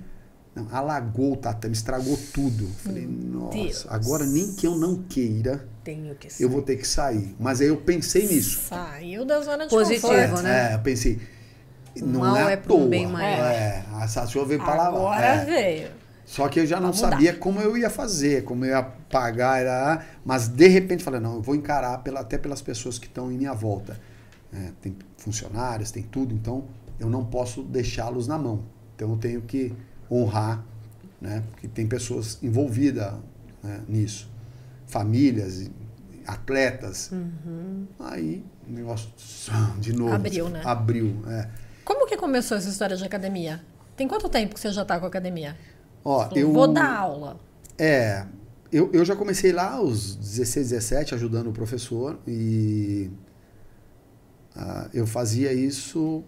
Não, 0.54 0.68
alagou 0.70 1.32
o 1.32 1.36
tatame, 1.36 1.74
estragou 1.74 2.18
tudo. 2.32 2.66
Falei, 2.78 3.06
nossa, 3.06 3.56
Deus. 3.58 3.86
agora 3.88 4.24
nem 4.24 4.52
que 4.54 4.66
eu 4.66 4.76
não 4.76 5.02
queira, 5.02 5.66
Tenho 5.82 6.14
que 6.14 6.30
ser. 6.32 6.44
eu 6.44 6.48
vou 6.48 6.62
ter 6.62 6.76
que 6.76 6.86
sair. 6.86 7.34
Mas 7.40 7.60
aí 7.60 7.68
eu 7.68 7.76
pensei 7.76 8.26
nisso. 8.28 8.60
Saiu 8.68 9.24
da 9.24 9.40
zona 9.40 9.64
de 9.64 9.70
Positivo, 9.70 10.08
conforto. 10.08 10.42
né? 10.42 10.72
É, 10.72 10.74
eu 10.74 10.78
pensei. 10.80 11.20
Não 11.96 12.20
mal 12.20 12.36
é, 12.48 12.54
é 12.54 12.56
um 12.56 12.60
toa. 12.62 12.88
bem 12.88 13.06
maior. 13.06 13.44
É, 13.50 13.84
essa 14.02 14.26
chuva 14.26 14.46
veio 14.46 14.60
pra 14.60 14.74
lavar. 14.74 14.94
Agora 14.94 15.26
É. 15.26 15.44
veio. 15.44 15.88
Só 16.26 16.48
que 16.48 16.58
eu 16.58 16.66
já 16.66 16.76
não 16.76 16.84
Vamos 16.88 16.96
mudar. 17.02 17.10
sabia 17.10 17.34
como 17.34 17.60
eu 17.60 17.76
ia 17.76 17.90
fazer, 17.90 18.44
como 18.44 18.64
eu 18.64 18.70
ia 18.70 18.82
pagar, 18.82 19.60
era, 19.60 20.04
mas 20.24 20.48
de 20.48 20.66
repente 20.68 21.04
falei, 21.04 21.20
não, 21.20 21.34
eu 21.36 21.42
vou 21.42 21.54
encarar 21.54 21.98
pela, 21.98 22.20
até 22.20 22.38
pelas 22.38 22.62
pessoas 22.62 22.98
que 22.98 23.06
estão 23.06 23.30
em 23.30 23.36
minha 23.36 23.52
volta. 23.52 24.00
É, 24.52 24.70
tem 24.80 24.96
funcionários, 25.18 25.90
tem 25.90 26.02
tudo, 26.02 26.34
então 26.34 26.64
eu 26.98 27.10
não 27.10 27.24
posso 27.26 27.62
deixá-los 27.62 28.26
na 28.26 28.38
mão. 28.38 28.64
Então 28.96 29.10
eu 29.10 29.16
tenho 29.18 29.42
que 29.42 29.72
honrar, 30.14 30.64
né? 31.20 31.42
Porque 31.50 31.68
tem 31.68 31.86
pessoas 31.86 32.38
envolvidas 32.42 33.14
né, 33.62 33.80
nisso. 33.88 34.30
Famílias, 34.86 35.70
atletas. 36.26 37.10
Aí 37.98 38.44
o 38.68 38.72
negócio 38.72 39.10
de 39.78 39.92
novo. 39.92 40.10
Uhum. 40.10 40.14
Abriu, 40.14 40.48
né? 40.48 40.62
Abriu, 40.64 41.22
é. 41.28 41.48
Como 41.84 42.06
que 42.06 42.16
começou 42.16 42.56
essa 42.56 42.68
história 42.68 42.96
de 42.96 43.04
academia? 43.04 43.62
Tem 43.96 44.08
quanto 44.08 44.28
tempo 44.28 44.54
que 44.54 44.60
você 44.60 44.72
já 44.72 44.84
tá 44.84 44.98
com 44.98 45.04
a 45.04 45.08
academia? 45.08 45.56
Ó, 46.04 46.28
eu 46.34 46.52
Vou 46.52 46.66
dar 46.66 46.96
aula. 46.96 47.38
É, 47.78 48.24
eu, 48.72 48.90
eu 48.92 49.04
já 49.04 49.14
comecei 49.14 49.52
lá 49.52 49.72
aos 49.72 50.16
16, 50.16 50.70
17, 50.70 51.14
ajudando 51.14 51.48
o 51.48 51.52
professor 51.52 52.18
e 52.26 53.10
ah, 54.56 54.88
eu 54.92 55.06
fazia 55.06 55.52
isso 55.52 56.24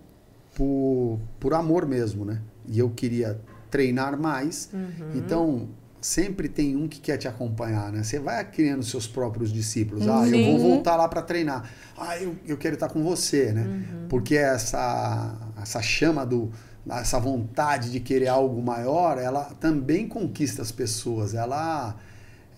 por, 0.54 1.18
por 1.38 1.54
amor 1.54 1.86
mesmo, 1.86 2.24
né? 2.24 2.40
E 2.68 2.78
eu 2.78 2.90
queria 2.90 3.40
treinar 3.70 4.18
mais, 4.18 4.70
então 5.14 5.68
sempre 6.00 6.48
tem 6.48 6.76
um 6.76 6.86
que 6.86 7.00
quer 7.00 7.16
te 7.16 7.26
acompanhar, 7.26 7.90
né? 7.90 8.02
Você 8.02 8.20
vai 8.20 8.44
criando 8.48 8.84
seus 8.84 9.06
próprios 9.08 9.52
discípulos. 9.52 10.06
Ah, 10.06 10.28
eu 10.28 10.44
vou 10.52 10.58
voltar 10.58 10.94
lá 10.94 11.08
para 11.08 11.20
treinar. 11.20 11.68
Ah, 11.98 12.16
eu, 12.18 12.36
eu 12.46 12.56
quero 12.56 12.74
estar 12.74 12.88
com 12.88 13.02
você, 13.02 13.52
né? 13.52 13.84
Porque 14.08 14.36
essa, 14.36 15.36
essa 15.60 15.82
chama 15.82 16.24
do 16.24 16.50
essa 16.88 17.18
vontade 17.18 17.90
de 17.90 17.98
querer 17.98 18.28
algo 18.28 18.62
maior, 18.62 19.18
ela 19.18 19.44
também 19.58 20.06
conquista 20.06 20.62
as 20.62 20.70
pessoas. 20.70 21.34
Ela 21.34 21.96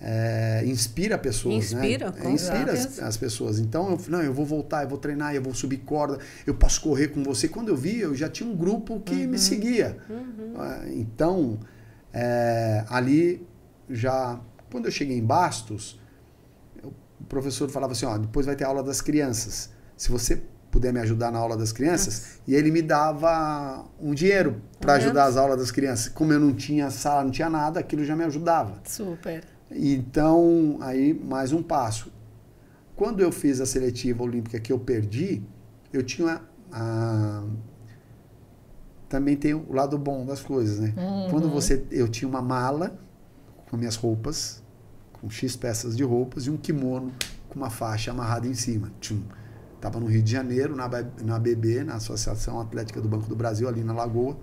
é, 0.01 0.61
é, 0.63 0.67
inspira 0.67 1.19
pessoas, 1.19 1.73
Inspira, 1.73 2.11
né? 2.11 2.21
com 2.21 2.31
inspira 2.31 2.73
as, 2.73 2.99
as 3.01 3.17
pessoas. 3.17 3.59
Então, 3.59 3.91
eu 3.93 3.99
não, 4.09 4.23
eu 4.23 4.33
vou 4.33 4.47
voltar, 4.47 4.83
eu 4.85 4.89
vou 4.89 4.99
treinar, 4.99 5.35
eu 5.35 5.43
vou 5.43 5.53
subir 5.55 5.79
corda, 5.79 6.19
eu 6.47 6.55
posso 6.55 6.81
correr 6.81 7.09
com 7.09 7.23
você. 7.25 7.49
Quando 7.49 7.69
eu 7.69 7.77
vi, 7.77 7.99
eu 8.01 8.15
já 8.15 8.29
tinha 8.29 8.49
um 8.49 8.55
grupo 8.57 9.01
que 9.01 9.27
me 9.27 9.39
seguia. 9.39 9.97
Ah, 10.57 10.83
Então, 10.89 11.59
é, 12.13 12.85
ali 12.89 13.47
já, 13.91 14.39
quando 14.71 14.87
eu 14.87 14.91
cheguei 14.93 15.17
em 15.19 15.25
Bastos, 15.25 15.99
eu- 16.83 16.93
o 17.21 17.25
professor 17.25 17.69
falava 17.71 17.93
assim, 17.93 18.07
ó, 18.07 18.17
depois 18.19 18.47
vai 18.47 18.55
ter 18.57 18.65
aula 18.65 18.83
das 18.83 19.01
crianças. 19.01 19.71
Se 19.97 20.11
você 20.11 20.41
puder 20.71 20.93
me 20.93 21.01
ajudar 21.01 21.33
na 21.33 21.39
aula 21.39 21.57
das 21.57 21.73
crianças, 21.73 22.39
e 22.47 22.55
ele 22.55 22.71
me 22.71 22.83
dava 22.83 23.85
um 24.01 24.13
dinheiro 24.15 24.61
para 24.79 24.93
ajudar 24.95 25.25
as 25.25 25.37
aulas 25.37 25.59
das 25.59 25.71
crianças. 25.71 26.09
Como 26.11 26.33
eu 26.33 26.39
não 26.39 26.53
tinha 26.55 26.91
sala, 26.91 27.25
não 27.25 27.31
tinha 27.31 27.49
nada, 27.49 27.81
aquilo 27.81 28.05
já 28.05 28.15
me 28.15 28.23
ajudava. 28.25 28.75
Super. 28.85 29.43
Então, 29.71 30.79
aí 30.81 31.13
mais 31.13 31.53
um 31.53 31.63
passo. 31.63 32.11
Quando 32.97 33.21
eu 33.21 33.31
fiz 33.31 33.61
a 33.61 33.67
seletiva 33.67 34.23
olímpica 34.23 34.59
que 34.59 34.73
eu 34.73 34.79
perdi, 34.79 35.43
eu 35.93 36.03
tinha 36.03 36.41
a- 36.73 37.45
também 39.09 39.37
tem 39.37 39.55
o 39.55 39.73
lado 39.73 39.97
bom 39.99 40.25
das 40.27 40.41
coisas, 40.41 40.79
né? 40.81 40.93
Quando 41.31 41.49
você 41.49 41.85
eu 41.91 42.09
tinha 42.09 42.29
uma 42.29 42.43
mala 42.43 42.99
com 43.71 43.77
minhas 43.77 43.97
roupas, 43.97 44.63
com 45.15 45.31
X 45.31 45.57
peças 45.57 45.97
de 45.97 46.03
roupas 46.03 46.47
e 46.47 46.51
um 46.51 46.57
kimono 46.57 47.13
com 47.49 47.59
uma 47.59 47.71
faixa 47.71 48.11
amarrada 48.11 48.47
em 48.47 48.55
cima. 48.55 48.91
Tchum. 49.01 49.23
Tava 49.81 50.01
no 50.01 50.07
Rio 50.07 50.23
de 50.23 50.33
Janeiro, 50.33 50.75
na, 50.75 50.89
na 51.25 51.39
BB, 51.39 51.85
na 51.85 51.95
Associação 51.95 52.61
Atlética 52.61 53.01
do 53.01 53.09
Banco 53.09 53.29
do 53.29 53.37
Brasil, 53.37 53.69
ali 53.69 53.83
na 53.85 53.93
Lagoa. 53.93 54.37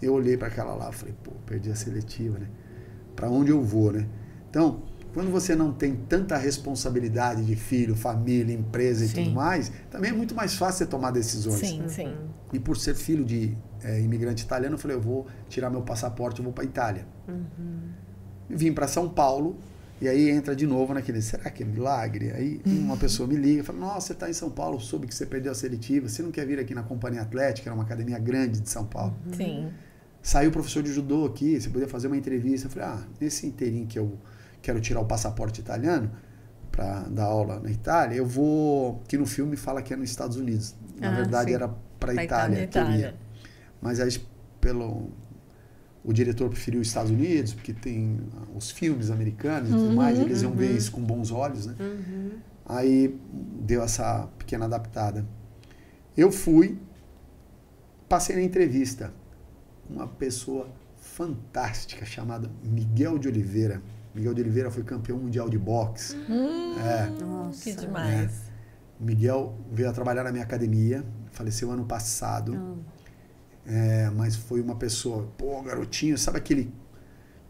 Eu 0.00 0.14
olhei 0.14 0.36
para 0.36 0.46
aquela 0.48 0.74
lá, 0.74 0.92
falei, 0.92 1.14
pô, 1.24 1.32
perdi 1.44 1.70
a 1.70 1.74
seletiva, 1.74 2.38
né? 2.38 2.46
Para 3.16 3.28
onde 3.28 3.50
eu 3.50 3.62
vou, 3.62 3.92
né? 3.92 4.06
Então, 4.50 4.82
quando 5.12 5.30
você 5.30 5.56
não 5.56 5.72
tem 5.72 5.96
tanta 5.96 6.36
responsabilidade 6.36 7.44
de 7.44 7.56
filho, 7.56 7.96
família, 7.96 8.54
empresa 8.54 9.04
e 9.04 9.08
Sim. 9.08 9.24
tudo 9.24 9.34
mais, 9.34 9.72
também 9.90 10.10
é 10.10 10.14
muito 10.14 10.34
mais 10.34 10.54
fácil 10.54 10.78
você 10.78 10.86
tomar 10.86 11.10
decisões. 11.10 11.58
Sim, 11.58 11.82
sim. 11.88 12.14
E 12.52 12.58
por 12.58 12.76
ser 12.76 12.94
filho 12.94 13.24
de 13.24 13.56
eh, 13.82 14.00
imigrante 14.00 14.44
italiano, 14.44 14.74
eu 14.74 14.78
falei, 14.78 14.96
eu 14.96 15.00
vou 15.00 15.26
tirar 15.48 15.70
meu 15.70 15.82
passaporte, 15.82 16.38
eu 16.40 16.44
vou 16.44 16.52
para 16.52 16.64
Itália. 16.64 17.06
Vim 18.48 18.72
para 18.72 18.86
São 18.86 19.08
Paulo 19.08 19.56
e 20.00 20.08
aí 20.08 20.30
entra 20.30 20.56
de 20.56 20.66
novo 20.66 20.94
naquele, 20.94 21.20
será 21.20 21.50
que 21.50 21.62
é 21.62 21.66
milagre? 21.66 22.32
Aí 22.32 22.60
uma 22.64 22.96
pessoa 22.96 23.28
me 23.28 23.36
liga, 23.36 23.62
fala, 23.62 23.78
nossa, 23.78 24.08
você 24.08 24.12
está 24.14 24.30
em 24.30 24.32
São 24.32 24.50
Paulo, 24.50 24.80
soube 24.80 25.06
que 25.06 25.14
você 25.14 25.26
perdeu 25.26 25.52
a 25.52 25.54
seletiva, 25.54 26.08
você 26.08 26.22
não 26.22 26.30
quer 26.30 26.46
vir 26.46 26.58
aqui 26.58 26.74
na 26.74 26.82
Companhia 26.82 27.22
Atlética, 27.22 27.68
era 27.68 27.74
uma 27.74 27.84
academia 27.84 28.18
grande 28.18 28.60
de 28.60 28.70
São 28.70 28.86
Paulo. 28.86 29.14
Sim. 29.32 29.70
Saiu 30.22 30.50
o 30.50 30.52
professor 30.52 30.82
de 30.82 30.92
judô 30.92 31.26
aqui, 31.26 31.60
você 31.60 31.68
podia 31.68 31.88
fazer 31.88 32.06
uma 32.06 32.16
entrevista. 32.16 32.66
Eu 32.66 32.70
falei, 32.70 32.88
ah, 32.88 33.02
nesse 33.20 33.46
inteirinho 33.46 33.86
que 33.86 33.98
eu 33.98 34.18
quero 34.62 34.80
tirar 34.80 35.00
o 35.00 35.04
passaporte 35.06 35.60
italiano 35.60 36.10
para 36.70 37.00
dar 37.08 37.24
aula 37.24 37.60
na 37.60 37.70
Itália, 37.70 38.16
eu 38.16 38.26
vou. 38.26 39.02
Que 39.08 39.18
no 39.18 39.26
filme 39.26 39.56
fala 39.56 39.82
que 39.82 39.92
é 39.92 39.96
nos 39.96 40.10
Estados 40.10 40.36
Unidos. 40.36 40.74
Na 40.98 41.08
Ah, 41.10 41.14
verdade 41.16 41.50
sim. 41.50 41.54
era 41.56 41.68
para 41.68 42.14
Pra 42.14 42.24
Itália, 42.24 42.64
Itália. 42.64 43.14
Mas 43.82 44.00
aí 44.00 44.10
pelo 44.60 45.10
o 46.02 46.12
diretor 46.14 46.48
preferiu 46.48 46.80
os 46.80 46.88
Estados 46.88 47.10
Unidos, 47.10 47.52
porque 47.52 47.74
tem 47.74 48.20
ah, 48.34 48.46
os 48.56 48.70
filmes 48.70 49.10
americanos 49.10 49.68
e 49.68 49.72
tudo 49.72 49.94
mais, 49.94 50.18
eles 50.18 50.40
iam 50.42 50.52
ver 50.52 50.74
isso 50.74 50.92
com 50.92 51.02
bons 51.02 51.30
olhos, 51.30 51.66
né? 51.66 51.74
Aí 52.64 53.18
deu 53.60 53.82
essa 53.82 54.28
pequena 54.38 54.64
adaptada. 54.64 55.26
Eu 56.16 56.30
fui, 56.32 56.78
passei 58.08 58.36
na 58.36 58.42
entrevista. 58.42 59.12
Uma 59.88 60.06
pessoa 60.06 60.68
fantástica 61.00 62.04
chamada 62.06 62.50
Miguel 62.62 63.18
de 63.18 63.28
Oliveira. 63.28 63.82
Miguel 64.14 64.34
de 64.34 64.40
Oliveira 64.40 64.70
foi 64.70 64.82
campeão 64.82 65.18
mundial 65.18 65.48
de 65.48 65.58
boxe. 65.58 66.16
É. 66.84 67.06
Nossa. 67.24 67.62
Que 67.62 67.72
demais. 67.74 68.50
Miguel 68.98 69.58
veio 69.72 69.88
a 69.88 69.92
trabalhar 69.92 70.24
na 70.24 70.32
minha 70.32 70.44
academia, 70.44 71.04
faleceu 71.32 71.70
ano 71.70 71.84
passado. 71.84 72.78
É, 73.66 74.10
mas 74.10 74.36
foi 74.36 74.60
uma 74.60 74.74
pessoa, 74.74 75.28
pô, 75.38 75.62
garotinho, 75.62 76.18
sabe 76.18 76.38
aquele 76.38 76.72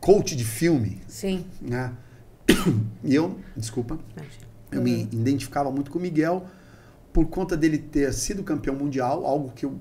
coach 0.00 0.36
de 0.36 0.44
filme, 0.44 1.00
Sim. 1.08 1.44
né? 1.60 1.92
E 3.02 3.14
eu, 3.14 3.38
desculpa, 3.56 3.98
eu 4.70 4.82
me 4.82 5.04
identificava 5.04 5.70
muito 5.70 5.90
com 5.90 5.98
o 5.98 6.02
Miguel 6.02 6.46
por 7.12 7.26
conta 7.26 7.56
dele 7.56 7.78
ter 7.78 8.12
sido 8.12 8.42
campeão 8.44 8.76
mundial, 8.76 9.24
algo 9.24 9.50
que 9.52 9.64
eu 9.64 9.78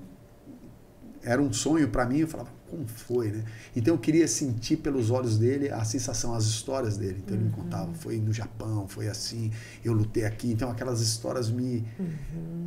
era 1.22 1.40
um 1.40 1.52
sonho 1.52 1.88
para 1.88 2.06
mim, 2.06 2.18
eu 2.20 2.28
falava, 2.28 2.50
como 2.70 2.86
foi, 2.86 3.30
né? 3.30 3.44
Então 3.74 3.94
eu 3.94 3.98
queria 3.98 4.28
sentir 4.28 4.76
pelos 4.76 5.10
olhos 5.10 5.36
dele 5.36 5.70
a 5.70 5.84
sensação, 5.84 6.34
as 6.34 6.44
histórias 6.44 6.96
dele. 6.96 7.20
Então 7.24 7.36
ele 7.36 7.44
me 7.46 7.50
contava, 7.50 7.92
foi 7.94 8.18
no 8.18 8.32
Japão, 8.32 8.86
foi 8.88 9.08
assim, 9.08 9.50
eu 9.84 9.92
lutei 9.92 10.24
aqui. 10.24 10.52
Então 10.52 10.70
aquelas 10.70 11.00
histórias 11.00 11.50
me. 11.50 11.84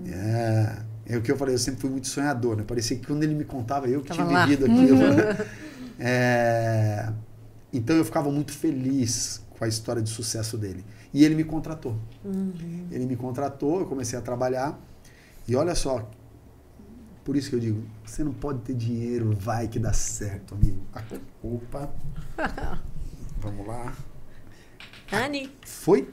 É, 0.06 0.78
é 1.06 1.18
o 1.18 1.22
que 1.22 1.32
eu 1.32 1.38
falei, 1.38 1.56
eu 1.56 1.60
sempre 1.60 1.82
fui 1.82 1.90
muito 1.90 2.08
sonhador, 2.08 2.58
né? 2.58 2.64
Parecia 2.64 2.98
que 2.98 3.08
quando 3.08 3.24
ele 3.24 3.34
me 3.34 3.46
contava, 3.46 3.88
eu 3.88 4.02
que 4.02 4.10
Tava 4.10 4.24
tinha 4.26 4.38
lá. 4.40 4.46
vivido 4.46 4.66
aquilo. 4.66 5.04
É, 6.00 7.14
então 7.72 7.96
eu 7.96 8.04
ficava 8.04 8.32
muito 8.32 8.52
feliz 8.52 9.42
com 9.58 9.64
a 9.64 9.68
história 9.68 10.02
de 10.02 10.10
sucesso 10.10 10.58
dele. 10.58 10.84
E 11.14 11.24
ele 11.24 11.36
me 11.36 11.44
contratou. 11.44 11.96
Ele 12.92 13.06
me 13.06 13.16
contratou, 13.16 13.82
eu 13.82 13.86
comecei 13.86 14.18
a 14.18 14.22
trabalhar. 14.22 14.78
E 15.48 15.56
olha 15.56 15.76
só, 15.76 16.10
por 17.24 17.36
isso 17.36 17.50
que 17.50 17.56
eu 17.56 17.60
digo, 17.60 17.84
você 18.06 18.24
não 18.24 18.34
pode 18.34 18.60
ter 18.60 18.74
dinheiro, 18.74 19.36
vai 19.40 19.68
que 19.68 19.80
dá 19.80 19.94
certo, 19.94 20.56
amigo. 20.56 20.82
Opa. 21.42 21.90
Vamos 23.40 23.68
lá. 23.68 23.94
Anne, 25.12 25.52
Foi? 25.66 26.08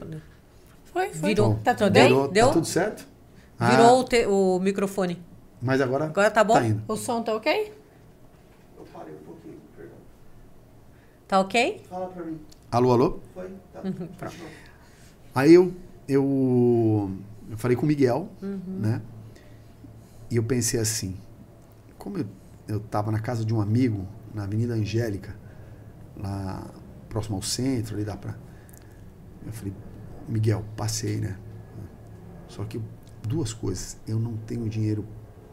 Foi, 0.85 1.09
foi. 1.13 1.29
Virou. 1.29 1.55
Tá 1.63 1.73
tudo 1.73 1.91
bem? 1.91 2.07
Virou, 2.07 2.27
Deu? 2.29 2.47
Tá 2.47 2.53
tudo 2.53 2.67
certo? 2.67 3.07
virou 3.59 3.85
Ah, 3.85 3.93
o, 3.93 4.03
te- 4.03 4.25
o 4.25 4.59
microfone. 4.59 5.21
Mas 5.61 5.79
agora, 5.79 6.05
Agora 6.05 6.29
tá 6.31 6.43
bom? 6.43 6.53
Tá 6.55 6.65
indo. 6.65 6.83
O 6.87 6.95
som 6.97 7.23
tá 7.23 7.33
ok? 7.35 7.73
Eu 8.77 8.83
parei 8.91 9.13
um 9.13 9.19
pouquinho, 9.19 9.57
perdão. 9.75 9.95
Tá 11.27 11.39
ok? 11.39 11.81
Fala 11.89 12.07
pra 12.07 12.25
mim. 12.25 12.39
Alô, 12.71 12.91
alô? 12.91 13.19
Foi? 13.33 13.49
Tá. 13.71 13.81
Uhum. 13.83 14.09
Aí 15.33 15.53
eu, 15.53 15.73
eu, 16.07 17.11
eu 17.49 17.57
falei 17.57 17.77
com 17.77 17.83
o 17.83 17.87
Miguel, 17.87 18.27
né? 18.41 19.01
E 20.31 20.37
eu 20.37 20.43
pensei 20.43 20.79
assim, 20.79 21.17
como 21.97 22.17
eu, 22.17 22.25
eu 22.65 22.79
tava 22.79 23.11
na 23.11 23.19
casa 23.19 23.43
de 23.43 23.53
um 23.53 23.59
amigo, 23.59 24.07
na 24.33 24.45
Avenida 24.45 24.73
Angélica, 24.73 25.35
lá 26.15 26.73
próximo 27.09 27.35
ao 27.35 27.41
centro, 27.41 27.95
ali 27.95 28.05
dá 28.05 28.15
pra... 28.15 28.37
Eu 29.45 29.51
falei, 29.51 29.73
Miguel, 30.29 30.63
passei, 30.77 31.17
né? 31.17 31.37
Só 32.47 32.63
que 32.63 32.81
duas 33.27 33.51
coisas, 33.51 33.97
eu 34.07 34.17
não 34.17 34.37
tenho 34.37 34.69
dinheiro 34.69 35.05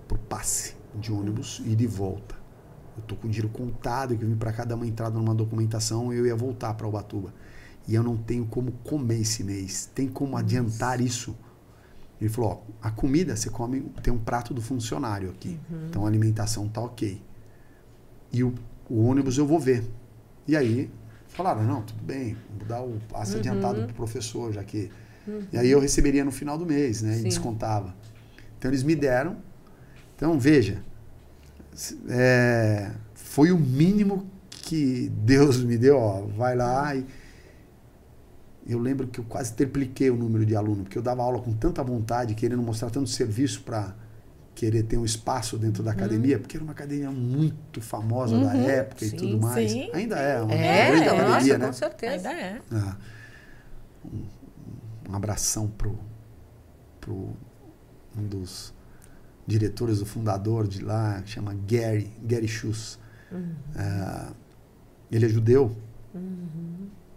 pro 0.07 0.17
passe 0.17 0.77
de 0.95 1.13
ônibus 1.13 1.61
e 1.67 1.75
de 1.75 1.87
volta. 1.89 2.37
Eu 2.97 3.03
tô 3.03 3.17
com 3.17 3.29
dinheiro 3.29 3.49
contado, 3.49 4.17
que 4.17 4.23
eu 4.23 4.29
vim 4.29 4.37
para 4.37 4.53
cá 4.53 4.65
dar 4.65 4.77
uma 4.77 4.87
entrada 4.87 5.19
numa 5.19 5.35
documentação, 5.35 6.13
eu 6.13 6.25
ia 6.25 6.37
voltar 6.37 6.75
para 6.75 6.87
Ubatuba. 6.87 7.35
E 7.89 7.97
eu 7.97 8.03
não 8.05 8.17
tenho 8.17 8.47
como 8.47 8.71
comer 8.85 9.21
esse 9.23 9.43
mês. 9.43 9.87
Tem 9.93 10.07
como 10.07 10.37
adiantar 10.37 11.01
isso? 11.01 11.37
Ele 12.21 12.29
falou, 12.29 12.65
ó, 12.83 12.87
a 12.89 12.91
comida 12.91 13.37
você 13.37 13.49
come, 13.49 13.81
tem 14.03 14.13
um 14.13 14.19
prato 14.19 14.53
do 14.53 14.61
funcionário 14.61 15.31
aqui. 15.31 15.59
Então 15.89 16.05
a 16.05 16.09
alimentação 16.09 16.69
tá 16.69 16.81
ok. 16.81 17.23
E 18.33 18.43
o, 18.43 18.55
o 18.91 19.05
ônibus 19.05 19.39
eu 19.39 19.47
vou 19.47 19.61
ver. 19.61 19.85
E 20.47 20.57
aí 20.57 20.91
falaram, 21.29 21.63
não, 21.63 21.83
tudo 21.83 22.03
bem, 22.03 22.37
vou 22.59 22.67
dar 22.67 22.83
o 22.83 22.99
passe 23.09 23.37
adiantado 23.37 23.83
pro 23.85 23.95
professor, 23.95 24.53
já 24.53 24.65
que. 24.65 24.91
E 25.53 25.59
aí 25.59 25.71
eu 25.71 25.79
receberia 25.79 26.25
no 26.25 26.33
final 26.33 26.57
do 26.59 26.67
mês, 26.67 27.03
né? 27.03 27.13
E 27.13 27.19
Sim. 27.19 27.25
descontava. 27.25 27.95
Então 28.59 28.71
eles 28.71 28.83
me 28.83 28.97
deram. 28.97 29.37
Então, 30.17 30.39
veja, 30.39 30.83
é, 32.09 32.91
foi 33.15 33.53
o 33.53 33.59
mínimo 33.59 34.27
que 34.51 35.11
Deus 35.11 35.63
me 35.63 35.79
deu, 35.79 35.97
ó, 35.97 36.23
vai 36.23 36.57
lá 36.57 36.97
e 36.97 37.07
eu 38.69 38.79
lembro 38.79 39.07
que 39.09 39.19
eu 39.19 39.25
quase 39.25 39.53
tripliquei 39.55 40.11
o 40.11 40.17
número 40.17 40.45
de 40.45 40.55
alunos, 40.55 40.83
porque 40.83 40.99
eu 40.99 41.03
dava 41.03 41.23
aula 41.23 41.41
com 41.41 41.53
tanta 41.53 41.83
vontade, 41.83 42.35
querendo 42.35 42.63
mostrar 42.63 42.91
tanto 42.91 43.09
serviço 43.09 43.63
para 43.63 43.95
querer 44.55 44.83
ter 44.83 44.97
um 44.99 45.05
espaço 45.05 45.57
dentro 45.57 45.83
da 45.85 45.93
academia, 45.93 46.39
porque 46.39 46.57
era 46.57 46.65
uma 46.65 46.73
academia 46.73 47.11
muito 47.11 47.81
famosa 47.81 48.39
da 48.41 48.55
época 48.57 49.05
e 49.05 49.11
sim, 49.11 49.17
tudo 49.17 49.39
mais. 49.41 49.71
sim. 49.71 49.89
Ainda 49.93 50.17
é 50.17 50.43
uma 50.43 50.53
É, 50.53 50.91
grande 50.91 51.05
nossa, 51.07 51.23
academia, 51.23 51.59
né? 51.59 51.67
com 51.67 51.73
certeza. 51.73 52.29
Ainda 52.29 52.41
é. 52.43 52.61
Ah, 52.73 52.97
um, 54.05 54.25
um 55.11 55.15
abração 55.15 55.69
pro, 55.69 55.97
pro 57.01 57.31
um 58.19 58.27
dos 58.27 58.75
diretores, 59.47 60.01
o 60.01 60.07
fundador 60.07 60.67
de 60.67 60.83
lá, 60.83 61.23
que 61.23 61.31
chama 61.31 61.55
Gary, 61.67 62.11
Gary 62.23 62.49
Schuss. 62.49 62.99
Ah, 63.77 64.33
ele 65.11 65.25
é 65.25 65.29
judeu 65.29 65.75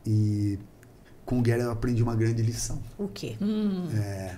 e 0.05 0.59
com 1.31 1.39
o 1.39 1.41
Gary 1.41 1.61
eu 1.61 1.71
aprendi 1.71 2.03
uma 2.03 2.13
grande 2.13 2.41
lição. 2.41 2.81
O 2.97 3.07
quê? 3.07 3.37
É, 3.95 4.35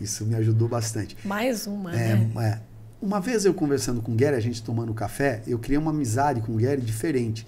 isso 0.00 0.26
me 0.26 0.34
ajudou 0.34 0.66
bastante. 0.66 1.16
Mais 1.24 1.68
uma, 1.68 1.94
É, 1.94 2.16
né? 2.16 2.30
é. 2.36 2.60
Uma 3.00 3.20
vez 3.20 3.44
eu 3.44 3.54
conversando 3.54 4.02
com 4.02 4.10
o 4.10 4.16
Gary, 4.16 4.34
a 4.34 4.40
gente 4.40 4.60
tomando 4.60 4.92
café, 4.92 5.40
eu 5.46 5.56
criei 5.56 5.78
uma 5.78 5.92
amizade 5.92 6.40
com 6.40 6.52
o 6.52 6.56
Gary 6.56 6.80
diferente. 6.82 7.46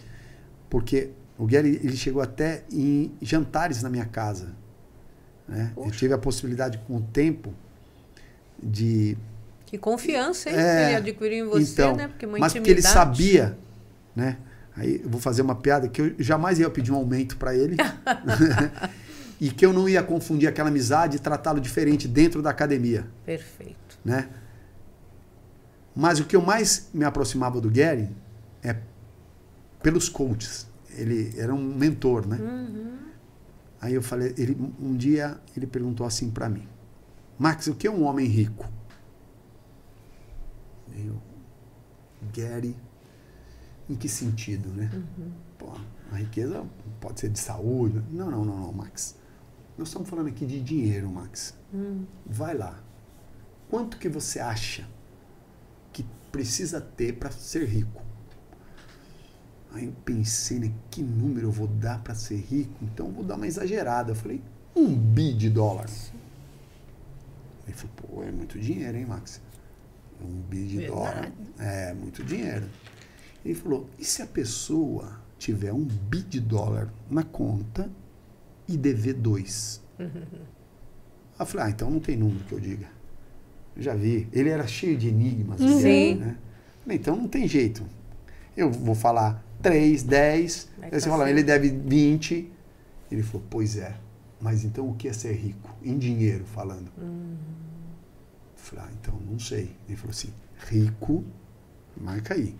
Porque 0.70 1.10
O 1.38 1.44
Gary 1.46 1.80
ele 1.82 1.96
chegou 1.96 2.22
até 2.22 2.62
em 2.70 3.10
jantares 3.20 3.82
na 3.82 3.90
minha 3.90 4.04
casa. 4.04 4.50
Né? 5.48 5.72
Eu 5.76 5.90
tive 5.90 6.14
a 6.14 6.18
possibilidade 6.18 6.78
com 6.86 6.96
o 6.98 7.02
tempo 7.02 7.52
de 8.62 9.16
que 9.66 9.76
confiança 9.76 10.50
hein, 10.50 10.56
É, 10.56 10.60
que 10.76 10.88
ele 10.90 10.96
adquiriu 11.10 11.46
em 11.46 11.48
você, 11.48 11.72
então, 11.72 11.96
né? 11.96 12.06
Porque 12.06 12.26
uma 12.26 12.38
mas 12.38 12.52
porque 12.52 12.70
ele 12.70 12.78
intimidade. 12.80 12.94
sabia, 12.94 13.58
né? 14.14 14.36
Aí 14.76 15.00
eu 15.02 15.08
vou 15.08 15.20
fazer 15.20 15.42
uma 15.42 15.54
piada 15.54 15.88
que 15.88 16.00
eu 16.00 16.14
jamais 16.18 16.58
ia 16.58 16.70
pedir 16.70 16.92
um 16.92 16.96
aumento 16.96 17.36
para 17.36 17.54
ele. 17.54 17.76
e 19.42 19.50
que 19.50 19.66
eu 19.66 19.72
não 19.72 19.88
ia 19.88 20.00
confundir 20.04 20.48
aquela 20.48 20.68
amizade 20.68 21.16
e 21.16 21.18
tratá-lo 21.18 21.60
diferente 21.60 22.06
dentro 22.06 22.40
da 22.40 22.50
academia, 22.50 23.08
Perfeito. 23.26 23.98
né? 24.04 24.28
Mas 25.96 26.20
o 26.20 26.24
que 26.24 26.36
eu 26.36 26.40
mais 26.40 26.88
me 26.94 27.04
aproximava 27.04 27.60
do 27.60 27.68
Gary 27.68 28.08
é 28.62 28.76
pelos 29.82 30.08
coaches. 30.08 30.68
Ele 30.90 31.34
era 31.36 31.52
um 31.52 31.74
mentor, 31.74 32.24
né? 32.24 32.38
Aí 33.80 33.94
eu 33.94 34.00
falei, 34.00 34.32
ele 34.38 34.56
um 34.80 34.96
dia 34.96 35.40
ele 35.56 35.66
perguntou 35.66 36.06
assim 36.06 36.30
para 36.30 36.48
mim: 36.48 36.68
"Max, 37.36 37.66
o 37.66 37.74
que 37.74 37.88
é 37.88 37.90
um 37.90 38.04
homem 38.04 38.28
rico?" 38.28 38.70
Eu, 40.96 41.20
Gary, 42.32 42.76
em 43.88 43.94
que 43.94 44.08
sentido, 44.08 44.68
né? 44.68 44.90
Pô, 45.58 45.72
a 46.10 46.16
riqueza 46.16 46.64
pode 47.00 47.20
ser 47.20 47.28
de 47.30 47.38
saúde. 47.38 48.02
Não, 48.10 48.30
não, 48.30 48.44
não, 48.44 48.56
não, 48.58 48.72
Max. 48.72 49.16
Nós 49.76 49.88
estamos 49.88 50.08
falando 50.08 50.28
aqui 50.28 50.46
de 50.46 50.60
dinheiro, 50.60 51.10
Max. 51.10 51.54
Vai 52.26 52.54
lá. 52.54 52.78
Quanto 53.68 53.98
que 53.98 54.08
você 54.08 54.38
acha 54.38 54.86
que 55.92 56.04
precisa 56.30 56.80
ter 56.80 57.14
para 57.14 57.30
ser 57.30 57.66
rico? 57.66 58.02
Aí 59.72 59.86
eu 59.86 59.92
pensei, 60.04 60.58
né? 60.58 60.70
Que 60.90 61.02
número 61.02 61.46
eu 61.46 61.50
vou 61.50 61.66
dar 61.66 62.02
para 62.02 62.14
ser 62.14 62.36
rico? 62.36 62.74
Então 62.82 63.06
eu 63.06 63.12
vou 63.12 63.24
dar 63.24 63.36
uma 63.36 63.46
exagerada. 63.46 64.10
Eu 64.12 64.14
falei, 64.14 64.42
um 64.76 64.94
bi 64.94 65.32
de 65.32 65.48
dólares. 65.48 66.12
Ele 67.66 67.72
falou, 67.74 67.96
pô, 67.96 68.22
é 68.22 68.30
muito 68.30 68.58
dinheiro, 68.58 68.98
hein, 68.98 69.06
Max? 69.06 69.40
Um 70.20 70.40
bi 70.42 70.66
de 70.66 70.76
Verdade. 70.78 70.94
dólar. 70.94 71.32
É 71.58 71.94
muito 71.94 72.22
dinheiro. 72.22 72.68
Ele 73.44 73.54
falou, 73.54 73.88
e 73.98 74.04
se 74.04 74.22
a 74.22 74.26
pessoa 74.26 75.20
tiver 75.38 75.72
um 75.72 75.84
bi 75.84 76.22
de 76.22 76.40
dólar 76.40 76.92
na 77.10 77.22
conta 77.24 77.90
e 78.68 78.76
dever 78.76 79.14
dois? 79.14 79.82
Aí 79.98 80.08
eu 81.40 81.46
falei, 81.46 81.66
ah, 81.66 81.70
então 81.70 81.90
não 81.90 82.00
tem 82.00 82.16
número 82.16 82.44
que 82.44 82.52
eu 82.52 82.60
diga. 82.60 82.86
Eu 83.76 83.82
já 83.82 83.94
vi. 83.94 84.28
Ele 84.32 84.48
era 84.48 84.66
cheio 84.66 84.96
de 84.96 85.08
enigmas. 85.08 85.58
Sim. 85.58 85.66
Guilherme, 85.76 86.14
Né? 86.20 86.36
Falei, 86.82 86.98
então 86.98 87.16
não 87.16 87.28
tem 87.28 87.48
jeito. 87.48 87.84
Eu 88.56 88.70
vou 88.70 88.94
falar 88.94 89.44
3, 89.62 90.02
10. 90.02 90.68
Vai 90.78 90.90
Aí 90.92 91.00
você 91.00 91.08
fala, 91.08 91.24
certo. 91.24 91.36
ele 91.36 91.42
deve 91.42 91.68
20. 91.70 92.52
Ele 93.10 93.22
falou, 93.22 93.46
pois 93.48 93.76
é. 93.76 93.96
Mas 94.40 94.64
então 94.64 94.88
o 94.88 94.94
que 94.94 95.08
é 95.08 95.12
ser 95.12 95.32
rico? 95.34 95.70
Em 95.82 95.96
dinheiro 95.98 96.44
falando. 96.44 96.90
Hum. 96.98 97.36
Falei, 98.56 98.84
ah, 98.86 98.92
então 99.00 99.14
não 99.28 99.38
sei. 99.38 99.70
Ele 99.88 99.96
falou 99.96 100.10
assim, 100.10 100.32
rico, 100.68 101.24
marca 101.96 102.34
aí. 102.34 102.54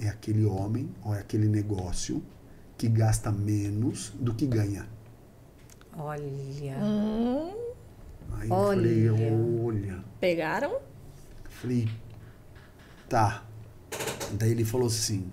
É 0.00 0.08
aquele 0.08 0.44
homem 0.44 0.88
ou 1.04 1.14
é 1.14 1.20
aquele 1.20 1.48
negócio 1.48 2.22
que 2.76 2.88
gasta 2.88 3.32
menos 3.32 4.10
do 4.20 4.32
que 4.34 4.46
ganha. 4.46 4.86
Olha. 5.96 6.78
Hum, 6.78 7.52
Aí 8.34 8.48
eu 8.48 8.56
falei, 8.56 9.10
Olha. 9.10 9.64
olha. 9.64 10.04
pegaram? 10.20 10.78
Falei, 11.50 11.88
tá. 13.08 13.44
Daí 14.34 14.50
ele 14.52 14.64
falou 14.64 14.86
assim: 14.86 15.28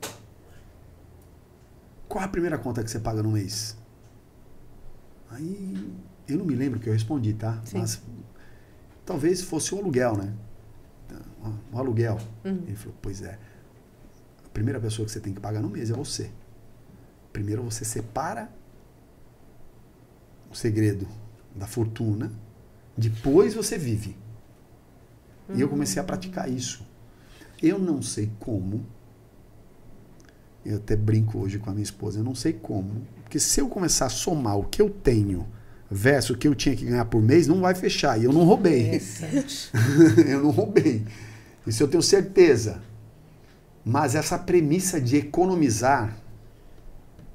Qual 2.07 2.23
a 2.23 2.27
primeira 2.27 2.57
conta 2.57 2.83
que 2.83 2.89
você 2.89 2.99
paga 2.99 3.21
no 3.21 3.31
mês? 3.31 3.77
Aí 5.29 5.93
eu 6.27 6.37
não 6.37 6.45
me 6.45 6.55
lembro 6.55 6.79
o 6.79 6.81
que 6.81 6.89
eu 6.89 6.93
respondi, 6.93 7.33
tá? 7.33 7.61
Sim. 7.65 7.79
Mas 7.79 8.01
talvez 9.05 9.41
fosse 9.41 9.75
o 9.75 9.77
aluguel, 9.79 10.17
né? 10.17 10.33
O 11.71 11.77
aluguel. 11.77 12.17
Uhum. 12.43 12.63
Ele 12.65 12.75
falou: 12.75 12.95
Pois 13.01 13.21
é. 13.21 13.37
A 14.55 14.63
primeira 14.65 14.79
pessoa 14.79 15.05
que 15.05 15.11
você 15.11 15.19
tem 15.19 15.33
que 15.33 15.41
pagar 15.41 15.61
no 15.61 15.69
mês 15.69 15.89
é 15.91 15.93
você. 15.93 16.31
Primeiro 17.33 17.61
você 17.61 17.83
separa 17.83 18.49
o 20.49 20.55
segredo 20.55 21.05
da 21.53 21.67
fortuna, 21.67 22.31
depois 22.97 23.53
você 23.53 23.77
vive. 23.77 24.15
E 25.53 25.59
eu 25.59 25.67
comecei 25.67 26.01
a 26.01 26.05
praticar 26.05 26.49
isso. 26.49 26.87
Eu 27.61 27.77
não 27.77 28.01
sei 28.01 28.31
como. 28.39 28.85
Eu 30.65 30.77
até 30.77 30.95
brinco 30.95 31.37
hoje 31.37 31.59
com 31.59 31.69
a 31.69 31.73
minha 31.73 31.83
esposa. 31.83 32.19
Eu 32.19 32.23
não 32.23 32.33
sei 32.33 32.53
como. 32.53 33.05
Porque 33.23 33.39
se 33.39 33.59
eu 33.59 33.67
começar 33.67 34.05
a 34.05 34.09
somar 34.09 34.57
o 34.57 34.63
que 34.63 34.81
eu 34.81 34.89
tenho 34.89 35.45
versus 35.91 36.29
o 36.29 36.39
que 36.39 36.47
eu 36.47 36.55
tinha 36.55 36.77
que 36.77 36.85
ganhar 36.85 37.03
por 37.03 37.21
mês, 37.21 37.45
não 37.45 37.59
vai 37.59 37.75
fechar. 37.75 38.17
E 38.17 38.23
eu 38.23 38.31
não 38.31 38.45
roubei. 38.45 39.01
Eu 40.25 40.43
não 40.43 40.51
roubei. 40.51 41.05
Isso 41.67 41.83
eu 41.83 41.89
tenho 41.89 42.01
certeza. 42.01 42.81
Mas 43.85 44.15
essa 44.15 44.37
premissa 44.39 44.99
de 44.99 45.17
economizar 45.17 46.15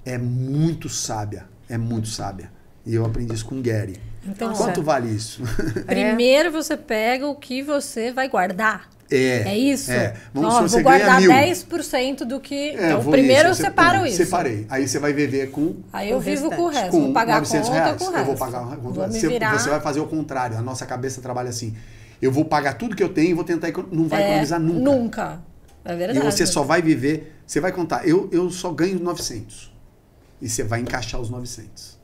é 0.04 0.18
muito 0.18 0.88
sábia. 0.88 1.44
É 1.68 1.78
muito 1.78 2.08
sábia. 2.08 2.50
E 2.84 2.94
eu 2.94 3.04
aprendi 3.06 3.32
isso 3.32 3.46
com 3.46 3.56
o 3.58 3.62
Gary. 3.62 4.00
Então. 4.26 4.52
Quanto 4.52 4.82
vale 4.82 5.08
isso? 5.08 5.42
primeiro 5.86 6.50
você 6.50 6.76
pega 6.76 7.26
o 7.26 7.36
que 7.36 7.62
você 7.62 8.10
vai 8.12 8.28
guardar. 8.28 8.90
É. 9.10 9.42
É 9.48 9.58
isso? 9.58 9.90
É. 9.90 10.14
Vamos 10.32 10.50
Ó, 10.54 10.56
supor, 10.56 10.68
vou 10.70 10.82
guardar 10.82 11.20
mil. 11.20 11.30
10% 11.30 12.24
do 12.24 12.38
que. 12.40 12.54
É, 12.70 12.86
então, 12.86 13.00
vou 13.00 13.12
primeiro 13.12 13.44
eu 13.48 13.50
nisso, 13.50 13.62
separo 13.62 14.06
isso. 14.06 14.16
Separei. 14.18 14.66
Aí 14.68 14.86
você 14.86 14.98
vai 14.98 15.12
viver 15.12 15.50
com, 15.50 15.76
Aí 15.92 16.10
eu 16.10 16.18
O 16.18 16.20
vivo 16.20 16.48
com 16.50 16.62
o 16.62 16.68
resto. 16.68 16.90
com 16.90 17.00
vou 17.04 17.12
pagar 17.12 17.36
a 17.36 17.40
900 17.40 17.68
conta 17.68 17.82
reais. 17.82 17.96
com 17.98 18.04
o 18.04 18.06
eu 18.08 18.12
resto. 18.12 18.26
vou 18.26 18.36
pagar 18.36 18.72
a 18.72 18.76
conta. 18.76 19.08
Você, 19.08 19.28
virar. 19.28 19.58
você 19.58 19.68
vai 19.70 19.80
fazer 19.80 20.00
o 20.00 20.06
contrário. 20.06 20.56
A 20.56 20.62
nossa 20.62 20.86
cabeça 20.86 21.20
trabalha 21.20 21.48
assim. 21.50 21.74
Eu 22.22 22.30
vou 22.30 22.44
pagar 22.44 22.74
tudo 22.74 22.94
que 22.94 23.02
eu 23.02 23.08
tenho 23.08 23.30
e 23.30 23.34
vou 23.34 23.42
tentar... 23.44 23.68
Não 23.90 24.06
vai 24.06 24.22
É, 24.22 24.26
economizar 24.26 24.60
nunca. 24.60 24.80
Nunca. 24.80 25.40
É 25.84 25.92
E 25.92 25.96
verdade. 25.96 26.24
você 26.24 26.46
só 26.46 26.62
vai 26.62 26.82
viver... 26.82 27.36
Você 27.46 27.60
vai 27.60 27.72
contar, 27.72 28.06
eu, 28.06 28.28
eu 28.30 28.48
só 28.50 28.70
ganho 28.72 28.98
900. 29.00 29.72
E 30.40 30.48
você 30.48 30.62
vai 30.62 30.80
encaixar 30.80 31.20
os 31.20 31.28
900. 31.30 31.98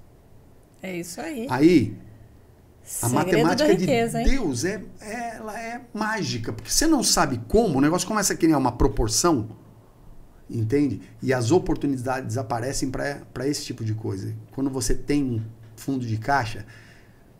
É 0.82 0.96
isso 0.96 1.20
aí. 1.20 1.46
Aí, 1.48 1.96
a 2.82 2.86
Segredo 3.08 3.14
matemática 3.14 3.74
de 3.74 3.80
riqueza, 3.80 4.20
hein? 4.20 4.28
Deus 4.28 4.64
é, 4.64 4.82
é- 5.00 5.36
ela 5.36 5.60
é 5.60 5.80
mágica. 5.94 6.52
Porque 6.52 6.70
você 6.70 6.86
não 6.86 7.02
sabe 7.02 7.40
como, 7.48 7.78
o 7.78 7.80
negócio 7.80 8.06
começa 8.06 8.32
a 8.32 8.36
criar 8.36 8.58
uma 8.58 8.72
proporção, 8.72 9.48
entende? 10.48 11.00
E 11.22 11.32
as 11.32 11.50
oportunidades 11.50 12.36
aparecem 12.36 12.90
para 12.90 13.46
esse 13.46 13.64
tipo 13.64 13.84
de 13.84 13.94
coisa. 13.94 14.34
Quando 14.52 14.70
você 14.70 14.94
tem 14.94 15.22
um 15.24 15.42
fundo 15.76 16.04
de 16.06 16.16
caixa, 16.18 16.64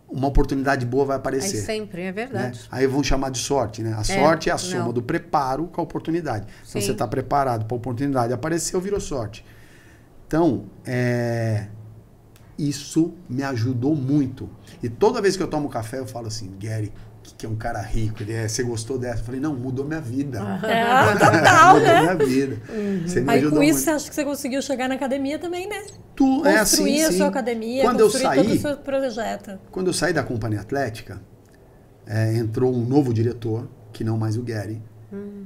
uma 0.09 0.29
oportunidade 0.29 0.87
boa 0.87 1.05
vai 1.05 1.17
aparecer. 1.17 1.59
sempre, 1.59 2.03
é 2.03 2.05
né? 2.07 2.13
verdade. 2.13 2.61
Aí 2.71 2.87
vão 2.87 3.03
chamar 3.03 3.31
de 3.31 3.39
sorte, 3.39 3.83
né? 3.83 3.95
A 3.97 4.05
sorte 4.05 4.49
é 4.49 4.53
a 4.53 4.59
soma 4.59 4.85
não. 4.85 4.93
do 4.93 5.03
preparo 5.03 5.67
com 5.67 5.81
a 5.81 5.85
oportunidade. 5.85 6.47
Então 6.47 6.81
Sim. 6.81 6.87
você 6.87 6.93
está 6.93 7.07
preparado 7.07 7.67
para 7.67 7.75
a 7.75 7.79
oportunidade. 7.79 8.33
Apareceu, 8.33 8.81
virou 8.81 9.01
sorte. 9.01 9.45
Então, 10.27 10.67
é, 10.85 11.67
isso 12.59 13.15
me 13.29 13.43
ajudou 13.43 13.95
muito. 13.95 14.49
E 14.83 14.89
toda 14.89 15.21
vez 15.21 15.37
que 15.37 15.43
eu 15.43 15.49
tomo 15.49 15.69
café, 15.69 15.99
eu 15.99 16.07
falo 16.07 16.27
assim, 16.27 16.53
Gary, 16.59 16.93
que, 17.39 17.47
é 17.47 17.49
um 17.49 17.57
cara 17.57 17.81
rico, 17.81 18.23
ele 18.23 18.33
é, 18.33 18.49
você 18.49 18.63
gostou 18.63 18.99
dessa? 18.99 19.21
Eu 19.21 19.25
falei, 19.25 19.41
não, 19.41 19.55
mudou 19.55 19.85
minha 19.85 20.01
vida. 20.01 20.39
É, 20.63 21.13
total, 21.15 21.75
mudou 21.75 21.89
né? 21.89 22.01
minha 22.01 22.15
vida. 22.15 22.63
Você 23.07 23.21
me 23.21 23.31
Aí 23.31 23.39
ajudou 23.39 23.59
com 23.59 23.63
isso 23.65 23.75
muito. 23.75 23.85
você 23.85 23.91
acha 23.91 24.09
que 24.09 24.15
você 24.15 24.25
conseguiu 24.25 24.63
chegar 24.63 24.89
na 24.89 24.95
academia 24.95 25.39
também, 25.39 25.69
né? 25.69 25.85
Tu, 26.15 26.47
é 26.47 26.59
assim, 26.59 26.77
Construir 26.79 27.05
a 27.05 27.11
sim. 27.11 27.17
sua 27.19 27.27
academia, 27.29 27.83
Quando 27.83 28.01
eu 28.01 28.07
construir 28.07 28.37
todo 28.37 28.47
o 28.47 28.49
saí, 28.49 28.59
seu 28.59 28.77
projeto. 28.79 29.59
Quando 29.71 29.87
eu 29.89 29.93
saí 29.93 30.13
da 30.13 30.23
companhia 30.23 30.61
atlética, 30.61 31.21
é, 32.07 32.35
entrou 32.37 32.75
um 32.75 32.85
novo 32.85 33.13
diretor, 33.13 33.69
que 33.93 34.05
não 34.05 34.17
mais 34.17 34.37
o 34.37 34.43
Gary. 34.43 34.83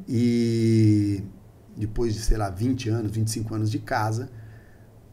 E 0.08 1.22
depois 1.76 2.14
de, 2.14 2.20
sei 2.20 2.36
lá, 2.36 2.50
20 2.50 2.88
anos, 2.88 3.12
25 3.12 3.54
anos 3.54 3.70
de 3.70 3.78
casa, 3.78 4.30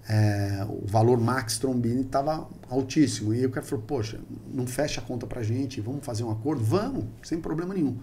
é, 0.09 0.65
o 0.69 0.87
valor 0.87 1.19
Max 1.19 1.57
Trombini 1.57 2.01
estava 2.01 2.47
altíssimo. 2.69 3.33
E 3.33 3.39
aí 3.39 3.45
o 3.45 3.49
cara 3.49 3.65
falou, 3.65 3.83
poxa, 3.85 4.19
não 4.53 4.65
fecha 4.65 5.01
a 5.01 5.03
conta 5.03 5.27
pra 5.27 5.43
gente, 5.43 5.81
vamos 5.81 6.05
fazer 6.05 6.23
um 6.23 6.31
acordo? 6.31 6.63
Vamos, 6.63 7.05
sem 7.23 7.41
problema 7.41 7.73
nenhum. 7.73 7.99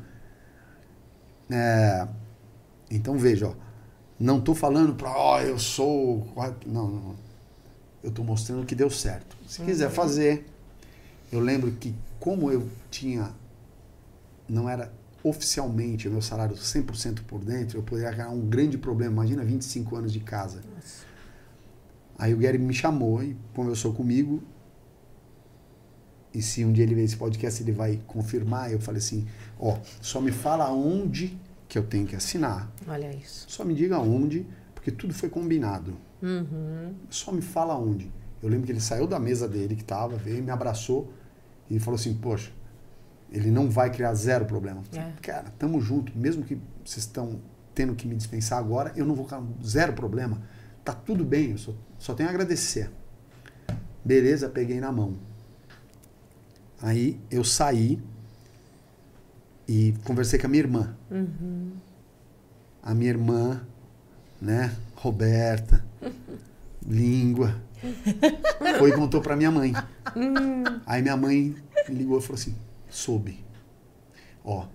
É, 1.50 2.06
então 2.90 3.16
veja, 3.16 3.48
ó, 3.48 3.54
não 4.18 4.38
estou 4.38 4.54
falando 4.54 4.94
para, 4.94 5.10
ó, 5.10 5.40
eu 5.40 5.58
sou... 5.58 6.26
Não, 6.66 6.90
não. 6.90 7.14
Eu 8.02 8.10
estou 8.10 8.24
mostrando 8.24 8.66
que 8.66 8.74
deu 8.74 8.90
certo. 8.90 9.34
Se 9.46 9.62
quiser 9.62 9.90
fazer, 9.90 10.46
eu 11.32 11.40
lembro 11.40 11.72
que 11.72 11.94
como 12.20 12.50
eu 12.52 12.68
tinha, 12.90 13.30
não 14.46 14.68
era 14.68 14.92
oficialmente 15.22 16.06
o 16.06 16.10
meu 16.10 16.20
salário 16.20 16.54
100% 16.54 17.22
por 17.22 17.42
dentro, 17.42 17.78
eu 17.78 17.82
poderia 17.82 18.10
ganhar 18.10 18.28
um 18.28 18.46
grande 18.46 18.76
problema. 18.76 19.12
Imagina 19.12 19.42
25 19.42 19.96
anos 19.96 20.12
de 20.12 20.20
casa. 20.20 20.60
Aí 22.18 22.32
o 22.32 22.38
Gary 22.38 22.58
me 22.58 22.74
chamou 22.74 23.22
e 23.22 23.36
conversou 23.52 23.92
comigo. 23.92 24.42
E 26.32 26.42
se 26.42 26.64
um 26.64 26.72
dia 26.72 26.82
ele 26.84 26.94
ver 26.94 27.04
esse 27.04 27.16
podcast, 27.16 27.62
ele 27.62 27.72
vai 27.72 28.00
confirmar. 28.06 28.72
Eu 28.72 28.80
falei 28.80 28.98
assim: 28.98 29.26
ó, 29.58 29.78
só 30.00 30.20
me 30.20 30.32
fala 30.32 30.70
onde 30.70 31.38
que 31.68 31.78
eu 31.78 31.84
tenho 31.84 32.06
que 32.06 32.16
assinar. 32.16 32.72
Olha 32.86 33.14
isso. 33.14 33.46
Só 33.48 33.64
me 33.64 33.74
diga 33.74 33.98
onde, 33.98 34.46
porque 34.74 34.90
tudo 34.90 35.14
foi 35.14 35.28
combinado. 35.28 35.96
Uhum. 36.22 36.94
Só 37.08 37.32
me 37.32 37.42
fala 37.42 37.76
onde. 37.76 38.12
Eu 38.42 38.48
lembro 38.48 38.66
que 38.66 38.72
ele 38.72 38.80
saiu 38.80 39.06
da 39.06 39.18
mesa 39.18 39.48
dele, 39.48 39.74
que 39.74 39.82
estava, 39.82 40.16
veio, 40.16 40.42
me 40.42 40.50
abraçou 40.50 41.12
e 41.70 41.78
falou 41.78 41.96
assim: 41.96 42.14
Poxa, 42.14 42.52
ele 43.30 43.50
não 43.50 43.70
vai 43.70 43.90
criar 43.90 44.14
zero 44.14 44.44
problema. 44.44 44.82
É. 44.92 45.12
Cara, 45.22 45.52
tamo 45.58 45.80
junto, 45.80 46.16
mesmo 46.16 46.44
que 46.44 46.58
vocês 46.84 47.04
estão 47.04 47.40
tendo 47.74 47.94
que 47.94 48.06
me 48.06 48.14
dispensar 48.14 48.58
agora, 48.58 48.92
eu 48.96 49.04
não 49.04 49.14
vou 49.14 49.24
criar 49.24 49.42
zero 49.64 49.92
problema. 49.92 50.40
Tá 50.84 50.92
tudo 50.92 51.24
bem, 51.24 51.52
eu 51.52 51.58
só, 51.58 51.74
só 52.04 52.12
tenho 52.12 52.28
a 52.28 52.32
agradecer. 52.32 52.90
Beleza, 54.04 54.50
peguei 54.50 54.78
na 54.78 54.92
mão. 54.92 55.16
Aí 56.82 57.18
eu 57.30 57.42
saí 57.42 57.98
e 59.66 59.94
conversei 60.04 60.38
com 60.38 60.44
a 60.44 60.50
minha 60.50 60.62
irmã. 60.62 60.94
Uhum. 61.10 61.72
A 62.82 62.92
minha 62.92 63.08
irmã, 63.08 63.66
né, 64.38 64.76
Roberta, 64.94 65.82
língua, 66.86 67.58
foi 68.78 68.90
e 68.90 68.92
contou 68.92 69.22
para 69.22 69.34
minha 69.34 69.50
mãe. 69.50 69.72
Hum. 70.14 70.62
Aí 70.84 71.00
minha 71.00 71.16
mãe 71.16 71.56
ligou 71.88 72.18
e 72.18 72.20
falou 72.20 72.34
assim: 72.34 72.54
soube. 72.90 73.42
Ó, 74.44 74.68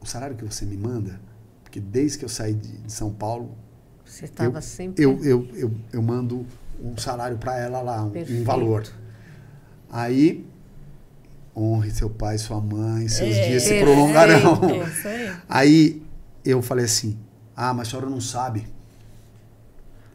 o 0.00 0.06
salário 0.06 0.36
que 0.36 0.44
você 0.44 0.64
me 0.64 0.76
manda, 0.76 1.20
porque 1.64 1.80
desde 1.80 2.18
que 2.18 2.24
eu 2.24 2.28
saí 2.28 2.54
de, 2.54 2.78
de 2.82 2.92
São 2.92 3.12
Paulo. 3.12 3.65
Você 4.16 4.24
estava 4.24 4.62
sempre. 4.62 5.04
Eu, 5.04 5.22
eu, 5.22 5.46
eu, 5.54 5.70
eu 5.92 6.00
mando 6.00 6.46
um 6.82 6.96
salário 6.96 7.36
para 7.36 7.58
ela 7.58 7.82
lá, 7.82 8.02
um, 8.02 8.12
um, 8.16 8.44
valor. 8.44 8.82
Aí, 9.90 10.48
honre 11.54 11.90
seu 11.90 12.08
pai, 12.08 12.38
sua 12.38 12.58
mãe, 12.58 13.08
seus 13.08 13.36
é, 13.36 13.48
dias 13.48 13.64
se 13.64 13.78
prolongarão. 13.78 14.58
É, 15.04 15.36
aí 15.46 16.02
eu 16.42 16.62
falei 16.62 16.86
assim: 16.86 17.18
ah, 17.54 17.74
mas 17.74 17.88
a 17.88 17.90
senhora 17.90 18.08
não 18.08 18.18
sabe. 18.18 18.66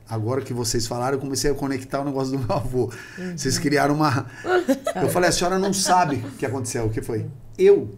Agora 0.10 0.42
que 0.42 0.52
vocês 0.52 0.88
falaram, 0.88 1.18
eu 1.18 1.22
comecei 1.22 1.52
a 1.52 1.54
conectar 1.54 2.02
o 2.02 2.04
negócio 2.04 2.36
do 2.36 2.40
meu 2.44 2.56
avô. 2.56 2.92
Uhum. 3.20 3.38
Vocês 3.38 3.60
criaram 3.60 3.94
uma. 3.94 4.26
Eu 5.00 5.10
falei, 5.10 5.30
a 5.30 5.32
senhora 5.32 5.58
não 5.60 5.72
sabe 5.72 6.16
o 6.16 6.32
que 6.32 6.46
aconteceu. 6.46 6.86
O 6.86 6.90
que 6.90 7.02
foi? 7.02 7.28
Eu, 7.56 7.96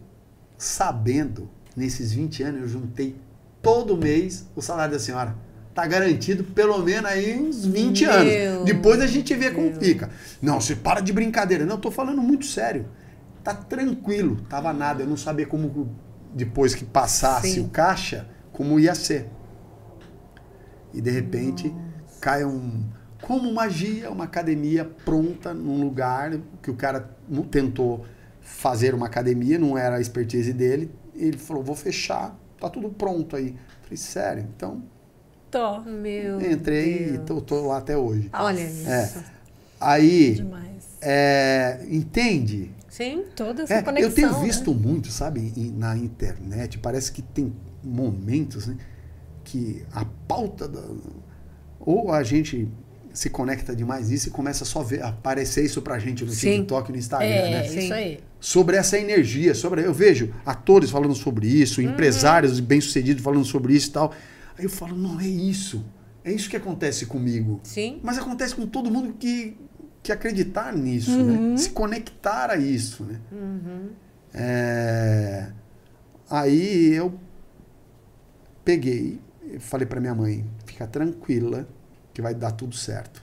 sabendo, 0.56 1.50
nesses 1.74 2.12
20 2.12 2.42
anos, 2.42 2.60
eu 2.60 2.68
juntei 2.68 3.16
todo 3.60 3.96
mês 3.96 4.46
o 4.54 4.62
salário 4.62 4.92
da 4.92 5.00
senhora 5.00 5.34
tá 5.74 5.86
garantido 5.86 6.44
pelo 6.44 6.78
menos 6.78 7.10
aí 7.10 7.36
uns 7.36 7.66
20 7.66 8.00
Meu 8.02 8.12
anos. 8.12 8.64
Depois 8.64 9.00
a 9.00 9.06
gente 9.06 9.34
vê 9.34 9.50
como 9.50 9.74
fica. 9.74 10.08
Não, 10.40 10.60
você 10.60 10.76
para 10.76 11.00
de 11.00 11.12
brincadeira. 11.12 11.66
Não, 11.66 11.76
tô 11.76 11.90
falando 11.90 12.22
muito 12.22 12.46
sério. 12.46 12.86
Tá 13.42 13.52
tranquilo, 13.52 14.40
tava 14.48 14.72
nada. 14.72 15.02
Eu 15.02 15.08
não 15.08 15.16
sabia 15.16 15.46
como 15.46 15.90
depois 16.32 16.74
que 16.74 16.84
passasse 16.84 17.54
Sim. 17.54 17.60
o 17.62 17.68
caixa, 17.68 18.28
como 18.52 18.78
ia 18.78 18.94
ser. 18.94 19.28
E 20.92 21.00
de 21.00 21.10
repente 21.10 21.68
Nossa. 21.68 22.20
cai 22.20 22.44
um 22.44 22.84
como 23.20 23.52
magia, 23.52 24.10
uma 24.10 24.24
academia 24.24 24.84
pronta 24.84 25.52
num 25.54 25.80
lugar 25.80 26.38
que 26.62 26.70
o 26.70 26.74
cara 26.74 27.16
tentou 27.50 28.04
fazer 28.40 28.94
uma 28.94 29.06
academia, 29.06 29.58
não 29.58 29.76
era 29.78 29.96
a 29.96 30.00
expertise 30.00 30.52
dele. 30.52 30.90
Ele 31.14 31.38
falou: 31.38 31.64
"Vou 31.64 31.74
fechar, 31.74 32.38
tá 32.60 32.68
tudo 32.68 32.90
pronto 32.90 33.34
aí". 33.34 33.56
falei: 33.82 33.96
"Sério? 33.96 34.46
Então 34.54 34.82
Tô. 35.54 35.80
Meu 35.82 36.40
Entrei 36.40 37.04
Deus. 37.04 37.14
e 37.14 37.18
tô, 37.20 37.40
tô, 37.40 37.68
lá 37.68 37.78
até 37.78 37.96
hoje. 37.96 38.28
Olha 38.32 38.58
é. 38.58 38.66
isso. 38.66 38.88
É. 38.88 39.24
Aí, 39.80 40.44
é, 41.00 41.86
entende? 41.88 42.72
Sim, 42.88 43.22
toda 43.36 43.62
essa 43.62 43.74
é, 43.74 43.82
conexão. 43.82 44.10
Eu 44.10 44.14
tenho 44.14 44.32
né? 44.32 44.44
visto 44.44 44.74
muito, 44.74 45.12
sabe, 45.12 45.52
na 45.76 45.96
internet, 45.96 46.78
parece 46.78 47.12
que 47.12 47.22
tem 47.22 47.52
momentos 47.84 48.66
né, 48.66 48.76
que 49.44 49.84
a 49.92 50.04
pauta 50.26 50.66
da, 50.66 50.82
ou 51.78 52.10
a 52.10 52.24
gente 52.24 52.66
se 53.12 53.30
conecta 53.30 53.76
demais 53.76 54.10
isso 54.10 54.26
e 54.26 54.30
começa 54.32 54.64
só 54.64 54.80
a 54.80 54.84
ver, 54.84 55.04
aparecer 55.04 55.64
isso 55.64 55.80
pra 55.82 56.00
gente 56.00 56.24
no 56.24 56.32
Sim. 56.32 56.56
TikTok, 56.56 56.90
no 56.90 56.98
Instagram, 56.98 57.28
é, 57.28 57.50
né? 57.50 57.66
Isso 57.68 57.94
aí. 57.94 58.20
Sobre 58.40 58.76
essa 58.76 58.98
energia, 58.98 59.54
sobre 59.54 59.86
eu 59.86 59.94
vejo 59.94 60.34
atores 60.44 60.90
falando 60.90 61.14
sobre 61.14 61.46
isso, 61.46 61.80
uhum. 61.80 61.90
empresários 61.90 62.58
bem-sucedidos 62.58 63.22
falando 63.22 63.44
sobre 63.44 63.72
isso 63.74 63.90
e 63.90 63.92
tal. 63.92 64.12
Aí 64.56 64.64
eu 64.64 64.70
falo, 64.70 64.96
não, 64.96 65.20
é 65.20 65.26
isso. 65.26 65.84
É 66.24 66.32
isso 66.32 66.48
que 66.48 66.56
acontece 66.56 67.06
comigo. 67.06 67.60
Sim. 67.64 68.00
Mas 68.02 68.18
acontece 68.18 68.54
com 68.54 68.66
todo 68.66 68.90
mundo 68.90 69.14
que, 69.14 69.56
que 70.02 70.10
acreditar 70.10 70.72
nisso, 70.72 71.10
né? 71.10 71.32
uhum. 71.32 71.50
né? 71.50 71.56
Se 71.56 71.70
conectar 71.70 72.50
a 72.50 72.56
isso, 72.56 73.04
né? 73.04 73.20
Uhum. 73.30 73.90
É... 74.32 75.50
Aí 76.30 76.94
eu 76.94 77.18
peguei, 78.64 79.20
falei 79.60 79.86
para 79.86 80.00
minha 80.00 80.14
mãe, 80.14 80.44
fica 80.64 80.86
tranquila 80.86 81.68
que 82.14 82.22
vai 82.22 82.34
dar 82.34 82.52
tudo 82.52 82.74
certo. 82.74 83.22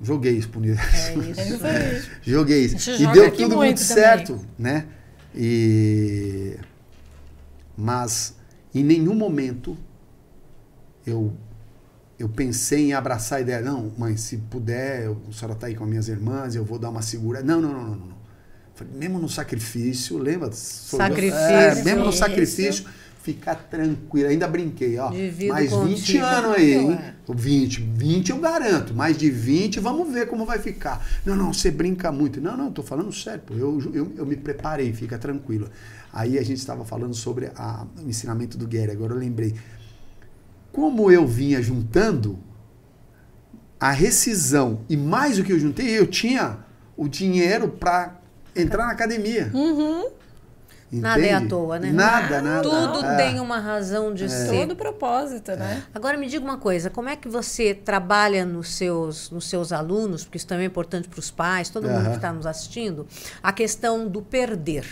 Joguei 0.00 0.32
isso 0.32 0.48
pro 0.48 0.60
universo. 0.60 1.20
É 1.20 1.96
isso. 1.96 2.10
Joguei 2.22 2.64
isso. 2.64 2.90
E 2.90 3.06
deu 3.08 3.30
tudo 3.30 3.40
muito, 3.40 3.58
muito 3.58 3.80
certo, 3.80 4.40
né? 4.58 4.86
E 5.34 6.56
mas 7.80 8.34
em 8.74 8.84
nenhum 8.84 9.14
momento 9.14 9.76
eu 11.06 11.32
eu 12.18 12.28
pensei 12.28 12.88
em 12.88 12.92
abraçar 12.92 13.38
a 13.38 13.40
ideia, 13.40 13.62
não, 13.62 13.90
mãe, 13.96 14.14
se 14.14 14.36
puder, 14.36 15.08
a 15.08 15.32
senhora 15.32 15.54
está 15.54 15.68
aí 15.68 15.74
com 15.74 15.84
as 15.84 15.88
minhas 15.90 16.06
irmãs, 16.06 16.54
eu 16.54 16.62
vou 16.62 16.78
dar 16.78 16.90
uma 16.90 17.00
segura. 17.00 17.42
Não, 17.42 17.62
não, 17.62 17.72
não, 17.72 17.82
não, 17.82 17.96
não. 17.96 18.20
Falei, 18.74 18.92
mesmo 18.94 19.18
no 19.18 19.28
sacrifício, 19.28 20.18
lembra? 20.18 20.52
Sacrifício. 20.52 21.38
É, 21.38 21.82
mesmo 21.82 22.04
no 22.04 22.12
sacrifício, 22.12 22.84
ficar 23.22 23.54
tranquilo. 23.54 24.28
Ainda 24.28 24.46
brinquei, 24.46 24.98
ó. 24.98 25.08
Divido 25.08 25.54
mais 25.54 25.70
20 25.70 25.80
contigo. 25.80 26.24
anos 26.24 26.56
aí, 26.56 26.74
hein? 26.74 26.92
É. 26.92 27.14
20, 27.34 27.80
20 27.80 28.30
eu 28.30 28.38
garanto. 28.38 28.94
Mais 28.94 29.16
de 29.16 29.30
20, 29.30 29.80
vamos 29.80 30.12
ver 30.12 30.26
como 30.26 30.44
vai 30.44 30.58
ficar. 30.58 31.02
Não, 31.24 31.34
não, 31.34 31.54
você 31.54 31.70
brinca 31.70 32.12
muito. 32.12 32.38
Não, 32.38 32.54
não, 32.54 32.70
tô 32.70 32.82
falando 32.82 33.10
sério, 33.12 33.40
pô. 33.46 33.54
Eu, 33.54 33.80
eu, 33.94 34.12
eu 34.18 34.26
me 34.26 34.36
preparei, 34.36 34.92
fica 34.92 35.16
tranquilo. 35.16 35.70
Aí 36.12 36.38
a 36.38 36.42
gente 36.42 36.58
estava 36.58 36.84
falando 36.84 37.14
sobre 37.14 37.50
a, 37.54 37.86
o 38.02 38.08
ensinamento 38.08 38.58
do 38.58 38.66
Gary, 38.66 38.90
agora 38.90 39.12
eu 39.12 39.18
lembrei. 39.18 39.54
Como 40.72 41.10
eu 41.10 41.26
vinha 41.26 41.62
juntando 41.62 42.38
a 43.78 43.90
rescisão 43.90 44.80
e 44.88 44.96
mais 44.96 45.38
o 45.38 45.44
que 45.44 45.52
eu 45.52 45.58
juntei, 45.58 45.98
eu 45.98 46.06
tinha 46.06 46.58
o 46.96 47.08
dinheiro 47.08 47.68
para 47.68 48.20
entrar 48.54 48.86
na 48.86 48.92
academia. 48.92 49.50
Uhum. 49.54 50.10
Nada 50.92 51.24
é 51.24 51.32
à 51.32 51.46
toa, 51.46 51.78
né? 51.78 51.92
Nada, 51.92 52.42
nada. 52.42 52.62
Tudo 52.62 53.04
é. 53.04 53.16
tem 53.16 53.38
uma 53.38 53.58
razão 53.58 54.12
de 54.12 54.24
é. 54.24 54.28
ser. 54.28 54.66
Todo 54.66 54.74
propósito, 54.74 55.52
né? 55.52 55.84
Agora 55.94 56.16
me 56.16 56.26
diga 56.26 56.44
uma 56.44 56.58
coisa, 56.58 56.90
como 56.90 57.08
é 57.08 57.14
que 57.14 57.28
você 57.28 57.72
trabalha 57.72 58.44
nos 58.44 58.74
seus, 58.74 59.30
nos 59.30 59.48
seus 59.48 59.72
alunos, 59.72 60.24
porque 60.24 60.36
isso 60.36 60.48
também 60.48 60.64
é 60.64 60.66
importante 60.66 61.08
para 61.08 61.20
os 61.20 61.30
pais, 61.30 61.70
todo 61.70 61.86
uhum. 61.86 61.94
mundo 61.94 62.10
que 62.10 62.16
está 62.16 62.32
nos 62.32 62.44
assistindo, 62.44 63.06
a 63.40 63.52
questão 63.52 64.08
do 64.08 64.20
perder. 64.20 64.84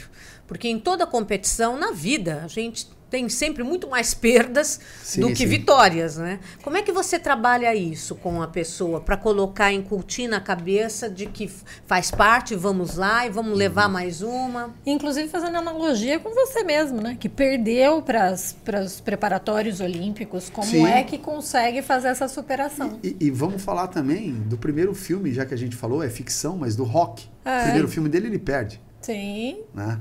Porque 0.48 0.66
em 0.66 0.80
toda 0.80 1.06
competição, 1.06 1.78
na 1.78 1.92
vida, 1.92 2.40
a 2.42 2.48
gente 2.48 2.88
tem 3.10 3.28
sempre 3.28 3.62
muito 3.62 3.88
mais 3.88 4.12
perdas 4.14 4.80
sim, 5.02 5.20
do 5.20 5.28
que 5.28 5.36
sim. 5.36 5.46
vitórias, 5.46 6.16
né? 6.16 6.40
Como 6.62 6.76
é 6.76 6.82
que 6.82 6.92
você 6.92 7.18
trabalha 7.18 7.74
isso 7.74 8.14
com 8.14 8.42
a 8.42 8.48
pessoa 8.48 9.00
para 9.00 9.16
colocar, 9.16 9.72
incutir 9.72 10.28
na 10.28 10.40
cabeça 10.40 11.08
de 11.08 11.26
que 11.26 11.50
faz 11.86 12.10
parte, 12.10 12.54
vamos 12.54 12.96
lá 12.96 13.26
e 13.26 13.30
vamos 13.30 13.56
levar 13.56 13.86
uhum. 13.86 13.92
mais 13.92 14.22
uma? 14.22 14.74
Inclusive 14.84 15.28
fazendo 15.28 15.56
analogia 15.56 16.18
com 16.18 16.30
você 16.30 16.62
mesmo, 16.62 17.00
né? 17.00 17.16
Que 17.18 17.28
perdeu 17.28 18.02
para 18.02 18.32
os 18.32 19.00
preparatórios 19.00 19.80
olímpicos. 19.80 20.50
Como 20.50 20.66
sim. 20.66 20.86
é 20.86 21.02
que 21.02 21.18
consegue 21.18 21.82
fazer 21.82 22.08
essa 22.08 22.28
superação? 22.28 22.98
E, 23.02 23.16
e, 23.20 23.26
e, 23.26 23.30
vamos 23.30 23.62
falar 23.62 23.88
também 23.88 24.32
do 24.32 24.58
primeiro 24.58 24.94
filme, 24.94 25.32
já 25.32 25.46
que 25.46 25.54
a 25.54 25.58
gente 25.58 25.76
falou, 25.76 26.02
é 26.02 26.10
ficção, 26.10 26.56
mas 26.56 26.76
do 26.76 26.84
Rock. 26.84 27.26
É. 27.44 27.60
O 27.60 27.62
primeiro 27.64 27.88
filme 27.88 28.08
dele 28.08 28.26
ele 28.26 28.38
perde. 28.38 28.80
Sim. 29.00 29.60
Né? 29.74 29.98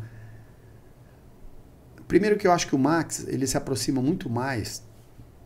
Primeiro 2.08 2.38
que 2.38 2.48
eu 2.48 2.52
acho 2.52 2.68
que 2.68 2.76
o 2.76 2.80
Max, 2.80 3.26
ele 3.28 3.46
se 3.46 3.58
aproxima 3.58 4.02
muito 4.02 4.30
mais 4.30 4.82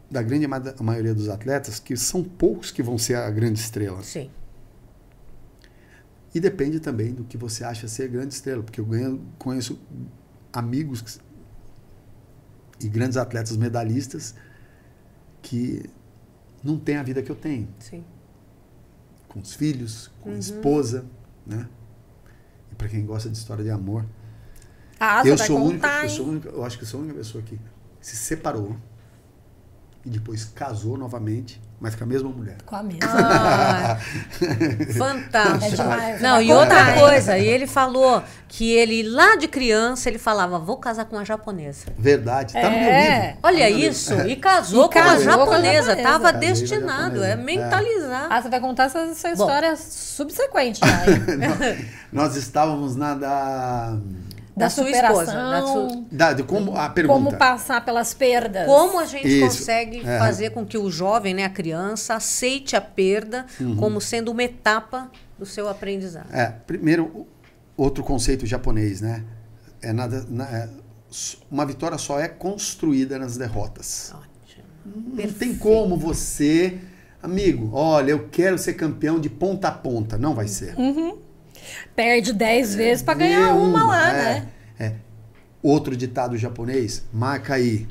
da 0.09 0.21
grande 0.21 0.45
maioria 0.47 1.13
dos 1.13 1.29
atletas, 1.29 1.79
que 1.79 1.95
são 1.95 2.23
poucos 2.23 2.69
que 2.69 2.83
vão 2.83 2.97
ser 2.97 3.15
a 3.15 3.29
grande 3.31 3.59
estrela. 3.59 4.03
Sim. 4.03 4.29
E 6.35 6.39
depende 6.39 6.79
também 6.79 7.13
do 7.13 7.23
que 7.23 7.37
você 7.37 7.63
acha 7.63 7.87
ser 7.87 8.09
grande 8.09 8.33
estrela, 8.33 8.61
porque 8.61 8.79
eu 8.79 8.85
ganho, 8.85 9.21
conheço 9.37 9.79
amigos 10.51 11.19
e 12.79 12.87
grandes 12.87 13.17
atletas 13.17 13.55
medalhistas 13.57 14.35
que 15.41 15.83
não 16.63 16.77
têm 16.77 16.97
a 16.97 17.03
vida 17.03 17.21
que 17.21 17.31
eu 17.31 17.35
tenho. 17.35 17.67
Sim. 17.79 18.03
Com 19.27 19.39
os 19.39 19.53
filhos, 19.53 20.11
com 20.21 20.29
uhum. 20.29 20.35
a 20.35 20.39
esposa, 20.39 21.05
né? 21.45 21.67
E 22.71 22.75
para 22.75 22.87
quem 22.87 23.05
gosta 23.05 23.29
de 23.29 23.37
história 23.37 23.63
de 23.63 23.69
amor, 23.69 24.05
ah, 25.01 25.21
eu 25.25 25.37
sou 25.37 25.59
contar, 25.59 25.67
única, 25.69 26.03
eu 26.03 26.09
sou 26.09 26.25
única, 26.27 26.49
eu 26.49 26.63
acho 26.63 26.77
que 26.77 26.83
eu 26.83 26.87
sou 26.87 26.99
a 26.99 27.03
única 27.03 27.17
pessoa 27.17 27.43
que 27.43 27.59
se 27.99 28.15
separou 28.15 28.75
e 30.05 30.09
depois 30.09 30.45
casou 30.45 30.97
novamente, 30.97 31.61
mas 31.79 31.93
com 31.95 32.03
a 32.03 32.07
mesma 32.07 32.29
mulher. 32.29 32.57
Com 32.65 32.75
a 32.75 32.83
mesma. 32.83 33.01
Ah, 33.13 33.97
fantástico. 34.97 35.65
É 35.65 35.69
demais, 35.75 36.21
Não, 36.21 36.41
e 36.41 36.51
outra 36.51 36.93
coisa, 36.93 37.37
e 37.37 37.45
ele 37.47 37.67
falou 37.67 38.23
que 38.47 38.71
ele, 38.71 39.03
lá 39.03 39.35
de 39.35 39.47
criança, 39.47 40.09
ele 40.09 40.17
falava, 40.17 40.57
vou 40.59 40.77
casar 40.77 41.05
com 41.05 41.15
uma 41.17 41.25
japonesa. 41.25 41.85
Verdade, 41.97 42.53
tá 42.53 42.63
no 42.63 42.69
meu 42.79 42.89
É. 42.89 43.21
livro. 43.27 43.37
Olha 43.43 43.59
Tá 43.65 43.69
isso, 43.69 44.13
livro. 44.15 44.29
e 44.29 44.35
casou 44.37 44.85
E 44.89 44.89
com 44.89 44.99
uma 44.99 45.05
com 45.05 45.11
a 45.11 45.19
japonesa, 45.23 45.95
tava 45.97 46.33
destinado, 46.33 47.19
japonesa. 47.21 47.25
é 47.27 47.31
É. 47.31 47.35
mentalizar. 47.35 48.27
Ah, 48.29 48.41
você 48.41 48.49
vai 48.49 48.59
contar 48.59 48.83
essa, 48.85 48.99
essa 48.99 49.29
história 49.31 49.75
subsequente 49.75 50.79
já. 50.79 51.05
hein? 51.11 51.85
Nós 52.11 52.35
estávamos 52.35 52.95
na 52.95 53.13
da, 53.15 53.97
Da, 54.55 54.65
Da 54.65 54.69
sua 54.69 54.85
superação. 54.85 55.21
esposa, 55.21 55.33
da 55.33 55.61
sua- 55.67 56.03
da 56.11 56.33
de 56.33 56.43
como 56.43 56.75
a 56.75 56.89
pergunta. 56.89 57.13
Como 57.23 57.37
passar 57.37 57.85
pelas 57.85 58.13
perdas. 58.13 58.65
Como 58.67 58.99
a 58.99 59.05
gente 59.05 59.27
Isso. 59.27 59.45
consegue 59.59 59.99
É. 60.05 60.19
fazer 60.19 60.49
com 60.49 60.65
que 60.65 60.77
o 60.77 60.91
jovem, 60.91 61.33
né, 61.33 61.45
a 61.45 61.49
criança, 61.49 62.15
aceite 62.15 62.75
a 62.75 62.81
perda 62.81 63.45
Uhum. 63.59 63.77
como 63.77 64.01
sendo 64.01 64.29
uma 64.29 64.43
etapa 64.43 65.09
do 65.39 65.45
seu 65.45 65.69
aprendizado? 65.69 66.27
É, 66.33 66.47
primeiro, 66.67 67.25
outro 67.77 68.03
conceito 68.03 68.45
japonês, 68.45 68.99
né? 68.99 69.23
É 69.81 69.93
nada, 69.93 70.25
na- 70.29 70.49
é, 70.49 70.69
uma 71.49 71.65
vitória 71.65 71.97
só 71.97 72.19
é 72.19 72.27
construída 72.27 73.17
nas 73.17 73.37
derrotas. 73.37 74.13
Ótimo. 74.13 74.63
Não 75.13 75.31
tem 75.33 75.55
como 75.55 75.95
você, 75.95 76.77
amigo, 77.23 77.69
olha, 77.73 78.11
eu 78.11 78.27
quero 78.29 78.57
ser 78.57 78.73
campeão 78.73 79.17
de 79.17 79.29
ponta 79.29 79.69
a 79.69 79.71
ponta. 79.71 80.17
Não 80.17 80.35
vai 80.35 80.47
ser. 80.49 80.75
Perde 81.95 82.33
10 82.33 82.75
vezes 82.75 83.03
pra 83.03 83.13
ganhar 83.13 83.53
Nenhuma, 83.53 83.83
uma 83.83 83.87
lá, 83.87 84.09
é, 84.11 84.13
né? 84.13 84.47
é. 84.79 84.93
Outro 85.61 85.95
ditado 85.95 86.37
japonês, 86.37 87.03
marca 87.13 87.53
aí, 87.55 87.87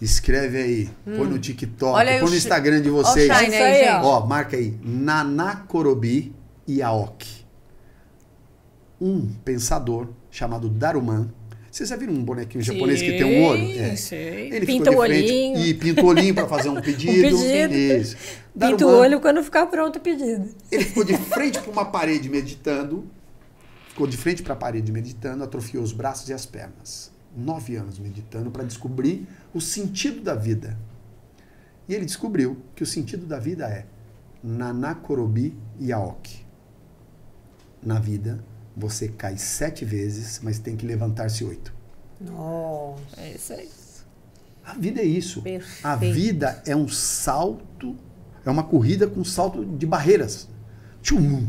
escreve 0.00 0.58
aí, 0.58 0.90
põe 1.04 1.26
no 1.26 1.38
TikTok, 1.38 1.92
Hum. 1.92 1.96
Olha 1.96 2.20
põe 2.20 2.30
no 2.30 2.36
Instagram 2.36 2.82
de 2.82 2.88
Olha 2.90 2.98
o 2.98 3.02
vocês. 3.02 3.32
Shine 3.32 3.54
Isso 3.54 3.62
aí, 3.62 3.84
gente. 3.84 4.04
Ó, 4.04 4.26
marca 4.26 4.56
aí, 4.56 4.78
Nanakorobi 4.82 6.34
Yaoki. 6.68 7.44
Um 9.00 9.32
pensador 9.44 10.08
chamado 10.30 10.68
Daruman. 10.68 11.30
Vocês 11.74 11.88
já 11.88 11.96
viram 11.96 12.12
um 12.12 12.22
bonequinho 12.22 12.62
japonês 12.62 13.02
que 13.02 13.18
tem 13.18 13.24
um 13.24 13.42
olho? 13.46 13.80
É. 13.80 13.96
sei. 13.96 14.48
Ele 14.52 14.64
Pinta 14.64 14.90
o 14.90 14.92
de 14.92 14.98
frente 15.00 15.24
olhinho. 15.24 15.58
E 15.58 15.74
pinta 15.74 16.04
o 16.04 16.06
olhinho 16.06 16.32
para 16.32 16.46
fazer 16.46 16.68
um 16.68 16.78
pedido. 16.80 17.20
pedido. 17.20 17.74
Isso. 17.74 18.16
Pinta 18.56 18.86
o 18.86 18.90
olho 18.90 19.20
quando 19.20 19.42
ficar 19.42 19.66
pronto 19.66 19.96
o 19.96 20.00
pedido. 20.00 20.54
Ele 20.70 20.84
ficou 20.84 21.02
de 21.02 21.16
frente 21.34 21.58
para 21.58 21.72
uma 21.72 21.84
parede 21.84 22.28
meditando. 22.28 23.04
Ficou 23.88 24.06
de 24.06 24.16
frente 24.16 24.40
para 24.40 24.52
a 24.52 24.56
parede 24.56 24.92
meditando, 24.92 25.42
atrofiou 25.42 25.82
os 25.82 25.92
braços 25.92 26.28
e 26.28 26.32
as 26.32 26.46
pernas. 26.46 27.10
Nove 27.36 27.74
anos 27.74 27.98
meditando 27.98 28.52
para 28.52 28.62
descobrir 28.62 29.26
o 29.52 29.60
sentido 29.60 30.20
da 30.20 30.36
vida. 30.36 30.78
E 31.88 31.94
ele 31.96 32.04
descobriu 32.04 32.56
que 32.76 32.84
o 32.84 32.86
sentido 32.86 33.26
da 33.26 33.40
vida 33.40 33.66
é 33.66 33.84
Nanakorobi 34.44 35.52
Yaoki. 35.80 36.46
Na 37.82 37.98
vida, 37.98 38.44
você 38.76 39.08
cai 39.08 39.36
sete 39.36 39.84
vezes, 39.84 40.40
mas 40.42 40.58
tem 40.58 40.76
que 40.76 40.86
levantar-se 40.86 41.44
oito. 41.44 41.72
Nossa. 42.20 43.20
É 43.20 43.32
isso 43.32 43.52
aí. 43.52 43.68
A 44.64 44.74
vida 44.74 45.00
é 45.00 45.04
isso. 45.04 45.42
Perfeito. 45.42 45.86
A 45.86 45.96
vida 45.96 46.62
é 46.66 46.74
um 46.74 46.88
salto, 46.88 47.96
é 48.44 48.50
uma 48.50 48.62
corrida 48.62 49.06
com 49.06 49.22
salto 49.22 49.64
de 49.64 49.86
barreiras. 49.86 50.48
Tchum. 51.02 51.46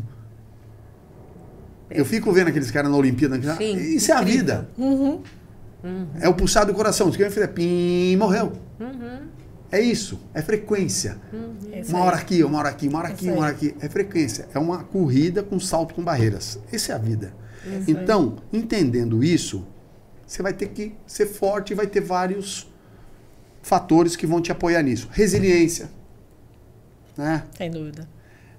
Eu 1.89 2.03
fico 2.03 2.31
vendo 2.31 2.49
aqueles 2.49 2.71
caras 2.71 2.91
na 2.91 2.97
Olimpíada. 2.97 3.39
Sim, 3.55 3.75
isso 3.77 4.11
é 4.11 4.15
a 4.15 4.21
vida. 4.21 4.69
É 6.19 6.27
o 6.27 6.33
pulsar 6.33 6.65
do 6.65 6.73
coração. 6.73 7.11
Se 7.11 7.17
quem 7.17 7.29
fizer 7.29 7.47
pim, 7.47 8.17
morreu. 8.17 8.53
É 9.71 9.79
isso. 9.81 10.19
É 10.33 10.41
frequência. 10.41 11.17
É 11.71 11.81
isso 11.81 11.89
Uma 11.91 11.99
aí. 12.01 12.05
hora 12.07 12.17
aqui, 12.17 12.43
uma 12.43 12.59
hora 12.59 12.69
aqui, 12.69 12.87
uma 12.87 12.99
hora 12.99 13.09
É 13.09 13.11
aqui, 13.11 13.25
isso 13.25 13.33
uma 13.33 13.41
hora 13.43 13.51
aí. 13.59 13.67
aqui. 13.69 13.75
É 13.85 13.89
frequência. 13.89 14.47
É 14.53 14.59
uma 14.59 14.83
corrida 14.83 15.43
com 15.43 15.59
salto 15.59 15.93
com 15.95 16.03
barreiras. 16.03 16.59
Essa 16.71 16.93
é 16.93 16.95
a 16.95 16.99
vida. 16.99 17.33
então, 17.87 18.37
entendendo 18.53 19.23
isso, 19.23 19.65
você 20.25 20.41
vai 20.43 20.53
ter 20.53 20.67
que 20.69 20.93
ser 21.07 21.25
forte 21.25 21.71
e 21.71 21.75
vai 21.75 21.87
ter 21.87 22.01
vários 22.01 22.71
fatores 23.61 24.15
que 24.15 24.27
vão 24.27 24.39
te 24.41 24.51
apoiar 24.51 24.83
nisso. 24.83 25.09
Resiliência. 25.11 25.89
Né? 27.17 27.43
Sem 27.57 27.71
dúvida. 27.71 28.07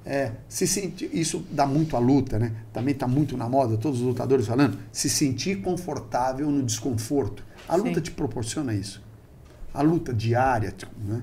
É, 0.05 0.33
se 0.49 0.67
sentir, 0.69 1.11
isso 1.13 1.45
dá 1.51 1.67
muito 1.67 1.97
à 1.97 1.99
luta, 1.99 2.39
né? 2.39 2.53
Também 2.73 2.95
está 2.95 3.09
muito 3.09 3.37
na 3.37 3.49
moda, 3.49 3.77
todos 3.77 4.01
os 4.01 4.07
lutadores 4.07 4.47
falando, 4.47 4.79
se 4.93 5.11
sentir 5.11 5.61
confortável 5.63 6.49
no 6.51 6.63
desconforto. 6.63 7.45
A 7.69 7.75
luta 7.75 7.95
Sim. 7.97 8.01
te 8.03 8.11
proporciona 8.13 8.73
isso. 8.73 9.03
A 9.79 9.83
luta 9.83 10.13
diária, 10.13 10.71
tipo, 10.71 10.93
né? 11.05 11.23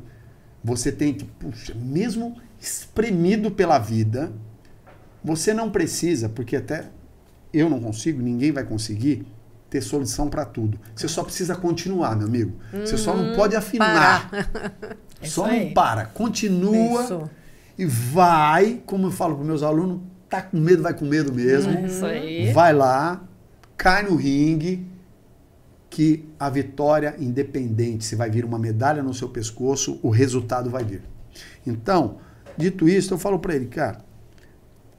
Você 0.63 0.91
tem 0.91 1.13
que, 1.13 1.25
puxa, 1.25 1.73
mesmo 1.75 2.37
espremido 2.59 3.51
pela 3.51 3.77
vida, 3.77 4.31
você 5.23 5.53
não 5.53 5.69
precisa, 5.69 6.29
porque 6.29 6.55
até 6.55 6.85
eu 7.53 7.69
não 7.69 7.79
consigo, 7.79 8.21
ninguém 8.21 8.51
vai 8.51 8.63
conseguir 8.63 9.25
ter 9.69 9.81
solução 9.81 10.29
para 10.29 10.45
tudo. 10.45 10.79
Você 10.95 11.07
só 11.07 11.23
precisa 11.23 11.55
continuar, 11.55 12.15
meu 12.15 12.27
amigo. 12.27 12.53
Você 12.71 12.97
só 12.97 13.15
não 13.15 13.35
pode 13.35 13.55
afinar. 13.55 14.29
É 15.21 15.25
Só 15.27 15.47
não 15.47 15.73
para. 15.73 16.05
Continua 16.05 17.03
Isso. 17.03 17.29
e 17.77 17.85
vai, 17.85 18.81
como 18.85 19.07
eu 19.07 19.11
falo 19.11 19.35
para 19.35 19.45
meus 19.45 19.63
alunos, 19.63 20.01
tá 20.29 20.41
com 20.41 20.57
medo, 20.57 20.83
vai 20.83 20.93
com 20.93 21.05
medo 21.05 21.33
mesmo. 21.33 21.71
É 21.71 21.85
isso 21.85 22.05
aí. 22.05 22.51
Vai 22.51 22.73
lá, 22.73 23.23
cai 23.77 24.03
no 24.03 24.15
ringue, 24.15 24.85
que 25.93 26.27
a 26.39 26.49
vitória, 26.49 27.15
independente 27.19 28.03
se 28.03 28.15
vai 28.15 28.27
vir 28.27 28.43
uma 28.43 28.57
medalha 28.57 29.03
no 29.03 29.13
seu 29.13 29.29
pescoço, 29.29 29.99
o 30.01 30.09
resultado 30.09 30.67
vai 30.67 30.83
vir. 30.83 31.03
Então, 31.67 32.17
dito 32.57 32.89
isso, 32.89 33.13
eu 33.13 33.19
falo 33.19 33.37
para 33.37 33.53
ele, 33.53 33.67
cara, 33.67 33.99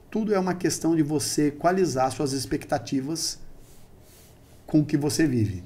tudo 0.09 0.33
é 0.33 0.39
uma 0.39 0.53
questão 0.53 0.95
de 0.95 1.03
você 1.03 1.47
equalizar 1.47 2.09
suas 2.13 2.31
expectativas 2.31 3.37
com 4.65 4.79
o 4.79 4.85
que 4.85 4.95
você 4.95 5.27
vive, 5.27 5.65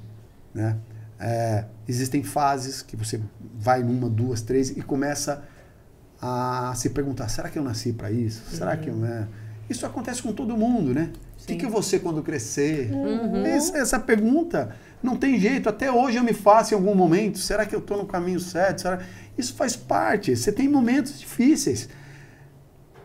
né? 0.52 0.78
É, 1.20 1.66
existem 1.88 2.24
fases 2.24 2.82
que 2.82 2.96
você 2.96 3.22
vai 3.54 3.84
numa, 3.84 4.10
duas, 4.10 4.42
três 4.42 4.72
e 4.72 4.82
começa 4.82 5.44
a 6.20 6.74
se 6.76 6.90
perguntar: 6.90 7.30
será 7.30 7.50
que 7.50 7.60
eu 7.60 7.64
nasci 7.64 7.94
para 7.94 8.10
isso? 8.10 8.42
Será 8.50 8.76
que 8.76 8.90
eu 8.90 9.06
é? 9.06 9.28
Isso 9.70 9.86
acontece 9.86 10.24
com 10.24 10.34
todo 10.34 10.58
mundo, 10.58 10.92
né? 10.92 11.12
O 11.56 11.58
que, 11.58 11.66
que 11.68 11.84
ser 11.84 12.00
quando 12.00 12.22
crescer? 12.24 12.92
Essa, 13.46 13.78
essa 13.78 14.00
pergunta 14.00 14.76
não 15.02 15.16
tem 15.16 15.40
jeito. 15.40 15.70
Até 15.70 15.92
hoje 15.92 16.18
eu 16.18 16.24
me 16.24 16.34
faço 16.34 16.74
em 16.74 16.78
algum 16.78 16.96
momento. 16.96 17.38
Será 17.38 17.66
que 17.66 17.76
eu 17.76 17.80
estou 17.80 17.98
no 17.98 18.06
caminho 18.06 18.40
certo? 18.40 18.82
Será? 18.82 19.00
Isso 19.38 19.54
faz 19.54 19.76
parte. 19.76 20.36
Você 20.36 20.52
tem 20.52 20.68
momentos 20.68 21.20
difíceis. 21.20 21.90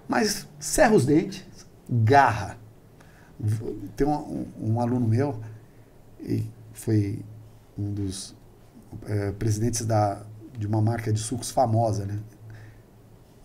Mas 0.09 0.47
serra 0.59 0.95
os 0.95 1.07
dentes, 1.07 1.45
garra. 1.89 2.59
Tem 3.97 4.07
um, 4.07 4.13
um- 4.13 4.47
um 4.75 4.81
aluno 4.81 5.07
meu, 5.09 5.41
e 6.21 6.45
foi 6.73 7.21
um 7.77 7.93
dos 7.93 8.35
eh, 9.07 9.33
presidentes 9.39 9.85
da, 9.85 10.23
de 10.57 10.67
uma 10.67 10.81
marca 10.81 11.13
de 11.13 11.19
sucos 11.19 11.51
famosa, 11.51 12.05
né? 12.07 12.19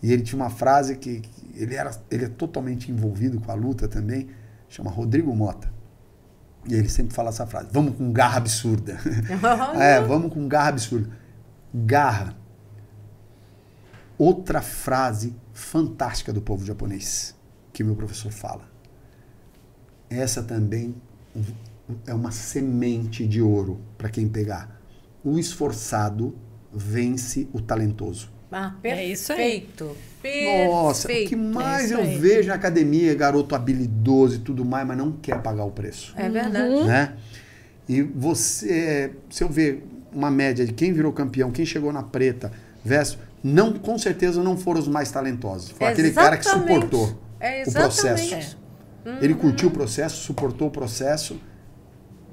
E 0.02 0.12
ele 0.12 0.22
tinha 0.22 0.40
uma 0.40 0.48
frase 0.50 0.96
que, 0.96 1.20
que 1.20 1.30
ele, 1.62 1.74
era, 1.74 1.90
ele 2.10 2.24
é 2.24 2.28
totalmente 2.28 2.90
envolvido 2.90 3.40
com 3.40 3.50
a 3.50 3.54
luta 3.54 3.88
também, 3.88 4.28
chama 4.70 4.90
Rodrigo 4.90 5.34
Mota. 5.36 5.70
E 6.66 6.74
ele 6.74 6.88
sempre 6.88 7.14
fala 7.14 7.28
essa 7.28 7.46
frase: 7.46 7.68
vamos 7.72 7.96
com 7.96 8.10
garra 8.12 8.38
absurda. 8.38 8.98
é, 9.78 10.00
vamos 10.00 10.32
com 10.32 10.48
garra 10.48 10.68
absurda. 10.68 11.10
Garra. 11.74 12.36
Outra 14.16 14.62
frase 14.62 15.34
fantástica 15.52 16.32
do 16.32 16.40
povo 16.40 16.64
japonês, 16.64 17.34
que 17.72 17.82
meu 17.82 17.96
professor 17.96 18.30
fala. 18.30 18.70
Essa 20.08 20.42
também 20.42 20.94
é 22.06 22.12
uma 22.12 22.30
semente 22.30 23.26
de 23.26 23.40
ouro 23.40 23.80
para 23.96 24.10
quem 24.10 24.28
pegar. 24.28 24.80
O 25.24 25.38
esforçado 25.38 26.36
vence 26.72 27.48
o 27.52 27.60
talentoso. 27.60 28.30
Ah, 28.52 28.74
É 28.82 29.04
isso 29.06 29.32
aí. 29.32 29.60
perfeito. 29.62 29.96
Nossa, 30.68 31.04
o 31.04 31.06
Perfeito. 31.06 31.28
que 31.30 31.36
mais 31.36 31.84
isso 31.86 31.94
eu 31.94 32.00
aí. 32.00 32.18
vejo 32.18 32.48
na 32.48 32.54
academia 32.54 33.12
é 33.12 33.14
garoto 33.14 33.54
habilidoso 33.54 34.36
e 34.36 34.38
tudo 34.40 34.64
mais, 34.64 34.86
mas 34.86 34.98
não 34.98 35.12
quer 35.12 35.40
pagar 35.40 35.64
o 35.64 35.70
preço. 35.70 36.12
É 36.16 36.28
verdade. 36.28 36.84
Né? 36.84 37.14
E 37.88 38.02
você, 38.02 39.12
se 39.30 39.42
eu 39.42 39.48
ver 39.48 39.82
uma 40.12 40.30
média 40.30 40.66
de 40.66 40.72
quem 40.72 40.92
virou 40.92 41.12
campeão, 41.12 41.50
quem 41.50 41.64
chegou 41.64 41.92
na 41.92 42.02
preta, 42.02 42.52
versus, 42.84 43.18
não, 43.42 43.72
com 43.72 43.96
certeza 43.98 44.42
não 44.42 44.56
foram 44.58 44.80
os 44.80 44.88
mais 44.88 45.10
talentosos. 45.10 45.70
Foi 45.70 45.86
aquele 45.86 46.10
cara 46.10 46.36
que 46.36 46.46
Exatamente. 46.46 46.72
suportou 46.74 47.18
É 47.40 47.62
o 47.66 47.72
processo. 47.72 48.34
exatamente. 48.34 48.58
Ele 49.22 49.34
curtiu 49.34 49.68
o 49.68 49.72
processo, 49.72 50.16
suportou 50.22 50.68
o 50.68 50.70
processo 50.70 51.40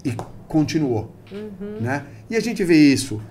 e 0.03 0.13
continuou. 0.47 1.15
Uhum. 1.31 1.79
Né? 1.79 2.03
E 2.29 2.35
a 2.35 2.39
gente 2.41 2.63
vê 2.65 2.75
isso 2.91 3.21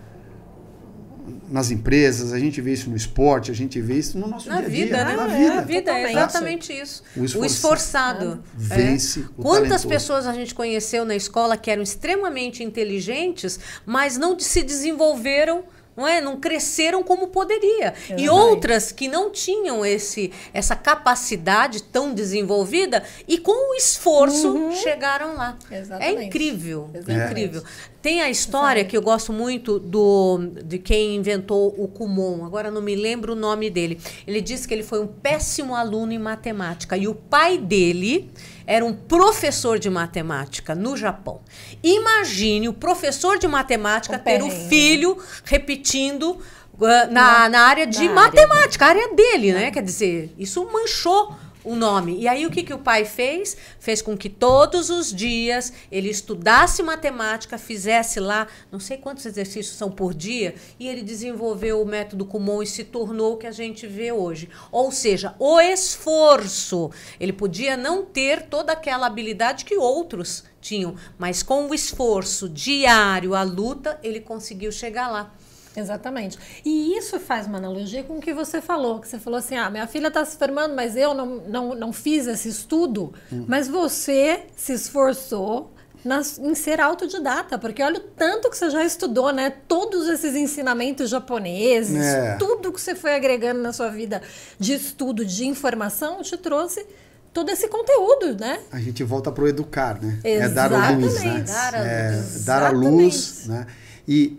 nas 1.51 1.71
empresas, 1.71 2.33
a 2.33 2.39
gente 2.39 2.61
vê 2.61 2.73
isso 2.73 2.91
no 2.91 2.97
esporte, 2.97 3.51
a 3.51 3.55
gente 3.55 3.81
vê 3.81 3.95
isso 3.99 4.19
no 4.19 4.27
nosso 4.27 4.49
Na 4.49 4.57
dia 4.59 4.67
a 4.67 4.69
vida, 4.71 4.97
dia. 4.97 5.05
né? 5.05 5.17
Na 5.17 5.25
É, 5.33 5.39
vida. 5.39 5.53
a 5.55 5.61
vida 5.63 5.91
é 5.99 6.11
exatamente 6.13 6.73
isso. 6.73 7.03
O 7.17 7.21
O 7.21 7.25
esforçado 7.25 7.47
esforçado. 7.47 8.45
vence 8.55 9.21
É. 9.21 9.23
o 9.37 9.43
Quantas 9.43 9.63
talentoso. 9.83 9.89
pessoas 9.89 10.27
a 10.27 10.33
gente 10.33 10.55
conheceu 10.55 11.05
na 11.05 11.15
escola 11.15 11.57
que 11.57 11.71
eram 11.71 11.83
extremamente 11.83 12.63
inteligentes, 12.65 13.59
mas 13.85 14.17
não 14.17 14.39
se 14.39 14.63
desenvolveram 14.63 15.65
não 15.97 16.07
é? 16.07 16.21
Não 16.21 16.39
cresceram 16.39 17.03
como 17.03 17.29
poderia. 17.29 17.95
Exatamente. 17.97 18.23
E 18.23 18.29
outras 18.29 18.93
que 18.93 19.09
não 19.09 19.31
tinham 19.31 19.85
esse 19.85 20.33
essa 20.53 20.77
capacidade 20.77 21.83
tão 21.83 22.13
desenvolvida 22.13 23.03
e 23.27 23.39
com 23.39 23.73
o 23.73 23.75
esforço 23.75 24.73
chegaram 24.83 25.35
lá. 25.35 25.57
Uhum. 25.71 25.77
Exatamente. 25.77 26.19
É 26.19 26.25
incrível, 26.25 26.91
Exatamente. 26.93 27.31
incrível. 27.31 27.63
Tem 28.03 28.23
a 28.23 28.31
história 28.31 28.85
que 28.85 28.97
eu 28.97 29.03
gosto 29.03 29.33
muito 29.33 29.81
do 29.81 30.39
de 30.65 30.79
quem 30.79 31.17
inventou 31.17 31.75
o 31.77 31.89
Kumon. 31.89 32.45
Agora 32.45 32.71
não 32.71 32.81
me 32.81 32.95
lembro 32.95 33.33
o 33.33 33.37
nome 33.37 33.69
dele. 33.69 34.01
Ele 34.27 34.41
disse 34.41 34.69
que 34.69 34.75
ele 34.75 34.85
foi 34.85 35.01
um 35.01 35.07
péssimo 35.07 35.75
aluno 35.75 36.13
em 36.13 36.19
matemática 36.19 36.97
e 36.97 37.09
o 37.09 37.15
pai 37.15 37.59
dele 37.59 38.31
era 38.67 38.85
um 38.85 38.93
professor 38.93 39.79
de 39.79 39.89
matemática 39.89 40.75
no 40.75 40.97
Japão. 40.97 41.41
Imagine 41.83 42.69
o 42.69 42.73
professor 42.73 43.39
de 43.39 43.47
matemática 43.47 44.17
Um 44.17 44.19
ter 44.19 44.43
o 44.43 44.51
filho 44.51 45.17
repetindo 45.45 46.39
ah, 46.81 47.07
na, 47.07 47.49
na 47.49 47.61
área 47.61 47.87
de 47.87 48.09
na 48.09 48.23
área 48.23 48.47
matemática, 48.47 48.85
a 48.85 48.89
área 48.89 49.15
dele, 49.15 49.53
né? 49.53 49.71
Quer 49.71 49.83
dizer, 49.83 50.35
isso 50.37 50.67
manchou 50.73 51.35
o 51.67 51.75
nome. 51.75 52.17
E 52.21 52.29
aí 52.29 52.47
o 52.47 52.51
que, 52.51 52.63
que 52.63 52.73
o 52.73 52.79
pai 52.79 53.05
fez? 53.05 53.57
Fez 53.81 54.01
com 54.01 54.17
que 54.17 54.31
todos 54.31 54.89
os 54.89 55.13
dias 55.13 55.73
ele 55.91 56.09
estudasse 56.09 56.83
matemática, 56.83 57.59
fizesse 57.59 58.21
lá, 58.21 58.47
não 58.71 58.79
sei 58.79 58.97
quantos 58.97 59.27
exercícios 59.27 59.77
são 59.77 59.91
por 59.91 60.15
dia, 60.15 60.55
e 60.79 60.89
ele 60.89 61.03
desenvolveu 61.03 61.83
o 61.83 61.87
método 61.87 62.25
Kumon 62.25 62.63
e 62.63 62.67
se 62.67 62.85
tornou 62.85 63.35
o 63.35 63.37
que 63.37 63.49
a 63.49 63.53
gente 63.53 63.87
vê 63.87 64.13
hoje. 64.13 64.49
Ou 64.71 64.93
seja, 64.93 65.35
o 65.41 65.61
esforço. 65.61 66.91
Ele 67.19 67.33
podia 67.33 67.77
não 67.77 68.05
ter 68.05 68.43
toda 68.43 68.73
aquela 68.73 69.09
habilidade 69.09 69.65
que 69.65 69.77
outros 69.77 70.45
tinham, 70.61 70.95
mas 71.19 71.43
com 71.43 71.69
o 71.69 71.75
esforço 71.75 72.49
diário, 72.49 73.35
a 73.35 73.43
luta, 73.43 73.99
ele 74.03 74.21
conseguiu 74.21 74.71
chegar 74.71 75.09
lá. 75.09 75.35
Exatamente. 75.77 76.39
E 76.65 76.97
isso 76.97 77.21
faz 77.21 77.47
uma 77.47 77.59
analogia 77.59 78.03
com 78.03 78.19
o 78.19 78.21
que 78.21 78.33
você 78.33 78.61
falou, 78.61 78.99
que 79.01 79.07
você 79.09 79.19
falou 79.19 79.39
assim, 79.39 79.57
ah, 79.57 79.69
minha 79.71 79.87
filha 79.87 80.09
está 80.09 80.25
se 80.25 80.37
formando, 80.37 80.75
mas 80.75 80.97
eu 80.97 81.13
não, 81.15 81.27
não, 81.47 81.75
não 81.75 81.93
fiz 81.93 82.27
esse 82.27 82.49
estudo, 82.49 83.13
Hum. 83.33 83.45
mas 83.47 83.69
você 83.69 84.45
se 84.57 84.73
esforçou 84.73 85.71
nas- 86.05 86.39
em 86.39 86.55
ser 86.55 86.81
autodidata, 86.81 87.59
porque 87.59 87.83
olha 87.83 87.97
o 87.99 88.01
tanto 88.01 88.49
que 88.49 88.57
você 88.57 88.71
já 88.71 88.85
estudou, 88.85 89.33
né? 89.33 89.53
Todos 89.67 90.07
esses 90.09 90.35
ensinamentos 90.37 91.11
japoneses, 91.11 91.97
É. 92.05 92.37
tudo 92.37 92.73
que 92.73 92.81
você 92.81 92.95
foi 92.95 93.15
agregando 93.15 93.61
na 93.61 93.73
sua 93.73 93.89
vida 93.89 94.23
de 94.59 94.75
estudo, 94.75 95.25
de 95.25 95.47
informação, 95.47 96.23
te 96.23 96.37
trouxe 96.37 96.87
todo 97.35 97.51
esse 97.51 97.67
conteúdo, 97.69 98.37
né? 98.41 98.61
A 98.71 98.79
gente 98.79 99.03
volta 99.03 99.33
para 99.33 99.45
o 99.45 99.49
educar, 99.49 100.01
né? 100.01 100.21
É 100.23 100.49
dar 100.49 100.73
a 100.73 100.77
Exatamente. 100.93 101.03
luz, 101.05 101.23
né? 101.25 101.45
Dar 101.47 101.75
a 101.75 101.79
É, 101.79 102.11
dar 102.45 102.63
a 102.63 102.71
luz, 102.71 103.15
Exatamente. 103.15 103.49
né? 103.49 103.67
E 104.09 104.39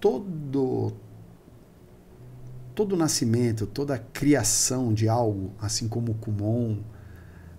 todo 0.00 0.92
todo 2.74 2.94
nascimento, 2.94 3.66
toda 3.66 3.98
criação 3.98 4.92
de 4.92 5.08
algo, 5.08 5.50
assim 5.60 5.88
como 5.88 6.12
o 6.12 6.14
Kumon, 6.14 6.76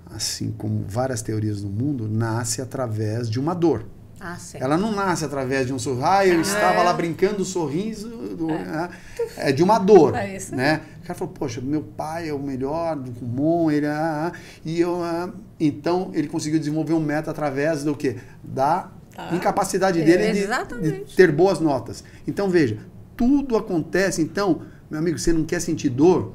assim 0.06 0.52
como 0.52 0.86
várias 0.88 1.24
teorias 1.24 1.62
do 1.62 1.70
mundo, 1.70 2.08
nasce 2.08 2.62
através 2.62 3.28
de 3.30 3.40
uma 3.40 3.56
dor. 3.56 3.86
Ah, 4.20 4.36
certo. 4.38 4.64
Ela 4.64 4.78
não 4.78 4.92
nasce 4.96 5.26
através 5.26 5.68
de 5.68 5.74
um 5.74 5.80
sorriso. 5.80 6.06
Ah, 6.06 6.26
eu 6.26 6.42
estava 6.42 6.82
lá 6.82 6.94
brincando, 6.94 7.44
sorriso. 7.46 8.10
do- 8.36 8.48
né? 8.48 8.90
É 9.38 9.52
de 9.52 9.64
uma 9.64 9.80
dor. 9.80 10.16
É 10.16 10.38
né? 10.52 10.82
O 11.02 11.08
cara 11.08 11.14
falou, 11.18 11.34
poxa, 11.34 11.62
meu 11.62 11.82
pai 11.82 12.30
é 12.30 12.34
o 12.34 12.40
melhor 12.40 12.96
do 12.96 13.12
Kumon, 13.12 13.72
ele 13.72 13.88
ah, 13.88 14.32
ah", 14.32 14.40
e 14.64 14.80
eu 14.80 15.04
ah, 15.04 15.32
então 15.60 16.12
ele 16.14 16.28
conseguiu 16.28 16.60
desenvolver 16.60 16.94
um 16.94 17.00
método 17.00 17.32
através 17.32 17.84
do 17.84 17.96
quê? 17.96 18.18
Da 18.44 18.92
Tá. 19.18 19.36
incapacidade 19.36 20.00
dele 20.04 20.32
de- 20.32 21.04
de, 21.04 21.16
ter 21.16 21.32
boas 21.32 21.60
notas. 21.60 22.04
Então 22.28 22.48
veja, 22.52 22.78
tudo 23.16 23.58
acontece. 23.58 24.22
Então, 24.22 24.62
meu 24.92 25.00
amigo, 25.00 25.18
você 25.18 25.34
não 25.34 25.44
quer 25.44 25.60
sentir 25.60 25.90
dor, 25.90 26.34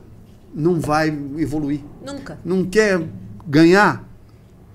não 0.53 0.81
vai 0.81 1.07
evoluir. 1.39 1.81
Nunca. 2.05 2.37
Não 2.45 2.65
quer 2.65 3.01
ganhar, 3.47 4.05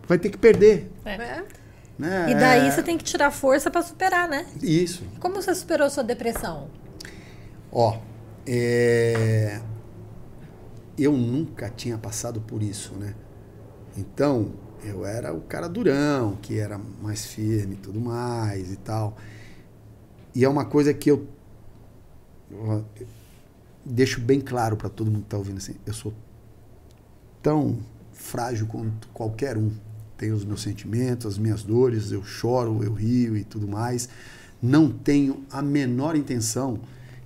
vai 0.08 0.18
ter 0.18 0.30
que 0.30 0.38
perder. 0.38 0.90
É. 1.04 1.44
Né? 2.00 2.32
E 2.32 2.36
daí 2.36 2.68
É 2.68 2.72
você 2.72 2.82
tem 2.82 2.98
que 2.98 3.04
tirar 3.04 3.30
força 3.30 3.70
para 3.70 3.82
superar, 3.82 4.30
né? 4.30 4.46
Isso. 4.62 5.04
Como 5.20 5.36
você 5.36 5.54
superou 5.54 5.90
sua 5.90 6.04
depressão? 6.04 6.70
Ó, 7.70 7.98
é, 8.46 9.60
eu 10.98 11.12
nunca 11.12 11.70
tinha 11.70 11.98
passado 11.98 12.40
por 12.40 12.64
isso, 12.64 12.94
né? 12.96 13.14
Então, 13.98 14.52
eu 14.88 15.06
era 15.06 15.34
o 15.34 15.42
cara 15.42 15.68
durão, 15.68 16.38
que 16.42 16.58
era 16.58 16.80
mais 17.02 17.26
firme 17.26 17.76
e 17.76 17.78
tudo 17.78 18.00
mais 18.00 18.72
e 18.72 18.78
tal. 18.78 19.18
E 20.34 20.44
é 20.46 20.50
uma 20.50 20.66
coisa 20.66 20.94
que 20.94 21.10
eu, 21.10 21.28
eu 22.52 22.86
deixo 23.86 24.22
bem 24.22 24.40
claro 24.40 24.76
para 24.78 24.90
todo 24.90 25.10
mundo 25.10 25.24
que 25.24 25.30
tá 25.30 25.38
ouvindo 25.38 25.58
assim, 25.58 25.76
eu 25.86 25.94
sou 25.94 26.14
tão 27.42 27.78
frágil 28.12 28.68
quanto 28.68 29.08
qualquer 29.10 29.58
um. 29.58 29.72
Tenho 30.18 30.36
os 30.36 30.44
meus 30.44 30.62
sentimentos, 30.62 31.26
as 31.28 31.38
minhas 31.38 31.64
dores, 31.64 32.12
eu 32.12 32.24
choro, 32.24 32.84
eu 32.84 32.94
rio 32.94 33.38
e 33.38 33.44
tudo 33.44 33.68
mais. 33.68 34.10
Não 34.62 34.90
tenho 34.90 35.46
a 35.52 35.62
menor 35.62 36.16
intenção 36.16 36.80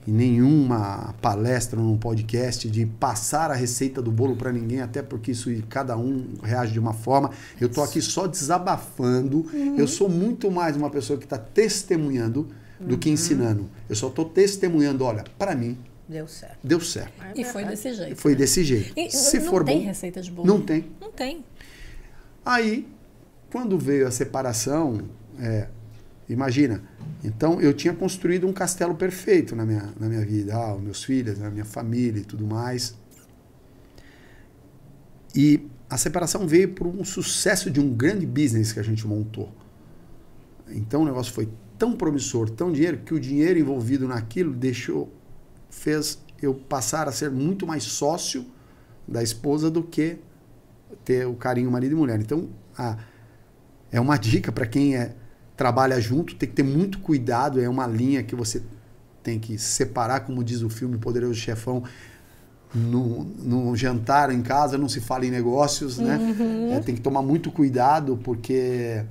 em 0.08 0.12
nenhuma 0.12 1.14
palestra 1.22 1.80
ou 1.80 1.86
num 1.86 1.98
podcast 1.98 2.70
de 2.70 2.86
passar 2.86 3.52
a 3.52 3.54
receita 3.54 4.02
do 4.02 4.12
bolo 4.12 4.36
para 4.36 4.52
ninguém, 4.52 4.82
até 4.82 5.02
porque 5.02 5.32
isso 5.32 5.50
cada 5.70 5.96
um 5.98 6.28
reage 6.42 6.74
de 6.74 6.80
uma 6.80 6.94
forma. 6.94 7.30
Eu 7.60 7.70
tô 7.70 7.82
aqui 7.84 8.02
só 8.02 8.26
desabafando. 8.28 9.46
Eu 9.78 9.88
sou 9.88 10.10
muito 10.10 10.50
mais 10.50 10.76
uma 10.76 10.90
pessoa 10.90 11.20
que 11.20 11.26
está 11.26 11.38
testemunhando 11.38 12.48
do 12.80 12.98
que 12.98 13.10
ensinando. 13.10 13.70
Eu 13.88 13.96
só 13.96 14.08
estou 14.08 14.26
testemunhando, 14.26 15.04
olha, 15.04 15.24
para 15.38 15.56
mim 15.56 15.78
Deu 16.10 16.28
certo. 16.28 16.58
deu 16.62 16.80
certo. 16.82 17.14
E 17.36 17.44
foi 17.46 17.64
desse 17.64 17.94
jeito. 17.94 18.16
Foi 18.18 18.36
desse 18.36 18.64
jeito. 18.66 18.94
E 19.00 19.10
Se 19.10 19.40
não 19.40 19.46
for 19.50 19.64
tem 19.64 19.80
bom, 19.80 19.86
receita 19.86 20.22
de 20.22 20.30
bolo. 20.30 20.46
não 20.48 20.60
tem. 20.60 20.86
Não 21.00 21.10
tem. 21.12 21.46
Aí, 22.44 22.86
quando 23.52 23.78
veio 23.78 24.06
a 24.08 24.12
separação, 24.12 25.00
é, 25.40 25.68
imagina, 26.34 26.82
então 27.24 27.62
eu 27.62 27.74
tinha 27.74 27.94
construído 27.94 28.48
um 28.48 28.54
castelo 28.54 28.96
perfeito 28.96 29.56
na 29.56 29.66
minha, 29.66 29.94
na 30.00 30.08
minha 30.08 30.26
vida, 30.26 30.56
ah, 30.56 30.76
os 30.76 30.82
meus 30.82 31.04
filhos, 31.04 31.42
a 31.42 31.50
minha 31.50 31.66
família 31.66 32.20
e 32.20 32.24
tudo 32.24 32.46
mais. 32.46 32.96
E 35.36 35.68
a 35.90 35.98
separação 35.98 36.48
veio 36.48 36.70
por 36.70 36.88
um 36.88 37.04
sucesso 37.04 37.70
de 37.70 37.80
um 37.80 37.94
grande 37.94 38.26
business 38.26 38.72
que 38.72 38.80
a 38.80 38.84
gente 38.84 39.06
montou. 39.06 39.52
Então 40.70 41.02
o 41.02 41.06
negócio 41.06 41.34
foi 41.34 41.50
tão 41.78 41.96
promissor, 41.96 42.50
tão 42.50 42.72
dinheiro, 42.72 43.00
que 43.00 43.14
o 43.14 43.20
dinheiro 43.20 43.60
envolvido 43.60 44.08
naquilo 44.08 44.54
deixou, 44.54 45.12
fez 45.70 46.20
eu 46.42 46.54
passar 46.54 47.08
a 47.08 47.12
ser 47.12 47.30
muito 47.30 47.68
mais 47.68 47.84
sócio 47.84 48.46
da 49.08 49.22
esposa 49.22 49.70
do 49.70 49.84
que 49.84 50.18
ter 51.04 51.28
o 51.28 51.36
carinho 51.36 51.70
marido 51.70 51.94
e 51.94 51.96
mulher. 51.96 52.20
Então, 52.20 52.50
a, 52.78 52.98
é 53.92 54.00
uma 54.00 54.18
dica 54.18 54.52
para 54.52 54.66
quem 54.66 54.96
é, 54.96 55.16
trabalha 55.62 56.02
junto, 56.02 56.34
tem 56.34 56.50
que 56.50 56.56
ter 56.56 56.64
muito 56.64 56.98
cuidado, 56.98 57.62
é 57.62 57.70
uma 57.70 57.86
linha 57.86 58.24
que 58.24 58.34
você 58.34 58.64
tem 59.22 59.38
que 59.38 59.60
separar, 59.60 60.22
como 60.22 60.44
diz 60.44 60.64
o 60.64 60.72
filme 60.72 60.98
Poderoso 60.98 61.36
Chefão, 61.36 61.84
no, 62.74 63.24
no 63.24 63.76
jantar 63.76 64.32
em 64.32 64.42
casa 64.42 64.76
não 64.76 64.90
se 64.90 65.00
fala 65.00 65.24
em 65.24 65.30
negócios, 65.30 66.00
né? 66.00 66.18
É, 66.72 66.80
tem 66.80 66.96
que 66.96 67.02
tomar 67.02 67.22
muito 67.22 67.52
cuidado 67.52 68.20
porque 68.24 69.06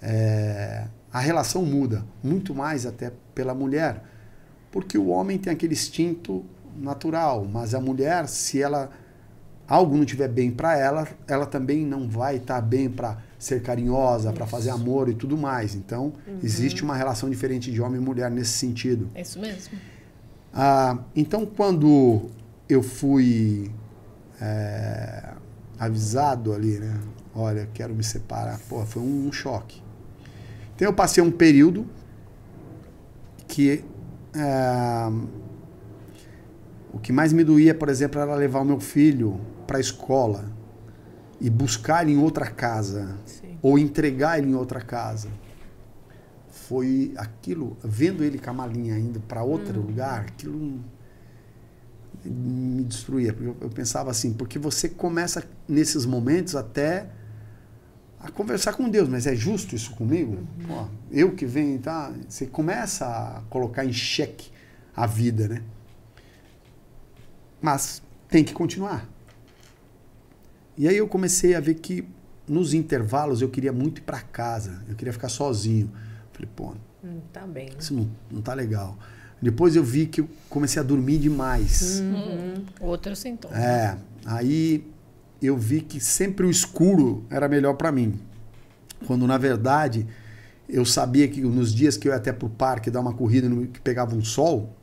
é, 0.00 0.86
a 1.12 1.20
relação 1.20 1.62
muda, 1.62 2.06
muito 2.24 2.54
mais 2.54 2.86
até 2.86 3.12
pela 3.34 3.54
mulher, 3.54 4.02
porque 4.72 4.96
o 4.96 5.08
homem 5.08 5.36
tem 5.36 5.52
aquele 5.52 5.74
instinto 5.74 6.42
natural, 6.74 7.44
mas 7.44 7.74
a 7.74 7.80
mulher, 7.82 8.26
se 8.28 8.62
ela 8.62 8.90
algo 9.68 9.94
não 9.94 10.04
estiver 10.04 10.28
bem 10.28 10.50
para 10.50 10.74
ela, 10.78 11.06
ela 11.28 11.44
também 11.44 11.84
não 11.84 12.08
vai 12.08 12.36
estar 12.36 12.62
bem 12.62 12.88
para 12.88 13.18
ser 13.38 13.62
carinhosa, 13.62 14.32
para 14.32 14.46
fazer 14.46 14.70
amor 14.70 15.08
e 15.08 15.14
tudo 15.14 15.36
mais. 15.36 15.74
Então, 15.74 16.12
existe 16.42 16.82
uma 16.82 16.96
relação 16.96 17.28
diferente 17.28 17.70
de 17.70 17.80
homem 17.80 18.00
e 18.00 18.04
mulher 18.04 18.30
nesse 18.30 18.52
sentido. 18.52 19.10
É 19.14 19.22
isso 19.22 19.38
mesmo. 19.38 19.78
Ah, 20.52 20.98
então, 21.14 21.44
quando 21.44 22.28
eu 22.68 22.82
fui 22.82 23.70
é, 24.40 25.34
avisado 25.78 26.52
ali, 26.52 26.78
né? 26.78 26.98
Olha, 27.34 27.68
quero 27.74 27.94
me 27.94 28.02
separar. 28.02 28.58
Pô, 28.68 28.84
foi 28.86 29.02
um, 29.02 29.28
um 29.28 29.32
choque. 29.32 29.82
Então, 30.74 30.88
eu 30.88 30.94
passei 30.94 31.22
um 31.22 31.30
período 31.30 31.86
que 33.46 33.84
é, 34.34 35.10
o 36.92 36.98
que 36.98 37.12
mais 37.12 37.32
me 37.32 37.44
doía, 37.44 37.74
por 37.74 37.90
exemplo, 37.90 38.20
era 38.20 38.34
levar 38.34 38.60
o 38.60 38.64
meu 38.64 38.80
filho 38.80 39.38
para 39.66 39.76
a 39.76 39.80
escola 39.80 40.55
e 41.40 41.50
buscar 41.50 42.02
ele 42.02 42.12
em 42.12 42.18
outra 42.18 42.46
casa 42.46 43.16
Sim. 43.26 43.58
ou 43.62 43.78
entregar 43.78 44.38
ele 44.38 44.50
em 44.50 44.54
outra 44.54 44.80
casa. 44.80 45.28
Foi 46.48 47.12
aquilo, 47.16 47.76
vendo 47.84 48.24
ele 48.24 48.38
com 48.38 48.50
a 48.50 48.52
malinha 48.52 48.98
indo 48.98 49.20
para 49.20 49.42
outro 49.42 49.80
lugar, 49.80 50.20
aquilo 50.22 50.80
me 52.24 52.82
destruía. 52.84 53.32
Porque 53.32 53.48
eu, 53.48 53.56
eu 53.60 53.70
pensava 53.70 54.10
assim, 54.10 54.32
porque 54.32 54.58
você 54.58 54.88
começa 54.88 55.44
nesses 55.68 56.04
momentos 56.04 56.56
até 56.56 57.08
a 58.20 58.30
conversar 58.30 58.72
com 58.74 58.88
Deus, 58.88 59.08
mas 59.08 59.26
é 59.26 59.34
justo 59.34 59.74
isso 59.76 59.92
comigo? 59.94 60.32
Uhum. 60.32 60.66
Pô, 60.66 60.86
eu 61.10 61.32
que 61.32 61.46
venho, 61.46 61.78
tá? 61.78 62.12
Você 62.28 62.46
começa 62.46 63.06
a 63.06 63.42
colocar 63.48 63.84
em 63.84 63.92
xeque 63.92 64.50
a 64.94 65.06
vida, 65.06 65.46
né? 65.46 65.62
Mas 67.60 68.02
tem 68.28 68.42
que 68.42 68.52
continuar. 68.52 69.08
E 70.76 70.86
aí 70.88 70.96
eu 70.96 71.08
comecei 71.08 71.54
a 71.54 71.60
ver 71.60 71.74
que 71.74 72.06
nos 72.48 72.74
intervalos 72.74 73.40
eu 73.42 73.48
queria 73.48 73.72
muito 73.72 73.98
ir 73.98 74.02
para 74.02 74.20
casa, 74.20 74.82
eu 74.88 74.94
queria 74.94 75.12
ficar 75.12 75.28
sozinho. 75.28 75.90
Falei, 76.32 76.48
pô, 76.54 76.74
Hum, 77.04 77.20
tá 77.32 77.46
bem. 77.46 77.66
né? 77.70 77.76
isso 77.78 77.94
não, 77.94 78.08
não 78.30 78.42
tá 78.42 78.52
legal. 78.54 78.98
Depois 79.40 79.76
eu 79.76 79.84
vi 79.84 80.06
que 80.06 80.20
eu 80.22 80.28
comecei 80.48 80.80
a 80.80 80.84
dormir 80.84 81.18
demais. 81.18 82.00
Hum, 82.00 82.64
Outro 82.80 83.14
sintoma. 83.14 83.56
É, 83.56 83.96
aí 84.24 84.86
eu 85.40 85.56
vi 85.56 85.80
que 85.82 86.00
sempre 86.00 86.46
o 86.46 86.50
escuro 86.50 87.24
era 87.30 87.48
melhor 87.48 87.74
para 87.74 87.92
mim. 87.92 88.18
Quando 89.06 89.26
na 89.26 89.38
verdade 89.38 90.06
eu 90.68 90.84
sabia 90.84 91.28
que 91.28 91.40
nos 91.42 91.72
dias 91.72 91.96
que 91.96 92.08
eu 92.08 92.12
ia 92.12 92.16
até 92.16 92.32
pro 92.32 92.48
parque 92.48 92.90
dar 92.90 93.00
uma 93.00 93.12
corrida 93.12 93.48
que 93.68 93.80
pegava 93.80 94.16
um 94.16 94.24
sol, 94.24 94.74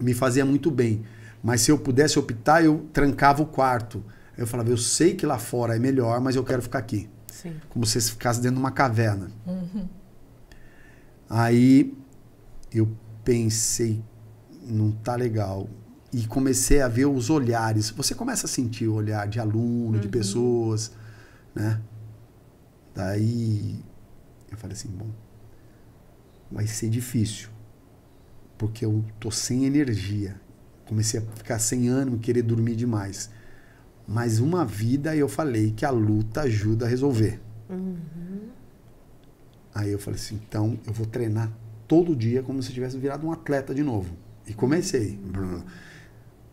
me 0.00 0.14
fazia 0.14 0.44
muito 0.44 0.70
bem. 0.70 1.02
Mas 1.42 1.60
se 1.60 1.70
eu 1.70 1.78
pudesse 1.78 2.18
optar, 2.18 2.64
eu 2.64 2.86
trancava 2.92 3.42
o 3.42 3.46
quarto. 3.46 4.02
Eu 4.36 4.46
falava, 4.46 4.70
eu 4.70 4.76
sei 4.76 5.14
que 5.14 5.26
lá 5.26 5.38
fora 5.38 5.76
é 5.76 5.78
melhor, 5.78 6.20
mas 6.20 6.36
eu 6.36 6.44
quero 6.44 6.62
ficar 6.62 6.78
aqui. 6.78 7.08
Sim. 7.26 7.56
Como 7.68 7.84
se 7.84 8.00
você 8.00 8.10
ficasse 8.10 8.40
dentro 8.40 8.56
de 8.56 8.60
uma 8.60 8.70
caverna. 8.70 9.30
Aí 11.28 11.96
eu 12.72 12.88
pensei, 13.24 14.02
não 14.62 14.92
tá 14.92 15.16
legal. 15.16 15.68
E 16.12 16.26
comecei 16.26 16.80
a 16.80 16.88
ver 16.88 17.06
os 17.06 17.30
olhares. 17.30 17.90
Você 17.90 18.14
começa 18.14 18.46
a 18.46 18.48
sentir 18.48 18.86
o 18.86 18.94
olhar 18.94 19.26
de 19.26 19.40
aluno, 19.40 19.98
de 19.98 20.08
pessoas, 20.08 20.92
né? 21.54 21.80
Daí 22.94 23.82
eu 24.50 24.58
falei 24.58 24.76
assim, 24.76 24.88
bom, 24.90 25.10
vai 26.50 26.66
ser 26.66 26.90
difícil. 26.90 27.48
Porque 28.58 28.84
eu 28.84 29.02
tô 29.18 29.30
sem 29.30 29.64
energia. 29.64 30.38
Comecei 30.84 31.20
a 31.20 31.22
ficar 31.22 31.58
sem 31.58 31.88
ânimo, 31.88 32.18
querer 32.18 32.42
dormir 32.42 32.76
demais. 32.76 33.30
Mas 34.06 34.40
uma 34.40 34.64
vida 34.64 35.14
eu 35.16 35.28
falei 35.28 35.72
que 35.72 35.84
a 35.84 35.90
luta 35.90 36.42
ajuda 36.42 36.86
a 36.86 36.88
resolver. 36.88 37.40
Aí 39.74 39.90
eu 39.90 39.98
falei 39.98 40.20
assim, 40.20 40.38
então 40.48 40.78
eu 40.86 40.92
vou 40.92 41.06
treinar 41.06 41.50
todo 41.88 42.14
dia 42.14 42.42
como 42.42 42.62
se 42.62 42.70
eu 42.70 42.74
tivesse 42.74 42.98
virado 42.98 43.26
um 43.26 43.32
atleta 43.32 43.74
de 43.74 43.82
novo. 43.82 44.14
E 44.46 44.52
comecei. 44.52 45.18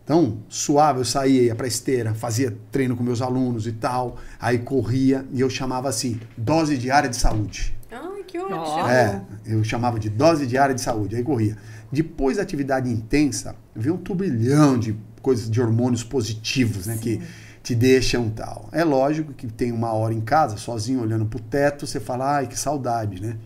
Então, 0.03 0.39
suave, 0.47 1.01
eu 1.01 1.05
saía, 1.05 1.43
ia 1.43 1.55
pra 1.55 1.67
esteira, 1.67 2.13
fazia 2.15 2.57
treino 2.71 2.95
com 2.95 3.03
meus 3.03 3.21
alunos 3.21 3.67
e 3.67 3.71
tal, 3.71 4.17
aí 4.39 4.57
corria 4.59 5.25
e 5.31 5.41
eu 5.41 5.49
chamava 5.49 5.87
assim, 5.89 6.19
dose 6.37 6.77
diária 6.77 7.09
de 7.09 7.15
saúde. 7.15 7.77
Ai, 7.91 8.23
que 8.23 8.39
ótimo. 8.39 8.87
É, 8.87 9.21
eu 9.45 9.63
chamava 9.63 9.99
de 9.99 10.09
dose 10.09 10.47
diária 10.47 10.73
de 10.73 10.81
saúde, 10.81 11.15
aí 11.15 11.23
corria. 11.23 11.57
Depois 11.91 12.37
da 12.37 12.43
atividade 12.43 12.89
intensa, 12.89 13.55
veio 13.75 13.95
um 13.95 13.97
turbilhão 13.97 14.77
de 14.77 14.95
coisas, 15.29 15.49
de 15.49 15.61
hormônios 15.61 16.03
positivos, 16.03 16.87
né, 16.87 16.97
que 16.99 17.21
te 17.61 17.75
deixam 17.75 18.29
tal. 18.29 18.67
É 18.71 18.83
lógico 18.83 19.31
que 19.33 19.45
tem 19.47 19.71
uma 19.71 19.93
hora 19.93 20.13
em 20.13 20.21
casa, 20.21 20.57
sozinho, 20.57 21.01
olhando 21.01 21.25
pro 21.25 21.39
teto, 21.39 21.85
você 21.85 21.99
fala, 21.99 22.37
ai, 22.37 22.47
que 22.47 22.57
saudade, 22.57 23.21
né? 23.21 23.37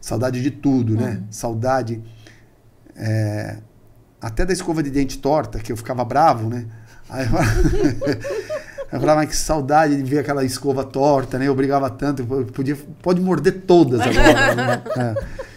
Saudade 0.00 0.42
de 0.42 0.50
tudo, 0.50 0.96
né? 0.96 1.22
Saudade 1.30 2.02
é, 2.96 3.58
até 4.20 4.44
da 4.44 4.52
escova 4.52 4.82
de 4.82 4.90
dente 4.90 5.18
torta, 5.18 5.60
que 5.60 5.70
eu 5.70 5.76
ficava 5.76 6.04
bravo, 6.04 6.48
né? 6.48 6.66
Aí 7.08 7.24
eu, 7.26 7.30
eu 8.92 9.00
falava, 9.00 9.20
"Ai, 9.20 9.26
que 9.28 9.36
saudade 9.36 9.96
de 9.96 10.02
ver 10.02 10.18
aquela 10.18 10.44
escova 10.44 10.82
torta, 10.82 11.38
né? 11.38 11.46
Eu 11.46 11.54
brigava 11.54 11.88
tanto, 11.90 12.22
eu 12.22 12.46
podia, 12.46 12.76
pode 13.00 13.20
morder 13.20 13.62
todas 13.66 14.00
agora. 14.00 14.54
né? 14.56 14.82
É. 14.96 15.51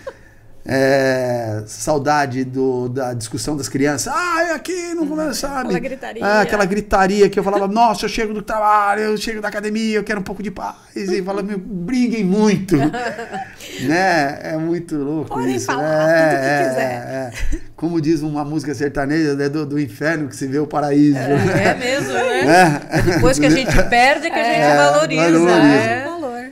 É, 0.67 1.63
saudade 1.67 2.43
do, 2.43 2.89
da 2.89 3.13
discussão 3.13 3.55
das 3.55 3.69
crianças. 3.69 4.11
Ah, 4.11 4.43
é 4.49 4.51
aqui, 4.53 4.95
não 4.95 5.05
começa, 5.05 5.33
sabe? 5.35 5.65
Aquela 5.67 5.79
gritaria. 5.79 6.25
Ah, 6.25 6.41
aquela 6.41 6.65
gritaria 6.65 7.29
que 7.29 7.37
eu 7.37 7.43
falava, 7.43 7.67
nossa, 7.67 8.05
eu 8.05 8.09
chego 8.09 8.33
do 8.33 8.41
trabalho, 8.41 9.01
eu 9.01 9.17
chego 9.17 9.41
da 9.41 9.47
academia, 9.47 9.97
eu 9.97 10.03
quero 10.03 10.21
um 10.21 10.23
pouco 10.23 10.41
de 10.41 10.49
paz. 10.49 10.75
E 10.95 11.21
fala, 11.21 11.43
meu, 11.43 11.59
briguem 11.59 12.23
muito. 12.23 12.75
né? 13.87 14.39
É 14.41 14.57
muito 14.57 14.95
louco 14.95 15.29
Podem 15.29 15.55
isso. 15.55 15.67
falar 15.67 15.83
é, 16.09 16.29
tudo 16.29 16.39
que 16.39 16.45
é, 16.45 16.67
quiser. 16.69 16.81
é, 17.53 17.55
é. 17.57 17.59
Como 17.75 18.01
diz 18.01 18.21
uma 18.23 18.43
música 18.43 18.73
sertaneja, 18.73 19.35
né, 19.35 19.47
do, 19.47 19.67
do 19.67 19.79
inferno 19.79 20.27
que 20.27 20.35
se 20.35 20.47
vê 20.47 20.57
o 20.57 20.65
paraíso. 20.65 21.17
É 21.19 21.75
mesmo, 21.75 22.11
né? 22.13 22.81
É. 22.89 23.01
Depois 23.03 23.37
que 23.37 23.45
a 23.45 23.49
gente 23.51 23.71
perde, 23.83 24.27
é 24.27 24.29
que 24.31 24.39
a 24.39 24.43
gente 24.43 24.55
É, 24.61 24.75
valoriza. 24.77 25.21
valoriza. 25.21 25.59
né? 25.59 26.07
Um 26.07 26.21
valor. 26.21 26.45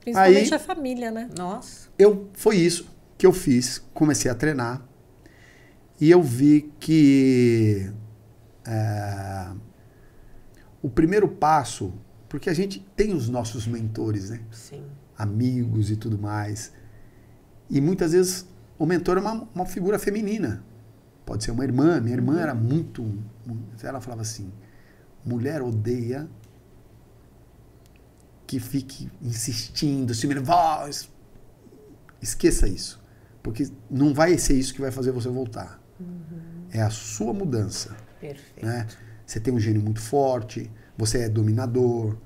Principalmente 0.00 0.54
Aí- 0.54 0.54
a 0.54 0.58
família, 0.58 1.10
né? 1.12 1.28
Nossa. 1.38 1.88
eu 1.96 2.28
foi 2.34 2.56
isso 2.56 2.90
que 3.20 3.26
eu 3.26 3.34
fiz 3.34 3.82
comecei 3.92 4.30
a 4.30 4.34
treinar 4.34 4.82
e 6.00 6.10
eu 6.10 6.22
vi 6.22 6.72
que 6.80 7.92
é, 8.66 9.52
o 10.80 10.88
primeiro 10.88 11.28
passo 11.28 11.92
porque 12.30 12.48
a 12.48 12.54
gente 12.54 12.80
tem 12.96 13.12
os 13.12 13.28
nossos 13.28 13.66
mentores 13.66 14.30
né? 14.30 14.40
Sim. 14.50 14.86
amigos 15.18 15.90
e 15.90 15.96
tudo 15.96 16.18
mais. 16.18 16.72
E 17.68 17.78
muitas 17.78 18.12
vezes 18.12 18.46
o 18.78 18.86
mentor 18.86 19.18
é 19.18 19.20
uma, 19.20 19.46
uma 19.54 19.66
figura 19.66 19.98
feminina. 19.98 20.64
Pode 21.26 21.44
ser 21.44 21.50
uma 21.50 21.62
irmã 21.62 22.00
minha 22.00 22.16
irmã 22.16 22.40
era 22.40 22.54
muito 22.54 23.18
ela 23.82 24.00
falava 24.00 24.22
assim 24.22 24.50
mulher 25.22 25.60
odeia 25.60 26.26
que 28.46 28.58
fique 28.58 29.10
insistindo 29.20 30.14
se 30.14 30.26
voz 30.40 31.10
esqueça 32.22 32.66
isso 32.66 32.99
porque 33.42 33.68
não 33.90 34.12
vai 34.12 34.36
ser 34.38 34.54
isso 34.54 34.74
que 34.74 34.80
vai 34.80 34.90
fazer 34.90 35.12
você 35.12 35.28
voltar 35.28 35.80
é 36.72 36.80
a 36.80 36.90
sua 36.90 37.32
mudança 37.32 37.96
Perfeito. 38.20 38.64
né? 38.64 38.86
Você 39.26 39.38
tem 39.38 39.54
um 39.54 39.60
gênio 39.60 39.80
muito 39.80 40.00
forte, 40.00 40.70
você 40.96 41.20
é 41.20 41.28
dominador, 41.28 42.16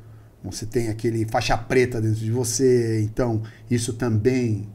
você 0.42 0.64
tem 0.64 0.88
aquele 0.88 1.26
faixa 1.26 1.56
preta 1.56 2.00
dentro 2.00 2.20
de 2.20 2.30
você, 2.30 3.02
então 3.02 3.42
isso 3.70 3.94
também. 3.94 4.68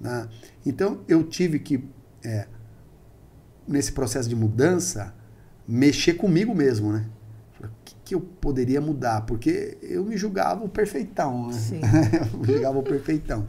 Né? 0.00 0.28
Então 0.64 1.00
eu 1.08 1.24
tive 1.24 1.58
que, 1.58 1.84
é, 2.24 2.46
nesse 3.66 3.92
processo 3.92 4.28
de 4.28 4.36
mudança, 4.36 5.14
mexer 5.66 6.14
comigo 6.14 6.54
mesmo, 6.54 6.92
né? 6.92 7.06
O 7.60 7.68
que, 7.84 7.96
que 8.04 8.14
eu 8.14 8.20
poderia 8.20 8.80
mudar? 8.80 9.22
Porque 9.22 9.78
eu 9.80 10.04
me 10.04 10.16
julgava 10.16 10.62
o 10.64 10.68
perfeitão, 10.68 11.48
né? 11.48 11.52
Sim. 11.54 11.80
eu 12.32 12.38
me 12.38 12.46
julgava 12.46 12.78
o 12.78 12.82
perfeitão. 12.82 13.48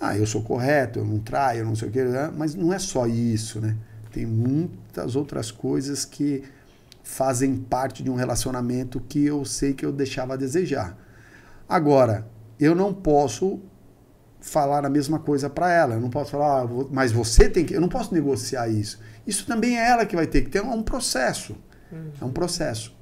Ah, 0.00 0.16
eu 0.16 0.26
sou 0.26 0.42
correto, 0.42 1.00
eu 1.00 1.04
não 1.04 1.18
traio, 1.18 1.60
eu 1.60 1.66
não 1.66 1.74
sei 1.74 1.88
o 1.88 1.90
quê, 1.90 2.04
né? 2.04 2.32
mas 2.36 2.54
não 2.54 2.72
é 2.72 2.78
só 2.78 3.06
isso, 3.06 3.60
né? 3.60 3.76
Tem 4.12 4.24
muitas 4.24 5.16
outras 5.16 5.50
coisas 5.50 6.04
que 6.04 6.44
fazem 7.02 7.56
parte 7.56 8.02
de 8.02 8.10
um 8.10 8.14
relacionamento 8.14 9.00
que 9.00 9.24
eu 9.24 9.44
sei 9.44 9.72
que 9.72 9.84
eu 9.84 9.92
deixava 9.92 10.34
a 10.34 10.36
desejar. 10.36 10.96
Agora, 11.68 12.26
eu 12.58 12.74
não 12.74 12.92
posso 12.94 13.60
falar 14.40 14.84
a 14.84 14.90
mesma 14.90 15.18
coisa 15.18 15.50
para 15.50 15.72
ela. 15.72 15.94
Eu 15.94 16.00
não 16.00 16.10
posso 16.10 16.30
falar, 16.30 16.62
"Ah, 16.62 16.68
mas 16.90 17.12
você 17.12 17.48
tem 17.48 17.64
que. 17.64 17.74
Eu 17.74 17.80
não 17.80 17.88
posso 17.88 18.14
negociar 18.14 18.68
isso. 18.68 19.00
Isso 19.26 19.46
também 19.46 19.78
é 19.78 19.88
ela 19.88 20.06
que 20.06 20.16
vai 20.16 20.26
ter 20.26 20.42
que 20.42 20.50
ter. 20.50 20.58
É 20.58 20.62
um 20.62 20.82
processo. 20.82 21.56
É 22.20 22.24
um 22.24 22.30
processo. 22.30 22.96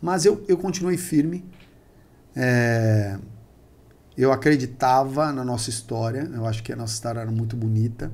Mas 0.00 0.24
eu, 0.24 0.44
eu 0.46 0.56
continuei 0.56 0.96
firme. 0.96 1.44
É, 2.36 3.18
eu 4.22 4.32
acreditava 4.32 5.32
na 5.32 5.44
nossa 5.44 5.70
história. 5.70 6.28
Eu 6.34 6.44
acho 6.44 6.62
que 6.62 6.72
a 6.72 6.76
nossa 6.76 6.92
história 6.92 7.20
era 7.20 7.30
muito 7.30 7.56
bonita. 7.56 8.10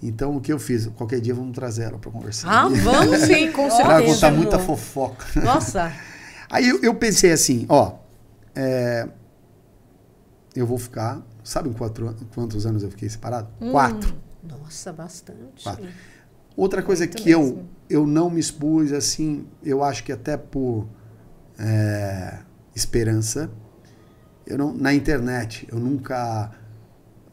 Então, 0.00 0.36
o 0.36 0.40
que 0.40 0.52
eu 0.52 0.60
fiz? 0.60 0.86
Qualquer 0.86 1.20
dia 1.20 1.34
vamos 1.34 1.54
trazer 1.54 1.84
ela 1.84 1.98
para 1.98 2.10
conversar. 2.10 2.48
Ah, 2.48 2.68
vamos 2.70 3.18
sim, 3.22 3.50
com 3.50 3.62
Ela 3.62 3.84
vai 3.84 3.96
certeza. 3.96 4.14
contar 4.14 4.30
muita 4.30 4.58
fofoca. 4.60 5.26
Nossa. 5.40 5.92
Aí 6.48 6.68
eu, 6.68 6.80
eu 6.82 6.94
pensei 6.94 7.32
assim, 7.32 7.66
ó, 7.68 7.96
é, 8.54 9.08
eu 10.54 10.66
vou 10.66 10.78
ficar, 10.78 11.20
sabe 11.42 11.68
quatro, 11.70 12.14
quantos 12.34 12.64
anos 12.64 12.82
eu 12.82 12.90
fiquei 12.90 13.08
separado? 13.08 13.48
Quatro. 13.70 14.14
Nossa, 14.42 14.92
bastante. 14.92 15.64
Quatro. 15.64 15.88
Outra 16.56 16.82
coisa 16.82 17.04
Muito 17.04 17.22
que 17.22 17.30
eu, 17.30 17.64
eu 17.90 18.06
não 18.06 18.30
me 18.30 18.40
expus, 18.40 18.92
assim, 18.92 19.46
eu 19.62 19.82
acho 19.82 20.04
que 20.04 20.12
até 20.12 20.36
por 20.36 20.88
é, 21.58 22.38
esperança, 22.74 23.50
eu 24.48 24.56
não, 24.58 24.72
na 24.74 24.92
internet, 24.94 25.68
eu 25.70 25.78
nunca... 25.78 26.50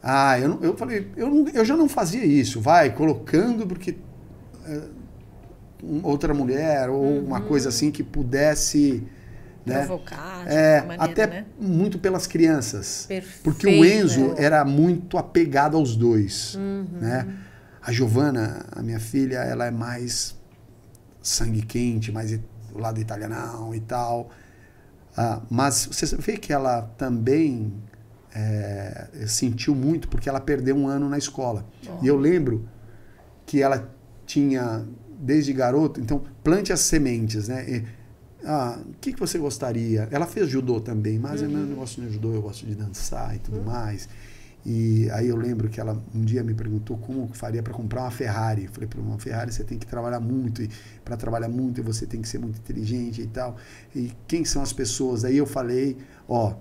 Ah, 0.04 0.40
eu, 0.40 0.50
não- 0.50 0.60
eu 0.62 0.76
falei, 0.78 1.08
eu, 1.16 1.30
não- 1.30 1.48
eu 1.50 1.66
já 1.66 1.76
não 1.76 1.88
fazia 1.90 2.24
isso, 2.24 2.62
vai, 2.62 2.94
colocando 2.94 3.66
porque 3.66 3.98
é, 4.68 4.82
outra 6.04 6.34
mulher 6.34 6.90
ou 6.90 7.20
uma 7.20 7.42
coisa 7.42 7.70
assim 7.70 7.90
que 7.90 8.04
pudesse... 8.04 9.04
Né? 9.66 9.84
Provocar, 9.86 10.44
É, 10.46 10.82
maneira, 10.82 11.04
até 11.04 11.26
né? 11.28 11.46
muito 11.60 11.98
pelas 11.98 12.28
crianças. 12.28 13.06
Perfeito. 13.08 13.42
Porque 13.44 13.66
o 13.66 13.84
Enzo 13.84 14.36
era 14.38 14.64
muito 14.64 15.18
apegado 15.18 15.76
aos 15.76 15.96
dois. 15.96 16.54
Uhum. 16.54 16.86
Né? 17.02 17.28
A 17.82 17.92
Giovana, 17.92 18.64
a 18.72 18.84
minha 18.84 19.00
filha, 19.00 19.38
ela 19.38 19.66
é 19.66 19.72
mais 19.72 20.36
sangue 21.20 21.64
quente, 21.64 22.12
mais 22.12 22.32
do 22.38 22.78
lado 22.78 23.00
italianão 23.02 23.74
e 23.74 23.80
tal. 23.80 24.30
Ah, 25.18 25.42
mas 25.50 25.88
você 25.90 26.16
vê 26.18 26.38
que 26.38 26.52
ela 26.52 26.82
também 26.98 27.74
é, 28.34 29.08
sentiu 29.28 29.74
muito 29.74 30.10
porque 30.10 30.28
ela 30.28 30.42
perdeu 30.42 30.76
um 30.76 30.88
ano 30.88 31.08
na 31.08 31.18
escola. 31.18 31.66
Oh. 31.88 32.04
E 32.04 32.08
eu 32.08 32.18
lembro 32.18 32.68
que 33.46 33.62
ela 33.62 33.90
tinha, 34.26 34.86
desde 35.20 35.54
garoto, 35.54 36.02
então 36.02 36.22
plante 36.44 36.74
as 36.74 36.82
sementes, 36.82 37.48
né? 37.48 37.66
E, 37.70 37.84
ah, 38.46 38.78
o 38.86 38.94
que, 39.00 39.14
que 39.14 39.20
você 39.20 39.38
gostaria? 39.38 40.08
Ela 40.12 40.28
fez 40.28 40.50
judô 40.50 40.80
também, 40.80 41.18
mas 41.18 41.42
uhum. 41.42 41.50
eu 41.50 41.58
não 41.66 41.76
gosto 41.76 42.02
de 42.02 42.12
judô, 42.12 42.34
eu 42.34 42.42
gosto 42.42 42.66
de 42.66 42.76
dançar 42.76 43.36
e 43.36 43.40
tudo 43.40 43.58
uhum. 43.58 43.64
mais. 43.64 44.10
E 44.66 45.08
aí 45.12 45.28
eu 45.28 45.36
lembro 45.36 45.70
que 45.70 45.80
ela 45.80 46.02
um 46.14 46.22
dia 46.22 46.44
me 46.44 46.56
perguntou 46.56 46.98
como 46.98 47.30
faria 47.34 47.62
para 47.62 47.72
comprar 47.72 48.02
uma 48.02 48.12
Ferrari. 48.12 48.66
Eu 48.66 48.72
falei, 48.72 48.90
para 48.90 49.00
uma 49.00 49.20
Ferrari 49.20 49.54
você 49.54 49.64
tem 49.64 49.78
que 49.78 49.86
trabalhar 49.86 50.20
muito 50.20 50.64
e 50.64 50.70
para 51.04 51.16
trabalhar 51.16 51.50
muito 51.50 51.84
você 51.84 52.08
tem 52.08 52.20
que 52.20 52.28
ser 52.28 52.40
muito 52.40 52.58
inteligente 52.58 53.22
e 53.22 53.28
tal. 53.28 53.58
E 53.96 54.12
quem 54.28 54.44
são 54.44 54.64
as 54.64 54.74
pessoas? 54.74 55.24
Aí 55.24 55.38
eu 55.38 55.46
falei, 55.46 55.98
ó, 56.28 56.56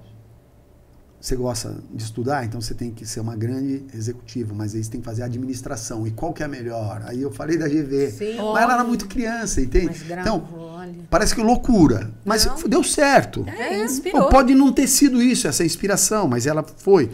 você 1.19 1.35
gosta 1.35 1.75
de 1.91 2.03
estudar, 2.03 2.45
então 2.45 2.61
você 2.61 2.75
tem 2.75 2.91
que 2.91 3.07
ser 3.07 3.21
uma 3.21 3.35
grande 3.35 3.83
executiva, 3.95 4.53
mas 4.55 4.75
aí 4.75 4.85
você 4.85 4.91
tem 4.91 5.01
que 5.01 5.07
fazer 5.07 5.23
administração. 5.23 6.07
E 6.07 6.11
qual 6.11 6.35
que 6.35 6.43
é 6.43 6.47
a 6.47 6.49
melhor? 6.49 7.03
Aí 7.07 7.23
eu 7.23 7.31
falei 7.31 7.57
da 7.57 7.67
GV. 7.67 8.11
Sim, 8.11 8.37
mas 8.37 8.63
ela 8.63 8.75
era 8.75 8.85
muito 8.85 9.09
criança, 9.09 9.63
entende? 9.63 10.05
então, 10.13 10.47
olha. 10.53 10.95
parece 11.09 11.35
que 11.35 11.43
loucura. 11.43 12.11
Mas 12.23 12.45
não. 12.45 12.69
deu 12.69 12.85
certo. 12.85 13.47
É, 13.49 13.83
inspirou. 13.83 14.29
Pode 14.29 14.55
não 14.55 14.71
ter 14.71 14.87
sido 14.87 15.23
isso, 15.23 15.49
essa 15.49 15.65
inspiração, 15.65 16.29
mas 16.29 16.47
ela 16.47 16.63
foi. 16.63 17.11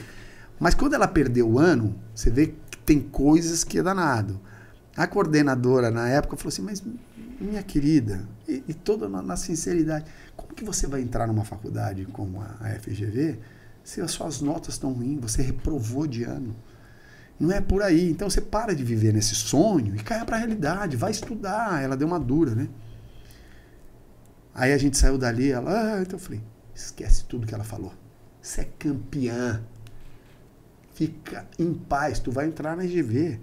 Mas 0.60 0.74
quando 0.74 0.94
ela 0.94 1.08
perdeu 1.08 1.48
o 1.50 1.58
ano, 1.58 1.98
você 2.14 2.30
vê 2.30 2.54
que 2.70 2.78
tem 2.78 3.00
coisas 3.00 3.64
que 3.64 3.78
é 3.78 3.82
danado. 3.82 4.40
A 4.96 5.06
coordenadora, 5.06 5.90
na 5.90 6.08
época, 6.08 6.36
falou 6.36 6.50
assim, 6.50 6.62
mas 6.62 6.82
minha 7.40 7.62
querida, 7.62 8.28
e, 8.46 8.62
e 8.68 8.74
toda 8.74 9.08
na, 9.08 9.22
na 9.22 9.36
sinceridade, 9.36 10.04
como 10.36 10.52
que 10.52 10.62
você 10.62 10.86
vai 10.86 11.00
entrar 11.00 11.26
numa 11.26 11.44
faculdade 11.44 12.04
como 12.12 12.40
a, 12.42 12.56
a 12.60 12.78
FGV 12.78 13.38
se 13.82 14.00
as 14.00 14.10
suas 14.10 14.40
notas 14.40 14.74
estão 14.74 14.92
ruins, 14.92 15.20
você 15.20 15.42
reprovou 15.42 16.06
de 16.06 16.22
ano. 16.22 16.54
Não 17.38 17.50
é 17.50 17.60
por 17.60 17.82
aí. 17.82 18.10
Então 18.10 18.28
você 18.28 18.40
para 18.40 18.74
de 18.74 18.84
viver 18.84 19.12
nesse 19.12 19.34
sonho 19.34 19.96
e 19.96 19.98
caia 20.02 20.24
para 20.24 20.36
a 20.36 20.38
realidade. 20.38 20.96
Vai 20.96 21.10
estudar. 21.10 21.82
Ela 21.82 21.96
deu 21.96 22.06
uma 22.06 22.20
dura, 22.20 22.54
né? 22.54 22.68
Aí 24.54 24.72
a 24.72 24.78
gente 24.78 24.96
saiu 24.96 25.16
dali, 25.16 25.50
ela, 25.50 25.70
ah, 25.70 26.02
então 26.02 26.18
eu 26.18 26.22
falei, 26.22 26.42
esquece 26.74 27.24
tudo 27.24 27.46
que 27.46 27.54
ela 27.54 27.64
falou. 27.64 27.92
Você 28.42 28.62
é 28.62 28.64
campeã. 28.78 29.62
Fica 31.00 31.46
em 31.58 31.72
paz, 31.72 32.18
tu 32.18 32.30
vai 32.30 32.46
entrar 32.46 32.76
na 32.76 32.84
GV. 32.84 33.40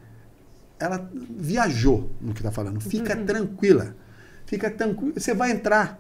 Ela 0.77 1.09
viajou 1.11 2.11
no 2.21 2.33
que 2.33 2.43
tá 2.43 2.51
falando. 2.51 2.79
Fica 2.79 3.17
uhum. 3.17 3.25
tranquila. 3.25 3.95
Fica 4.45 4.69
tranquila. 4.69 5.13
Você 5.17 5.33
vai 5.33 5.49
entrar. 5.49 5.99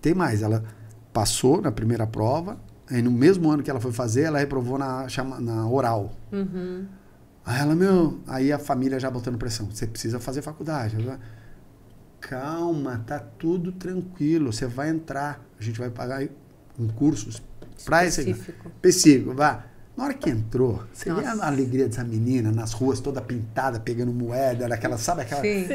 Tem 0.00 0.14
mais, 0.14 0.42
ela 0.42 0.62
passou 1.12 1.60
na 1.60 1.72
primeira 1.72 2.06
prova, 2.06 2.58
Aí 2.88 3.00
no 3.00 3.10
mesmo 3.10 3.50
ano 3.50 3.62
que 3.62 3.70
ela 3.70 3.80
foi 3.80 3.90
fazer, 3.90 4.22
ela 4.22 4.38
reprovou 4.38 4.78
na, 4.78 5.06
na 5.40 5.66
oral. 5.66 6.12
Uhum. 6.30 6.86
Aí 7.44 7.60
ela, 7.60 7.74
meu, 7.74 8.20
aí 8.26 8.52
a 8.52 8.58
família 8.58 9.00
já 9.00 9.10
botando 9.10 9.38
pressão. 9.38 9.66
Você 9.70 9.86
precisa 9.86 10.20
fazer 10.20 10.42
faculdade. 10.42 10.96
Calma, 12.20 13.02
tá 13.06 13.18
tudo 13.18 13.72
tranquilo. 13.72 14.52
Você 14.52 14.66
vai 14.66 14.90
entrar. 14.90 15.42
A 15.58 15.62
gente 15.62 15.80
vai 15.80 15.88
pagar 15.90 16.22
curso 16.94 17.42
para 17.84 18.04
esse 18.04 18.30
específico. 18.30 19.34
Vá. 19.34 19.64
Na 19.96 20.04
hora 20.04 20.14
que 20.14 20.30
entrou, 20.30 20.82
você 20.92 21.10
Nossa. 21.10 21.20
vê 21.20 21.42
a 21.42 21.46
alegria 21.46 21.86
dessa 21.86 22.02
menina 22.02 22.50
nas 22.50 22.72
ruas, 22.72 22.98
toda 22.98 23.20
pintada, 23.20 23.78
pegando 23.78 24.12
moeda, 24.12 24.72
aquela, 24.72 24.96
sabe 24.96 25.22
aquela. 25.22 25.42
Sim. 25.42 25.66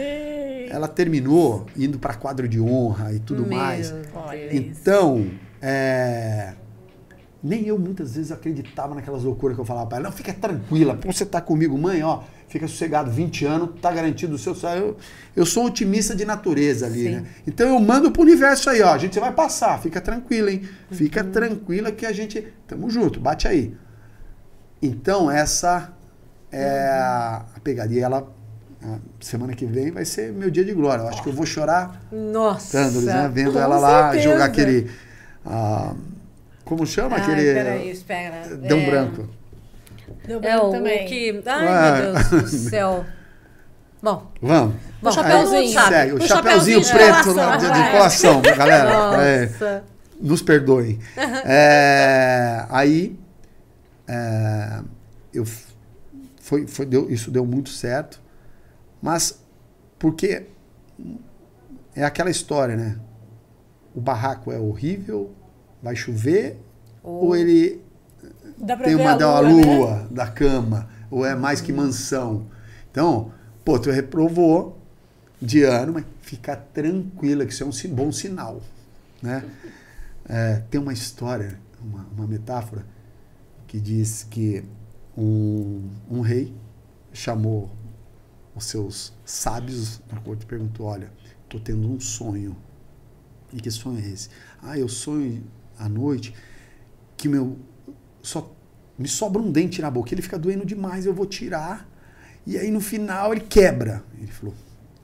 Ela 0.69 0.88
terminou 0.88 1.65
indo 1.77 1.99
para 1.99 2.15
quadro 2.15 2.48
de 2.48 2.60
honra 2.60 3.14
e 3.14 3.19
tudo 3.19 3.45
Meu 3.45 3.57
mais. 3.57 3.94
Então, 4.52 5.30
é, 5.61 6.53
nem 7.44 7.65
eu 7.68 7.77
muitas 7.77 8.15
vezes 8.15 8.31
acreditava 8.31 8.95
naquelas 8.95 9.23
loucuras 9.23 9.56
que 9.56 9.61
eu 9.61 9.65
falava 9.65 9.88
para 9.88 9.99
ela. 9.99 10.10
Não, 10.10 10.11
fica 10.11 10.34
tranquila, 10.34 10.98
você 11.06 11.26
tá 11.26 11.39
comigo, 11.39 11.77
mãe, 11.77 12.02
ó, 12.03 12.23
fica 12.48 12.68
sossegado, 12.68 13.11
20 13.11 13.45
anos, 13.45 13.69
tá 13.80 13.91
garantido 13.91 14.35
o 14.35 14.38
seu 14.38 14.56
eu, 14.76 14.98
eu 15.35 15.45
sou 15.45 15.65
otimista 15.65 16.15
de 16.15 16.26
natureza 16.26 16.88
ali, 16.88 17.03
Sim. 17.03 17.10
né? 17.11 17.26
Então 17.45 17.68
eu 17.68 17.80
mando 17.80 18.11
pro 18.11 18.23
universo 18.23 18.69
aí, 18.69 18.81
ó, 18.81 18.94
a 18.94 18.98
gente 18.98 19.19
vai 19.19 19.31
passar, 19.31 19.80
fica 19.80 20.02
tranquila, 20.02 20.52
hein? 20.52 20.64
Fica 20.91 21.23
uhum. 21.23 21.31
tranquila 21.31 21.91
que 21.91 22.06
a 22.06 22.11
gente 22.11 22.48
tamo 22.68 22.89
junto, 22.89 23.19
bate 23.19 23.48
aí. 23.48 23.73
Então 24.81 25.29
essa 25.29 25.93
é 26.51 26.89
a, 26.89 27.45
a 27.55 27.59
pegada. 27.59 27.93
E 27.93 27.99
ela 27.99 28.27
semana 29.19 29.53
que 29.53 29.65
vem 29.65 29.91
vai 29.91 30.05
ser 30.05 30.31
meu 30.31 30.49
dia 30.49 30.63
de 30.63 30.73
glória. 30.73 31.03
Eu 31.03 31.09
acho 31.09 31.23
que 31.23 31.29
eu 31.29 31.33
vou 31.33 31.45
chorar. 31.45 32.01
Nossa. 32.11 32.77
Tândoles, 32.77 33.05
né? 33.05 33.29
Vendo 33.33 33.57
ela 33.57 33.77
lá 33.77 34.11
certeza. 34.11 34.31
jogar 34.31 34.45
aquele 34.45 34.89
uh, 35.45 35.95
como 36.67 36.85
chama 36.85 37.15
Ai, 37.15 37.21
aquele. 37.21 37.53
Peraí, 37.53 37.89
espera. 37.89 38.55
Dão 38.57 38.77
é... 38.77 38.85
branco. 38.85 39.29
Deu 40.25 40.39
branco 40.39 40.65
é, 40.65 40.67
o, 40.67 40.71
também. 40.71 41.05
O 41.05 41.07
que... 41.07 41.43
Ai, 41.45 41.67
ah. 41.67 42.01
meu 42.01 42.13
Deus 42.13 42.51
do 42.51 42.69
céu. 42.69 43.05
Bom. 44.03 44.31
Vamos. 44.41 44.75
Bom, 45.01 45.09
o 45.09 45.11
chapéuzinho. 45.11 45.79
Segue. 45.87 46.13
O, 46.13 46.15
o 46.17 46.21
chapéuzinho, 46.21 46.81
preto 46.87 47.33
de, 47.33 47.65
de, 47.65 47.73
de 47.73 47.91
colação, 47.91 48.41
galera. 48.41 49.23
É, 49.23 49.81
nos 50.19 50.41
perdoem. 50.41 50.99
É, 51.45 52.65
aí, 52.69 53.17
é, 54.07 54.81
eu, 55.34 55.45
foi, 56.39 56.67
foi, 56.67 56.85
deu, 56.85 57.09
isso 57.09 57.29
deu 57.29 57.45
muito 57.45 57.69
certo. 57.69 58.21
Mas, 59.01 59.43
porque 59.99 60.47
é 61.95 62.03
aquela 62.03 62.29
história, 62.29 62.75
né? 62.75 62.99
O 63.93 64.01
barraco 64.01 64.51
é 64.51 64.59
horrível, 64.59 65.31
vai 65.81 65.95
chover 65.95 66.59
ou, 67.03 67.25
ou 67.25 67.35
ele 67.35 67.81
tem 68.84 68.95
uma, 68.95 69.15
lua, 69.15 69.39
lua 69.41 69.95
né? 69.95 70.07
da 70.11 70.27
cama, 70.27 70.89
ou 71.09 71.25
é 71.25 71.35
mais 71.35 71.61
que 71.61 71.71
mansão. 71.71 72.47
Então, 72.91 73.31
pô, 73.63 73.79
tu 73.79 73.89
reprovou 73.89 74.77
de 75.41 75.63
ano, 75.63 75.93
mas 75.93 76.05
fica 76.21 76.55
tranquila 76.55 77.45
que 77.45 77.53
isso 77.53 77.63
é 77.63 77.65
um 77.65 77.95
bom 77.95 78.11
sinal. 78.11 78.61
Né? 79.21 79.43
É, 80.27 80.61
tem 80.69 80.79
uma 80.81 80.93
história, 80.93 81.59
uma, 81.81 82.05
uma, 82.15 82.27
metáfora, 82.27 82.85
que 83.68 83.80
diz 83.80 84.23
que 84.23 84.64
um, 85.15 85.89
um 86.10 86.22
rei 86.22 86.56
chamou 87.11 87.69
os 88.56 88.65
seus 88.65 89.14
sábios 89.26 90.02
na 90.11 90.19
corte 90.22 90.44
e 90.44 90.45
perguntou: 90.45 90.85
Olha, 90.88 91.11
estou 91.44 91.60
tendo 91.60 91.88
um 91.91 91.99
sonho. 91.99 92.56
E 93.52 93.61
que 93.61 93.69
sonho 93.69 93.99
é 93.99 94.07
esse? 94.07 94.30
Ah, 94.61 94.77
eu 94.77 94.88
sonho 94.88 95.44
à 95.77 95.88
noite 95.88 96.34
que 97.15 97.27
meu 97.27 97.57
só 98.22 98.53
me 98.98 99.07
sobra 99.07 99.41
um 99.41 99.52
dente 99.52 99.81
na 99.81 99.91
boca, 99.91 100.14
ele 100.14 100.22
fica 100.22 100.39
doendo 100.39 100.65
demais, 100.65 101.06
eu 101.06 101.14
vou 101.14 101.26
tirar. 101.26 101.88
E 102.45 102.57
aí 102.57 102.72
no 102.72 102.80
final 102.81 103.34
ele 103.34 103.41
quebra. 103.41 104.03
Ele 104.18 104.27
falou. 104.27 104.56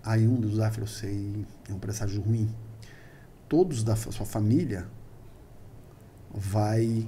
Aí 0.04 0.28
um 0.28 0.40
dos 0.40 0.58
lá 0.58 0.72
falou: 0.72 0.88
"Sei, 0.88 1.46
é 1.70 1.74
um 1.74 1.80
presságio 1.80 2.22
ruim. 2.22 2.50
Todos 3.50 3.84
da 3.84 3.96
sua 3.96 4.26
família 4.26 4.88
vai 6.34 7.08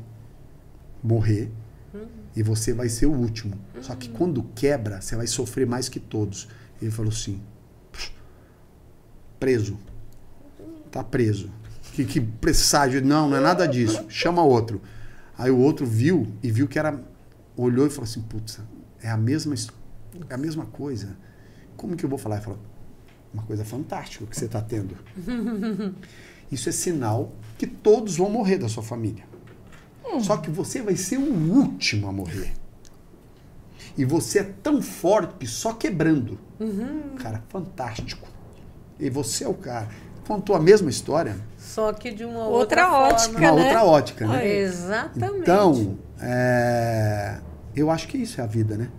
morrer 1.05 1.51
uhum. 1.93 2.07
e 2.35 2.43
você 2.43 2.73
vai 2.73 2.89
ser 2.89 3.05
o 3.05 3.13
último. 3.13 3.55
Uhum. 3.75 3.83
Só 3.83 3.95
que 3.95 4.09
quando 4.09 4.43
quebra, 4.55 5.01
você 5.01 5.15
vai 5.15 5.27
sofrer 5.27 5.65
mais 5.65 5.89
que 5.89 5.99
todos." 5.99 6.47
Ele 6.81 6.91
falou 6.91 7.11
assim: 7.11 7.41
"Preso. 9.39 9.77
Tá 10.91 11.03
preso 11.03 11.49
que, 11.95 12.03
que 12.03 12.19
presságio. 12.19 13.03
Não, 13.03 13.29
não 13.29 13.37
é 13.37 13.39
nada 13.39 13.65
disso. 13.65 14.05
Chama 14.09 14.43
outro. 14.43 14.81
Aí 15.37 15.49
o 15.49 15.57
outro 15.57 15.85
viu 15.85 16.27
e 16.43 16.51
viu 16.51 16.67
que 16.67 16.77
era. 16.77 17.01
Olhou 17.55 17.87
e 17.87 17.89
falou 17.89 18.03
assim: 18.03 18.21
putz, 18.21 18.59
é 19.01 19.09
a 19.09 19.15
mesma, 19.15 19.55
é 20.29 20.33
a 20.33 20.37
mesma 20.37 20.65
coisa. 20.65 21.15
Como 21.77 21.95
que 21.95 22.03
eu 22.03 22.09
vou 22.09 22.19
falar? 22.19 22.35
Ele 22.35 22.43
falou: 22.43 22.59
uma 23.33 23.43
coisa 23.43 23.63
fantástica 23.63 24.25
que 24.25 24.35
você 24.35 24.45
está 24.45 24.61
tendo. 24.61 24.97
Isso 26.51 26.69
é 26.69 26.71
sinal 26.71 27.33
que 27.57 27.65
todos 27.65 28.17
vão 28.17 28.29
morrer 28.29 28.57
da 28.57 28.67
sua 28.67 28.83
família. 28.83 29.23
Hum. 30.05 30.19
Só 30.19 30.37
que 30.37 30.49
você 30.49 30.81
vai 30.81 30.95
ser 30.95 31.17
o 31.17 31.33
último 31.33 32.07
a 32.07 32.11
morrer. 32.11 32.53
E 33.97 34.03
você 34.05 34.39
é 34.39 34.43
tão 34.43 34.81
forte 34.81 35.35
que 35.39 35.47
só 35.47 35.73
quebrando. 35.73 36.37
Uhum. 36.59 37.15
Cara, 37.17 37.43
fantástico. 37.49 38.27
E 38.99 39.09
você 39.09 39.43
é 39.43 39.47
o 39.47 39.53
cara. 39.53 39.89
Contou 40.27 40.55
a 40.55 40.59
mesma 40.59 40.89
história 40.89 41.37
só 41.65 41.91
que 41.91 42.11
de 42.11 42.23
uma 42.23 42.47
outra, 42.47 42.87
outra 42.87 42.91
ótica, 42.91 43.33
forma. 43.33 43.51
Uma 43.51 43.55
né? 43.55 43.65
outra 43.65 43.83
ótica, 43.83 44.27
né? 44.27 44.47
Exatamente. 44.47 45.39
Então, 45.39 45.97
é, 46.21 47.37
eu 47.75 47.89
acho 47.89 48.07
que 48.07 48.17
isso 48.17 48.39
é 48.39 48.43
a 48.43 48.47
vida, 48.47 48.77
né? 48.77 48.89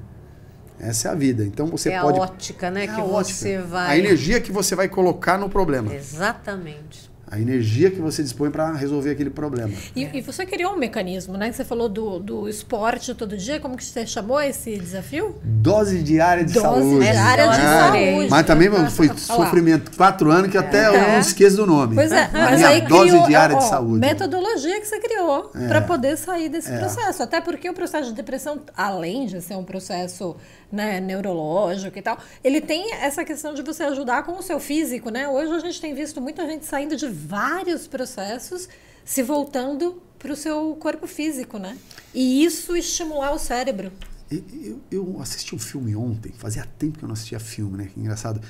Essa 0.78 1.08
é 1.08 1.10
a 1.12 1.14
vida. 1.14 1.44
Então 1.44 1.66
você 1.68 1.90
é 1.90 2.00
pode. 2.00 2.18
É 2.18 2.20
a 2.20 2.24
ótica, 2.24 2.70
né? 2.70 2.84
É 2.84 2.86
que 2.88 3.00
você 3.00 3.58
vai. 3.58 3.92
A 3.92 3.98
energia 3.98 4.40
que 4.40 4.50
você 4.50 4.74
vai 4.74 4.88
colocar 4.88 5.38
no 5.38 5.48
problema. 5.48 5.94
Exatamente. 5.94 7.10
A 7.28 7.40
energia 7.40 7.90
que 7.90 8.00
você 8.00 8.22
dispõe 8.22 8.50
para 8.50 8.72
resolver 8.72 9.10
aquele 9.10 9.30
problema. 9.30 9.72
E, 9.96 10.04
e, 10.04 10.20
você 10.20 10.46
criou 10.46 10.74
um 10.74 10.78
mecanismo, 10.78 11.36
né? 11.36 11.50
Você 11.50 11.64
falou 11.64 11.88
do, 11.88 12.20
do 12.20 12.48
esporte 12.48 13.12
todo 13.14 13.36
dia. 13.36 13.58
Como 13.58 13.76
que 13.76 13.84
você 13.84 14.06
chamou 14.06 14.40
esse 14.40 14.78
desafio? 14.78 15.34
Dose 15.42 16.02
diária 16.02 16.44
de 16.44 16.52
Dose 16.52 16.66
saúde. 16.66 17.00
diária 17.00 17.48
de 17.48 17.60
É, 17.60 18.12
saúde. 18.12 18.30
Mas 18.30 18.46
também 18.46 18.70
foi 18.90 19.08
sofrimento. 19.16 19.96
Quatro 19.96 20.30
anos 20.30 20.50
que 20.50 20.56
até 20.56 20.86
eu 20.86 20.92
não 20.92 21.18
esqueço 21.18 21.56
do 21.56 21.66
nome. 21.66 21.96
Pois 21.96 22.12
é, 22.12 22.24
A 22.24 22.30
mas 22.32 22.56
minha 22.58 22.68
aí 22.68 22.80
dose 22.82 23.08
criou 23.10 23.26
diária 23.26 23.56
ó, 23.56 23.58
de 23.58 23.68
saúde. 23.68 24.06
É. 24.06 24.08
metodologia 24.08 24.80
que 24.80 24.86
você 24.86 25.00
criou 25.00 25.50
para 25.66 25.80
poder 25.80 26.16
sair 26.16 26.48
desse 26.48 26.70
processo. 26.70 27.22
Até 27.24 27.40
porque 27.40 27.68
o 27.68 27.74
processo 27.74 28.10
de 28.10 28.14
depressão, 28.14 28.60
além 28.76 29.26
de 29.26 29.40
ser 29.42 29.56
um 29.56 29.64
processo 29.64 30.36
né, 30.70 31.00
neurológico 31.00 31.98
e 31.98 32.02
tal, 32.02 32.18
ele 32.42 32.60
tem 32.60 32.92
essa 32.94 33.24
questão 33.24 33.54
de 33.54 33.62
você 33.62 33.82
ajudar 33.84 34.24
com 34.24 34.32
o 34.32 34.42
seu 34.42 34.58
físico, 34.60 35.10
né? 35.10 35.28
Hoje 35.28 35.52
a 35.52 35.58
gente 35.58 35.80
tem 35.80 35.94
visto 35.94 36.20
muita 36.20 36.46
gente 36.46 36.64
saindo 36.66 36.96
de 36.96 37.15
vários 37.16 37.86
processos, 37.86 38.68
se 39.04 39.22
voltando 39.22 40.02
para 40.18 40.32
o 40.32 40.36
seu 40.36 40.76
corpo 40.76 41.06
físico, 41.06 41.58
né? 41.58 41.78
E 42.14 42.44
isso 42.44 42.76
estimular 42.76 43.32
o 43.32 43.38
cérebro. 43.38 43.92
Eu, 44.30 44.80
eu 44.90 45.20
assisti 45.20 45.54
um 45.54 45.58
filme 45.58 45.94
ontem, 45.94 46.32
fazia 46.32 46.64
tempo 46.78 46.98
que 46.98 47.04
eu 47.04 47.08
não 47.08 47.14
assistia 47.14 47.38
filme, 47.38 47.78
né? 47.78 47.90
Que 47.92 48.00
engraçado. 48.00 48.40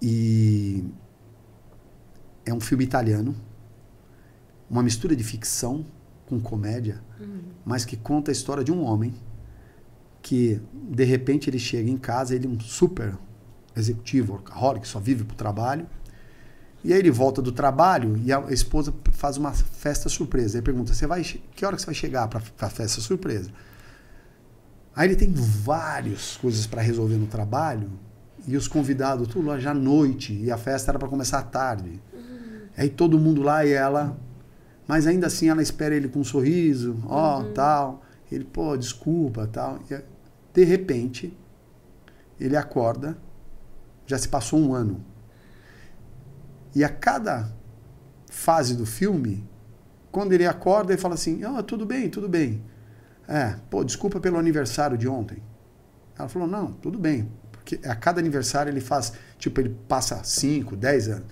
E 0.00 0.84
é 2.46 2.54
um 2.54 2.60
filme 2.60 2.84
italiano, 2.84 3.36
uma 4.68 4.82
mistura 4.82 5.14
de 5.14 5.22
ficção 5.22 5.84
com 6.26 6.40
comédia, 6.40 7.02
mas 7.64 7.84
que 7.84 7.96
conta 7.96 8.30
a 8.30 8.32
história 8.32 8.64
de 8.64 8.72
um 8.72 8.82
homem 8.82 9.14
que 10.22 10.60
de 10.72 11.04
repente 11.04 11.50
ele 11.50 11.58
chega 11.58 11.90
em 11.90 11.96
casa, 11.96 12.34
ele 12.34 12.46
é 12.46 12.48
um 12.48 12.58
super 12.60 13.18
executivo, 13.76 14.34
workaholic, 14.34 14.86
só 14.86 14.98
vive 14.98 15.24
pro 15.24 15.36
trabalho. 15.36 15.86
E 16.82 16.92
aí 16.92 16.98
ele 16.98 17.10
volta 17.10 17.42
do 17.42 17.52
trabalho 17.52 18.18
e 18.24 18.32
a 18.32 18.40
esposa 18.50 18.92
faz 19.12 19.36
uma 19.36 19.52
festa 19.52 20.08
surpresa. 20.08 20.56
Ele 20.56 20.64
pergunta: 20.64 20.94
"Você 20.94 21.06
vai 21.06 21.22
que 21.22 21.64
hora 21.64 21.76
que 21.76 21.82
você 21.82 21.86
vai 21.86 21.94
chegar 21.94 22.28
para 22.28 22.40
a 22.60 22.70
festa 22.70 23.00
surpresa?" 23.00 23.50
Aí 24.94 25.08
ele 25.08 25.16
tem 25.16 25.32
várias 25.32 26.36
coisas 26.36 26.66
para 26.66 26.82
resolver 26.82 27.16
no 27.16 27.26
trabalho 27.26 27.90
e 28.46 28.56
os 28.56 28.66
convidados 28.66 29.28
tudo 29.28 29.46
lá 29.46 29.58
já 29.58 29.70
à 29.70 29.74
noite 29.74 30.32
e 30.32 30.50
a 30.50 30.56
festa 30.56 30.90
era 30.90 30.98
para 30.98 31.08
começar 31.08 31.38
à 31.38 31.42
tarde. 31.42 32.00
Aí 32.76 32.88
todo 32.88 33.18
mundo 33.18 33.42
lá 33.42 33.64
e 33.64 33.72
ela, 33.72 34.18
mas 34.86 35.06
ainda 35.06 35.26
assim 35.26 35.48
ela 35.48 35.62
espera 35.62 35.94
ele 35.94 36.08
com 36.08 36.20
um 36.20 36.24
sorriso, 36.24 36.96
ó, 37.06 37.42
tal. 37.54 38.02
Ele, 38.30 38.44
pô, 38.44 38.76
desculpa, 38.76 39.46
tal. 39.46 39.80
E, 39.90 40.00
de 40.52 40.64
repente, 40.64 41.36
ele 42.38 42.56
acorda, 42.56 43.18
já 44.06 44.16
se 44.16 44.28
passou 44.28 44.58
um 44.58 44.72
ano. 44.72 45.04
E 46.74 46.84
a 46.84 46.88
cada 46.88 47.52
fase 48.30 48.76
do 48.76 48.86
filme, 48.86 49.48
quando 50.10 50.32
ele 50.32 50.46
acorda, 50.46 50.92
ele 50.92 51.00
fala 51.00 51.14
assim: 51.14 51.42
Ah, 51.44 51.62
tudo 51.62 51.84
bem, 51.86 52.08
tudo 52.08 52.28
bem. 52.28 52.62
É, 53.28 53.56
pô, 53.68 53.84
desculpa 53.84 54.20
pelo 54.20 54.38
aniversário 54.38 54.96
de 54.98 55.08
ontem. 55.08 55.42
Ela 56.18 56.28
falou: 56.28 56.48
Não, 56.48 56.72
tudo 56.72 56.98
bem. 56.98 57.30
Porque 57.52 57.80
a 57.86 57.94
cada 57.94 58.20
aniversário 58.20 58.70
ele 58.70 58.80
faz, 58.80 59.12
tipo, 59.38 59.60
ele 59.60 59.76
passa 59.88 60.22
5, 60.24 60.76
10 60.76 61.08
anos. 61.08 61.26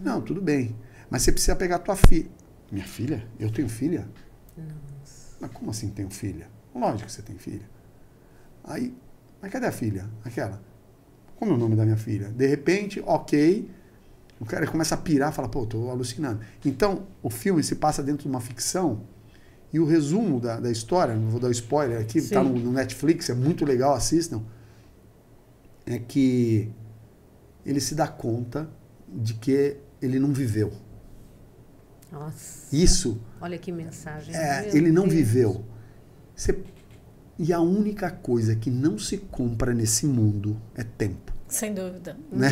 Não, 0.00 0.20
tudo 0.20 0.40
bem. 0.40 0.76
Mas 1.10 1.22
você 1.22 1.32
precisa 1.32 1.54
pegar 1.54 1.78
tua 1.78 1.94
filha. 1.96 2.28
Minha 2.72 2.86
filha? 2.86 3.26
Eu 3.38 3.50
tenho 3.50 3.68
filha? 3.68 4.08
Mas 5.40 5.50
como 5.52 5.70
assim 5.70 5.90
tenho 5.90 6.10
filha? 6.10 6.48
Lógico 6.74 7.06
que 7.06 7.12
você 7.12 7.22
tem 7.22 7.36
filha. 7.38 7.68
Aí, 8.64 8.94
mas 9.40 9.52
cadê 9.52 9.66
a 9.66 9.72
filha? 9.72 10.08
Aquela. 10.24 10.60
Como 11.36 11.52
é 11.52 11.54
o 11.54 11.58
nome 11.58 11.76
da 11.76 11.84
minha 11.84 11.96
filha? 11.96 12.30
De 12.30 12.46
repente, 12.46 13.02
ok. 13.06 13.70
O 14.40 14.44
cara 14.44 14.66
começa 14.66 14.94
a 14.94 14.98
pirar, 14.98 15.32
fala, 15.32 15.48
pô, 15.48 15.64
tô 15.66 15.88
alucinando. 15.90 16.40
Então, 16.64 17.06
o 17.22 17.30
filme 17.30 17.62
se 17.62 17.76
passa 17.76 18.02
dentro 18.02 18.22
de 18.24 18.28
uma 18.28 18.40
ficção 18.40 19.02
e 19.72 19.78
o 19.80 19.84
resumo 19.86 20.40
da, 20.40 20.58
da 20.60 20.70
história, 20.70 21.14
não 21.14 21.28
vou 21.30 21.40
dar 21.40 21.50
spoiler 21.50 22.00
aqui, 22.00 22.20
tá 22.20 22.42
no, 22.42 22.52
no 22.58 22.72
Netflix, 22.72 23.30
é 23.30 23.34
muito 23.34 23.64
legal, 23.64 23.94
assistam. 23.94 24.42
É 25.86 25.98
que 25.98 26.70
ele 27.64 27.80
se 27.80 27.94
dá 27.94 28.06
conta 28.08 28.68
de 29.08 29.34
que 29.34 29.76
ele 30.00 30.18
não 30.18 30.32
viveu. 30.32 30.72
Nossa, 32.10 32.74
Isso 32.74 33.20
olha 33.40 33.58
que 33.58 33.72
mensagem. 33.72 34.34
é, 34.34 34.70
ele 34.76 34.92
não 34.92 35.02
Deus. 35.04 35.14
viveu. 35.14 35.64
Você- 36.34 36.62
e 37.38 37.52
a 37.52 37.60
única 37.60 38.10
coisa 38.10 38.54
que 38.54 38.70
não 38.70 38.96
se 38.98 39.18
compra 39.18 39.74
nesse 39.74 40.06
mundo 40.06 40.56
é 40.74 40.84
tempo. 40.84 41.23
Sem 41.54 41.72
dúvida. 41.72 42.16
Né? 42.32 42.48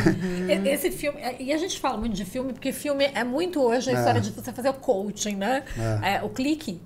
E- 0.64 0.68
Esse 0.68 0.90
filme, 0.92 1.18
e 1.40 1.52
a 1.52 1.58
gente 1.58 1.80
fala 1.80 1.96
muito 1.98 2.14
de 2.14 2.24
filme, 2.24 2.52
porque 2.52 2.70
filme 2.72 3.10
é 3.12 3.24
muito 3.24 3.60
hoje 3.60 3.90
a 3.90 3.94
história 3.94 4.20
de 4.20 4.30
você 4.30 4.52
fazer 4.52 4.68
o 4.68 4.74
coaching, 4.74 5.34
né? 5.34 5.64
É, 6.02 6.22
o 6.22 6.28
clique. 6.28 6.80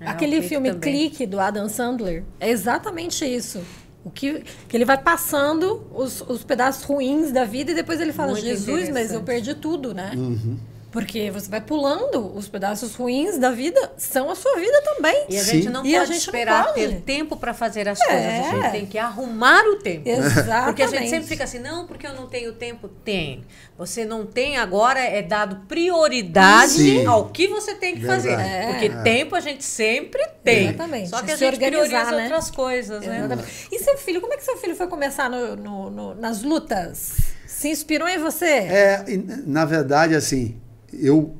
É, 0.00 0.08
Aquele 0.08 0.32
o 0.32 0.38
Clique 0.38 0.48
filme 0.48 0.70
também. 0.72 0.92
Clique 1.08 1.24
do 1.26 1.38
Adam 1.38 1.68
Sandler 1.68 2.24
é 2.40 2.50
exatamente 2.50 3.24
isso. 3.24 3.60
O 4.04 4.10
que, 4.10 4.42
que 4.66 4.76
ele 4.76 4.84
vai 4.84 4.98
passando 4.98 5.86
os, 5.94 6.20
os 6.22 6.42
pedaços 6.42 6.82
ruins 6.82 7.30
da 7.30 7.44
vida 7.44 7.70
e 7.70 7.74
depois 7.76 8.00
ele 8.00 8.12
fala: 8.12 8.32
Muito 8.32 8.44
Jesus, 8.44 8.88
mas 8.90 9.12
eu 9.12 9.22
perdi 9.22 9.54
tudo, 9.54 9.94
né? 9.94 10.10
Uhum. 10.16 10.56
Porque 10.92 11.30
você 11.30 11.48
vai 11.48 11.60
pulando 11.62 12.36
os 12.36 12.46
pedaços 12.48 12.94
ruins 12.94 13.38
da 13.38 13.50
vida, 13.50 13.92
são 13.96 14.28
a 14.30 14.34
sua 14.34 14.54
vida 14.56 14.80
também. 14.82 15.24
E 15.30 15.38
a 15.38 15.42
Sim. 15.42 15.52
gente 15.52 15.70
não 15.70 15.84
E 15.86 15.96
a 15.96 16.00
pode 16.00 16.12
gente 16.12 16.26
não 16.26 16.34
esperar 16.34 16.64
pode. 16.66 16.74
ter 16.74 17.00
tempo 17.00 17.34
para 17.36 17.54
fazer 17.54 17.88
as 17.88 17.98
É. 18.02 18.04
coisas. 18.06 18.26
A 18.26 18.52
gente 18.62 18.70
tem 18.72 18.86
que 18.86 18.98
arrumar 18.98 19.64
o 19.64 19.76
tempo. 19.76 20.06
Exatamente. 20.06 20.64
Porque 20.66 20.82
a 20.82 20.86
gente 20.88 21.08
sempre 21.08 21.26
fica 21.26 21.44
assim, 21.44 21.58
não, 21.60 21.86
porque 21.86 22.06
eu 22.06 22.12
não 22.14 22.26
tenho 22.26 22.52
tempo. 22.52 22.88
Tem. 22.88 23.42
Você 23.78 24.04
não 24.04 24.26
tem 24.26 24.58
agora, 24.58 25.00
é 25.00 25.22
dado 25.22 25.62
prioridade 25.66 26.72
Sim. 26.72 27.06
ao 27.06 27.30
que 27.30 27.48
você 27.48 27.74
tem 27.74 27.96
que 27.96 28.04
fazer. 28.06 28.36
Verdade. 28.36 28.48
É. 28.50 28.66
Porque 28.72 28.88
tempo 29.02 29.34
a 29.34 29.40
gente 29.40 29.64
sempre 29.64 30.22
tem. 30.44 30.68
Exatamente. 30.68 31.08
Só 31.08 31.22
que 31.22 31.30
a 31.30 31.36
Se 31.36 31.44
gente 31.44 31.54
organizar, 31.54 31.88
prioriza 31.88 32.16
né? 32.16 32.22
outras 32.24 32.50
coisas, 32.50 33.06
né? 33.06 33.18
Exatamente. 33.18 33.68
E 33.72 33.78
seu 33.78 33.96
filho, 33.96 34.20
como 34.20 34.34
é 34.34 34.36
que 34.36 34.44
seu 34.44 34.56
filho 34.58 34.76
foi 34.76 34.86
começar 34.88 35.30
no- 35.30 35.56
no- 35.56 35.90
no- 35.90 36.14
nas 36.14 36.42
lutas? 36.42 37.16
Se 37.46 37.68
inspirou 37.70 38.06
em 38.08 38.18
você? 38.18 38.44
É, 38.46 39.04
na 39.46 39.64
verdade, 39.64 40.14
assim, 40.14 40.60
eu 40.92 41.34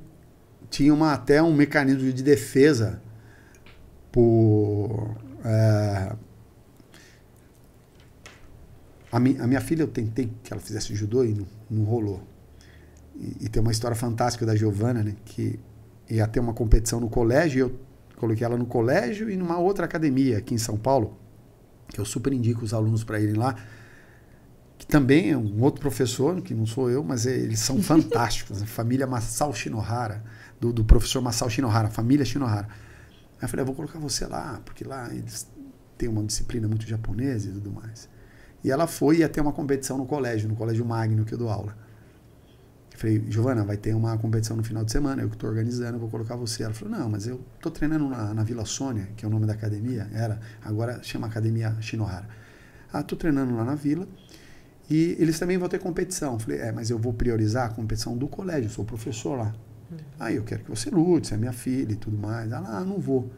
tinha 0.70 0.92
uma, 0.92 1.12
até 1.12 1.42
um 1.42 1.54
mecanismo 1.54 2.12
de 2.12 2.22
defesa 2.22 3.00
por. 4.10 5.16
é, 5.44 6.12
a, 9.10 9.20
mi, 9.20 9.36
a 9.38 9.46
minha 9.46 9.60
filha, 9.60 9.82
eu 9.82 9.88
tentei 9.88 10.32
que 10.42 10.52
ela 10.52 10.60
fizesse 10.60 10.94
judô 10.94 11.24
e 11.24 11.34
não, 11.34 11.46
não 11.70 11.84
rolou. 11.84 12.22
E, 13.14 13.44
e 13.44 13.48
tem 13.48 13.60
uma 13.60 13.72
história 13.72 13.94
fantástica 13.94 14.46
da 14.46 14.56
Giovana, 14.56 15.02
né? 15.02 15.14
Que 15.24 15.60
ia 16.08 16.26
ter 16.26 16.40
uma 16.40 16.54
competição 16.54 16.98
no 16.98 17.08
colégio, 17.08 17.58
e 17.58 17.60
eu 17.60 17.78
coloquei 18.16 18.44
ela 18.44 18.56
no 18.56 18.66
colégio 18.66 19.30
e 19.30 19.36
numa 19.36 19.58
outra 19.58 19.84
academia 19.84 20.38
aqui 20.38 20.54
em 20.54 20.58
São 20.58 20.76
Paulo, 20.76 21.18
que 21.88 22.00
eu 22.00 22.04
super 22.04 22.32
indico 22.32 22.64
os 22.64 22.72
alunos 22.72 23.04
para 23.04 23.20
irem 23.20 23.34
lá 23.34 23.56
que 24.82 24.86
também 24.88 25.30
é 25.30 25.36
um 25.36 25.62
outro 25.62 25.80
professor, 25.80 26.40
que 26.42 26.52
não 26.52 26.66
sou 26.66 26.90
eu, 26.90 27.04
mas 27.04 27.24
é- 27.24 27.36
eles 27.36 27.60
são 27.60 27.80
fantásticos. 27.82 28.60
A 28.60 28.66
família 28.66 29.06
Masao 29.06 29.54
Shinohara, 29.54 30.24
do, 30.60 30.72
do 30.72 30.84
professor 30.84 31.22
Masao 31.22 31.48
Shinohara, 31.48 31.86
a 31.86 31.90
família 31.90 32.24
Shinohara. 32.24 32.66
Aí 32.66 33.42
eu 33.42 33.48
falei, 33.48 33.62
eu 33.62 33.66
vou 33.66 33.76
colocar 33.76 34.00
você 34.00 34.26
lá, 34.26 34.60
porque 34.64 34.82
lá 34.82 35.08
eles 35.14 35.48
têm 35.96 36.08
uma 36.08 36.24
disciplina 36.24 36.66
muito 36.66 36.84
japonesa 36.84 37.48
e 37.48 37.52
tudo 37.52 37.70
mais. 37.70 38.08
E 38.64 38.72
ela 38.72 38.88
foi 38.88 39.18
ia 39.18 39.28
ter 39.28 39.40
uma 39.40 39.52
competição 39.52 39.96
no 39.96 40.04
colégio, 40.04 40.48
no 40.48 40.56
colégio 40.56 40.84
Magno, 40.84 41.24
que 41.24 41.32
eu 41.32 41.38
dou 41.38 41.48
aula. 41.48 41.76
Eu 42.92 42.98
falei, 42.98 43.24
Giovana, 43.28 43.64
vai 43.64 43.76
ter 43.76 43.94
uma 43.94 44.18
competição 44.18 44.56
no 44.56 44.64
final 44.64 44.84
de 44.84 44.90
semana, 44.90 45.22
eu 45.22 45.28
que 45.28 45.36
estou 45.36 45.48
organizando, 45.48 45.94
eu 45.94 46.00
vou 46.00 46.10
colocar 46.10 46.34
você. 46.34 46.64
Ela 46.64 46.74
falou, 46.74 46.98
não, 46.98 47.08
mas 47.08 47.28
eu 47.28 47.40
estou 47.54 47.70
treinando 47.70 48.08
na, 48.08 48.34
na 48.34 48.42
Vila 48.42 48.64
Sônia, 48.64 49.10
que 49.16 49.24
é 49.24 49.28
o 49.28 49.30
nome 49.30 49.46
da 49.46 49.52
academia, 49.52 50.10
era, 50.12 50.40
agora 50.64 51.00
chama 51.04 51.28
Academia 51.28 51.76
Shinohara. 51.80 52.26
Ah, 52.92 53.00
estou 53.00 53.16
treinando 53.16 53.56
lá 53.56 53.64
na 53.64 53.74
Vila, 53.74 54.06
e 54.90 55.16
eles 55.18 55.38
também 55.38 55.58
vão 55.58 55.68
ter 55.68 55.78
competição. 55.78 56.34
Eu 56.34 56.38
Falei, 56.38 56.58
é, 56.58 56.72
mas 56.72 56.90
eu 56.90 56.98
vou 56.98 57.12
priorizar 57.12 57.70
a 57.70 57.74
competição 57.74 58.16
do 58.16 58.28
colégio, 58.28 58.66
eu 58.66 58.70
sou 58.70 58.84
professor 58.84 59.36
lá. 59.36 59.54
Aí 60.18 60.36
eu 60.36 60.44
quero 60.44 60.64
que 60.64 60.70
você 60.70 60.90
lute, 60.90 61.28
você 61.28 61.34
é 61.34 61.36
minha 61.36 61.52
filha 61.52 61.92
e 61.92 61.96
tudo 61.96 62.16
mais. 62.16 62.50
Ela, 62.50 62.78
ah, 62.78 62.84
não 62.84 62.98
vou. 62.98 63.30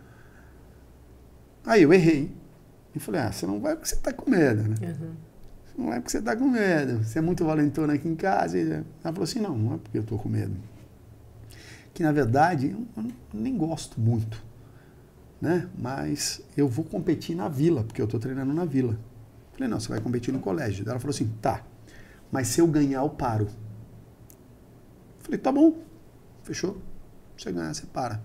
Aí 1.64 1.82
eu 1.82 1.92
errei. 1.92 2.30
E 2.94 3.00
falei, 3.00 3.22
ah, 3.22 3.32
você 3.32 3.46
não 3.46 3.60
vai 3.60 3.74
porque 3.74 3.88
você 3.88 3.96
está 3.96 4.12
com 4.12 4.30
medo, 4.30 4.62
né? 4.62 4.76
Uhum. 4.80 5.14
Você 5.64 5.78
não 5.78 5.86
vai 5.86 5.98
porque 5.98 6.10
você 6.10 6.18
está 6.18 6.36
com 6.36 6.48
medo. 6.48 7.02
Você 7.02 7.18
é 7.18 7.22
muito 7.22 7.44
valentona 7.44 7.94
aqui 7.94 8.08
em 8.08 8.14
casa. 8.14 8.58
Ela 8.58 8.84
falou 9.02 9.24
assim, 9.24 9.40
não, 9.40 9.56
não 9.56 9.74
é 9.74 9.78
porque 9.78 9.98
eu 9.98 10.02
estou 10.02 10.18
com 10.18 10.28
medo. 10.28 10.54
Que 11.92 12.02
na 12.02 12.12
verdade 12.12 12.76
eu 12.96 13.04
nem 13.32 13.56
gosto 13.56 14.00
muito, 14.00 14.42
né? 15.40 15.68
Mas 15.76 16.40
eu 16.56 16.68
vou 16.68 16.84
competir 16.84 17.36
na 17.36 17.48
vila, 17.48 17.82
porque 17.84 18.00
eu 18.00 18.04
estou 18.04 18.20
treinando 18.20 18.52
na 18.52 18.64
vila. 18.64 18.98
Falei, 19.54 19.68
não, 19.68 19.78
você 19.80 19.88
vai 19.88 20.00
competir 20.00 20.32
no 20.32 20.40
colégio. 20.40 20.84
Ela 20.88 20.98
falou 20.98 21.14
assim, 21.14 21.26
tá, 21.40 21.62
mas 22.30 22.48
se 22.48 22.60
eu 22.60 22.66
ganhar, 22.66 23.00
eu 23.00 23.08
paro. 23.10 23.48
Falei, 25.20 25.38
tá 25.38 25.50
bom, 25.52 25.78
fechou. 26.42 26.76
Se 27.36 27.44
você 27.44 27.52
ganhar, 27.52 27.72
você 27.74 27.86
para. 27.86 28.20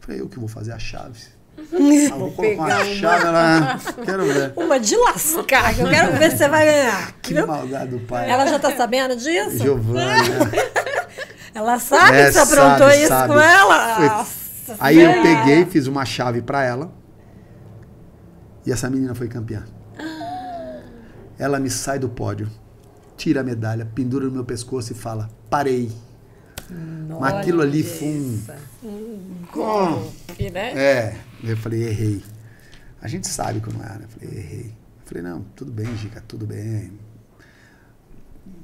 Falei, 0.00 0.20
eu 0.20 0.28
que 0.28 0.38
vou 0.38 0.48
fazer 0.48 0.72
as 0.72 0.82
chaves. 0.82 1.36
Ah, 2.10 2.14
vou 2.14 2.30
colocar 2.32 2.54
uma 2.54 2.66
uma. 2.76 2.84
chave 2.84 3.24
lá. 3.24 3.80
Quero 4.04 4.24
ver. 4.24 4.52
Uma 4.56 4.78
de 4.78 4.96
lascar, 4.96 5.74
que 5.74 5.80
eu 5.80 5.88
quero 5.90 6.16
ver 6.16 6.30
se 6.30 6.36
você 6.38 6.48
vai 6.48 6.64
ganhar. 6.64 7.12
Que 7.20 7.34
viu? 7.34 7.46
maldade 7.48 7.90
do 7.90 8.00
pai. 8.06 8.30
Ela 8.30 8.46
já 8.46 8.58
tá 8.60 8.76
sabendo 8.76 9.16
disso? 9.16 9.58
Giovana. 9.58 10.12
Ela 11.52 11.78
sabe 11.80 12.16
É, 12.16 12.26
que 12.26 12.32
você 12.32 12.38
aprontou 12.38 12.86
sabe, 12.88 12.96
isso 12.98 13.08
sabe. 13.08 13.32
com 13.34 13.40
ela? 13.40 14.24
Foi- 14.24 14.76
Aí 14.78 15.00
eu 15.00 15.22
peguei, 15.22 15.66
fiz 15.66 15.88
uma 15.88 16.04
chave 16.04 16.40
pra 16.42 16.62
ela. 16.62 16.92
E 18.64 18.70
essa 18.70 18.88
menina 18.88 19.12
foi 19.14 19.26
campeã. 19.26 19.64
Ela 21.38 21.60
me 21.60 21.70
sai 21.70 21.98
do 21.98 22.08
pódio, 22.08 22.50
tira 23.16 23.40
a 23.40 23.44
medalha, 23.44 23.86
pendura 23.86 24.26
no 24.26 24.32
meu 24.32 24.44
pescoço 24.44 24.92
e 24.92 24.94
fala: 24.94 25.30
parei. 25.48 25.90
Mas 27.20 27.34
aquilo 27.34 27.62
ali 27.62 27.82
foi 27.82 28.08
um. 28.08 29.46
Golpe, 29.52 30.50
né? 30.50 30.72
É, 30.76 31.16
eu 31.42 31.56
falei: 31.56 31.84
errei. 31.84 32.22
A 33.00 33.08
gente 33.08 33.28
sabe 33.28 33.60
como 33.60 33.82
é, 33.82 33.98
né? 33.98 34.00
Eu 34.02 34.08
falei: 34.08 34.38
errei. 34.38 34.66
Eu 34.66 35.06
falei: 35.06 35.22
não, 35.22 35.42
tudo 35.54 35.72
bem, 35.72 35.96
Gica, 35.96 36.22
tudo 36.26 36.46
bem. 36.46 36.92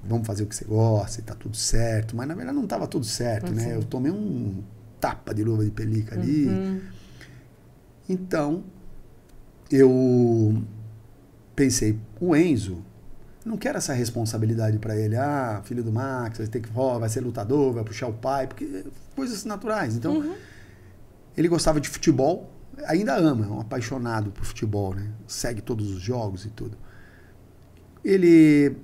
Vamos 0.06 0.26
fazer 0.26 0.42
o 0.42 0.46
que 0.46 0.54
você 0.54 0.64
gosta 0.64 1.20
e 1.20 1.22
tá 1.22 1.34
tudo 1.34 1.56
certo. 1.56 2.16
Mas 2.16 2.28
na 2.28 2.34
verdade 2.34 2.56
não 2.56 2.66
tava 2.66 2.86
tudo 2.86 3.06
certo, 3.06 3.52
né? 3.52 3.74
Eu 3.74 3.84
tomei 3.84 4.12
um 4.12 4.62
tapa 5.00 5.34
de 5.34 5.42
luva 5.44 5.64
de 5.64 5.70
pelica 5.70 6.14
ali. 6.14 6.82
Então, 8.08 8.64
eu 9.70 10.62
pensei, 11.54 11.98
o 12.20 12.34
Enzo, 12.34 12.82
não 13.44 13.56
quero 13.56 13.78
essa 13.78 13.92
responsabilidade 13.92 14.78
para 14.78 14.96
ele. 14.96 15.16
Ah, 15.16 15.60
filho 15.64 15.82
do 15.82 15.92
Max, 15.92 16.38
vai 16.38 16.46
ter 16.46 16.60
que 16.60 16.70
ó, 16.74 16.98
vai 16.98 17.08
ser 17.08 17.20
lutador, 17.20 17.74
vai 17.74 17.84
puxar 17.84 18.08
o 18.08 18.12
pai, 18.12 18.46
porque 18.46 18.84
coisas 19.14 19.44
naturais. 19.44 19.96
Então, 19.96 20.34
ele 21.36 21.48
gostava 21.48 21.80
de 21.80 21.88
futebol, 21.88 22.50
ainda 22.86 23.14
ama, 23.14 23.44
é 23.44 23.48
um 23.48 23.60
apaixonado 23.60 24.30
por 24.30 24.44
futebol, 24.44 24.94
né? 24.94 25.10
Segue 25.26 25.60
todos 25.60 25.90
os 25.90 26.00
jogos 26.00 26.44
e 26.44 26.50
tudo. 26.50 26.76
Ele 28.02 28.76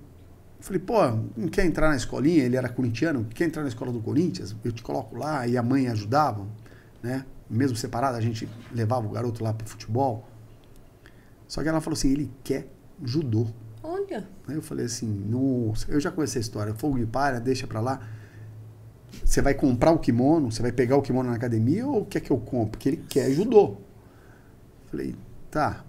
falei, 0.60 0.78
pô, 0.78 1.06
não 1.36 1.48
quer 1.48 1.64
entrar 1.64 1.88
na 1.88 1.96
escolinha? 1.96 2.44
Ele 2.44 2.56
era 2.56 2.68
corintiano, 2.68 3.24
quer 3.24 3.46
entrar 3.46 3.62
na 3.62 3.68
escola 3.68 3.90
do 3.90 4.00
Corinthians? 4.00 4.54
Eu 4.62 4.72
te 4.72 4.82
coloco 4.82 5.16
lá 5.16 5.46
e 5.46 5.56
a 5.56 5.62
mãe 5.62 5.88
ajudava, 5.88 6.46
né? 7.02 7.24
Mesmo 7.48 7.76
separada, 7.76 8.16
a 8.16 8.20
gente 8.20 8.48
levava 8.72 9.06
o 9.06 9.10
garoto 9.10 9.42
lá 9.42 9.52
pro 9.52 9.66
futebol. 9.66 10.28
Só 11.50 11.64
que 11.64 11.68
ela 11.68 11.80
falou 11.80 11.96
assim, 11.96 12.12
ele 12.12 12.30
quer 12.44 12.68
judô. 13.02 13.44
Olha. 13.82 14.28
Aí 14.46 14.54
eu 14.54 14.62
falei 14.62 14.86
assim, 14.86 15.08
nossa, 15.28 15.90
eu 15.90 15.98
já 15.98 16.08
conheci 16.12 16.38
a 16.38 16.40
história, 16.40 16.72
fogo 16.76 16.96
de 16.96 17.06
palha, 17.06 17.40
deixa 17.40 17.66
pra 17.66 17.80
lá. 17.80 18.00
Você 19.24 19.42
vai 19.42 19.52
comprar 19.54 19.90
o 19.90 19.98
kimono, 19.98 20.52
você 20.52 20.62
vai 20.62 20.70
pegar 20.70 20.96
o 20.96 21.02
kimono 21.02 21.28
na 21.28 21.34
academia 21.34 21.84
ou 21.88 22.04
quer 22.06 22.20
que 22.20 22.30
eu 22.30 22.38
compre? 22.38 22.70
Porque 22.70 22.88
ele 22.90 23.04
quer 23.08 23.32
judô. 23.32 23.78
Falei, 24.86 25.16
tá, 25.50 25.84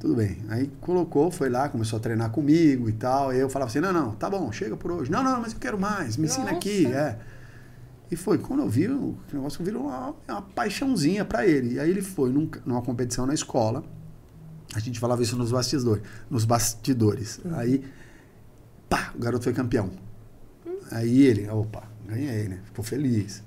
tudo 0.00 0.16
bem. 0.16 0.38
Aí 0.48 0.66
colocou, 0.80 1.30
foi 1.30 1.48
lá, 1.48 1.68
começou 1.68 1.98
a 1.98 2.00
treinar 2.00 2.30
comigo 2.32 2.88
e 2.88 2.92
tal. 2.94 3.28
Aí 3.30 3.38
eu 3.38 3.48
falava 3.48 3.70
assim, 3.70 3.78
não, 3.78 3.92
não, 3.92 4.10
tá 4.16 4.28
bom, 4.28 4.50
chega 4.50 4.76
por 4.76 4.90
hoje. 4.90 5.08
Não, 5.08 5.22
não, 5.22 5.40
mas 5.40 5.52
eu 5.52 5.60
quero 5.60 5.78
mais, 5.78 6.16
me 6.16 6.26
ensina 6.26 6.50
aqui, 6.50 6.86
é. 6.86 7.16
E 8.10 8.16
foi, 8.16 8.38
quando 8.38 8.60
eu 8.64 8.68
vi, 8.68 8.88
o 8.88 9.16
negócio 9.32 9.64
virou 9.64 9.84
uma, 9.84 10.14
uma 10.28 10.42
paixãozinha 10.42 11.24
pra 11.24 11.46
ele. 11.46 11.74
E 11.74 11.78
aí 11.80 11.88
ele 11.90 12.02
foi 12.02 12.30
num- 12.32 12.50
numa 12.66 12.82
competição 12.82 13.24
na 13.26 13.34
escola, 13.34 13.84
a 14.74 14.78
gente 14.80 14.98
falava 14.98 15.22
isso 15.22 15.36
nos 15.36 15.52
bastidores. 15.52 16.02
Nos 16.30 16.44
bastidores. 16.44 17.40
Aí, 17.52 17.84
pá, 18.88 19.12
o 19.14 19.18
garoto 19.18 19.44
foi 19.44 19.52
campeão. 19.52 19.90
Aí 20.90 21.22
ele, 21.22 21.48
opa, 21.48 21.84
ganhei, 22.06 22.48
né? 22.48 22.60
Ficou 22.64 22.84
feliz. 22.84 23.42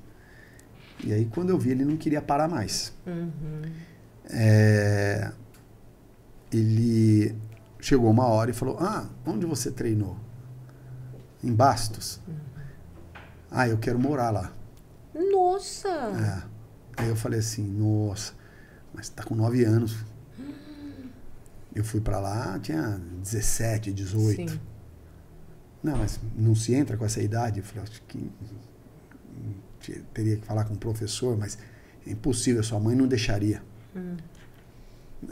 E 1.04 1.14
aí, 1.14 1.26
quando 1.26 1.50
eu 1.50 1.60
vi, 1.60 1.72
ele 1.72 1.86
não 1.86 1.98
queria 1.98 2.22
parar 2.22 2.48
mais. 2.48 2.94
É, 4.30 5.32
ele 6.52 7.36
chegou 7.80 8.10
uma 8.10 8.26
hora 8.26 8.50
e 8.52 8.54
falou: 8.54 8.78
Ah, 8.80 9.08
onde 9.26 9.46
você 9.46 9.72
treinou? 9.72 10.18
Em 11.44 11.54
Bastos. 11.54 12.20
Ah, 13.52 13.68
eu 13.68 13.78
quero 13.78 14.00
morar 14.00 14.32
lá. 14.32 14.52
Nossa. 15.14 15.90
É. 15.90 16.58
Aí 16.98 17.10
eu 17.10 17.16
falei 17.16 17.40
assim, 17.40 17.64
nossa, 17.64 18.34
mas 18.94 19.08
tá 19.08 19.24
com 19.24 19.36
nove 19.36 19.64
anos. 19.64 19.96
Eu 21.78 21.84
fui 21.84 22.02
pra 22.02 22.20
lá, 22.20 22.58
tinha 22.60 23.00
17, 23.22 23.92
18. 23.94 24.52
Sim. 24.52 24.60
Não, 25.84 25.96
mas 25.98 26.20
não 26.36 26.56
se 26.56 26.74
entra 26.74 26.98
com 26.98 27.06
essa 27.06 27.22
idade. 27.22 27.60
Eu 27.60 27.64
falei, 27.64 27.84
acho 27.84 28.02
que 28.08 28.18
hum, 28.18 29.54
te- 29.80 30.04
teria 30.14 30.38
que 30.38 30.46
falar 30.46 30.66
com 30.66 30.74
o 30.74 30.78
professor, 30.78 31.38
mas 31.38 31.58
é 32.06 32.12
impossível, 32.12 32.64
sua 32.64 32.80
mãe 32.80 32.96
não 32.96 33.08
deixaria. 33.08 33.62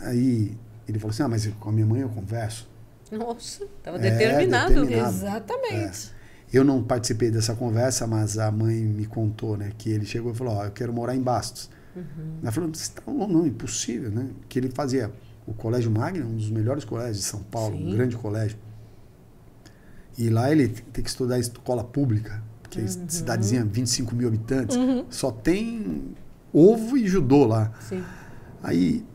Aí 0.02 0.56
ele 0.88 1.00
falou 1.00 1.12
assim, 1.14 1.24
ah, 1.24 1.28
mas 1.28 1.48
com 1.48 1.70
a 1.70 1.72
minha 1.72 1.86
mãe 1.86 2.02
eu 2.02 2.10
converso. 2.10 2.70
Nossa, 3.12 3.66
tava 3.84 3.98
É, 3.98 4.12
determinado. 4.12 4.74
determinado. 4.74 5.16
Exatamente. 5.16 6.12
Eu 6.54 6.64
não 6.64 6.84
participei 6.84 7.32
dessa 7.32 7.56
conversa, 7.56 8.06
mas 8.08 8.38
a 8.38 8.52
mãe 8.52 8.76
me 8.76 9.06
contou, 9.06 9.58
né? 9.58 9.72
Que 9.78 9.90
ele 9.90 10.06
chegou 10.06 10.32
e 10.32 10.36
falou, 10.36 10.56
ó, 10.56 10.66
eu 10.66 10.72
quero 10.72 10.94
morar 10.94 11.16
em 11.16 11.22
Bastos. 11.22 11.70
Ela 12.42 12.52
falou, 12.52 12.70
você 12.74 12.92
tá 12.92 13.02
não, 13.12 13.48
impossível, 13.48 14.12
né? 14.12 14.30
Que 14.50 14.60
ele 14.60 14.70
fazia 14.70 15.12
o 15.46 15.54
Colégio 15.54 15.92
Magno, 15.92 16.26
um 16.26 16.36
dos 16.36 16.50
melhores 16.50 16.84
colégios 16.84 17.18
de 17.18 17.24
São 17.24 17.42
Paulo, 17.44 17.76
um 17.76 17.90
Sim. 17.90 17.96
grande 17.96 18.16
colégio. 18.18 18.58
E 20.18 20.30
lá 20.30 20.52
ele 20.52 20.70
tem 20.70 21.04
que 21.04 21.10
estudar 21.10 21.38
escola 21.40 21.84
pública, 21.84 22.42
porque 22.62 22.80
é 22.80 22.88
cidadezinha, 22.88 23.64
25 23.66 24.16
mil 24.16 24.28
habitantes, 24.28 24.78
só 25.10 25.30
tem 25.30 26.16
ovo 26.54 26.98
e 26.98 27.08
judô 27.08 27.46
lá. 27.46 27.72
Sim. 27.82 28.04
Aí 28.64 29.06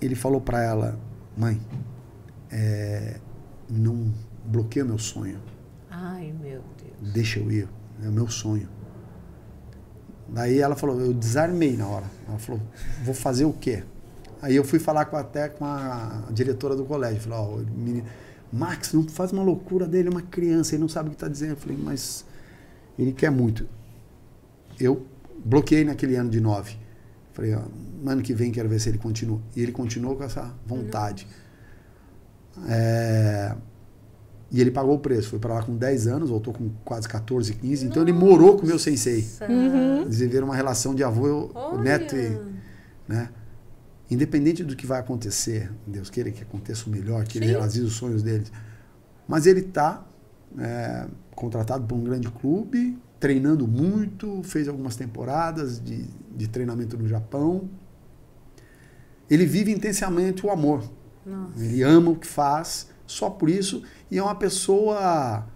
ele 0.00 0.14
falou 0.14 0.40
pra 0.40 0.62
ela, 0.62 0.98
mãe, 1.36 1.60
é, 2.50 3.20
não 3.68 4.12
bloqueia 4.46 4.84
o 4.84 4.88
meu 4.88 4.98
sonho. 4.98 5.38
Ai, 5.90 6.32
meu 6.32 6.62
Deus. 6.78 7.12
Deixa 7.12 7.38
eu 7.38 7.50
ir, 7.52 7.68
é 8.02 8.08
o 8.08 8.12
meu 8.12 8.28
sonho. 8.28 8.68
Daí 10.28 10.58
ela 10.58 10.74
falou, 10.74 10.98
eu 10.98 11.12
desarmei 11.12 11.76
na 11.76 11.86
hora. 11.86 12.06
Ela 12.26 12.38
falou, 12.38 12.62
vou 13.04 13.14
fazer 13.14 13.44
o 13.44 13.52
quê? 13.52 13.84
Aí 14.42 14.56
eu 14.56 14.64
fui 14.64 14.80
falar 14.80 15.04
com, 15.04 15.16
até 15.16 15.48
com 15.48 15.64
a 15.64 16.24
diretora 16.32 16.74
do 16.74 16.84
colégio. 16.84 17.20
Falei, 17.20 17.38
ó, 17.38 17.44
o 17.44 17.58
menino, 17.60 18.04
Max, 18.52 18.92
não 18.92 19.04
faz 19.04 19.30
uma 19.30 19.42
loucura 19.42 19.86
dele, 19.86 20.08
é 20.08 20.10
uma 20.10 20.22
criança, 20.22 20.74
ele 20.74 20.82
não 20.82 20.88
sabe 20.88 21.06
o 21.06 21.10
que 21.10 21.16
está 21.16 21.28
dizendo. 21.28 21.52
Eu 21.52 21.56
falei, 21.56 21.78
mas 21.80 22.24
ele 22.98 23.12
quer 23.12 23.30
muito. 23.30 23.68
Eu 24.80 25.06
bloqueei 25.44 25.84
naquele 25.84 26.16
ano 26.16 26.28
de 26.28 26.40
nove. 26.40 26.76
Falei, 27.32 27.54
ó, 27.54 27.62
ano 28.04 28.20
que 28.20 28.34
vem 28.34 28.50
quero 28.50 28.68
ver 28.68 28.80
se 28.80 28.88
ele 28.88 28.98
continua. 28.98 29.40
E 29.54 29.62
ele 29.62 29.70
continuou 29.70 30.16
com 30.16 30.24
essa 30.24 30.52
vontade. 30.66 31.26
É, 32.68 33.54
e 34.50 34.60
ele 34.60 34.72
pagou 34.72 34.96
o 34.96 34.98
preço. 34.98 35.30
Foi 35.30 35.38
para 35.38 35.54
lá 35.54 35.62
com 35.62 35.76
10 35.76 36.08
anos, 36.08 36.30
voltou 36.30 36.52
com 36.52 36.68
quase 36.84 37.08
14, 37.08 37.54
15. 37.54 37.86
Então 37.86 38.02
ele 38.02 38.12
morou 38.12 38.56
com 38.56 38.64
o 38.64 38.66
meu 38.66 38.78
sensei. 38.78 39.24
Eles 40.02 40.18
viveram 40.18 40.46
uma 40.48 40.56
relação 40.56 40.94
de 40.94 41.04
avô, 41.04 41.50
Olha. 41.54 41.80
neto 41.80 42.16
e. 42.16 42.38
Né? 43.08 43.28
Independente 44.10 44.62
do 44.62 44.76
que 44.76 44.86
vai 44.86 45.00
acontecer, 45.00 45.72
Deus 45.86 46.10
queira 46.10 46.30
que 46.30 46.42
aconteça 46.42 46.88
o 46.88 46.90
melhor, 46.90 47.24
que 47.24 47.38
ele 47.38 47.46
Sim. 47.46 47.52
realize 47.52 47.80
os 47.80 47.94
sonhos 47.94 48.22
deles. 48.22 48.52
Mas 49.26 49.46
ele 49.46 49.60
está 49.60 50.04
contratado 51.34 51.86
por 51.86 51.94
um 51.94 52.04
grande 52.04 52.30
clube, 52.30 52.98
treinando 53.18 53.66
muito, 53.66 54.42
fez 54.42 54.68
algumas 54.68 54.96
temporadas 54.96 55.82
de, 55.82 56.04
de 56.36 56.48
treinamento 56.48 56.96
no 56.98 57.08
Japão. 57.08 57.70
Ele 59.30 59.46
vive 59.46 59.72
intensamente 59.72 60.44
o 60.44 60.50
amor. 60.50 60.82
Ele 61.56 61.82
ama 61.82 62.10
o 62.10 62.16
que 62.16 62.26
faz, 62.26 62.88
só 63.06 63.30
por 63.30 63.48
isso, 63.48 63.82
e 64.10 64.18
é 64.18 64.22
uma 64.22 64.34
pessoa 64.34 65.46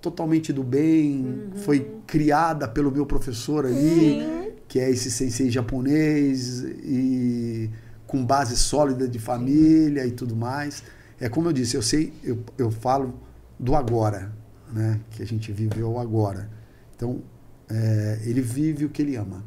totalmente 0.00 0.52
do 0.52 0.62
bem, 0.62 1.50
foi 1.56 1.90
criada 2.06 2.68
pelo 2.68 2.92
meu 2.92 3.06
professor 3.06 3.66
ali, 3.66 4.54
que 4.68 4.78
é 4.78 4.90
esse 4.90 5.10
sensei 5.10 5.50
japonês, 5.50 6.62
e 6.62 7.70
com 8.06 8.24
base 8.24 8.56
sólida 8.56 9.08
de 9.08 9.18
família 9.18 10.06
e 10.06 10.10
tudo 10.10 10.36
mais. 10.36 10.82
É 11.20 11.28
como 11.28 11.48
eu 11.48 11.52
disse, 11.52 11.76
eu 11.76 11.82
sei, 11.82 12.12
eu, 12.22 12.38
eu 12.58 12.70
falo 12.70 13.14
do 13.58 13.74
agora, 13.74 14.32
né? 14.72 15.00
Que 15.10 15.22
a 15.22 15.26
gente 15.26 15.50
vive 15.52 15.82
o 15.82 15.98
agora. 15.98 16.50
Então, 16.94 17.22
é, 17.68 18.20
ele 18.24 18.40
vive 18.40 18.84
o 18.84 18.88
que 18.88 19.02
ele 19.02 19.16
ama. 19.16 19.44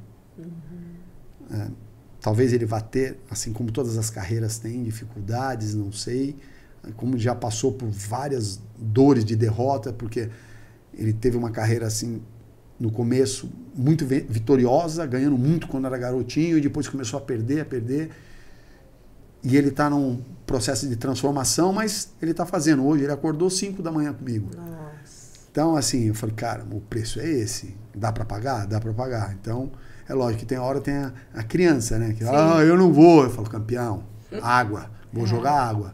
É, 1.52 1.68
talvez 2.22 2.54
ele 2.54 2.66
vá 2.66 2.82
ter, 2.82 3.20
assim 3.30 3.54
como 3.54 3.72
todas 3.72 3.98
as 3.98 4.10
carreiras 4.10 4.58
têm, 4.60 4.84
dificuldades, 4.84 5.74
não 5.74 5.92
sei. 5.92 6.36
Como 6.96 7.18
já 7.18 7.36
passou 7.36 7.74
por 7.74 7.90
várias 7.90 8.60
dores 8.78 9.26
de 9.26 9.36
derrota, 9.36 9.92
porque 9.92 10.30
ele 10.94 11.14
teve 11.14 11.38
uma 11.38 11.52
carreira 11.52 11.86
assim 11.86 12.22
no 12.80 12.92
começo 12.92 13.50
muito 13.76 14.06
vi- 14.06 14.26
vitoriosa, 14.28 15.06
ganhando 15.06 15.38
muito 15.38 15.68
quando 15.68 15.86
era 15.86 15.98
garotinho 15.98 16.58
e 16.58 16.62
depois 16.62 16.88
começou 16.88 17.18
a 17.18 17.22
perder, 17.22 17.62
a 17.62 17.66
perder. 17.66 18.10
E 19.44 19.56
ele 19.56 19.70
está 19.70 19.90
num 19.90 20.22
processo 20.46 20.88
de 20.88 20.96
transformação, 20.96 21.72
mas 21.72 22.14
ele 22.22 22.32
está 22.32 22.46
fazendo. 22.46 22.86
Hoje 22.86 23.04
ele 23.04 23.14
acordou 23.14 23.50
5 23.50 23.82
da 23.82 23.92
manhã 23.92 24.14
comigo. 24.14 24.50
Nossa. 24.56 25.40
Então, 25.52 25.76
assim, 25.76 26.08
eu 26.08 26.16
falei, 26.16 26.36
cara, 26.36 26.66
o 26.72 26.82
preço 26.82 27.20
é 27.20 27.28
esse. 27.28 27.76
Dá 27.96 28.12
para 28.12 28.26
pagar? 28.26 28.66
Dá 28.68 28.80
para 28.80 28.94
pagar. 28.94 29.36
Então, 29.40 29.72
é 30.08 30.14
lógico 30.14 30.40
que 30.40 30.46
tem 30.46 30.58
hora 30.58 30.82
tem 30.82 30.96
a, 30.96 31.14
a 31.34 31.44
criança, 31.44 31.98
né? 31.98 32.14
Que, 32.14 32.24
ah, 32.24 32.64
eu 32.64 32.78
não 32.78 32.92
vou. 32.92 33.24
Eu 33.24 33.30
falo, 33.30 33.50
campeão, 33.50 34.04
água, 34.42 34.90
vou 35.12 35.26
jogar 35.26 35.54
água. 35.54 35.94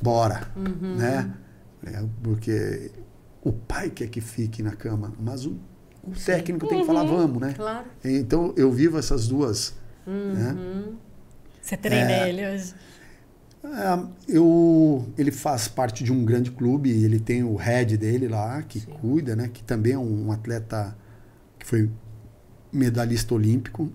Bora, 0.00 0.48
né? 0.56 1.34
É, 1.84 2.04
porque 2.22 2.90
o 3.42 3.52
pai 3.52 3.90
quer 3.90 4.08
que 4.08 4.20
fique 4.20 4.62
na 4.62 4.72
cama, 4.72 5.12
mas 5.18 5.44
o, 5.44 5.56
o 6.02 6.12
técnico 6.12 6.66
tem 6.66 6.80
que 6.80 6.86
falar 6.86 7.04
vamos, 7.04 7.40
né? 7.40 7.54
Claro. 7.54 7.86
Então 8.04 8.52
eu 8.56 8.70
vivo 8.70 8.98
essas 8.98 9.28
duas. 9.28 9.74
Né? 10.06 10.56
Você 11.68 11.76
treina 11.76 12.10
É. 12.10 12.28
ele 12.30 12.46
hoje. 12.48 12.74
É, 13.62 14.08
eu, 14.26 15.06
ele 15.18 15.30
faz 15.30 15.68
parte 15.68 16.02
de 16.02 16.10
um 16.10 16.24
grande 16.24 16.50
clube, 16.50 16.88
ele 16.90 17.20
tem 17.20 17.42
o 17.44 17.56
head 17.56 17.94
dele 17.98 18.26
lá, 18.26 18.62
que 18.62 18.80
cuida, 18.86 19.36
né? 19.36 19.50
Que 19.52 19.62
também 19.62 19.92
é 19.92 19.98
um 19.98 20.32
atleta 20.32 20.96
que 21.58 21.66
foi 21.66 21.90
medalhista 22.72 23.34
olímpico 23.34 23.92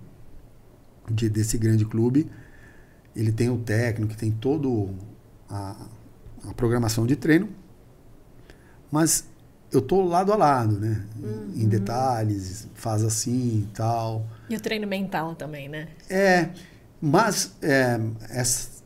de, 1.10 1.28
desse 1.28 1.58
grande 1.58 1.84
clube. 1.84 2.30
Ele 3.16 3.32
tem 3.32 3.50
o 3.50 3.58
técnico, 3.58 4.14
tem 4.16 4.30
todo 4.30 4.90
a, 5.50 5.74
a 6.48 6.54
programação 6.54 7.04
de 7.08 7.16
treino. 7.16 7.48
Mas 8.88 9.26
eu 9.72 9.82
tô 9.82 10.00
lado 10.04 10.32
a 10.32 10.36
lado, 10.36 10.78
né? 10.78 11.04
Em 11.56 11.66
detalhes, 11.66 12.68
faz 12.74 13.02
assim 13.02 13.62
e 13.62 13.68
tal. 13.74 14.24
E 14.48 14.54
o 14.54 14.60
treino 14.60 14.86
mental 14.86 15.34
também, 15.34 15.68
né? 15.68 15.88
É, 16.08 16.50
mas 17.00 17.52
é, 17.62 18.00
essa, 18.30 18.82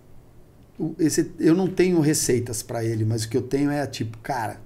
esse, 0.99 1.33
eu 1.39 1.55
não 1.55 1.69
tenho 1.69 2.01
receitas 2.01 2.63
para 2.63 2.85
ele, 2.85 3.05
mas 3.05 3.25
o 3.25 3.29
que 3.29 3.37
eu 3.37 3.43
tenho 3.43 3.71
é 3.71 3.87
tipo, 3.87 4.19
cara, 4.19 4.61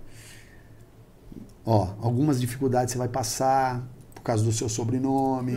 ó, 1.64 1.94
algumas 2.00 2.40
dificuldades 2.40 2.92
você 2.92 2.98
vai 2.98 3.08
passar 3.08 3.86
por 4.14 4.22
causa 4.22 4.44
do 4.44 4.52
seu 4.52 4.68
sobrenome, 4.68 5.54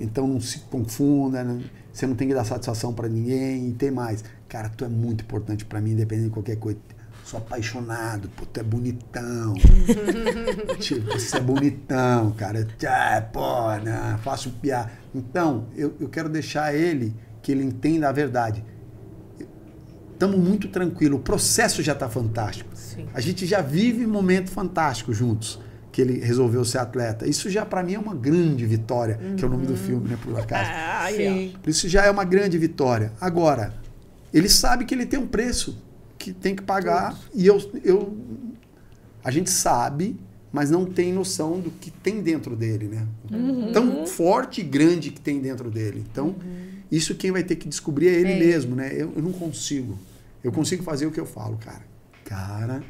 então 0.00 0.26
não 0.26 0.40
se 0.40 0.60
confunda, 0.60 1.42
né? 1.42 1.64
você 1.92 2.06
não 2.06 2.14
tem 2.14 2.28
que 2.28 2.34
dar 2.34 2.44
satisfação 2.44 2.92
para 2.92 3.08
ninguém 3.08 3.70
e 3.70 3.72
tem 3.72 3.90
mais. 3.90 4.22
Cara, 4.48 4.68
tu 4.68 4.84
é 4.84 4.88
muito 4.88 5.24
importante 5.24 5.64
para 5.64 5.80
mim, 5.80 5.92
independente 5.92 6.28
de 6.28 6.32
qualquer 6.32 6.56
coisa. 6.56 6.78
Sou 7.26 7.38
apaixonado, 7.38 8.28
pô, 8.36 8.46
tu 8.46 8.60
é 8.60 8.62
bonitão. 8.62 9.54
tipo, 10.78 11.10
você 11.10 11.38
é 11.38 11.40
bonitão, 11.40 12.30
cara. 12.30 12.68
Ah, 12.86 13.20
pô, 13.20 13.74
né? 13.82 14.16
faço 14.22 14.48
piada. 14.50 14.92
Então, 15.12 15.66
eu, 15.74 15.92
eu 15.98 16.08
quero 16.08 16.28
deixar 16.28 16.72
ele 16.72 17.12
que 17.42 17.50
ele 17.50 17.64
entenda 17.64 18.08
a 18.08 18.12
verdade. 18.12 18.64
Estamos 20.12 20.38
muito 20.38 20.68
tranquilos. 20.68 21.18
O 21.18 21.22
processo 21.22 21.82
já 21.82 21.94
está 21.94 22.08
fantástico. 22.08 22.70
Sim. 22.76 23.08
A 23.12 23.20
gente 23.20 23.44
já 23.44 23.60
vive 23.60 24.06
um 24.06 24.10
momento 24.10 24.48
fantástico 24.48 25.12
juntos. 25.12 25.60
Que 25.90 26.02
ele 26.02 26.20
resolveu 26.20 26.64
ser 26.64 26.78
atleta. 26.78 27.26
Isso 27.26 27.50
já 27.50 27.66
para 27.66 27.82
mim 27.82 27.94
é 27.94 27.98
uma 27.98 28.14
grande 28.14 28.64
vitória, 28.66 29.18
que 29.36 29.44
é 29.44 29.48
o 29.48 29.50
nome 29.50 29.66
do 29.66 29.76
filme, 29.76 30.10
né? 30.10 30.18
Por 30.22 30.38
acaso. 30.38 30.70
Ah. 30.72 31.10
Isso 31.66 31.88
já 31.88 32.04
é 32.04 32.10
uma 32.10 32.22
grande 32.22 32.56
vitória. 32.56 33.12
Agora, 33.20 33.74
ele 34.32 34.48
sabe 34.48 34.84
que 34.84 34.94
ele 34.94 35.06
tem 35.06 35.18
um 35.18 35.26
preço 35.26 35.82
que 36.32 36.40
tem 36.40 36.54
que 36.56 36.62
pagar 36.62 37.18
e 37.34 37.46
eu, 37.46 37.58
eu 37.84 38.16
a 39.22 39.30
gente 39.30 39.50
sabe, 39.50 40.16
mas 40.52 40.70
não 40.70 40.84
tem 40.84 41.12
noção 41.12 41.60
do 41.60 41.70
que 41.70 41.90
tem 41.90 42.20
dentro 42.22 42.56
dele, 42.56 42.88
né? 42.88 43.06
Tão 43.72 44.06
forte 44.06 44.60
e 44.60 44.64
grande 44.64 45.10
que 45.10 45.20
tem 45.20 45.40
dentro 45.40 45.70
dele. 45.70 46.04
Então, 46.10 46.34
isso 46.90 47.14
quem 47.14 47.30
vai 47.30 47.42
ter 47.42 47.56
que 47.56 47.68
descobrir 47.68 48.08
é 48.08 48.12
ele 48.14 48.32
É. 48.32 48.38
mesmo, 48.38 48.74
né? 48.74 48.92
Eu, 48.92 49.12
eu 49.16 49.22
não 49.22 49.32
consigo. 49.32 49.98
Eu 50.42 50.52
consigo 50.52 50.82
fazer 50.82 51.06
o 51.06 51.10
que 51.10 51.20
eu 51.20 51.26
falo, 51.26 51.56
cara. 51.58 51.82
Cara, 52.24 52.82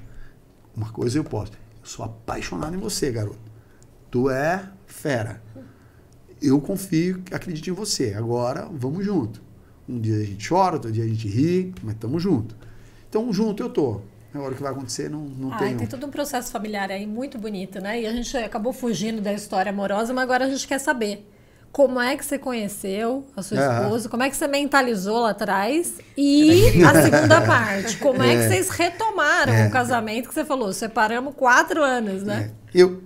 uma 0.75 0.91
coisa 0.91 1.19
eu 1.19 1.25
posso. 1.25 1.53
Eu 1.53 1.87
sou 1.89 2.05
apaixonado 2.05 2.75
em 2.75 2.79
você, 2.79 3.11
garoto. 3.11 3.39
Tu 4.11 4.31
é 4.31 4.71
fera 4.87 5.43
eu 6.41 6.61
confio, 6.61 7.23
acredito 7.31 7.71
em 7.71 7.73
você. 7.73 8.15
Agora, 8.15 8.69
vamos 8.73 9.05
junto. 9.05 9.43
Um 9.89 9.99
dia 10.01 10.17
a 10.17 10.25
gente 10.25 10.49
chora, 10.49 10.75
outro 10.75 10.93
dia 10.93 11.05
a 11.05 11.07
gente 11.07 11.29
ri, 11.29 11.73
mas 11.83 11.95
estamos 11.95 12.23
junto. 12.23 12.57
Então, 13.09 13.33
junto 13.33 13.63
eu 13.63 13.69
tô. 13.69 14.01
Agora 14.35 14.53
o 14.53 14.57
que 14.57 14.63
vai 14.63 14.73
acontecer, 14.73 15.09
não, 15.09 15.21
não 15.21 15.53
Ai, 15.53 15.59
tenho. 15.61 15.79
tem 15.79 15.87
todo 15.87 16.07
um 16.07 16.11
processo 16.11 16.51
familiar 16.53 16.91
aí 16.91 17.07
muito 17.07 17.39
bonito, 17.39 17.81
né? 17.81 18.03
E 18.03 18.07
a 18.07 18.13
gente 18.13 18.37
acabou 18.37 18.73
fugindo 18.73 19.23
da 19.23 19.33
história 19.33 19.71
amorosa, 19.71 20.13
mas 20.13 20.25
agora 20.25 20.45
a 20.45 20.49
gente 20.51 20.69
quer 20.69 20.79
saber 20.79 21.27
como 21.73 21.99
é 22.01 22.17
que 22.17 22.25
você 22.25 22.39
conheceu 22.39 23.25
a 23.37 23.43
sua 23.43 23.57
esposa, 23.59 24.09
como 24.09 24.23
é 24.23 24.31
que 24.31 24.37
você 24.37 24.47
mentalizou 24.47 25.21
lá 25.21 25.31
atrás 25.31 25.95
e 26.17 26.83
a 26.85 27.03
segunda 27.03 27.41
parte, 27.43 27.97
como 27.99 28.23
é, 28.23 28.37
que 28.37 28.43
vocês 28.49 28.69
retomaram 28.71 29.53
É. 29.53 29.69
o 29.69 29.71
casamento 29.71 30.29
que 30.29 30.35
você 30.35 30.45
falou, 30.45 30.71
separamos 30.73 31.35
quatro 31.35 31.83
anos, 31.83 32.23
né? 32.23 32.51
É. 32.75 32.83
Eu, 32.83 33.03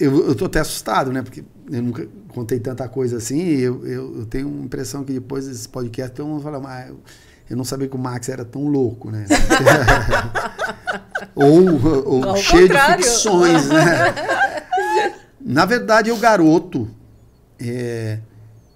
eu, 0.00 0.28
eu 0.28 0.34
tô 0.34 0.46
até 0.46 0.58
assustado, 0.60 1.12
né? 1.12 1.22
Porque 1.22 1.44
eu 1.70 1.82
nunca 1.82 2.08
contei 2.28 2.58
tanta 2.60 2.88
coisa 2.88 3.16
assim. 3.18 3.38
E 3.40 3.60
eu, 3.62 3.86
eu, 3.86 4.18
eu 4.18 4.26
tenho 4.26 4.48
uma 4.48 4.64
impressão 4.64 5.04
que 5.04 5.12
depois 5.12 5.46
desse 5.48 5.68
podcast 5.68 6.14
todo 6.14 6.26
mundo 6.28 6.42
fala, 6.42 6.60
mas 6.60 6.88
eu, 6.88 6.98
eu 7.48 7.56
não 7.56 7.64
sabia 7.64 7.88
que 7.88 7.94
o 7.96 7.98
Max 7.98 8.28
era 8.28 8.44
tão 8.44 8.66
louco, 8.68 9.10
né? 9.10 9.26
ou 11.34 12.04
ou 12.06 12.24
Ao 12.30 12.36
cheio 12.36 12.62
contrário. 12.68 12.96
de 12.96 13.02
ficções, 13.08 13.68
né? 13.68 14.14
Na 15.40 15.64
verdade, 15.64 16.10
o 16.10 16.16
garoto, 16.16 16.88
é, 17.58 18.18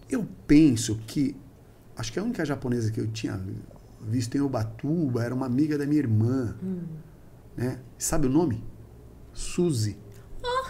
eu 0.08 0.24
penso 0.46 1.00
que, 1.06 1.36
acho 1.96 2.12
que 2.12 2.18
a 2.18 2.22
única 2.22 2.44
japonesa 2.44 2.92
que 2.92 3.00
eu 3.00 3.08
tinha 3.08 3.40
visto 4.02 4.36
em 4.36 4.40
Ubatuba 4.40 5.24
era 5.24 5.34
uma 5.34 5.46
amiga 5.46 5.76
da 5.76 5.84
minha 5.84 5.98
irmã, 5.98 6.54
né? 7.56 7.78
Sabe 7.98 8.26
o 8.26 8.30
nome? 8.30 8.62
Suzy. 9.34 9.98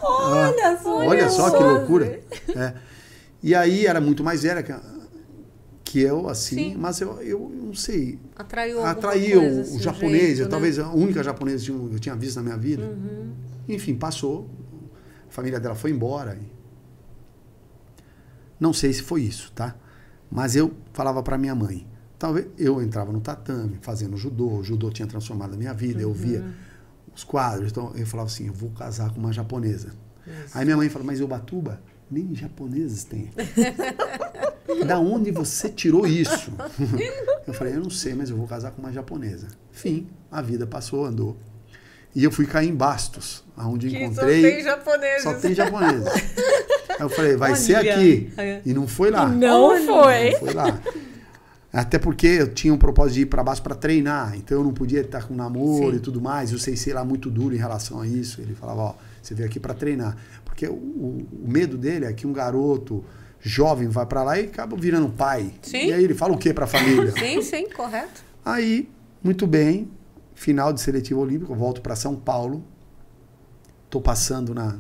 Olha 0.03 0.79
só, 0.83 0.97
Olha 0.99 1.29
só 1.29 1.51
que 1.51 1.59
Suzy. 1.59 1.69
loucura. 1.69 2.21
É. 2.57 2.75
E 3.43 3.55
aí 3.55 3.87
era 3.87 4.01
muito 4.01 4.25
mais 4.25 4.43
velha 4.43 4.63
que, 4.63 4.73
que 5.91 5.99
eu, 6.01 6.29
assim, 6.29 6.55
Sim. 6.55 6.77
mas 6.77 7.01
eu, 7.01 7.21
eu 7.21 7.51
não 7.53 7.75
sei. 7.75 8.17
Atraiu 8.37 8.85
Atraía 8.85 9.37
coisa, 9.41 9.57
o, 9.57 9.61
assim, 9.61 9.77
o 9.77 9.81
japonês, 9.81 10.23
jeito, 10.23 10.41
eu, 10.43 10.45
né? 10.45 10.51
talvez 10.51 10.79
a 10.79 10.89
única 10.93 11.21
japonesa 11.21 11.65
que 11.65 11.71
eu 11.73 11.99
tinha 11.99 12.15
visto 12.15 12.37
na 12.37 12.43
minha 12.45 12.57
vida. 12.57 12.85
Uhum. 12.85 13.33
Enfim, 13.69 13.97
passou. 13.97 14.49
A 15.29 15.33
família 15.33 15.59
dela 15.59 15.75
foi 15.75 15.91
embora. 15.91 16.39
Não 18.61 18.73
sei 18.73 18.93
se 18.93 19.03
foi 19.03 19.23
isso, 19.23 19.51
tá? 19.53 19.75
Mas 20.31 20.55
eu 20.55 20.73
falava 20.93 21.25
para 21.25 21.37
minha 21.37 21.57
mãe. 21.57 21.85
Talvez 22.19 22.47
eu 22.57 22.81
entrava 22.81 23.11
no 23.11 23.21
tatame, 23.21 23.79
fazendo 23.83 24.17
judô. 24.17 24.59
O 24.59 24.63
judô 24.63 24.91
tinha 24.91 25.09
transformado 25.09 25.55
a 25.55 25.57
minha 25.57 25.75
vida. 25.75 26.01
Eu 26.01 26.13
via 26.13 26.41
Uhum. 26.41 26.53
os 27.17 27.25
quadros. 27.25 27.73
Então 27.73 27.93
eu 27.97 28.07
falava 28.07 28.29
assim: 28.29 28.47
eu 28.47 28.53
vou 28.53 28.71
casar 28.71 29.13
com 29.13 29.19
uma 29.19 29.33
japonesa. 29.33 29.93
Aí 30.55 30.65
minha 30.65 30.77
mãe 30.77 30.89
falou: 30.89 31.05
mas 31.07 31.21
Ubatuba 31.21 31.81
nem 32.11 32.35
japoneses 32.35 33.05
tem. 33.05 33.31
da 34.87 34.99
onde 34.99 35.31
você 35.31 35.69
tirou 35.69 36.07
isso? 36.07 36.53
eu 37.47 37.55
falei: 37.55 37.75
eu 37.75 37.81
não 37.81 37.91
sei, 37.91 38.15
mas 38.15 38.31
eu 38.31 38.37
vou 38.37 38.47
casar 38.47 38.73
com 38.73 38.83
uma 38.83 38.93
japonesa. 38.93 39.49
Fim, 39.71 40.09
a 40.31 40.43
vida 40.43 40.67
passou, 40.67 41.05
andou. 41.05 41.37
E 42.15 42.25
eu 42.25 42.33
fui 42.33 42.45
cair 42.45 42.69
em 42.69 42.75
Bastos, 42.75 43.45
aonde 43.57 43.89
Que 43.89 43.97
encontrei. 44.03 44.43
só 44.43 44.49
tem 44.49 44.65
japoneses. 44.65 45.23
Só 45.23 45.35
tem 45.35 45.55
japoneses. 45.55 46.09
Aí 46.09 46.97
eu 47.01 47.09
falei, 47.09 47.37
vai 47.37 47.53
Olha. 47.53 47.61
ser 47.61 47.77
aqui. 47.77 48.33
E 48.67 48.75
não 48.75 48.89
foi 48.89 49.11
lá. 49.11 49.29
Não 49.29 49.77
foi. 49.87 50.31
Não 50.33 50.39
foi 50.41 50.53
lá. 50.55 50.81
Até 51.73 52.01
porque 52.01 52.27
eu 52.27 52.53
tinha 52.53 52.75
um 52.75 52.79
propósito 52.79 53.15
de 53.15 53.21
ir 53.23 53.27
para 53.27 53.45
baixo 53.45 53.63
para 53.63 53.77
treinar, 53.77 54.35
então 54.37 54.59
eu 54.59 54.65
não 54.65 54.73
podia 54.73 55.03
estar 55.03 55.23
com 55.23 55.35
namoro 55.35 55.93
Sim. 55.93 55.97
e 55.99 56.01
tudo 56.01 56.21
mais. 56.21 56.51
E 56.51 56.55
o 56.57 56.59
Sensei 56.59 56.93
lá 56.93 57.05
muito 57.05 57.31
duro 57.31 57.55
em 57.55 57.59
relação 57.59 58.01
a 58.01 58.07
isso. 58.07 58.41
Ele 58.41 58.57
falava, 58.57 58.81
ó, 58.81 58.95
você 59.23 59.35
veio 59.35 59.49
aqui 59.49 59.59
para 59.61 59.75
treinar. 59.75 60.17
Porque 60.45 60.67
o, 60.67 60.73
o- 60.75 61.27
medo 61.47 61.77
dele 61.79 62.05
é 62.07 62.13
que 62.13 62.27
um 62.27 62.33
garoto 62.33 63.05
jovem 63.41 63.89
vai 63.89 64.05
para 64.07 64.23
lá 64.23 64.39
e 64.39 64.45
acaba 64.47 64.77
virando 64.77 65.09
pai. 65.11 65.53
Sim. 65.63 65.87
E 65.87 65.93
aí 65.93 66.05
ele 66.05 66.15
fala 66.15 66.33
o 66.35 66.39
que 66.39 66.53
para 66.53 66.65
a 66.65 66.69
família? 66.69 67.11
Sim, 67.19 67.41
sim, 67.43 67.69
correto. 67.71 68.23
Aí, 68.45 68.89
muito 69.23 69.47
bem, 69.47 69.91
final 70.35 70.73
de 70.73 70.81
seletivo 70.81 71.21
olímpico, 71.21 71.55
volto 71.55 71.81
para 71.81 71.97
São 71.97 72.15
Paulo. 72.17 72.63
Tô 73.89 74.01
passando 74.01 74.55
na 74.55 74.79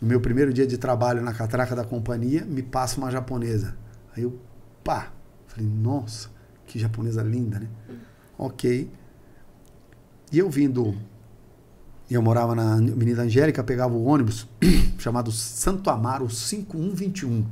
no 0.00 0.08
meu 0.08 0.20
primeiro 0.20 0.52
dia 0.52 0.66
de 0.66 0.76
trabalho 0.76 1.22
na 1.22 1.32
catraca 1.32 1.76
da 1.76 1.84
companhia, 1.84 2.44
me 2.44 2.60
passa 2.60 2.98
uma 2.98 3.08
japonesa. 3.08 3.76
Aí 4.16 4.24
eu, 4.24 4.36
pá, 4.82 5.12
falei, 5.46 5.64
nossa, 5.70 6.28
que 6.66 6.76
japonesa 6.76 7.22
linda, 7.22 7.60
né? 7.60 7.68
OK. 8.36 8.90
E 10.32 10.38
eu 10.40 10.50
vindo 10.50 10.96
eu 12.14 12.22
morava 12.22 12.54
na 12.54 12.74
Avenida 12.74 13.22
Angélica, 13.22 13.62
pegava 13.62 13.94
o 13.94 14.04
ônibus 14.04 14.46
chamado 14.98 15.30
Santo 15.30 15.88
Amaro 15.88 16.28
5121. 16.28 17.44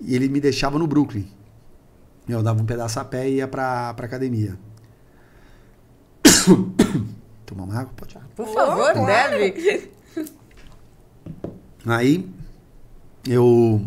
e 0.00 0.14
ele 0.14 0.28
me 0.28 0.40
deixava 0.40 0.78
no 0.78 0.86
Brooklyn. 0.86 1.26
Eu 2.28 2.42
dava 2.42 2.62
um 2.62 2.64
pedaço 2.64 2.98
a 2.98 3.04
pé 3.04 3.28
e 3.28 3.34
ia 3.36 3.48
pra, 3.48 3.92
pra 3.94 4.06
academia. 4.06 4.58
Tomar 7.44 7.64
uma 7.64 7.80
água? 7.80 7.92
Pode. 7.94 8.16
Por 8.34 8.46
favor, 8.46 8.92
claro. 8.92 9.06
deve. 9.06 9.90
Aí, 11.84 12.26
eu, 13.26 13.86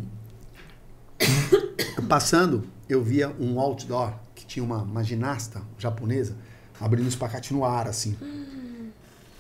eu 1.98 2.04
passando, 2.08 2.64
eu 2.88 3.04
via 3.04 3.34
um 3.40 3.60
outdoor 3.60 4.14
que 4.36 4.46
tinha 4.46 4.64
uma, 4.64 4.84
uma 4.84 5.04
ginasta 5.04 5.62
japonesa 5.80 6.36
abrindo 6.80 7.08
espacate 7.08 7.54
no 7.54 7.66
ar, 7.66 7.88
assim. 7.88 8.16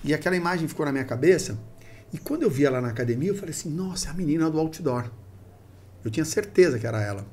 E 0.03 0.13
aquela 0.13 0.35
imagem 0.35 0.67
ficou 0.67 0.85
na 0.85 0.91
minha 0.91 1.05
cabeça. 1.05 1.57
E 2.13 2.17
quando 2.17 2.43
eu 2.43 2.49
vi 2.49 2.65
ela 2.65 2.79
na 2.79 2.89
academia, 2.89 3.29
eu 3.29 3.35
falei 3.35 3.51
assim, 3.51 3.69
nossa, 3.69 4.07
é 4.07 4.11
a 4.11 4.13
menina 4.13 4.49
do 4.49 4.59
outdoor. 4.59 5.09
Eu 6.03 6.11
tinha 6.11 6.25
certeza 6.25 6.79
que 6.79 6.87
era 6.87 7.01
ela. 7.01 7.25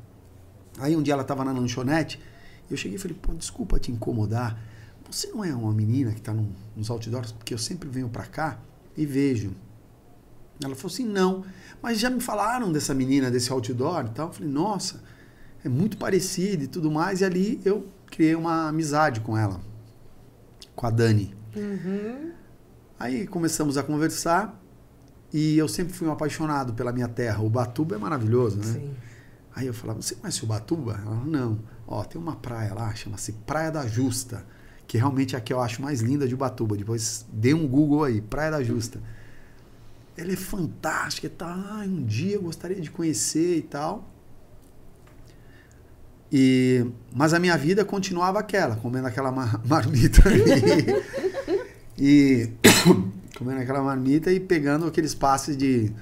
Aí 0.78 0.97
um 0.97 1.03
dia 1.03 1.15
ela 1.15 1.23
estava 1.23 1.45
na 1.45 1.53
lanchonete, 1.53 2.20
eu 2.70 2.77
cheguei 2.77 2.97
e 2.97 3.01
falei, 3.01 3.16
pô, 3.20 3.32
desculpa 3.35 3.78
te 3.78 3.93
incomodar. 3.93 4.61
Você 5.09 5.28
não 5.28 5.45
é 5.45 5.55
uma 5.55 5.73
menina 5.73 6.11
que 6.11 6.19
está 6.19 6.35
nos 6.74 6.91
outdoors? 6.91 7.31
Porque 7.31 7.55
eu 7.55 7.59
sempre 7.59 7.89
venho 7.89 8.09
para 8.09 8.24
cá 8.24 8.59
e 8.97 9.07
vejo. 9.07 9.53
Ela 10.62 10.74
falou 10.74 10.93
assim, 10.93 11.05
não. 11.05 11.45
Mas 11.81 12.01
já 12.01 12.11
me 12.11 12.20
falaram 12.20 12.73
dessa 12.73 12.95
menina, 12.95 13.31
desse 13.31 13.53
outdoor 13.53 14.07
e 14.07 14.11
tal. 14.11 14.28
Eu 14.28 14.32
falei, 14.32 14.51
nossa, 14.51 15.03
é 15.65 15.69
muito 15.69 15.97
parecida 15.97 16.65
e 16.65 16.66
tudo 16.66 16.91
mais. 16.91 17.20
E 17.20 17.24
ali 17.24 17.61
eu 17.65 17.86
criei 18.07 18.35
uma 18.35 18.69
amizade 18.69 19.20
com 19.20 19.36
ela, 19.36 19.61
com 20.74 20.86
a 20.86 20.91
Dani. 20.91 21.35
Uhum. 21.55 22.32
Aí 22.99 23.27
começamos 23.27 23.77
a 23.77 23.83
conversar 23.83 24.61
e 25.33 25.59
eu 25.59 25.69
sempre 25.69 25.93
fui 25.93 26.07
um 26.07 26.12
apaixonado 26.12 26.75
pela 26.75 26.93
minha 26.93 27.09
terra. 27.09 27.43
O 27.43 27.51
Batuba 27.51 27.97
é 27.97 27.99
maravilhoso, 27.99 28.59
né? 28.59 28.65
Sim. 28.65 28.95
Aí 29.55 29.66
eu 29.66 29.75
falava, 29.75 30.01
você 30.03 30.15
conhece 30.15 30.43
o 30.45 30.47
Batuba? 30.47 31.01
Ela, 31.05 31.25
não. 31.25 31.59
Ó, 31.87 32.03
tem 32.05 32.21
uma 32.21 32.37
praia 32.37 32.73
lá, 32.75 32.95
chama-se 32.95 33.33
Praia 33.33 33.71
da 33.71 33.87
Justa, 33.87 34.45
que 34.87 34.97
realmente 34.97 35.35
é 35.35 35.39
a 35.39 35.41
que 35.41 35.53
eu 35.53 35.61
acho 35.61 35.83
mais 35.83 36.01
linda 36.01 36.27
de 36.27 36.35
Ubatuba. 36.35 36.77
Depois 36.77 37.27
dê 37.33 37.53
um 37.55 37.66
Google 37.66 38.05
aí, 38.05 38.21
Praia 38.21 38.51
da 38.53 38.62
Justa. 38.62 39.01
Ela 40.16 40.33
é 40.33 40.37
fantástica 40.37 41.29
tal. 41.29 41.49
Ah, 41.51 41.85
um 41.87 42.03
dia 42.05 42.37
eu 42.37 42.43
gostaria 42.43 42.81
de 42.81 42.91
conhecer 42.91 43.59
e 43.59 43.62
tal. 43.62 44.09
E, 46.33 46.85
mas 47.15 47.33
a 47.35 47.39
minha 47.39 47.57
vida 47.57 47.85
continuava 47.85 48.39
aquela, 48.41 48.77
comendo 48.77 49.07
aquela 49.07 49.31
mar- 49.31 49.61
marmita 49.66 50.29
ali. 50.29 50.43
e 51.99 52.51
comendo 53.39 53.61
aquela 53.61 53.83
marmita 53.83 54.33
e 54.33 54.41
pegando 54.41 54.87
aqueles 54.87 55.15
passes 55.15 55.57
de, 55.57 55.93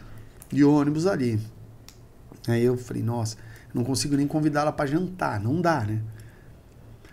de 0.50 0.64
ônibus 0.64 1.06
ali. 1.06 1.40
Aí 2.48 2.62
eu 2.64 2.76
falei, 2.76 3.02
nossa, 3.02 3.36
não 3.72 3.84
consigo 3.84 4.16
nem 4.16 4.26
convidá-la 4.26 4.72
para 4.72 4.86
jantar, 4.86 5.40
não 5.40 5.60
dá, 5.60 5.84
né? 5.84 6.02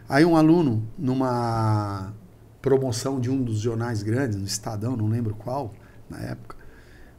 Aí 0.07 0.25
um 0.25 0.35
aluno, 0.35 0.87
numa 0.97 2.13
promoção 2.61 3.19
de 3.19 3.29
um 3.29 3.43
dos 3.43 3.59
jornais 3.59 4.01
grandes, 4.01 4.37
no 4.37 4.45
Estadão, 4.45 4.97
não 4.97 5.07
lembro 5.07 5.35
qual, 5.35 5.73
na 6.09 6.19
época, 6.19 6.55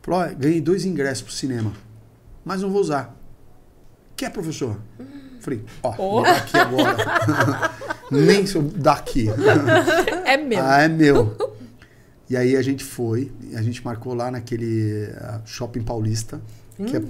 falou, 0.03 0.35
ganhei 0.35 0.61
dois 0.61 0.85
ingressos 0.85 1.23
pro 1.23 1.33
cinema, 1.33 1.73
mas 2.45 2.63
não 2.63 2.71
vou 2.71 2.81
usar. 2.81 3.17
Quer, 4.17 4.31
professor? 4.31 4.77
Falei, 5.41 5.63
ó, 5.83 5.95
Oh. 5.99 6.25
aqui 6.25 6.57
agora. 6.57 7.71
nem 8.11 8.47
se 8.47 8.57
eu 8.57 8.63
daqui. 8.63 9.27
É 10.25 10.37
meu. 10.37 10.59
Ah, 10.63 10.83
é 10.83 10.89
meu. 10.89 11.37
E 12.29 12.37
aí 12.37 12.57
a 12.57 12.63
gente 12.63 12.85
foi, 12.85 13.33
a 13.57 13.63
gente 13.63 13.85
marcou 13.85 14.15
lá 14.15 14.31
naquele 14.31 15.09
ah, 15.17 15.41
shopping 15.45 15.83
paulista. 15.83 16.41
que 16.77 16.97
é- 16.97 17.03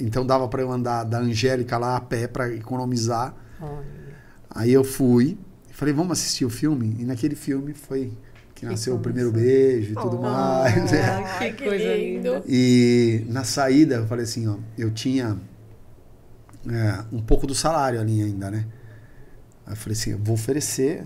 então 0.00 0.24
dava 0.24 0.46
para 0.48 0.62
eu 0.62 0.70
andar 0.70 1.04
da 1.04 1.18
Angélica 1.18 1.76
lá 1.78 1.96
a 1.96 2.00
pé 2.00 2.26
para 2.28 2.52
economizar. 2.54 3.34
Olha. 3.60 3.84
Aí 4.50 4.72
eu 4.72 4.82
fui, 4.84 5.36
falei, 5.72 5.92
vamos 5.92 6.12
assistir 6.12 6.44
o 6.44 6.50
filme? 6.50 6.96
E 6.98 7.04
naquele 7.04 7.34
filme 7.34 7.74
foi 7.74 8.12
que 8.54 8.64
nasceu 8.64 8.94
o 8.96 8.98
primeiro 8.98 9.30
beijo 9.30 9.92
e 9.92 9.94
tudo 9.94 10.16
Oh. 10.18 10.22
mais. 10.22 10.90
né? 10.92 11.52
Que 11.54 11.64
coisa 11.64 11.94
lindo. 11.94 12.34
linda. 12.34 12.42
E 12.48 13.24
na 13.28 13.44
saída 13.44 13.96
eu 13.96 14.06
falei 14.06 14.24
assim, 14.24 14.48
ó, 14.48 14.54
eu 14.76 14.90
tinha 14.90 15.36
é, 16.70 17.04
um 17.12 17.22
pouco 17.22 17.46
do 17.46 17.54
salário 17.54 18.00
ali 18.00 18.22
ainda, 18.22 18.50
né? 18.50 18.66
Aí 19.66 19.72
eu 19.72 19.76
falei 19.76 19.98
assim, 19.98 20.10
eu 20.12 20.18
vou 20.18 20.34
oferecer, 20.34 21.04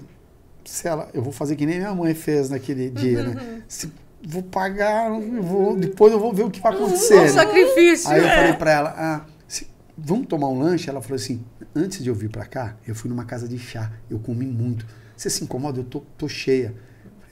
se 0.65 0.87
ela, 0.87 1.09
eu 1.13 1.23
vou 1.23 1.33
fazer 1.33 1.57
que 1.57 1.67
nem 1.67 1.79
minha 1.79 1.95
mãe 1.95 2.15
fez 2.15 2.49
naquele 2.51 2.91
dia, 2.91 3.23
né? 3.23 3.63
Se, 3.69 3.93
vou 4.25 4.43
pagar, 4.43 5.11
vou, 5.11 5.77
depois 5.77 6.13
eu 6.13 6.21
vou 6.21 6.33
ver 6.33 6.45
o 6.45 6.51
que 6.51 6.61
vai 6.61 6.73
acontecer. 6.73 7.19
Um 7.19 7.23
né? 7.23 7.29
sacrifício. 7.29 8.11
Aí 8.11 8.21
eu 8.21 8.27
é. 8.27 8.35
falei 8.35 8.53
pra 8.55 8.71
ela, 8.71 8.95
ah, 8.97 9.27
se- 9.49 9.67
vamos 9.97 10.27
tomar 10.27 10.49
um 10.49 10.61
lanche? 10.61 10.89
Ela 10.89 11.03
falou 11.03 11.17
assim, 11.17 11.45
antes 11.75 12.03
de 12.03 12.09
eu 12.09 12.15
vir 12.15 12.31
pra 12.31 12.45
cá, 12.45 12.77
eu 12.87 12.95
fui 12.95 13.11
numa 13.11 13.25
casa 13.25 13.49
de 13.49 13.59
chá, 13.59 13.91
eu 14.09 14.19
comi 14.19 14.47
muito. 14.47 14.87
Você 15.17 15.29
se 15.29 15.43
incomoda? 15.45 15.81
Eu 15.81 15.85
tô, 15.85 16.01
tô 16.17 16.29
cheia. 16.29 16.75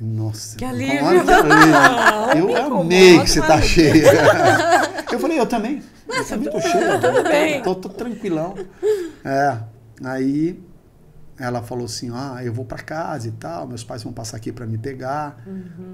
Eu 0.01 0.07
Nossa, 0.07 0.57
Que 0.57 0.65
alívio. 0.65 0.95
incomoda, 0.95 1.25
que 1.25 2.35
alívio. 2.35 2.57
Eu 2.59 2.79
amei 2.81 3.21
que 3.21 3.31
você 3.31 3.41
tá 3.41 3.57
mas- 3.57 3.65
cheia. 3.67 4.05
Eu 5.13 5.19
falei, 5.19 5.41
eu 5.41 5.47
também. 5.47 5.83
Eu 6.09 6.25
também 6.25 6.51
tô 6.53 6.61
cheia. 6.61 6.99
tudo 7.01 7.23
bem. 7.25 7.63
Tô, 7.63 7.75
tô 7.75 7.89
tranquilão. 7.89 8.55
É, 9.25 9.59
aí 10.05 10.61
ela 11.37 11.63
falou 11.63 11.87
assim, 11.87 12.11
ah, 12.15 12.41
eu 12.45 12.53
vou 12.53 12.65
pra 12.65 12.79
casa 12.79 13.27
e 13.27 13.33
tal, 13.33 13.67
meus 13.67 13.83
pais 13.83 14.05
vão 14.05 14.13
passar 14.13 14.37
aqui 14.37 14.53
pra 14.53 14.67
me 14.67 14.79
pegar. 14.79 15.43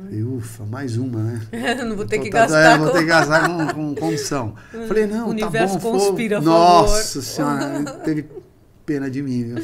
Falei, 0.04 0.22
ufa, 0.22 0.66
mais 0.66 0.98
uma, 0.98 1.22
né? 1.22 1.40
não 1.82 1.96
vou 1.96 2.04
ter 2.04 2.18
Tô- 2.18 2.24
que 2.24 2.30
tá- 2.30 2.40
gastar. 2.40 2.60
É, 2.74 2.76
vou 2.78 2.88
com- 2.88 2.92
ter 2.92 2.98
que 3.00 3.04
gastar 3.06 3.48
com, 3.48 3.66
com 3.74 3.94
condição. 3.94 4.54
Falei, 4.86 5.06
não, 5.06 5.28
O 5.28 5.30
universo 5.30 5.74
tá 5.76 5.80
bom. 5.80 5.92
conspira. 5.92 6.38
Nossa 6.40 7.22
senhora, 7.22 7.84
teve 8.04 8.26
pena 8.84 9.10
de 9.10 9.22
mim. 9.22 9.54
Viu? 9.54 9.56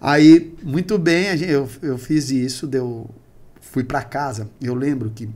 Aí, 0.00 0.54
muito 0.62 0.96
bem, 0.96 1.26
eu, 1.42 1.68
eu 1.82 1.98
fiz 1.98 2.30
isso, 2.30 2.66
deu, 2.68 3.10
fui 3.70 3.84
para 3.84 4.02
casa. 4.02 4.50
Eu 4.60 4.74
lembro 4.74 5.10
que 5.10 5.30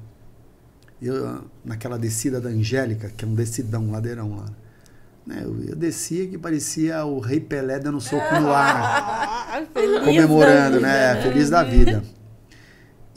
eu, 1.00 1.44
naquela 1.64 1.98
descida 1.98 2.40
da 2.40 2.48
Angélica, 2.48 3.10
que 3.10 3.24
é 3.24 3.28
um 3.28 3.34
decidão, 3.34 3.84
um 3.84 3.92
ladeirão 3.92 4.36
lá, 4.36 4.46
né, 5.26 5.40
eu, 5.42 5.58
eu 5.64 5.76
descia 5.76 6.26
que 6.26 6.36
parecia 6.36 7.04
o 7.04 7.18
Rei 7.18 7.40
Pelé 7.40 7.78
dando 7.78 8.00
soco 8.00 8.34
no 8.40 8.52
ar 8.52 9.62
feliz 9.72 10.04
comemorando, 10.04 10.80
da 10.80 10.86
né? 10.86 11.14
vida. 11.14 11.22
Feliz 11.22 11.50
da 11.50 11.62
vida. 11.62 12.04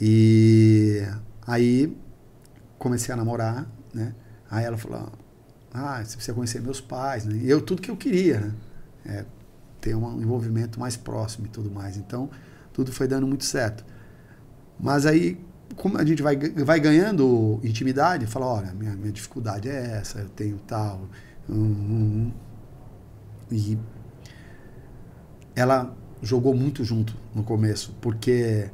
E 0.00 1.02
aí 1.46 1.94
comecei 2.78 3.12
a 3.12 3.16
namorar, 3.16 3.66
né? 3.92 4.14
Aí 4.50 4.64
ela 4.64 4.78
falou: 4.78 5.12
Ah, 5.74 6.02
você 6.02 6.14
precisa 6.14 6.34
conhecer 6.34 6.62
meus 6.62 6.80
pais, 6.80 7.26
né? 7.26 7.36
E 7.42 7.50
eu 7.50 7.60
tudo 7.60 7.82
que 7.82 7.90
eu 7.90 7.96
queria, 7.96 8.40
né? 8.40 8.54
É, 9.04 9.24
ter 9.80 9.94
um 9.94 10.22
envolvimento 10.22 10.78
mais 10.80 10.96
próximo 10.96 11.46
e 11.46 11.48
tudo 11.50 11.70
mais. 11.70 11.96
Então, 11.96 12.30
tudo 12.72 12.92
foi 12.92 13.06
dando 13.06 13.26
muito 13.26 13.44
certo. 13.44 13.84
Mas 14.78 15.06
aí, 15.06 15.38
como 15.76 15.98
a 15.98 16.04
gente 16.04 16.22
vai, 16.22 16.36
vai 16.36 16.80
ganhando 16.80 17.60
intimidade, 17.62 18.26
fala, 18.26 18.46
olha, 18.46 18.72
minha, 18.72 18.94
minha 18.94 19.12
dificuldade 19.12 19.68
é 19.68 19.98
essa, 19.98 20.20
eu 20.20 20.28
tenho 20.28 20.58
tal. 20.66 21.08
hum, 21.48 21.54
hum, 21.54 22.30
hum." 22.30 22.32
E 23.50 23.78
ela 25.56 25.96
jogou 26.22 26.54
muito 26.54 26.84
junto 26.84 27.14
no 27.34 27.42
começo, 27.42 27.96
porque 28.00 28.70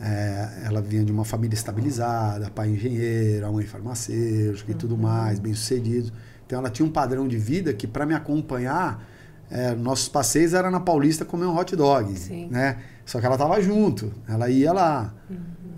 é, 0.00 0.62
ela 0.64 0.80
vinha 0.80 1.04
de 1.04 1.12
uma 1.12 1.24
família 1.24 1.54
estabilizada, 1.54 2.50
pai 2.50 2.70
engenheiro, 2.70 3.52
mãe 3.52 3.66
farmacêutica 3.66 4.72
e 4.72 4.74
tudo 4.74 4.96
mais, 4.96 5.38
bem 5.38 5.52
sucedido. 5.54 6.12
Então 6.46 6.58
ela 6.58 6.70
tinha 6.70 6.86
um 6.86 6.90
padrão 6.90 7.28
de 7.28 7.36
vida 7.38 7.72
que 7.72 7.86
para 7.86 8.06
me 8.06 8.14
acompanhar, 8.14 9.06
é, 9.50 9.74
nossos 9.74 10.08
passeios 10.08 10.54
era 10.54 10.70
na 10.70 10.80
Paulista 10.80 11.24
comer 11.24 11.46
um 11.46 11.56
hot 11.56 11.74
dog, 11.76 12.16
Sim. 12.18 12.48
né? 12.50 12.78
Só 13.04 13.18
que 13.20 13.26
ela 13.26 13.34
estava 13.34 13.60
junto, 13.60 14.12
ela 14.28 14.48
ia 14.48 14.72
lá, 14.72 15.12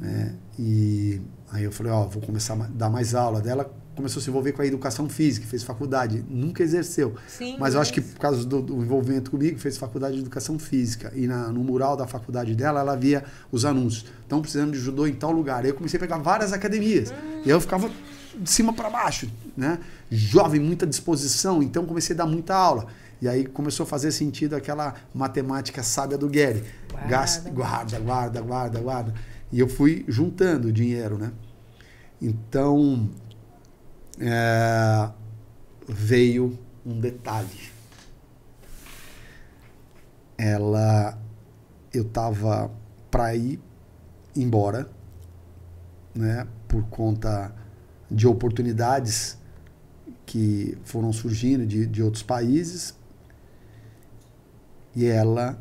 né? 0.00 0.34
E 0.58 1.20
aí 1.50 1.64
eu 1.64 1.72
falei, 1.72 1.90
ó, 1.92 2.04
vou 2.06 2.22
começar 2.22 2.54
a 2.54 2.66
dar 2.68 2.90
mais 2.90 3.14
aula 3.14 3.40
dela. 3.40 3.72
Começou 3.94 4.20
a 4.20 4.22
se 4.22 4.30
envolver 4.30 4.52
com 4.52 4.62
a 4.62 4.66
educação 4.66 5.06
física, 5.06 5.46
fez 5.46 5.62
faculdade, 5.62 6.24
nunca 6.28 6.62
exerceu. 6.62 7.14
Sim, 7.28 7.56
Mas 7.60 7.74
eu 7.74 7.80
acho 7.80 7.92
que 7.92 8.00
por 8.00 8.18
causa 8.18 8.42
do, 8.44 8.62
do 8.62 8.82
envolvimento 8.82 9.30
comigo, 9.30 9.58
fez 9.58 9.76
faculdade 9.76 10.14
de 10.14 10.20
educação 10.22 10.58
física. 10.58 11.12
E 11.14 11.26
na- 11.26 11.48
no 11.48 11.62
mural 11.62 11.94
da 11.94 12.06
faculdade 12.06 12.54
dela, 12.54 12.80
ela 12.80 12.96
via 12.96 13.22
os 13.50 13.66
anúncios. 13.66 14.06
Estão 14.22 14.40
precisando 14.40 14.72
de 14.72 14.78
judô 14.78 15.06
em 15.06 15.12
tal 15.12 15.30
lugar. 15.30 15.62
Aí 15.62 15.68
eu 15.70 15.74
comecei 15.74 15.98
a 15.98 16.00
pegar 16.00 16.16
várias 16.18 16.54
academias. 16.54 17.12
E 17.44 17.50
eu 17.50 17.60
ficava 17.60 17.90
de 18.34 18.50
cima 18.50 18.72
para 18.72 18.88
baixo, 18.88 19.30
né? 19.54 19.78
Jovem, 20.10 20.58
muita 20.58 20.86
disposição. 20.86 21.62
Então 21.62 21.84
comecei 21.84 22.14
a 22.14 22.18
dar 22.18 22.26
muita 22.26 22.54
aula. 22.54 22.86
E 23.22 23.28
aí 23.28 23.46
começou 23.46 23.84
a 23.84 23.86
fazer 23.86 24.10
sentido 24.10 24.56
aquela 24.56 24.96
matemática 25.14 25.80
sábia 25.80 26.18
do. 26.18 26.28
Guarda. 26.28 27.08
Gasta, 27.08 27.50
guarda, 27.50 28.00
guarda, 28.00 28.40
guarda, 28.40 28.80
guarda. 28.80 29.14
E 29.52 29.60
eu 29.60 29.68
fui 29.68 30.04
juntando 30.08 30.72
dinheiro, 30.72 31.16
né? 31.16 31.32
Então, 32.20 33.08
é, 34.18 35.08
veio 35.88 36.58
um 36.84 36.98
detalhe. 36.98 37.70
Ela, 40.36 41.16
eu 41.94 42.04
tava 42.04 42.72
para 43.08 43.36
ir 43.36 43.60
embora, 44.34 44.90
né, 46.12 46.44
por 46.66 46.82
conta 46.88 47.54
de 48.10 48.26
oportunidades 48.26 49.38
que 50.26 50.76
foram 50.82 51.12
surgindo 51.12 51.64
de, 51.64 51.86
de 51.86 52.02
outros 52.02 52.24
países, 52.24 53.00
e 54.94 55.06
ela 55.06 55.58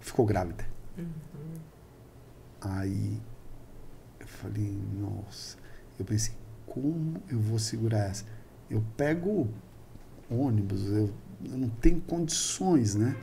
ficou 0.00 0.24
grávida. 0.26 0.64
Aí 2.60 3.20
eu 4.20 4.26
falei, 4.26 4.76
nossa, 4.98 5.56
eu 5.98 6.04
pensei, 6.04 6.34
como 6.66 7.22
eu 7.30 7.38
vou 7.38 7.58
segurar 7.58 8.10
essa? 8.10 8.24
Eu 8.70 8.84
pego 8.96 9.48
ônibus, 10.30 10.86
eu, 10.88 11.10
eu 11.44 11.58
não 11.58 11.68
tenho 11.68 12.00
condições, 12.00 12.94
né? 12.94 13.16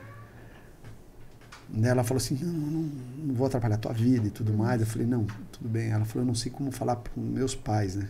Ela 1.84 2.04
falou 2.04 2.18
assim, 2.18 2.38
não, 2.42 2.54
não, 2.54 2.82
não 3.26 3.36
vou 3.36 3.48
atrapalhar 3.48 3.76
a 3.76 3.80
tua 3.80 3.94
vida 3.94 4.28
e 4.28 4.30
tudo 4.30 4.54
mais. 4.54 4.80
Eu 4.82 4.88
falei, 4.88 5.08
não, 5.08 5.26
tudo 5.52 5.68
bem. 5.68 5.90
Ela 5.90 6.06
falou, 6.06 6.24
eu 6.24 6.28
não 6.28 6.36
sei 6.36 6.52
como 6.52 6.72
falar 6.72 6.96
para 6.98 7.12
meus 7.22 7.56
pais, 7.56 7.96
né? 7.96 8.10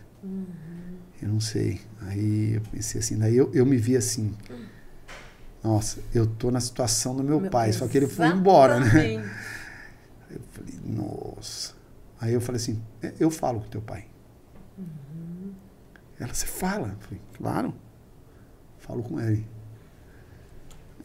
Eu 1.22 1.30
não 1.30 1.40
sei. 1.40 1.80
Aí 2.02 2.56
eu 2.56 2.62
pensei 2.72 3.00
assim, 3.00 3.18
daí 3.18 3.36
eu, 3.36 3.52
eu 3.54 3.66
me 3.66 3.78
vi 3.78 3.96
assim, 3.96 4.34
nossa, 5.66 6.00
eu 6.14 6.28
tô 6.28 6.52
na 6.52 6.60
situação 6.60 7.16
do 7.16 7.24
meu, 7.24 7.40
Meu- 7.40 7.50
pai, 7.50 7.74
só 7.74 7.88
que 7.88 7.98
ele 7.98 8.08
foi 8.08 8.28
embora, 8.28 8.80
né? 8.80 9.24
Eu 10.30 10.42
falei, 10.52 10.74
nossa. 10.84 11.74
Aí 12.20 12.34
eu 12.34 12.42
falei 12.42 12.60
assim, 12.60 12.82
"É, 13.02 13.14
eu 13.20 13.30
falo 13.32 13.62
com 13.62 13.68
teu 13.70 13.82
pai. 13.82 14.06
Ela, 16.20 16.34
você 16.34 16.46
fala? 16.46 16.90
Eu 16.90 16.98
falei, 17.00 17.22
claro. 17.38 17.74
Falo 18.80 19.02
com 19.04 19.20
ele. 19.22 19.48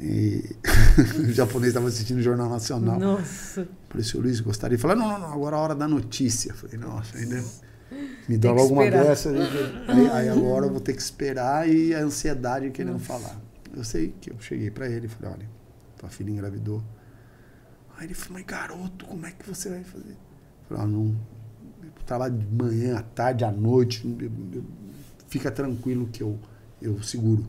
E 0.00 0.56
o 1.28 1.32
japonês 1.32 1.68
estava 1.70 1.86
assistindo 1.88 2.18
o 2.18 2.22
Jornal 2.22 2.48
Nacional. 2.48 2.98
Nossa. 2.98 3.68
Falei, 3.88 4.04
seu 4.04 4.20
Luiz, 4.20 4.40
gostaria 4.40 4.76
de 4.76 4.80
falar, 4.82 4.96
não, 4.96 5.08
não, 5.08 5.18
não, 5.20 5.32
agora 5.32 5.56
é 5.56 5.58
a 5.58 5.62
hora 5.62 5.74
da 5.74 5.86
notícia. 5.86 6.54
Falei, 6.54 6.78
nossa, 6.78 7.16
ainda 7.18 7.44
me 8.28 8.38
dá 8.38 8.52
esperar. 8.54 9.04
dessa. 9.04 9.30
Aí, 9.88 10.08
aí 10.10 10.28
agora 10.28 10.66
eu 10.66 10.70
vou 10.70 10.80
ter 10.80 10.94
que 10.94 11.02
esperar 11.02 11.68
e 11.68 11.94
a 11.94 12.00
ansiedade 12.00 12.70
querendo 12.70 12.98
falar. 12.98 13.38
Eu 13.74 13.84
sei 13.84 14.14
que 14.20 14.30
eu 14.30 14.36
cheguei 14.40 14.70
pra 14.70 14.88
ele 14.88 15.06
e 15.06 15.08
falei, 15.08 15.32
olha, 15.36 15.48
tua 15.98 16.08
filha 16.08 16.30
engravidou. 16.30 16.82
Aí 17.96 18.06
ele 18.06 18.14
falou, 18.14 18.34
mas 18.38 18.44
garoto, 18.46 19.04
como 19.06 19.26
é 19.26 19.30
que 19.30 19.46
você 19.48 19.68
vai 19.70 19.84
fazer? 19.84 20.10
Eu 20.12 20.68
falei, 20.76 20.84
ah, 20.84 20.86
não, 20.86 21.16
eu 21.82 21.90
trabalho 22.06 22.36
de 22.36 22.46
manhã, 22.46 22.98
à 22.98 23.02
tarde, 23.02 23.44
à 23.44 23.50
noite, 23.52 24.02
eu- 24.18 24.30
eu- 24.54 24.64
fica 25.28 25.50
tranquilo 25.50 26.08
que 26.12 26.22
eu, 26.22 26.38
eu 26.82 27.00
seguro. 27.02 27.46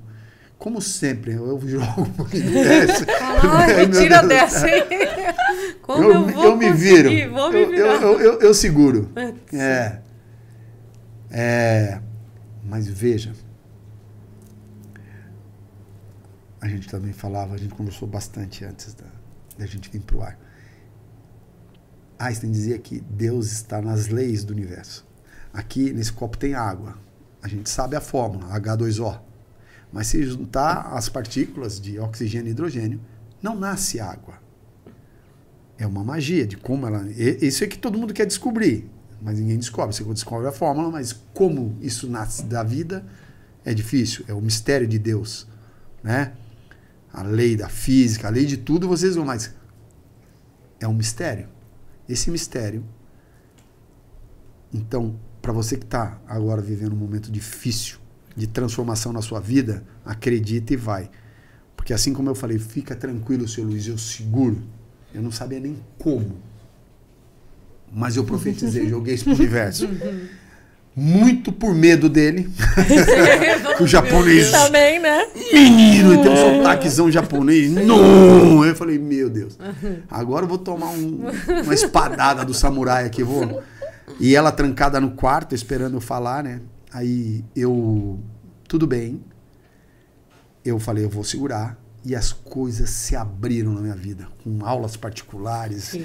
Como 0.60 0.80
sempre, 0.80 1.34
eu 1.34 1.60
jogo 1.68 2.02
um 2.02 2.12
pouquinho 2.14 2.52
dessa. 2.52 3.06
Ai, 3.20 3.88
meu 3.88 3.92
tira 4.00 4.22
dessa, 4.22 4.68
hein? 4.70 4.84
Como 5.82 6.04
eu, 6.04 6.12
eu, 6.12 6.28
vou 6.28 6.44
eu 6.46 6.56
me 6.58 6.72
viro. 6.74 7.10
Vou 7.32 7.52
me 7.52 7.62
eu, 7.62 7.70
virar. 7.70 7.94
eu, 7.96 8.02
eu, 8.02 8.20
eu- 8.20 8.40
eu 8.42 8.54
seguro. 8.54 9.10
É. 9.54 10.00
É. 11.32 12.00
Mas 12.64 12.88
veja. 12.88 13.34
A 16.62 16.68
gente 16.68 16.88
também 16.88 17.12
falava, 17.12 17.56
a 17.56 17.58
gente 17.58 17.74
conversou 17.74 18.08
bastante 18.08 18.64
antes 18.64 18.94
da, 18.94 19.08
da 19.58 19.66
gente 19.66 19.90
vir 19.90 20.02
pro 20.02 20.22
ar. 20.22 20.38
Einstein 22.20 22.52
dizia 22.52 22.78
que 22.78 23.02
Deus 23.02 23.52
está 23.52 23.82
nas 23.82 24.08
leis 24.08 24.44
do 24.44 24.54
universo. 24.54 25.06
Aqui 25.52 25.92
nesse 25.92 26.14
copo 26.14 26.38
tem 26.38 26.54
água. 26.54 26.96
A 27.42 27.48
gente 27.48 27.68
sabe 27.68 27.96
a 27.96 28.02
fórmula, 28.02 28.48
H2O. 28.60 29.20
Mas 29.92 30.08
se 30.08 30.24
juntar 30.24 30.94
as 30.94 31.10
partículas 31.10 31.82
de 31.82 32.00
oxigênio 32.00 32.50
e 32.50 32.52
hidrogênio, 32.52 33.02
não 33.42 33.58
nasce 33.58 34.00
água. 34.00 34.36
É 35.78 35.88
uma 35.88 36.04
magia 36.04 36.46
de 36.46 36.56
como 36.56 36.86
ela. 36.86 37.10
Isso 37.10 37.64
é 37.64 37.68
que 37.68 37.78
todo 37.78 37.98
mundo 37.98 38.14
quer 38.14 38.28
descobrir, 38.28 38.88
mas 39.20 39.40
ninguém 39.40 39.58
descobre. 39.58 39.96
Você 39.96 40.04
descobre 40.04 40.48
a 40.48 40.52
fórmula, 40.52 40.92
mas 40.92 41.12
como 41.34 41.76
isso 41.82 42.08
nasce 42.08 42.44
da 42.44 42.62
vida 42.62 43.04
é 43.66 43.74
difícil. 43.74 44.24
É 44.28 44.34
o 44.34 44.40
mistério 44.40 44.88
de 44.88 45.00
Deus, 45.00 45.48
né? 46.04 46.34
A 47.14 47.24
lei 47.24 47.56
da 47.56 47.68
física, 47.68 48.28
a 48.28 48.32
lei 48.32 48.46
de 48.46 48.58
tudo 48.58 48.88
vocês 48.88 49.16
vão, 49.16 49.26
mas 49.26 49.54
é 50.80 50.88
um 50.88 50.94
mistério. 50.94 51.48
Esse 52.08 52.32
mistério. 52.32 52.84
Então, 54.74 55.20
para 55.42 55.52
você 55.52 55.78
que 55.78 55.86
está 55.86 56.20
agora 56.28 56.62
vivendo 56.62 56.94
um 56.94 56.98
momento 56.98 57.32
difícil 57.32 58.00
de 58.36 58.48
transformação 58.48 59.12
na 59.12 59.22
sua 59.22 59.40
vida, 59.40 59.84
acredita 60.06 60.74
e 60.74 60.78
vai. 60.78 61.10
Porque 61.76 61.94
assim 61.94 62.14
como 62.14 62.30
eu 62.30 62.36
falei, 62.36 62.60
fica 62.60 62.96
tranquilo, 62.96 63.48
seu 63.48 63.64
Luiz, 63.64 63.88
eu 63.88 63.98
seguro. 63.98 64.62
Eu 65.14 65.22
não 65.22 65.32
sabia 65.32 65.60
nem 65.60 65.78
como. 65.98 66.38
Mas 67.92 68.16
eu 68.16 68.24
profetizei, 68.24 68.88
joguei 68.90 69.16
isso 69.16 69.26
pro 69.26 69.34
universo. 69.34 69.88
Muito 70.96 71.52
por 71.54 71.74
medo 71.74 72.10
dele. 72.10 72.50
o 73.80 73.88
japonês. 73.88 74.52
Também, 74.52 75.00
né? 75.00 75.26
Menino, 75.54 76.14
ele 76.14 76.22
tem 76.24 76.32
um 76.32 76.58
sotaquezão 76.58 77.10
japonês. 77.10 77.72
Não! 77.72 78.66
Eu 78.66 78.76
falei, 78.76 79.00
meu 79.00 79.30
Deus. 79.30 79.58
Agora 80.10 80.44
eu 80.44 80.50
vou 80.50 80.58
tomar 80.58 80.90
um- 80.90 81.22
uma 81.64 81.74
espadada 81.74 82.44
do 82.44 82.54
samurai 82.54 83.06
aqui. 83.06 83.24
Vou. 83.24 83.64
E 84.20 84.36
ela 84.36 84.52
trancada 84.52 85.00
no 85.00 85.12
quarto, 85.12 85.56
esperando 85.56 85.96
eu 85.96 86.02
falar, 86.02 86.44
né? 86.44 86.60
Aí 86.94 87.44
eu. 87.56 88.20
Tudo 88.68 88.86
bem. 88.86 89.24
Eu 90.64 90.78
falei, 90.78 91.06
eu 91.06 91.10
vou 91.10 91.24
segurar. 91.24 91.78
E 92.04 92.16
as 92.16 92.34
coisas 92.34 92.90
se 92.90 93.16
abriram 93.16 93.74
na 93.74 93.82
minha 93.82 93.96
vida. 93.96 94.28
Com 94.44 94.66
aulas 94.66 94.98
particulares. 94.98 95.96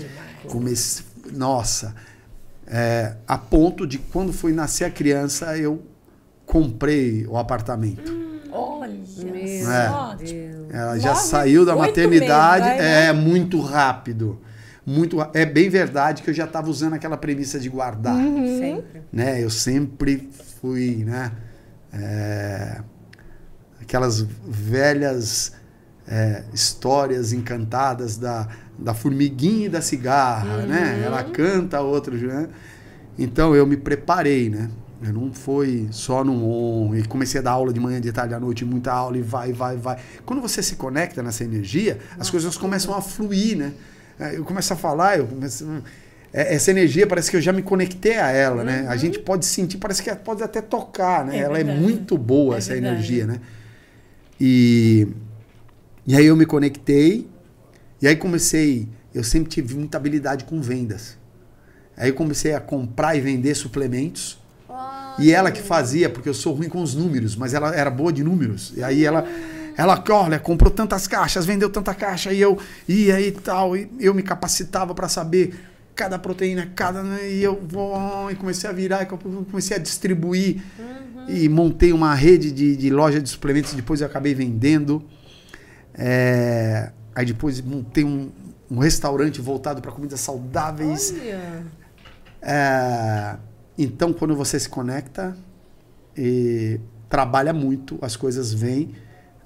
Comecei. 0.47 1.05
Nossa. 1.33 1.95
É, 2.67 3.15
a 3.27 3.39
ponto 3.39 3.87
de 3.87 3.99
quando 3.99 4.33
foi 4.33 4.53
nascer 4.53 4.85
a 4.85 4.91
criança, 4.91 5.57
eu 5.57 5.83
comprei 6.45 7.27
o 7.27 7.37
apartamento. 7.37 8.13
Olha 8.51 8.93
Meu 8.93 9.65
só. 9.65 10.13
É. 10.21 10.25
tipo, 10.25 10.67
Ela 10.73 10.99
já 10.99 11.11
Nove, 11.11 11.23
saiu 11.23 11.65
da 11.65 11.77
maternidade 11.77 12.67
meses, 12.67 12.83
é 12.83 13.13
muito 13.13 13.61
rápido. 13.61 14.41
Muito, 14.85 15.17
é 15.35 15.45
bem 15.45 15.69
verdade 15.69 16.23
que 16.23 16.31
eu 16.31 16.35
já 16.35 16.45
estava 16.45 16.71
usando 16.71 16.95
aquela 16.95 17.17
premissa 17.17 17.59
de 17.59 17.69
guardar, 17.69 18.15
Uhum. 18.15 18.59
Sempre. 18.59 19.03
né? 19.13 19.43
Eu 19.43 19.51
sempre 19.51 20.31
fui, 20.61 21.05
né? 21.05 21.33
é, 21.93 22.81
aquelas 23.81 24.21
velhas 24.47 25.53
é, 26.07 26.45
histórias 26.53 27.33
encantadas 27.33 28.17
da, 28.17 28.49
da 28.79 28.95
formiguinha 28.95 29.67
e 29.67 29.69
da 29.69 29.81
cigarra, 29.81 30.59
né? 30.67 31.03
Ela 31.05 31.23
canta, 31.25 31.81
outro, 31.81 32.17
né? 32.17 32.49
Então 33.19 33.55
eu 33.55 33.67
me 33.67 33.77
preparei, 33.77 34.49
né? 34.51 34.69
Eu 35.03 35.13
não 35.13 35.33
foi 35.33 35.89
só 35.91 36.25
no 36.25 36.33
on 36.49 36.95
e 36.95 37.05
comecei 37.05 37.41
a 37.41 37.43
dar 37.45 37.51
aula 37.53 37.73
de 37.73 37.79
manhã, 37.81 38.01
de 38.01 38.11
tarde, 38.13 38.35
à 38.35 38.41
noite, 38.41 38.65
muita 38.65 38.93
aula 38.93 39.19
e 39.19 39.23
vai, 39.23 39.53
vai, 39.53 39.77
vai. 39.77 39.99
Quando 40.25 40.41
você 40.41 40.63
se 40.63 40.77
conecta 40.77 41.23
nessa 41.23 41.45
energia, 41.45 41.99
as 42.19 42.31
coisas 42.31 42.57
começam 42.57 42.95
a 42.95 43.01
fluir, 43.03 43.57
né? 43.59 43.73
É, 44.19 44.37
Eu 44.37 44.45
começo 44.45 44.73
a 44.73 44.77
falar, 44.77 45.19
eu 45.19 45.27
começo, 45.27 45.67
é, 46.33 46.55
essa 46.55 46.71
energia 46.71 47.07
parece 47.07 47.31
que 47.31 47.37
eu 47.37 47.41
já 47.43 47.53
me 47.53 47.63
conectei 47.63 48.17
a 48.19 48.31
ela, 48.31 48.65
né? 48.65 48.87
A 48.89 48.97
gente 48.97 49.19
pode 49.19 49.45
sentir, 49.45 49.77
parece 49.79 50.03
que 50.03 50.15
pode 50.17 50.43
até 50.43 50.63
tocar, 50.63 51.25
né? 51.27 51.37
É 51.37 51.41
ela 51.41 51.55
verdade. 51.55 51.79
é 51.79 51.81
muito 51.81 52.17
boa 52.17 52.55
É 52.55 52.59
essa 52.59 52.73
verdade. 52.73 52.95
energia, 52.95 53.27
né? 53.27 53.41
E 54.41 55.09
e 56.07 56.15
aí 56.15 56.27
eu 56.27 56.37
me 56.37 56.47
conectei 56.47 57.29
e 58.07 58.09
aí 58.09 58.15
comecei, 58.15 58.89
eu 59.13 59.25
sempre 59.25 59.51
tive 59.51 59.75
muita 59.75 59.97
habilidade 59.97 60.45
com 60.45 60.63
vendas. 60.63 61.19
Aí 61.97 62.11
eu 62.11 62.15
comecei 62.15 62.55
a 62.55 62.61
comprar 62.61 63.17
e 63.17 63.21
vender 63.21 63.53
suplementos. 63.57 64.39
E 65.19 65.33
ela 65.33 65.51
que 65.51 65.61
fazia, 65.61 66.09
porque 66.09 66.29
eu 66.29 66.35
sou 66.35 66.55
ruim 66.55 66.69
com 66.69 66.81
os 66.81 66.95
números, 66.95 67.35
mas 67.35 67.53
ela 67.53 67.75
era 67.75 67.91
boa 67.91 68.13
de 68.13 68.23
números. 68.23 68.73
E 68.77 68.85
aí 68.85 69.05
ela, 69.05 69.27
ela, 69.77 70.05
olha, 70.11 70.39
comprou 70.39 70.71
tantas 70.71 71.09
caixas, 71.09 71.45
vendeu 71.45 71.69
tanta 71.69 71.93
caixa, 71.95 72.33
e 72.33 72.41
eu 72.41 72.57
ia 72.89 73.21
e 73.21 73.33
tal, 73.33 73.77
e 73.77 73.91
eu 73.99 74.15
me 74.15 74.23
capacitava 74.23 74.95
para 74.95 75.09
saber 75.09 75.59
cada 75.97 76.17
proteína, 76.17 76.71
cada. 76.77 77.03
né, 77.03 77.29
E 77.29 77.43
eu 77.43 77.61
vou, 77.61 78.31
e 78.31 78.37
comecei 78.37 78.71
a 78.71 78.73
virar, 78.73 79.03
e 79.03 79.07
comecei 79.07 79.77
a 79.77 79.81
distribuir. 79.81 80.63
E 81.29 81.49
montei 81.49 81.93
uma 81.93 82.15
rede 82.15 82.53
de, 82.53 82.77
de 82.77 82.89
loja 82.89 83.21
de 83.21 83.29
suplementos, 83.29 83.75
depois 83.75 84.01
eu 84.01 84.07
acabei 84.07 84.33
vendendo. 84.33 85.03
É, 85.93 86.93
aí 87.17 87.25
depois 87.25 87.63
montei 87.63 88.05
um, 88.05 88.31
um 88.71 88.79
restaurante 88.79 89.41
voltado 89.41 89.81
para 89.81 89.91
comidas 89.91 90.21
saudáveis. 90.21 91.15
É, 92.43 93.39
então, 93.79 94.13
quando 94.13 94.37
você 94.37 94.61
se 94.61 94.69
conecta 94.69 95.35
e 96.15 96.79
trabalha 97.09 97.55
muito, 97.55 97.99
as 98.03 98.17
coisas 98.17 98.53
vêm, 98.53 98.95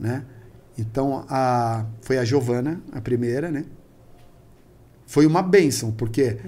né? 0.00 0.24
Então, 0.76 1.24
a, 1.28 1.86
foi 2.02 2.18
a 2.18 2.24
Giovana, 2.24 2.82
a 2.90 3.00
primeira, 3.00 3.52
né? 3.52 3.64
Foi 5.06 5.24
uma 5.24 5.40
benção, 5.40 5.92
porque 5.92 6.38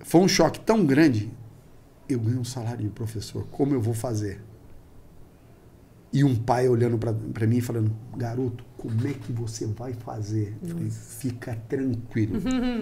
foi 0.00 0.20
um 0.20 0.28
choque 0.28 0.60
tão 0.60 0.86
grande. 0.86 1.32
Eu 2.08 2.20
ganho 2.20 2.38
um 2.40 2.44
salário 2.44 2.84
de 2.84 2.90
professor, 2.90 3.46
como 3.50 3.74
eu 3.74 3.80
vou 3.80 3.94
fazer? 3.94 4.40
E 6.12 6.22
um 6.22 6.36
pai 6.36 6.68
olhando 6.68 6.98
para 6.98 7.46
mim 7.46 7.56
e 7.56 7.60
falando: 7.60 7.92
Garoto, 8.16 8.64
como 8.82 9.06
é 9.08 9.12
que 9.12 9.32
você 9.32 9.66
vai 9.66 9.92
fazer? 9.92 10.56
Falei, 10.66 10.90
Fica 10.90 11.56
tranquilo. 11.68 12.40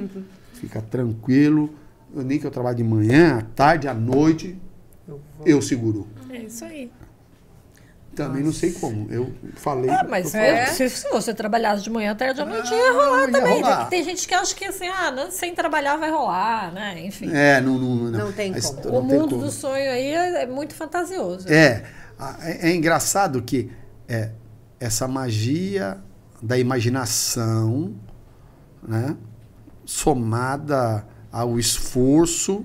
Fica 0.55 0.81
tranquilo. 0.81 1.75
Eu, 2.15 2.23
nem 2.25 2.39
que 2.39 2.47
eu 2.47 2.51
trabalhe 2.51 2.79
de 2.79 2.85
manhã, 2.85 3.39
à 3.39 3.43
tarde, 3.43 3.87
à 3.87 3.95
noite, 3.95 4.59
Eu 5.07 5.21
eu 5.45 5.61
seguro. 5.63 6.09
É 6.31 6.39
isso 6.39 6.65
aí. 6.65 6.91
Também 8.15 8.43
não 8.43 8.53
sei 8.53 8.73
como. 8.73 9.07
Eu 9.11 9.33
falei. 9.55 9.89
Ah, 9.89 10.05
mas 10.09 10.35
eu 10.35 10.41
É. 10.41 10.67
se, 10.67 10.89
se 10.91 11.09
você 11.11 11.33
trabalhasse 11.33 11.85
de 11.85 11.91
manhã, 11.91 12.15
tarde 12.15 12.41
à 12.41 12.45
noite, 12.45 12.69
Ah, 12.73 12.77
ia 12.77 12.93
rolar 12.93 13.21
ia 13.27 13.33
também. 13.33 13.55
rolar. 13.63 13.89
Tem 13.89 14.03
gente 14.05 14.27
que 14.27 14.35
acha 14.35 14.55
que 14.55 14.65
assim, 14.65 14.89
ah, 14.89 15.13
não- 15.13 15.31
sem 15.31 15.55
trabalhar 15.55 15.97
vai 15.97 16.11
rolar, 16.11 16.73
né? 16.73 17.01
Enfim. 17.07 17.31
É, 17.33 17.61
não, 17.61 17.79
não, 17.79 17.95
não. 17.95 18.11
Não 18.27 18.33
tem 18.33 18.51
Mas 18.51 18.67
como. 18.69 18.83
não 18.91 18.99
o 18.99 19.03
mundo 19.05 19.29
como. 19.37 19.43
do 19.45 19.51
sonho 19.53 19.91
aí 19.91 20.09
é, 20.09 20.43
é 20.43 20.47
muito 20.47 20.75
fantasioso. 20.75 21.49
É, 21.49 21.85
é, 22.43 22.71
é 22.71 22.75
engraçado 22.75 23.41
que 23.43 23.71
é, 24.09 24.31
essa 24.81 25.07
magia 25.07 25.99
da 26.43 26.59
imaginação, 26.59 27.95
né, 28.83 29.15
somada 29.85 31.07
ao 31.31 31.59
esforço, 31.59 32.65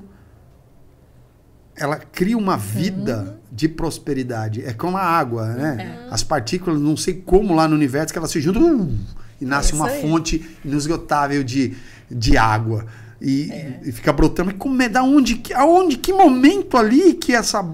ela 1.76 1.98
cria 1.98 2.38
uma 2.38 2.56
vida 2.58 3.38
de 3.52 3.68
prosperidade. 3.68 4.64
É 4.64 4.72
como 4.74 4.96
a 4.98 5.02
água, 5.04 5.46
né? 5.54 6.08
As 6.10 6.24
partículas, 6.24 6.80
não 6.80 6.96
sei 6.96 7.16
como 7.16 7.54
lá 7.54 7.68
no 7.68 7.76
universo, 7.76 8.14
que 8.14 8.18
elas 8.18 8.32
se 8.32 8.40
juntam 8.40 8.82
uh, 8.82 8.98
e 9.42 9.46
nasce 9.46 9.74
isso 9.74 9.76
uma 9.76 9.90
aí. 9.90 10.02
fonte 10.02 10.58
inesgotável 10.64 11.44
de, 11.44 11.76
de 12.10 12.38
água. 12.38 12.86
E, 13.22 13.52
e 13.84 13.92
fica 13.92 14.14
brotando. 14.14 14.52
Mas 14.52 14.58
como 14.60 14.82
é? 14.82 14.88
Da 14.88 15.04
onde? 15.04 15.36
que- 15.36 15.54
Aonde? 15.54 15.98
Que 15.98 16.14
momento 16.14 16.78
ali 16.78 17.14
que 17.14 17.34
essa 17.34 17.66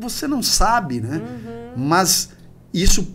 você 0.00 0.26
não 0.26 0.42
sabe, 0.42 1.00
né? 1.00 1.18
Uhum. 1.76 1.84
Mas 1.88 2.30
isso, 2.72 3.14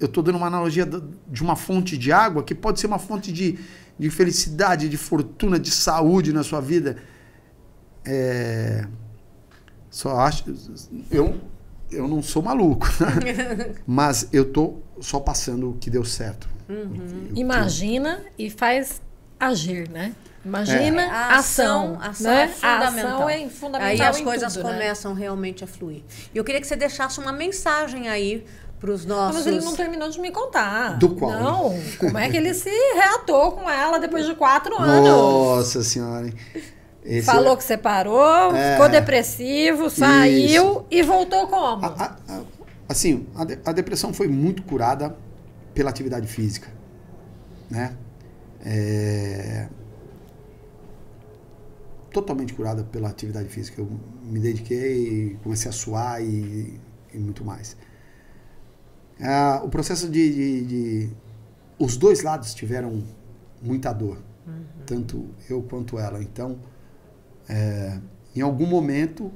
eu 0.00 0.06
estou 0.06 0.22
dando 0.22 0.36
uma 0.36 0.46
analogia 0.46 0.88
de 1.28 1.42
uma 1.42 1.54
fonte 1.54 1.98
de 1.98 2.10
água 2.10 2.42
que 2.42 2.54
pode 2.54 2.80
ser 2.80 2.86
uma 2.86 2.98
fonte 2.98 3.30
de, 3.30 3.58
de 3.98 4.10
felicidade, 4.10 4.88
de 4.88 4.96
fortuna, 4.96 5.58
de 5.58 5.70
saúde 5.70 6.32
na 6.32 6.42
sua 6.42 6.60
vida. 6.60 6.96
É, 8.04 8.86
só 9.90 10.18
acho. 10.20 10.44
Eu, 11.10 11.38
eu 11.92 12.08
não 12.08 12.22
sou 12.22 12.42
maluco, 12.42 12.86
né? 12.98 13.74
mas 13.86 14.28
eu 14.32 14.46
tô 14.46 14.78
só 15.00 15.20
passando 15.20 15.70
o 15.70 15.74
que 15.74 15.90
deu 15.90 16.04
certo. 16.04 16.48
Uhum. 16.66 17.28
Imagina 17.34 18.22
e 18.38 18.48
faz 18.48 19.02
agir, 19.38 19.88
né? 19.90 20.14
Imagina 20.42 21.02
é. 21.02 21.10
a 21.10 21.36
ação. 21.36 21.98
A 22.00 22.08
ação, 22.08 22.30
né? 22.32 22.44
é 22.44 22.48
fundamental. 22.48 22.80
A 22.80 22.88
ação 22.88 23.28
é 23.28 23.48
fundamental. 23.48 23.90
Aí 23.90 24.02
as 24.02 24.20
coisas 24.22 24.54
tudo, 24.54 24.64
né? 24.64 24.72
começam 24.72 25.14
né? 25.14 25.20
realmente 25.20 25.62
a 25.62 25.66
fluir. 25.66 26.02
E 26.32 26.38
eu 26.38 26.44
queria 26.44 26.60
que 26.60 26.66
você 26.66 26.76
deixasse 26.76 27.20
uma 27.20 27.32
mensagem 27.32 28.08
aí 28.08 28.46
para 28.80 28.90
os 28.90 29.04
nossos. 29.04 29.36
Mas 29.36 29.46
ele 29.46 29.60
não 29.60 29.76
terminou 29.76 30.08
de 30.08 30.18
me 30.18 30.30
contar. 30.30 30.98
Do 30.98 31.10
qual? 31.10 31.30
Não. 31.30 31.82
Como 31.98 32.16
é 32.16 32.30
que 32.30 32.36
ele 32.36 32.54
se 32.54 32.70
reatou 32.94 33.52
com 33.52 33.68
ela 33.68 33.98
depois 33.98 34.26
de 34.26 34.34
quatro 34.34 34.74
anos? 34.80 35.08
Nossa 35.08 35.84
senhora. 35.84 36.32
Esse 37.04 37.26
Falou 37.26 37.52
é... 37.52 37.56
que 37.56 37.64
separou, 37.64 38.54
é... 38.54 38.72
ficou 38.72 38.88
depressivo, 38.88 39.90
saiu 39.90 40.70
Isso. 40.70 40.86
e 40.90 41.02
voltou 41.02 41.46
como? 41.46 41.84
A, 41.84 42.16
a, 42.28 42.42
assim, 42.88 43.26
a, 43.34 43.44
de, 43.44 43.58
a, 43.64 43.72
depressão 43.72 44.12
foi 44.12 44.28
muito 44.28 44.62
curada 44.62 45.16
pela 45.72 45.88
atividade 45.90 46.26
física, 46.26 46.68
né? 47.70 47.96
É... 48.64 49.68
Totalmente 52.12 52.52
curada 52.52 52.82
pela 52.84 53.08
atividade 53.08 53.48
física. 53.48 53.80
Eu 53.80 53.88
me 54.22 54.38
dediquei, 54.38 55.38
comecei 55.42 55.70
a 55.70 55.72
suar 55.72 56.22
e, 56.22 56.78
e 57.14 57.18
muito 57.18 57.44
mais. 57.44 57.76
É, 59.20 59.60
o 59.62 59.68
processo 59.68 60.08
de, 60.08 60.32
de, 60.32 60.64
de, 60.64 61.10
Os 61.78 61.96
dois 61.96 62.22
lados 62.22 62.54
tiveram 62.54 63.02
muita 63.60 63.92
dor, 63.92 64.18
uhum. 64.46 64.64
tanto 64.86 65.28
eu 65.48 65.62
quanto 65.62 65.98
ela. 65.98 66.22
Então, 66.22 66.58
é, 67.48 67.98
em 68.34 68.40
algum 68.40 68.66
momento, 68.66 69.30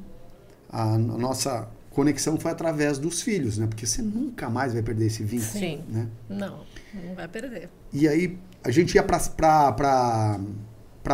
a, 0.71 0.95
a, 0.95 0.99
nossa 0.99 1.69
conexão 1.91 2.41
foi 2.41 2.51
através 2.51 2.99
dos 2.99 3.21
filhos, 3.21 3.59
né? 3.59 3.67
Porque 3.67 3.87
você 3.87 4.01
nunca 4.01 4.49
mais 4.49 4.73
vai 4.73 4.83
perder 4.83 5.07
esse 5.07 5.23
vínculo. 5.23 5.51
Sim. 5.51 5.85
Né? 5.89 6.09
Não, 6.29 6.65
não 6.95 7.15
vai 7.15 7.29
perder. 7.29 7.69
E 7.93 8.09
aí, 8.09 8.39
a 8.63 8.71
gente 8.71 8.95
ia 8.95 9.03
para 9.03 10.39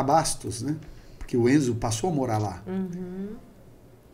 Bastos, 0.07 0.63
né? 0.63 0.77
Porque 1.19 1.37
o 1.37 1.49
Enzo 1.49 1.75
passou 1.75 2.11
a 2.11 2.13
morar 2.13 2.39
lá. 2.39 2.63
Uhum. 2.67 3.35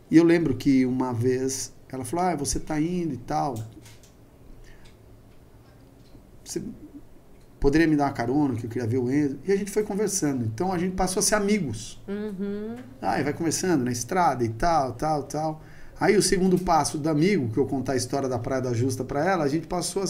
E 0.09 0.17
eu 0.17 0.23
lembro 0.23 0.55
que 0.55 0.85
uma 0.85 1.13
vez 1.13 1.73
ela 1.89 2.03
falou: 2.03 2.25
Ah, 2.25 2.35
você 2.35 2.59
tá 2.59 2.79
indo 2.79 3.13
e 3.13 3.17
tal. 3.17 3.55
Você 6.47 6.61
poderia 7.59 7.87
me 7.87 7.95
dar 7.95 8.05
uma 8.05 8.13
carona, 8.13 8.55
que 8.55 8.65
eu 8.65 8.69
queria 8.69 8.87
ver 8.87 8.97
o 8.97 9.11
Enzo. 9.11 9.37
E 9.45 9.51
a 9.51 9.55
gente 9.55 9.71
foi 9.71 9.83
conversando. 9.83 10.45
Então 10.45 10.71
a 10.71 10.77
gente 10.77 10.95
passou 10.95 11.19
a 11.19 11.23
ser 11.23 11.35
amigos. 11.35 12.01
Uhum. 12.07 12.75
Aí 13.01 13.23
vai 13.23 13.33
conversando 13.33 13.83
na 13.83 13.91
estrada 13.91 14.43
e 14.43 14.49
tal, 14.49 14.93
tal, 14.93 15.23
tal. 15.23 15.61
Aí 15.99 16.15
o 16.15 16.21
segundo 16.21 16.59
passo 16.59 16.97
do 16.97 17.09
amigo, 17.09 17.49
que 17.49 17.57
eu 17.57 17.65
contar 17.65 17.93
a 17.93 17.95
história 17.95 18.29
da 18.29 18.37
Praia 18.37 18.61
da 18.61 18.73
Justa 18.73 19.03
para 19.03 19.25
ela, 19.25 19.43
a 19.43 19.47
gente 19.47 19.67
passou 19.67 20.03
a 20.03 20.05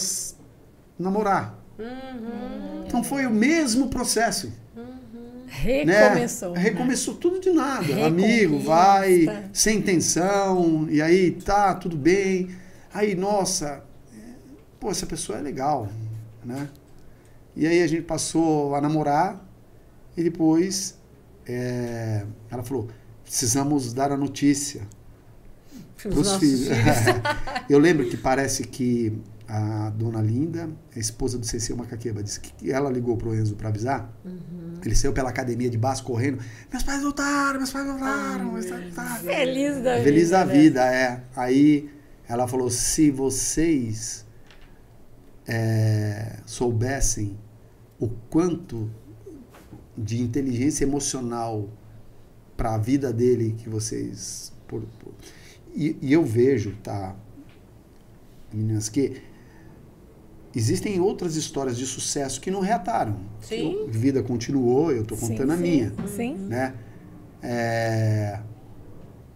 namorar. 0.98 1.58
Uhum. 1.78 2.84
Então 2.86 3.02
foi 3.02 3.26
o 3.26 3.30
mesmo 3.30 3.88
processo. 3.88 4.52
Uhum. 4.76 5.46
Recomeçou. 5.46 6.52
Né? 6.52 6.60
Recomeçou 6.60 7.14
tudo 7.14 7.40
de 7.40 7.50
nada. 7.50 8.06
Amigo, 8.06 8.58
vai, 8.58 9.48
sem 9.52 9.78
intenção, 9.78 10.86
e 10.90 11.00
aí 11.00 11.30
tá, 11.30 11.74
tudo 11.74 11.96
bem. 11.96 12.50
Aí, 12.92 13.14
nossa, 13.14 13.82
pô, 14.78 14.90
essa 14.90 15.06
pessoa 15.06 15.38
é 15.38 15.42
legal, 15.42 15.88
né? 16.48 16.68
E 17.54 17.66
aí 17.66 17.82
a 17.82 17.86
gente 17.86 18.02
passou 18.02 18.74
a 18.74 18.80
namorar 18.80 19.44
e 20.16 20.22
depois 20.22 20.98
é, 21.46 22.24
ela 22.50 22.62
falou: 22.62 22.88
precisamos 23.24 23.92
dar 23.92 24.10
a 24.10 24.16
notícia 24.16 24.82
para 26.02 26.18
os 26.18 26.36
filhos. 26.36 26.68
Eu 27.68 27.78
lembro 27.78 28.08
que 28.08 28.16
parece 28.16 28.64
que 28.64 29.12
a 29.46 29.90
dona 29.90 30.20
Linda, 30.20 30.68
a 30.94 30.98
esposa 30.98 31.38
do 31.38 31.46
Cecil 31.46 31.76
Macaqueba, 31.76 32.22
disse 32.22 32.38
que 32.38 32.70
ela 32.70 32.90
ligou 32.90 33.16
para 33.16 33.28
o 33.28 33.34
Enzo 33.34 33.56
para 33.56 33.70
avisar. 33.70 34.12
Uhum. 34.24 34.78
Ele 34.84 34.94
saiu 34.94 35.12
pela 35.12 35.30
academia 35.30 35.70
de 35.70 35.78
baixo 35.78 36.04
correndo. 36.04 36.38
Meus 36.70 36.82
pais 36.82 37.02
voltaram, 37.02 37.58
meus 37.58 37.70
pais 37.70 37.86
voltaram. 37.86 38.44
Ai, 38.44 38.52
meus 38.52 38.66
pais 38.66 39.22
Feliz 39.22 39.24
da 39.24 39.24
Feliz 39.24 39.76
vida. 39.76 40.02
Feliz 40.02 40.30
da 40.30 40.44
né? 40.44 40.52
vida, 40.52 40.94
é. 40.94 41.22
Aí 41.34 41.90
ela 42.28 42.46
falou: 42.46 42.70
se 42.70 43.10
vocês 43.10 44.26
é, 45.48 46.40
soubessem 46.44 47.38
o 47.98 48.08
quanto 48.28 48.90
de 49.96 50.22
inteligência 50.22 50.84
emocional 50.84 51.68
para 52.56 52.74
a 52.74 52.78
vida 52.78 53.12
dele 53.12 53.54
que 53.56 53.68
vocês. 53.68 54.52
Por, 54.68 54.82
por, 55.00 55.14
e, 55.74 55.96
e, 56.02 56.12
eu 56.12 56.22
vejo, 56.22 56.76
tá, 56.82 57.16
meninas, 58.52 58.90
que 58.90 59.22
existem 60.54 61.00
outras 61.00 61.36
histórias 61.36 61.78
de 61.78 61.86
sucesso 61.86 62.40
que 62.40 62.50
não 62.50 62.60
reataram. 62.60 63.18
Sim. 63.40 63.86
A 63.88 63.90
vida 63.90 64.22
continuou, 64.22 64.92
eu 64.92 65.02
estou 65.02 65.16
contando 65.16 65.52
sim, 65.52 65.54
a 65.54 65.56
minha. 65.56 65.94
Sim. 66.06 66.34
Né? 66.34 66.74
É, 67.42 68.40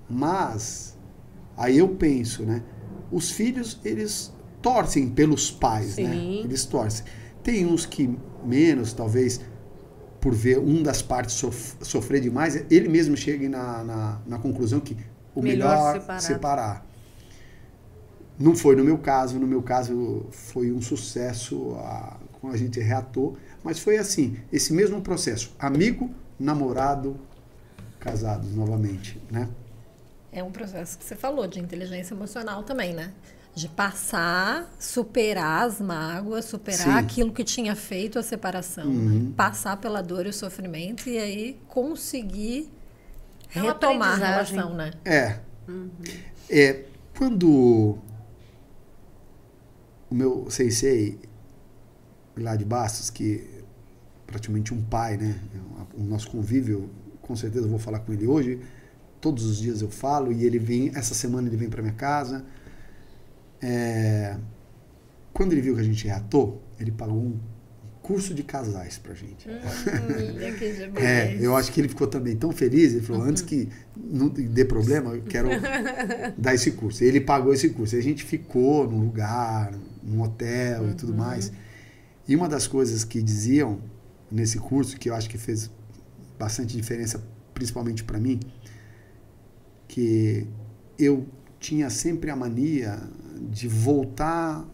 mas, 0.08 0.98
aí 1.56 1.78
eu 1.78 1.88
penso, 1.88 2.42
né? 2.44 2.62
Os 3.10 3.30
filhos, 3.30 3.80
eles 3.84 4.32
torcem 4.62 5.10
pelos 5.10 5.50
pais, 5.50 5.96
né? 5.96 6.12
sim. 6.12 6.38
né? 6.38 6.44
Eles 6.44 6.64
torcem. 6.64 7.04
Tem 7.42 7.66
uns 7.66 7.84
que 7.84 8.16
menos, 8.44 8.92
talvez 8.92 9.40
por 10.20 10.32
ver 10.32 10.60
um 10.60 10.82
das 10.82 11.02
partes 11.02 11.34
sof 11.34 11.74
sofrer 11.82 12.20
demais, 12.20 12.64
ele 12.70 12.88
mesmo 12.88 13.16
chega 13.16 13.48
na, 13.48 13.82
na, 13.82 14.20
na 14.24 14.38
conclusão 14.38 14.78
que 14.78 14.96
o 15.34 15.42
melhor, 15.42 16.00
melhor 16.00 16.20
separar. 16.20 16.86
Não 18.38 18.54
foi 18.54 18.76
no 18.76 18.84
meu 18.84 18.98
caso, 18.98 19.38
no 19.38 19.46
meu 19.46 19.62
caso 19.62 20.26
foi 20.30 20.70
um 20.70 20.80
sucesso 20.80 21.74
a, 21.74 22.18
a 22.44 22.56
gente 22.56 22.78
reatou, 22.80 23.36
mas 23.64 23.80
foi 23.80 23.98
assim, 23.98 24.36
esse 24.52 24.72
mesmo 24.72 25.00
processo, 25.00 25.54
amigo, 25.58 26.10
namorado, 26.38 27.16
casados 27.98 28.54
novamente, 28.54 29.20
né? 29.30 29.48
É 30.32 30.42
um 30.42 30.50
processo 30.50 30.98
que 30.98 31.04
você 31.04 31.14
falou 31.14 31.46
de 31.46 31.60
inteligência 31.60 32.14
emocional 32.14 32.62
também, 32.62 32.94
né? 32.94 33.12
De 33.54 33.68
passar, 33.68 34.72
superar 34.78 35.66
as 35.66 35.80
mágoas, 35.80 36.46
superar 36.46 36.84
Sim. 36.86 36.90
aquilo 36.90 37.32
que 37.32 37.44
tinha 37.44 37.76
feito 37.76 38.18
a 38.18 38.22
separação, 38.22 38.86
uhum. 38.86 39.32
passar 39.32 39.76
pela 39.76 40.02
dor 40.02 40.24
e 40.24 40.30
o 40.30 40.32
sofrimento 40.32 41.08
e 41.08 41.18
aí 41.18 41.60
conseguir 41.68 42.70
é 43.54 43.60
retomar 43.60 44.22
a 44.22 44.26
relação, 44.26 44.74
né? 44.74 44.92
É. 45.04 45.38
Uhum. 45.68 45.90
É 46.48 46.84
quando 47.16 47.98
o 50.10 50.14
meu 50.14 50.50
sensei 50.50 51.20
lá 52.36 52.56
de 52.56 52.64
Bastos, 52.64 53.10
que 53.10 53.46
praticamente 54.26 54.72
um 54.72 54.82
pai, 54.82 55.18
né? 55.18 55.38
O 55.94 56.02
nosso 56.02 56.30
convívio, 56.30 56.88
com 57.20 57.36
certeza 57.36 57.66
eu 57.66 57.70
vou 57.70 57.78
falar 57.78 57.98
com 58.00 58.14
ele 58.14 58.26
hoje. 58.26 58.60
Todos 59.20 59.44
os 59.44 59.58
dias 59.58 59.82
eu 59.82 59.90
falo 59.90 60.32
e 60.32 60.44
ele 60.44 60.58
vem, 60.58 60.90
essa 60.94 61.14
semana 61.14 61.48
ele 61.48 61.56
vem 61.56 61.68
para 61.68 61.82
minha 61.82 61.94
casa 61.94 62.42
é, 63.62 64.36
quando 65.32 65.52
ele 65.52 65.60
viu 65.60 65.74
que 65.74 65.80
a 65.80 65.84
gente 65.84 66.06
reatou, 66.06 66.62
ele 66.78 66.90
pagou 66.90 67.16
um 67.16 67.38
curso 68.02 68.34
de 68.34 68.42
casais 68.42 68.98
pra 68.98 69.14
gente. 69.14 69.48
Hum, 69.48 70.96
é, 70.96 71.36
eu 71.40 71.56
acho 71.56 71.70
que 71.72 71.80
ele 71.80 71.88
ficou 71.88 72.06
também 72.08 72.36
tão 72.36 72.50
feliz, 72.50 72.92
ele 72.92 73.02
falou, 73.02 73.22
uhum. 73.22 73.28
antes 73.28 73.42
que 73.42 73.68
não 73.96 74.28
dê 74.28 74.64
problema, 74.64 75.14
eu 75.14 75.22
quero 75.22 75.48
dar 76.36 76.54
esse 76.54 76.72
curso. 76.72 77.04
Ele 77.04 77.20
pagou 77.20 77.54
esse 77.54 77.70
curso. 77.70 77.94
E 77.94 77.98
a 77.98 78.02
gente 78.02 78.24
ficou 78.24 78.90
num 78.90 79.00
lugar, 79.00 79.72
num 80.02 80.20
hotel 80.20 80.82
uhum. 80.82 80.90
e 80.90 80.94
tudo 80.94 81.12
uhum. 81.12 81.18
mais. 81.18 81.52
E 82.26 82.34
uma 82.34 82.48
das 82.48 82.66
coisas 82.66 83.04
que 83.04 83.22
diziam 83.22 83.80
nesse 84.30 84.58
curso, 84.58 84.98
que 84.98 85.08
eu 85.08 85.14
acho 85.14 85.30
que 85.30 85.38
fez 85.38 85.70
bastante 86.38 86.76
diferença, 86.76 87.22
principalmente 87.54 88.02
para 88.02 88.18
mim, 88.18 88.40
que 89.86 90.46
eu 90.98 91.26
tinha 91.60 91.88
sempre 91.88 92.30
a 92.30 92.36
mania 92.36 92.98
de 93.50 93.68
voltar 93.68 94.66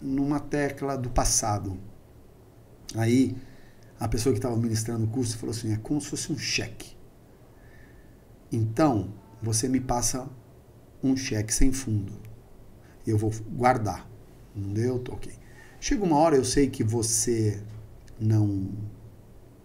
numa 0.00 0.40
tecla 0.40 0.96
do 0.96 1.10
passado. 1.10 1.78
Aí 2.94 3.36
a 3.98 4.08
pessoa 4.08 4.32
que 4.32 4.38
estava 4.38 4.56
ministrando 4.56 5.04
o 5.04 5.08
curso 5.08 5.36
falou 5.38 5.54
assim: 5.54 5.72
é 5.72 5.76
como 5.76 6.00
se 6.00 6.08
fosse 6.08 6.32
um 6.32 6.38
cheque. 6.38 6.96
Então, 8.50 9.12
você 9.42 9.68
me 9.68 9.80
passa 9.80 10.28
um 11.02 11.16
cheque 11.16 11.52
sem 11.52 11.72
fundo. 11.72 12.12
Eu 13.06 13.18
vou 13.18 13.32
guardar. 13.50 14.08
Não 14.54 14.72
deu? 14.72 15.02
Ok. 15.10 15.32
Chega 15.80 16.04
uma 16.04 16.16
hora, 16.16 16.36
eu 16.36 16.44
sei 16.44 16.68
que 16.68 16.82
você 16.82 17.62
não 18.18 18.68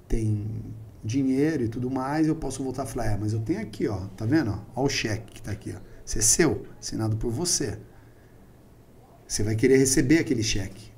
tem 0.08 0.76
dinheiro 1.04 1.64
e 1.64 1.68
tudo 1.68 1.90
mais, 1.90 2.28
eu 2.28 2.36
posso 2.36 2.64
voltar 2.64 2.86
e 2.86 2.88
falar, 2.88 3.06
é, 3.08 3.18
mas 3.18 3.34
eu 3.34 3.40
tenho 3.40 3.60
aqui, 3.60 3.88
ó, 3.88 3.98
tá 4.16 4.26
vendo? 4.26 4.52
Ó, 4.52 4.82
ó 4.82 4.86
o 4.86 4.90
cheque 4.90 5.34
que 5.34 5.42
tá 5.42 5.52
aqui, 5.52 5.74
ó. 5.76 5.80
ser 6.06 6.22
seu, 6.22 6.66
assinado 6.80 7.18
por 7.18 7.32
você. 7.32 7.80
Você 9.28 9.44
vai 9.44 9.56
querer 9.56 9.78
receber 9.78 10.20
aquele 10.20 10.44
cheque. 10.44 10.92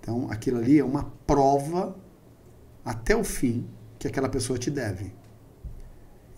Então, 0.00 0.30
aquilo 0.30 0.58
ali 0.58 0.78
é 0.78 0.84
uma 0.84 1.04
prova 1.26 1.96
até 2.84 3.14
o 3.14 3.22
fim 3.22 3.68
que 3.98 4.08
aquela 4.08 4.28
pessoa 4.28 4.58
te 4.58 4.70
deve. 4.70 5.12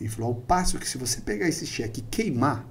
Ele 0.01 0.09
falou: 0.09 0.31
ao 0.31 0.35
passo 0.35 0.79
que 0.79 0.89
se 0.89 0.99
você 0.99 1.21
pegar 1.21 1.49
esse 1.49 1.65
cheque 1.65 2.01
e 2.01 2.05
queimar, 2.05 2.69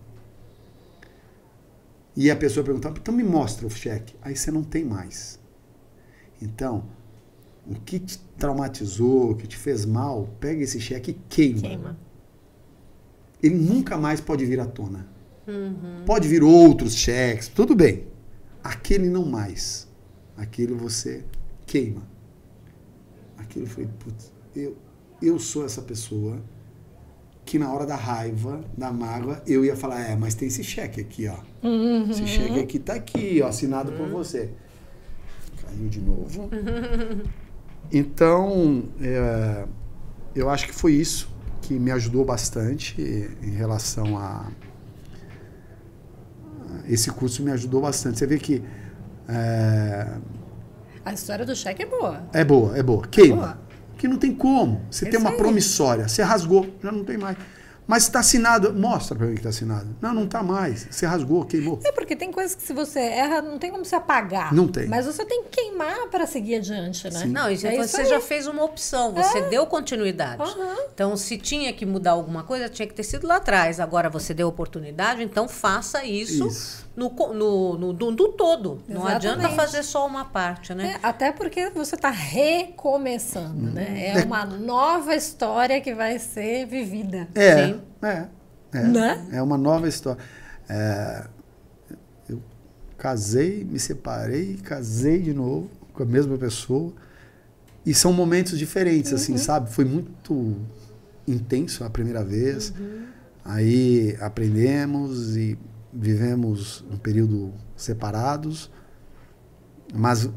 e 2.16 2.30
a 2.30 2.36
pessoa 2.36 2.64
perguntar, 2.64 2.90
então 2.90 3.14
me 3.14 3.24
mostra 3.24 3.66
o 3.66 3.70
cheque, 3.70 4.16
aí 4.22 4.36
você 4.36 4.52
não 4.52 4.64
tem 4.64 4.84
mais. 4.84 5.40
Então, 6.42 6.90
o 7.66 7.76
que 7.76 8.00
te 8.00 8.20
traumatizou, 8.38 9.32
o 9.32 9.36
que 9.36 9.48
te 9.48 9.56
fez 9.56 9.86
mal, 9.86 10.28
pega 10.40 10.62
esse 10.62 10.80
cheque 10.80 11.12
e 11.12 11.14
queima. 11.30 11.62
queima. 11.62 12.00
Ele 13.42 13.56
nunca 13.56 13.98
mais 13.98 14.20
pode 14.20 14.46
vir 14.46 14.60
à 14.60 14.66
tona. 14.66 15.08
Uhum. 15.48 16.04
Pode 16.06 16.28
vir 16.28 16.44
outros 16.44 16.96
cheques, 16.96 17.48
tudo 17.48 17.76
bem. 17.76 18.06
Aquele 18.64 19.10
não 19.10 19.26
mais. 19.26 19.88
Aquele 20.38 20.74
você 20.74 21.24
queima. 21.66 22.04
Aquilo 23.38 23.66
foi, 23.66 23.88
putz, 23.88 24.32
eu, 24.56 24.78
eu 25.22 25.40
sou 25.40 25.66
essa 25.66 25.82
pessoa 25.82 26.42
que 27.46 27.58
na 27.60 27.74
hora 27.74 27.86
da 27.86 27.96
raiva, 27.96 28.64
da 28.78 28.92
mágoa, 28.92 29.42
eu 29.46 29.66
ia 29.66 29.76
falar, 29.76 30.02
é, 30.02 30.16
mas 30.16 30.36
tem 30.36 30.48
esse 30.48 30.64
cheque 30.64 31.02
aqui, 31.02 31.28
ó. 31.28 31.38
Uhum. 31.68 32.10
Esse 32.10 32.26
cheque 32.28 32.60
aqui 32.60 32.80
tá 32.80 32.94
aqui, 32.94 33.42
ó, 33.44 33.48
assinado 33.48 33.92
uhum. 33.92 33.98
por 33.98 34.08
você. 34.10 34.52
Caiu 35.62 35.90
de 35.90 36.02
novo. 36.02 36.50
Então, 37.94 38.86
é, 39.02 39.66
eu 40.34 40.50
acho 40.50 40.66
que 40.66 40.74
foi 40.74 40.94
isso 40.94 41.30
que 41.62 41.74
me 41.74 41.92
ajudou 41.92 42.24
bastante 42.24 43.02
em 43.02 43.52
relação 43.52 44.18
a. 44.18 44.50
Esse 46.88 47.12
curso 47.12 47.44
me 47.44 47.52
ajudou 47.52 47.82
bastante. 47.82 48.20
Você 48.20 48.28
vê 48.28 48.38
que. 48.38 48.64
É, 49.28 50.08
a 51.04 51.14
história 51.14 51.46
do 51.46 51.56
cheque 51.56 51.84
é 51.84 51.86
boa. 51.86 52.24
É 52.32 52.44
boa, 52.44 52.78
é 52.78 52.84
boa. 52.84 53.08
Queima. 53.08 53.34
É 53.34 53.38
boa. 53.38 53.58
Que 53.98 54.08
não 54.08 54.18
tem 54.18 54.34
como. 54.34 54.82
Você 54.90 55.06
tem 55.06 55.20
uma 55.20 55.34
promissória, 55.34 56.08
você 56.08 56.24
rasgou, 56.24 56.68
já 56.82 56.92
não 56.92 57.04
tem 57.04 57.18
mais. 57.18 57.38
Mas 57.88 58.04
está 58.04 58.20
assinado. 58.20 58.74
Mostra 58.74 59.16
para 59.16 59.28
mim 59.28 59.34
que 59.34 59.40
está 59.40 59.50
assinado. 59.50 59.88
Não, 60.02 60.14
não 60.14 60.26
está 60.26 60.42
mais. 60.42 60.88
Você 60.90 61.06
rasgou, 61.06 61.46
queimou. 61.46 61.80
É 61.84 61.92
porque 61.92 62.16
tem 62.16 62.32
coisas 62.32 62.56
que 62.56 62.62
se 62.62 62.74
você 62.74 63.00
erra, 63.00 63.42
não 63.42 63.58
tem 63.58 63.72
como 63.72 63.84
se 63.84 63.96
apagar. 63.96 64.54
Não 64.54 64.68
tem. 64.68 64.88
Mas 64.88 65.06
você 65.06 65.26
tem 65.26 65.44
que 65.44 65.50
queimar 65.50 66.08
para 66.10 66.26
seguir 66.26 66.56
adiante, 66.56 67.10
né? 67.10 67.20
Sim. 67.22 67.28
Não, 67.28 67.50
isso, 67.50 67.68
é 67.68 67.76
você 67.76 68.06
já 68.06 68.20
fez 68.20 68.48
uma 68.48 68.64
opção, 68.64 69.14
você 69.14 69.40
é. 69.40 69.50
deu 69.50 69.66
continuidade. 69.66 70.42
Uhum. 70.42 70.76
Então, 70.94 71.18
se 71.18 71.38
tinha 71.38 71.74
que 71.74 71.86
mudar 71.86 72.12
alguma 72.12 72.44
coisa, 72.44 72.70
tinha 72.70 72.88
que 72.88 72.94
ter 72.94 73.04
sido 73.04 73.28
lá 73.28 73.38
atrás. 73.38 73.80
Agora 73.80 74.10
você 74.10 74.34
deu 74.34 74.48
oportunidade, 74.48 75.24
então 75.24 75.48
faça 75.48 76.04
isso. 76.04 76.48
isso 76.48 76.81
no, 76.96 77.10
no, 77.10 77.78
no, 77.78 77.94
no, 77.94 78.12
no 78.12 78.28
todo. 78.30 78.82
Exatamente. 78.88 78.94
Não 78.94 79.08
adianta 79.08 79.50
fazer 79.50 79.84
só 79.84 80.06
uma 80.06 80.26
parte, 80.26 80.74
né? 80.74 80.96
É, 81.02 81.08
até 81.08 81.32
porque 81.32 81.70
você 81.70 81.96
está 81.96 82.10
recomeçando, 82.10 83.70
hum. 83.70 83.72
né? 83.72 84.16
É 84.18 84.24
uma 84.26 84.46
nova 84.46 85.16
história 85.16 85.80
que 85.80 85.94
vai 85.94 86.20
ser 86.20 86.66
vivida. 86.66 87.28
É, 87.36 87.68
Sim. 87.68 87.82
é. 88.02 88.28
É, 88.74 88.84
né? 88.84 89.28
é 89.34 89.42
uma 89.42 89.58
nova 89.58 89.88
história. 89.88 90.22
É, 90.70 91.26
eu 92.30 92.42
casei, 92.98 93.66
me 93.66 93.80
separei, 93.80 94.58
casei 94.64 95.20
de 95.20 95.34
novo 95.34 95.70
com 95.94 96.04
a 96.04 96.06
mesma 96.06 96.38
pessoa. 96.38 96.94
E 97.86 97.94
são 97.94 98.14
momentos 98.14 98.58
diferentes, 98.58 99.12
assim, 99.12 99.32
uhum. 99.32 99.36
assim, 99.38 99.46
sabe? 99.46 99.72
Foi 99.72 99.84
muito 99.84 100.56
intenso 101.28 101.84
a 101.84 101.90
primeira 101.90 102.24
vez. 102.24 102.74
Uhum. 102.78 103.06
Aí 103.44 104.16
aprendemos 104.22 105.36
e 105.36 105.58
vivemos 105.94 106.86
um 106.92 106.98
período 106.98 107.54
separados, 107.76 108.72
mas 109.94 110.30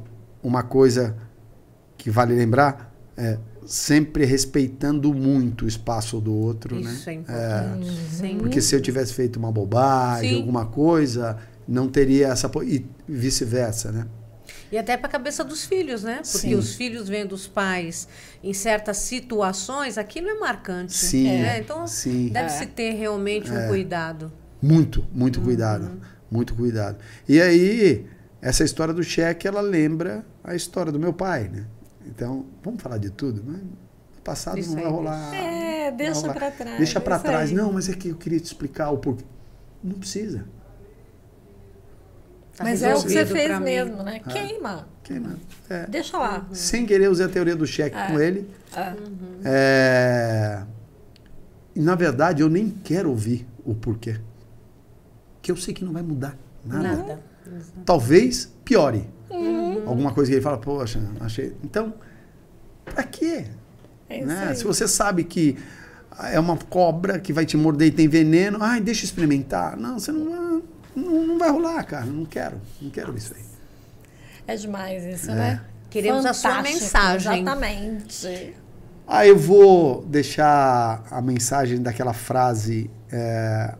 uma 0.42 0.62
coisa 0.62 1.16
que 1.96 2.10
vale 2.10 2.34
lembrar 2.34 2.92
é 3.16 3.38
sempre 3.66 4.24
respeitando 4.24 5.14
muito 5.14 5.64
o 5.64 5.68
espaço 5.68 6.20
do 6.20 6.34
outro, 6.34 6.76
Isso 6.76 6.84
né? 6.84 6.92
Isso 6.92 7.10
é 7.10 7.12
importante. 7.14 8.26
É, 8.26 8.34
porque 8.38 8.60
se 8.60 8.74
eu 8.74 8.80
tivesse 8.80 9.14
feito 9.14 9.36
uma 9.38 9.50
bobagem, 9.50 10.34
Sim. 10.34 10.40
alguma 10.40 10.66
coisa, 10.66 11.38
não 11.66 11.88
teria 11.88 12.28
essa 12.28 12.50
e 12.62 12.84
vice-versa, 13.08 13.90
né? 13.90 14.06
E 14.70 14.76
até 14.76 14.96
para 14.96 15.06
a 15.06 15.10
cabeça 15.10 15.44
dos 15.44 15.64
filhos, 15.64 16.02
né? 16.02 16.16
Porque 16.16 16.48
Sim. 16.48 16.54
os 16.56 16.74
filhos 16.74 17.08
vendo 17.08 17.32
os 17.32 17.46
pais 17.46 18.08
em 18.42 18.52
certas 18.52 18.98
situações, 18.98 19.96
aquilo 19.96 20.28
é 20.28 20.34
marcante. 20.34 20.92
Sim. 20.92 21.24
Né? 21.24 21.60
Então, 21.60 21.84
deve-se 22.30 22.64
é. 22.64 22.66
ter 22.66 22.90
realmente 22.94 23.50
um 23.50 23.56
é. 23.56 23.68
cuidado. 23.68 24.32
Muito, 24.64 25.06
muito 25.12 25.40
uhum. 25.40 25.44
cuidado. 25.44 26.00
Muito 26.30 26.54
cuidado. 26.54 26.96
E 27.28 27.38
aí, 27.38 28.06
essa 28.40 28.64
história 28.64 28.94
do 28.94 29.02
cheque, 29.02 29.46
ela 29.46 29.60
lembra 29.60 30.24
a 30.42 30.54
história 30.54 30.90
do 30.90 30.98
meu 30.98 31.12
pai, 31.12 31.50
né? 31.52 31.66
Então, 32.06 32.46
vamos 32.62 32.82
falar 32.82 32.96
de 32.96 33.10
tudo, 33.10 33.42
mas 33.46 33.58
no 33.58 34.22
passado 34.24 34.58
Isso 34.58 34.74
não 34.74 34.82
vai 34.82 34.90
rolar. 34.90 35.34
É, 35.34 35.90
deixa 35.90 36.32
para 36.32 36.50
trás. 36.50 36.78
Deixa 36.78 37.00
para 37.00 37.18
trás. 37.18 37.50
Aí. 37.50 37.56
Não, 37.56 37.70
mas 37.72 37.90
é 37.90 37.92
que 37.92 38.08
eu 38.08 38.16
queria 38.16 38.40
te 38.40 38.46
explicar 38.46 38.90
o 38.90 38.96
porquê. 38.96 39.24
Não 39.82 39.98
precisa. 39.98 40.46
Tá 42.56 42.64
mas 42.64 42.82
é 42.82 42.94
o 42.94 43.02
que 43.02 43.10
você 43.10 43.26
fez 43.26 43.60
mesmo, 43.60 44.02
né? 44.02 44.22
É. 44.26 44.30
Queima. 44.30 44.88
Queima. 45.02 45.36
É. 45.68 45.86
Deixa 45.88 46.16
lá. 46.16 46.46
Uhum. 46.48 46.54
Sem 46.54 46.86
querer, 46.86 47.10
usei 47.10 47.26
a 47.26 47.28
teoria 47.28 47.54
do 47.54 47.66
cheque 47.66 47.96
é. 47.96 48.06
com 48.06 48.18
ele. 48.18 48.48
É. 48.74 48.90
Uhum. 48.90 49.40
É... 49.44 50.62
E, 51.76 51.80
na 51.80 51.94
verdade, 51.94 52.42
eu 52.42 52.48
nem 52.48 52.70
quero 52.70 53.10
ouvir 53.10 53.46
o 53.62 53.74
porquê 53.74 54.20
que 55.44 55.52
eu 55.52 55.56
sei 55.56 55.74
que 55.74 55.84
não 55.84 55.92
vai 55.92 56.02
mudar 56.02 56.34
nada. 56.64 56.96
nada. 56.96 57.20
Talvez 57.84 58.50
piore. 58.64 59.06
Uhum. 59.28 59.86
Alguma 59.86 60.10
coisa 60.14 60.30
que 60.30 60.36
ele 60.36 60.42
fala, 60.42 60.56
poxa, 60.56 60.98
achei. 61.20 61.54
Então, 61.62 61.92
pra 62.82 63.02
quê? 63.02 63.44
É 64.08 64.24
né? 64.24 64.54
Se 64.54 64.64
você 64.64 64.88
sabe 64.88 65.22
que 65.22 65.58
é 66.32 66.40
uma 66.40 66.56
cobra 66.56 67.18
que 67.18 67.30
vai 67.30 67.44
te 67.44 67.58
morder 67.58 67.88
e 67.88 67.90
tem 67.90 68.08
veneno, 68.08 68.56
ai, 68.62 68.80
deixa 68.80 69.02
eu 69.02 69.04
experimentar. 69.04 69.76
Não, 69.76 69.98
você 69.98 70.10
não, 70.10 70.62
não, 70.96 71.26
não 71.26 71.38
vai 71.38 71.50
rolar, 71.50 71.84
cara. 71.84 72.06
Não 72.06 72.24
quero. 72.24 72.58
Não 72.80 72.88
quero 72.88 73.14
isso 73.14 73.34
aí. 73.36 73.44
É 74.46 74.56
demais 74.56 75.04
isso, 75.04 75.30
é. 75.30 75.34
né? 75.34 75.64
Queremos 75.90 76.22
Fantástico, 76.22 76.48
a 76.48 76.52
sua 76.52 76.62
mensagem. 76.62 77.42
Exatamente. 77.42 78.56
Ah, 79.06 79.26
eu 79.26 79.36
vou 79.36 80.06
deixar 80.06 81.04
a 81.10 81.20
mensagem 81.20 81.82
daquela 81.82 82.14
frase. 82.14 82.90
É, 83.12 83.74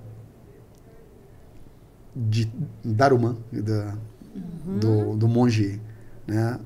de 2.14 2.50
Daruman, 2.84 3.36
da, 3.52 3.96
uhum. 4.34 4.78
do, 4.78 5.16
do 5.16 5.28
monge. 5.28 5.80
Né? 6.26 6.58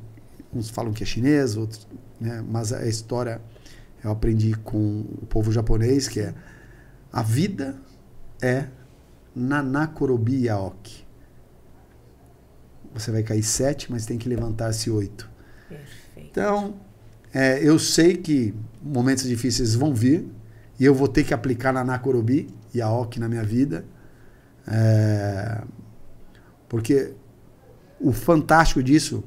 Uns 0.53 0.71
falam 0.71 0.93
que 0.93 1.03
é 1.03 1.07
chinês, 1.07 1.57
outros, 1.57 1.87
né? 2.21 2.45
mas 2.47 2.73
a 2.73 2.87
história 2.87 3.41
eu 4.03 4.11
aprendi 4.11 4.55
com 4.55 5.01
o 5.23 5.27
povo 5.27 5.51
japonês, 5.51 6.09
que 6.09 6.21
é 6.21 6.35
a 7.13 7.23
vida 7.23 7.77
é 8.41 8.69
Nanakorobi 9.35 10.45
Yaoki. 10.45 11.07
Você 12.95 13.11
vai 13.11 13.23
cair 13.23 13.43
sete, 13.43 13.91
mas 13.91 14.07
tem 14.07 14.19
que 14.19 14.29
levantar-se 14.29 14.91
oito. 14.91 15.29
Perfeito. 15.69 16.29
Então, 16.31 16.75
é, 17.33 17.63
eu 17.63 17.79
sei 17.79 18.17
que 18.17 18.55
momentos 18.83 19.25
difíceis 19.25 19.75
vão 19.75 19.95
vir 19.95 20.27
e 20.79 20.85
eu 20.85 20.95
vou 20.95 21.09
ter 21.09 21.25
que 21.25 21.35
aplicar 21.35 21.73
Nanakorobi 21.73 22.49
Yaoki 22.75 23.21
na 23.21 23.29
minha 23.29 23.43
vida 23.43 23.85
é, 24.71 25.63
porque 26.69 27.15
o 28.01 28.13
fantástico 28.13 28.83
disso 28.83 29.25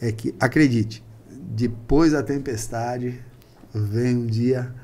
é 0.00 0.10
que, 0.10 0.34
acredite, 0.40 1.04
depois 1.30 2.12
da 2.12 2.22
tempestade 2.22 3.20
vem 3.72 4.16
um 4.16 4.26
dia 4.26 4.74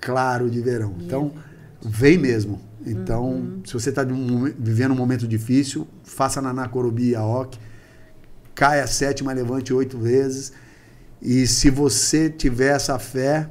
claro 0.00 0.50
de 0.50 0.60
verão. 0.60 0.94
Então, 1.00 1.32
vem 1.80 2.18
mesmo. 2.18 2.60
Então, 2.84 3.30
uhum. 3.30 3.62
se 3.64 3.72
você 3.72 3.88
está 3.88 4.04
vivendo 4.58 4.92
um 4.92 4.96
momento 4.96 5.26
difícil, 5.26 5.88
faça 6.02 6.42
na 6.42 6.68
Corobi 6.68 7.10
e 7.10 7.16
Aok, 7.16 7.58
caia 8.54 8.86
sete, 8.86 9.24
mas 9.24 9.36
levante 9.36 9.72
oito 9.72 9.98
vezes. 9.98 10.52
E 11.22 11.46
se 11.46 11.70
você 11.70 12.28
tiver 12.28 12.74
essa 12.76 12.98
fé, 12.98 13.48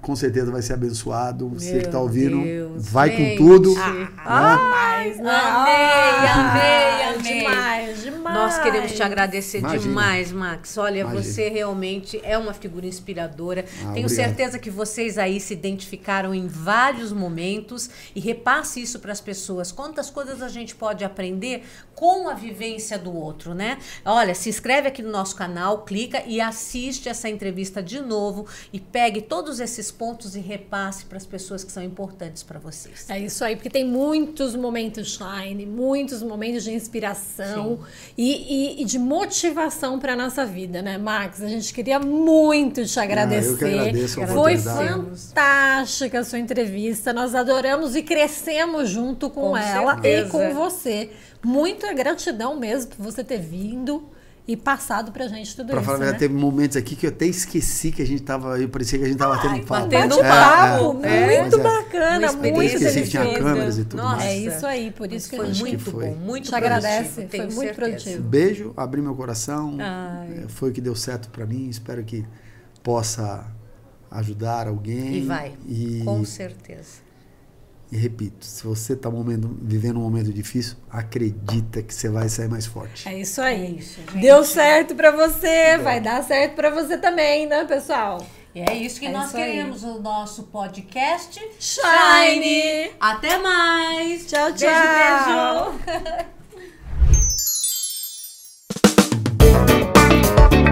com 0.00 0.14
certeza 0.16 0.50
vai 0.50 0.62
ser 0.62 0.74
abençoado. 0.74 1.48
Meu 1.48 1.58
Você 1.58 1.78
que 1.80 1.86
está 1.86 2.00
ouvindo, 2.00 2.42
Deus, 2.42 2.88
vai 2.88 3.10
gente. 3.10 3.38
com 3.38 3.46
tudo. 3.46 3.74
Ah, 3.78 3.90
né? 3.92 4.08
ah, 4.18 4.56
mais? 4.56 5.18
Amei, 5.18 6.28
amei, 6.28 7.02
amei. 7.02 7.22
Demais, 7.22 8.02
demais. 8.02 8.34
Nós 8.34 8.58
queremos 8.58 8.92
te 8.92 9.02
agradecer 9.02 9.58
Imagina. 9.58 9.82
demais, 9.82 10.32
Max. 10.32 10.76
Olha, 10.78 11.00
Imagina. 11.00 11.22
você 11.22 11.48
realmente 11.48 12.20
é 12.22 12.36
uma 12.36 12.52
figura 12.52 12.86
inspiradora. 12.86 13.64
Ah, 13.64 13.92
Tenho 13.92 14.06
obrigado. 14.06 14.08
certeza 14.10 14.58
que 14.58 14.70
vocês 14.70 15.18
aí 15.18 15.40
se 15.40 15.52
identificaram 15.54 16.34
em 16.34 16.46
vários 16.46 17.12
momentos 17.12 17.90
e 18.14 18.20
repasse 18.20 18.80
isso 18.80 18.98
para 18.98 19.12
as 19.12 19.20
pessoas. 19.20 19.70
Quantas 19.72 20.10
coisas 20.10 20.42
a 20.42 20.48
gente 20.48 20.74
pode 20.74 21.04
aprender 21.04 21.64
com 21.94 22.28
a 22.28 22.34
vivência 22.34 22.98
do 22.98 23.14
outro, 23.14 23.54
né? 23.54 23.78
Olha, 24.04 24.34
se 24.34 24.48
inscreve 24.48 24.88
aqui 24.88 25.02
no 25.02 25.10
nosso 25.10 25.36
canal, 25.36 25.84
clica 25.84 26.22
e 26.26 26.40
assiste 26.40 27.08
essa 27.08 27.28
entrevista 27.28 27.82
de 27.82 28.00
novo 28.00 28.46
e 28.72 28.80
pegue 28.80 29.20
todos 29.22 29.60
esses 29.60 29.71
pontos 29.90 30.34
e 30.36 30.40
repasse 30.40 31.04
para 31.06 31.16
as 31.16 31.24
pessoas 31.24 31.62
que 31.64 31.72
são 31.72 31.82
importantes 31.82 32.42
para 32.42 32.58
vocês. 32.58 33.08
É 33.08 33.18
isso 33.18 33.44
aí, 33.44 33.56
porque 33.56 33.70
tem 33.70 33.84
muitos 33.84 34.54
momentos 34.54 35.16
shine, 35.18 35.64
muitos 35.64 36.22
momentos 36.22 36.64
de 36.64 36.72
inspiração 36.72 37.80
e, 38.18 38.78
e- 38.78 38.82
e 38.82 38.84
de 38.84 38.98
motivação 38.98 39.98
para 39.98 40.14
nossa 40.16 40.44
vida, 40.44 40.82
né, 40.82 40.98
Max? 40.98 41.40
A 41.42 41.48
gente 41.48 41.72
queria 41.72 41.98
muito 41.98 42.84
te 42.84 43.00
agradecer. 43.00 43.48
Ah, 43.48 43.52
eu 43.52 43.58
que 43.58 43.64
agradeço 43.78 44.22
a 44.22 44.26
Foi 44.26 44.56
fantástica 44.56 46.20
a 46.20 46.24
sua 46.24 46.38
entrevista. 46.38 47.12
Nós 47.12 47.34
adoramos 47.34 47.94
e 47.96 48.02
crescemos 48.02 48.88
junto 48.88 49.30
com, 49.30 49.40
Com 49.50 49.56
ela 49.56 49.98
e 49.98 50.02
certeza. 50.02 50.30
com 50.30 50.54
você. 50.54 51.10
Muita 51.44 51.92
gratidão 51.92 52.56
mesmo 52.56 52.92
por 52.94 53.02
você 53.04 53.24
ter 53.24 53.38
vindo 53.40 54.04
e 54.46 54.56
passado 54.56 55.12
pra 55.12 55.28
gente 55.28 55.54
tudo 55.54 55.68
Pra 55.68 55.76
isso. 55.76 55.84
falar 55.84 55.96
a 55.96 56.00
né? 56.00 56.04
verdade, 56.06 56.18
teve 56.28 56.34
momentos 56.34 56.76
aqui 56.76 56.96
que 56.96 57.06
eu 57.06 57.10
até 57.10 57.26
esqueci 57.26 57.92
que 57.92 58.02
a 58.02 58.06
gente 58.06 58.22
tava. 58.22 58.58
Eu 58.60 58.68
parecia 58.68 58.98
que 58.98 59.04
a 59.04 59.08
gente 59.08 59.16
tava 59.18 59.40
tendo 59.40 59.64
papo. 59.64 59.86
batendo 59.88 60.14
É, 60.14 60.22
Bate-papo, 60.22 61.00
é, 61.06 61.40
muito 61.42 61.58
mas 61.58 61.66
é. 61.66 61.82
bacana, 61.82 62.32
muito 62.32 62.62
esqueci 62.62 63.02
que 63.02 63.08
tinha 63.08 63.38
câmeras 63.38 63.78
e 63.78 63.84
tudo 63.84 64.02
Nossa. 64.02 64.16
mais. 64.16 64.28
É 64.30 64.36
isso 64.36 64.66
aí, 64.66 64.90
por 64.90 65.12
isso 65.12 65.30
que 65.30 65.36
foi 65.36 65.46
a 65.46 65.48
gente 65.52 65.60
muito 65.60 65.90
foi. 65.90 66.06
bom, 66.06 66.14
muito 66.16 66.48
Te 66.48 66.54
agradece, 66.56 67.28
foi 67.28 67.38
muito 67.40 67.52
certeza. 67.54 67.74
produtivo. 67.74 68.22
Beijo, 68.22 68.74
abri 68.76 69.00
meu 69.00 69.14
coração. 69.14 69.76
Ai. 69.80 70.44
É, 70.44 70.48
Foi 70.48 70.70
o 70.70 70.72
que 70.72 70.80
deu 70.80 70.96
certo 70.96 71.28
pra 71.30 71.46
mim. 71.46 71.68
Espero 71.68 72.02
que 72.02 72.24
possa 72.82 73.46
ajudar 74.10 74.66
alguém. 74.66 75.18
E 75.18 75.20
vai, 75.22 75.54
E, 75.68 76.02
com 76.04 76.24
certeza. 76.24 77.00
E 77.92 77.96
repito, 77.98 78.42
se 78.46 78.64
você 78.64 78.94
está 78.94 79.10
vivendo 79.60 79.98
um 79.98 80.02
momento 80.02 80.32
difícil, 80.32 80.78
acredita 80.90 81.82
que 81.82 81.92
você 81.92 82.08
vai 82.08 82.26
sair 82.26 82.48
mais 82.48 82.64
forte. 82.64 83.06
É 83.06 83.20
isso 83.20 83.42
aí. 83.42 83.84
É 84.14 84.18
Deu 84.18 84.42
certo 84.44 84.94
para 84.94 85.10
você, 85.10 85.76
vai 85.76 86.00
dar 86.00 86.24
certo 86.24 86.54
para 86.54 86.70
você 86.70 86.96
também, 86.96 87.46
né, 87.46 87.66
pessoal? 87.66 88.26
E 88.54 88.62
é 88.62 88.74
isso 88.74 88.98
que 88.98 89.04
é 89.04 89.12
nós 89.12 89.26
isso 89.26 89.36
queremos, 89.36 89.84
aí. 89.84 89.90
o 89.90 90.00
nosso 90.00 90.44
podcast 90.44 91.38
Shine. 91.60 92.40
Shine. 92.40 92.92
Até 92.98 93.36
mais. 93.36 94.24
Tchau, 94.24 94.54
tchau. 94.54 95.74
Beijo, 95.84 96.00
beijo. 96.00 96.32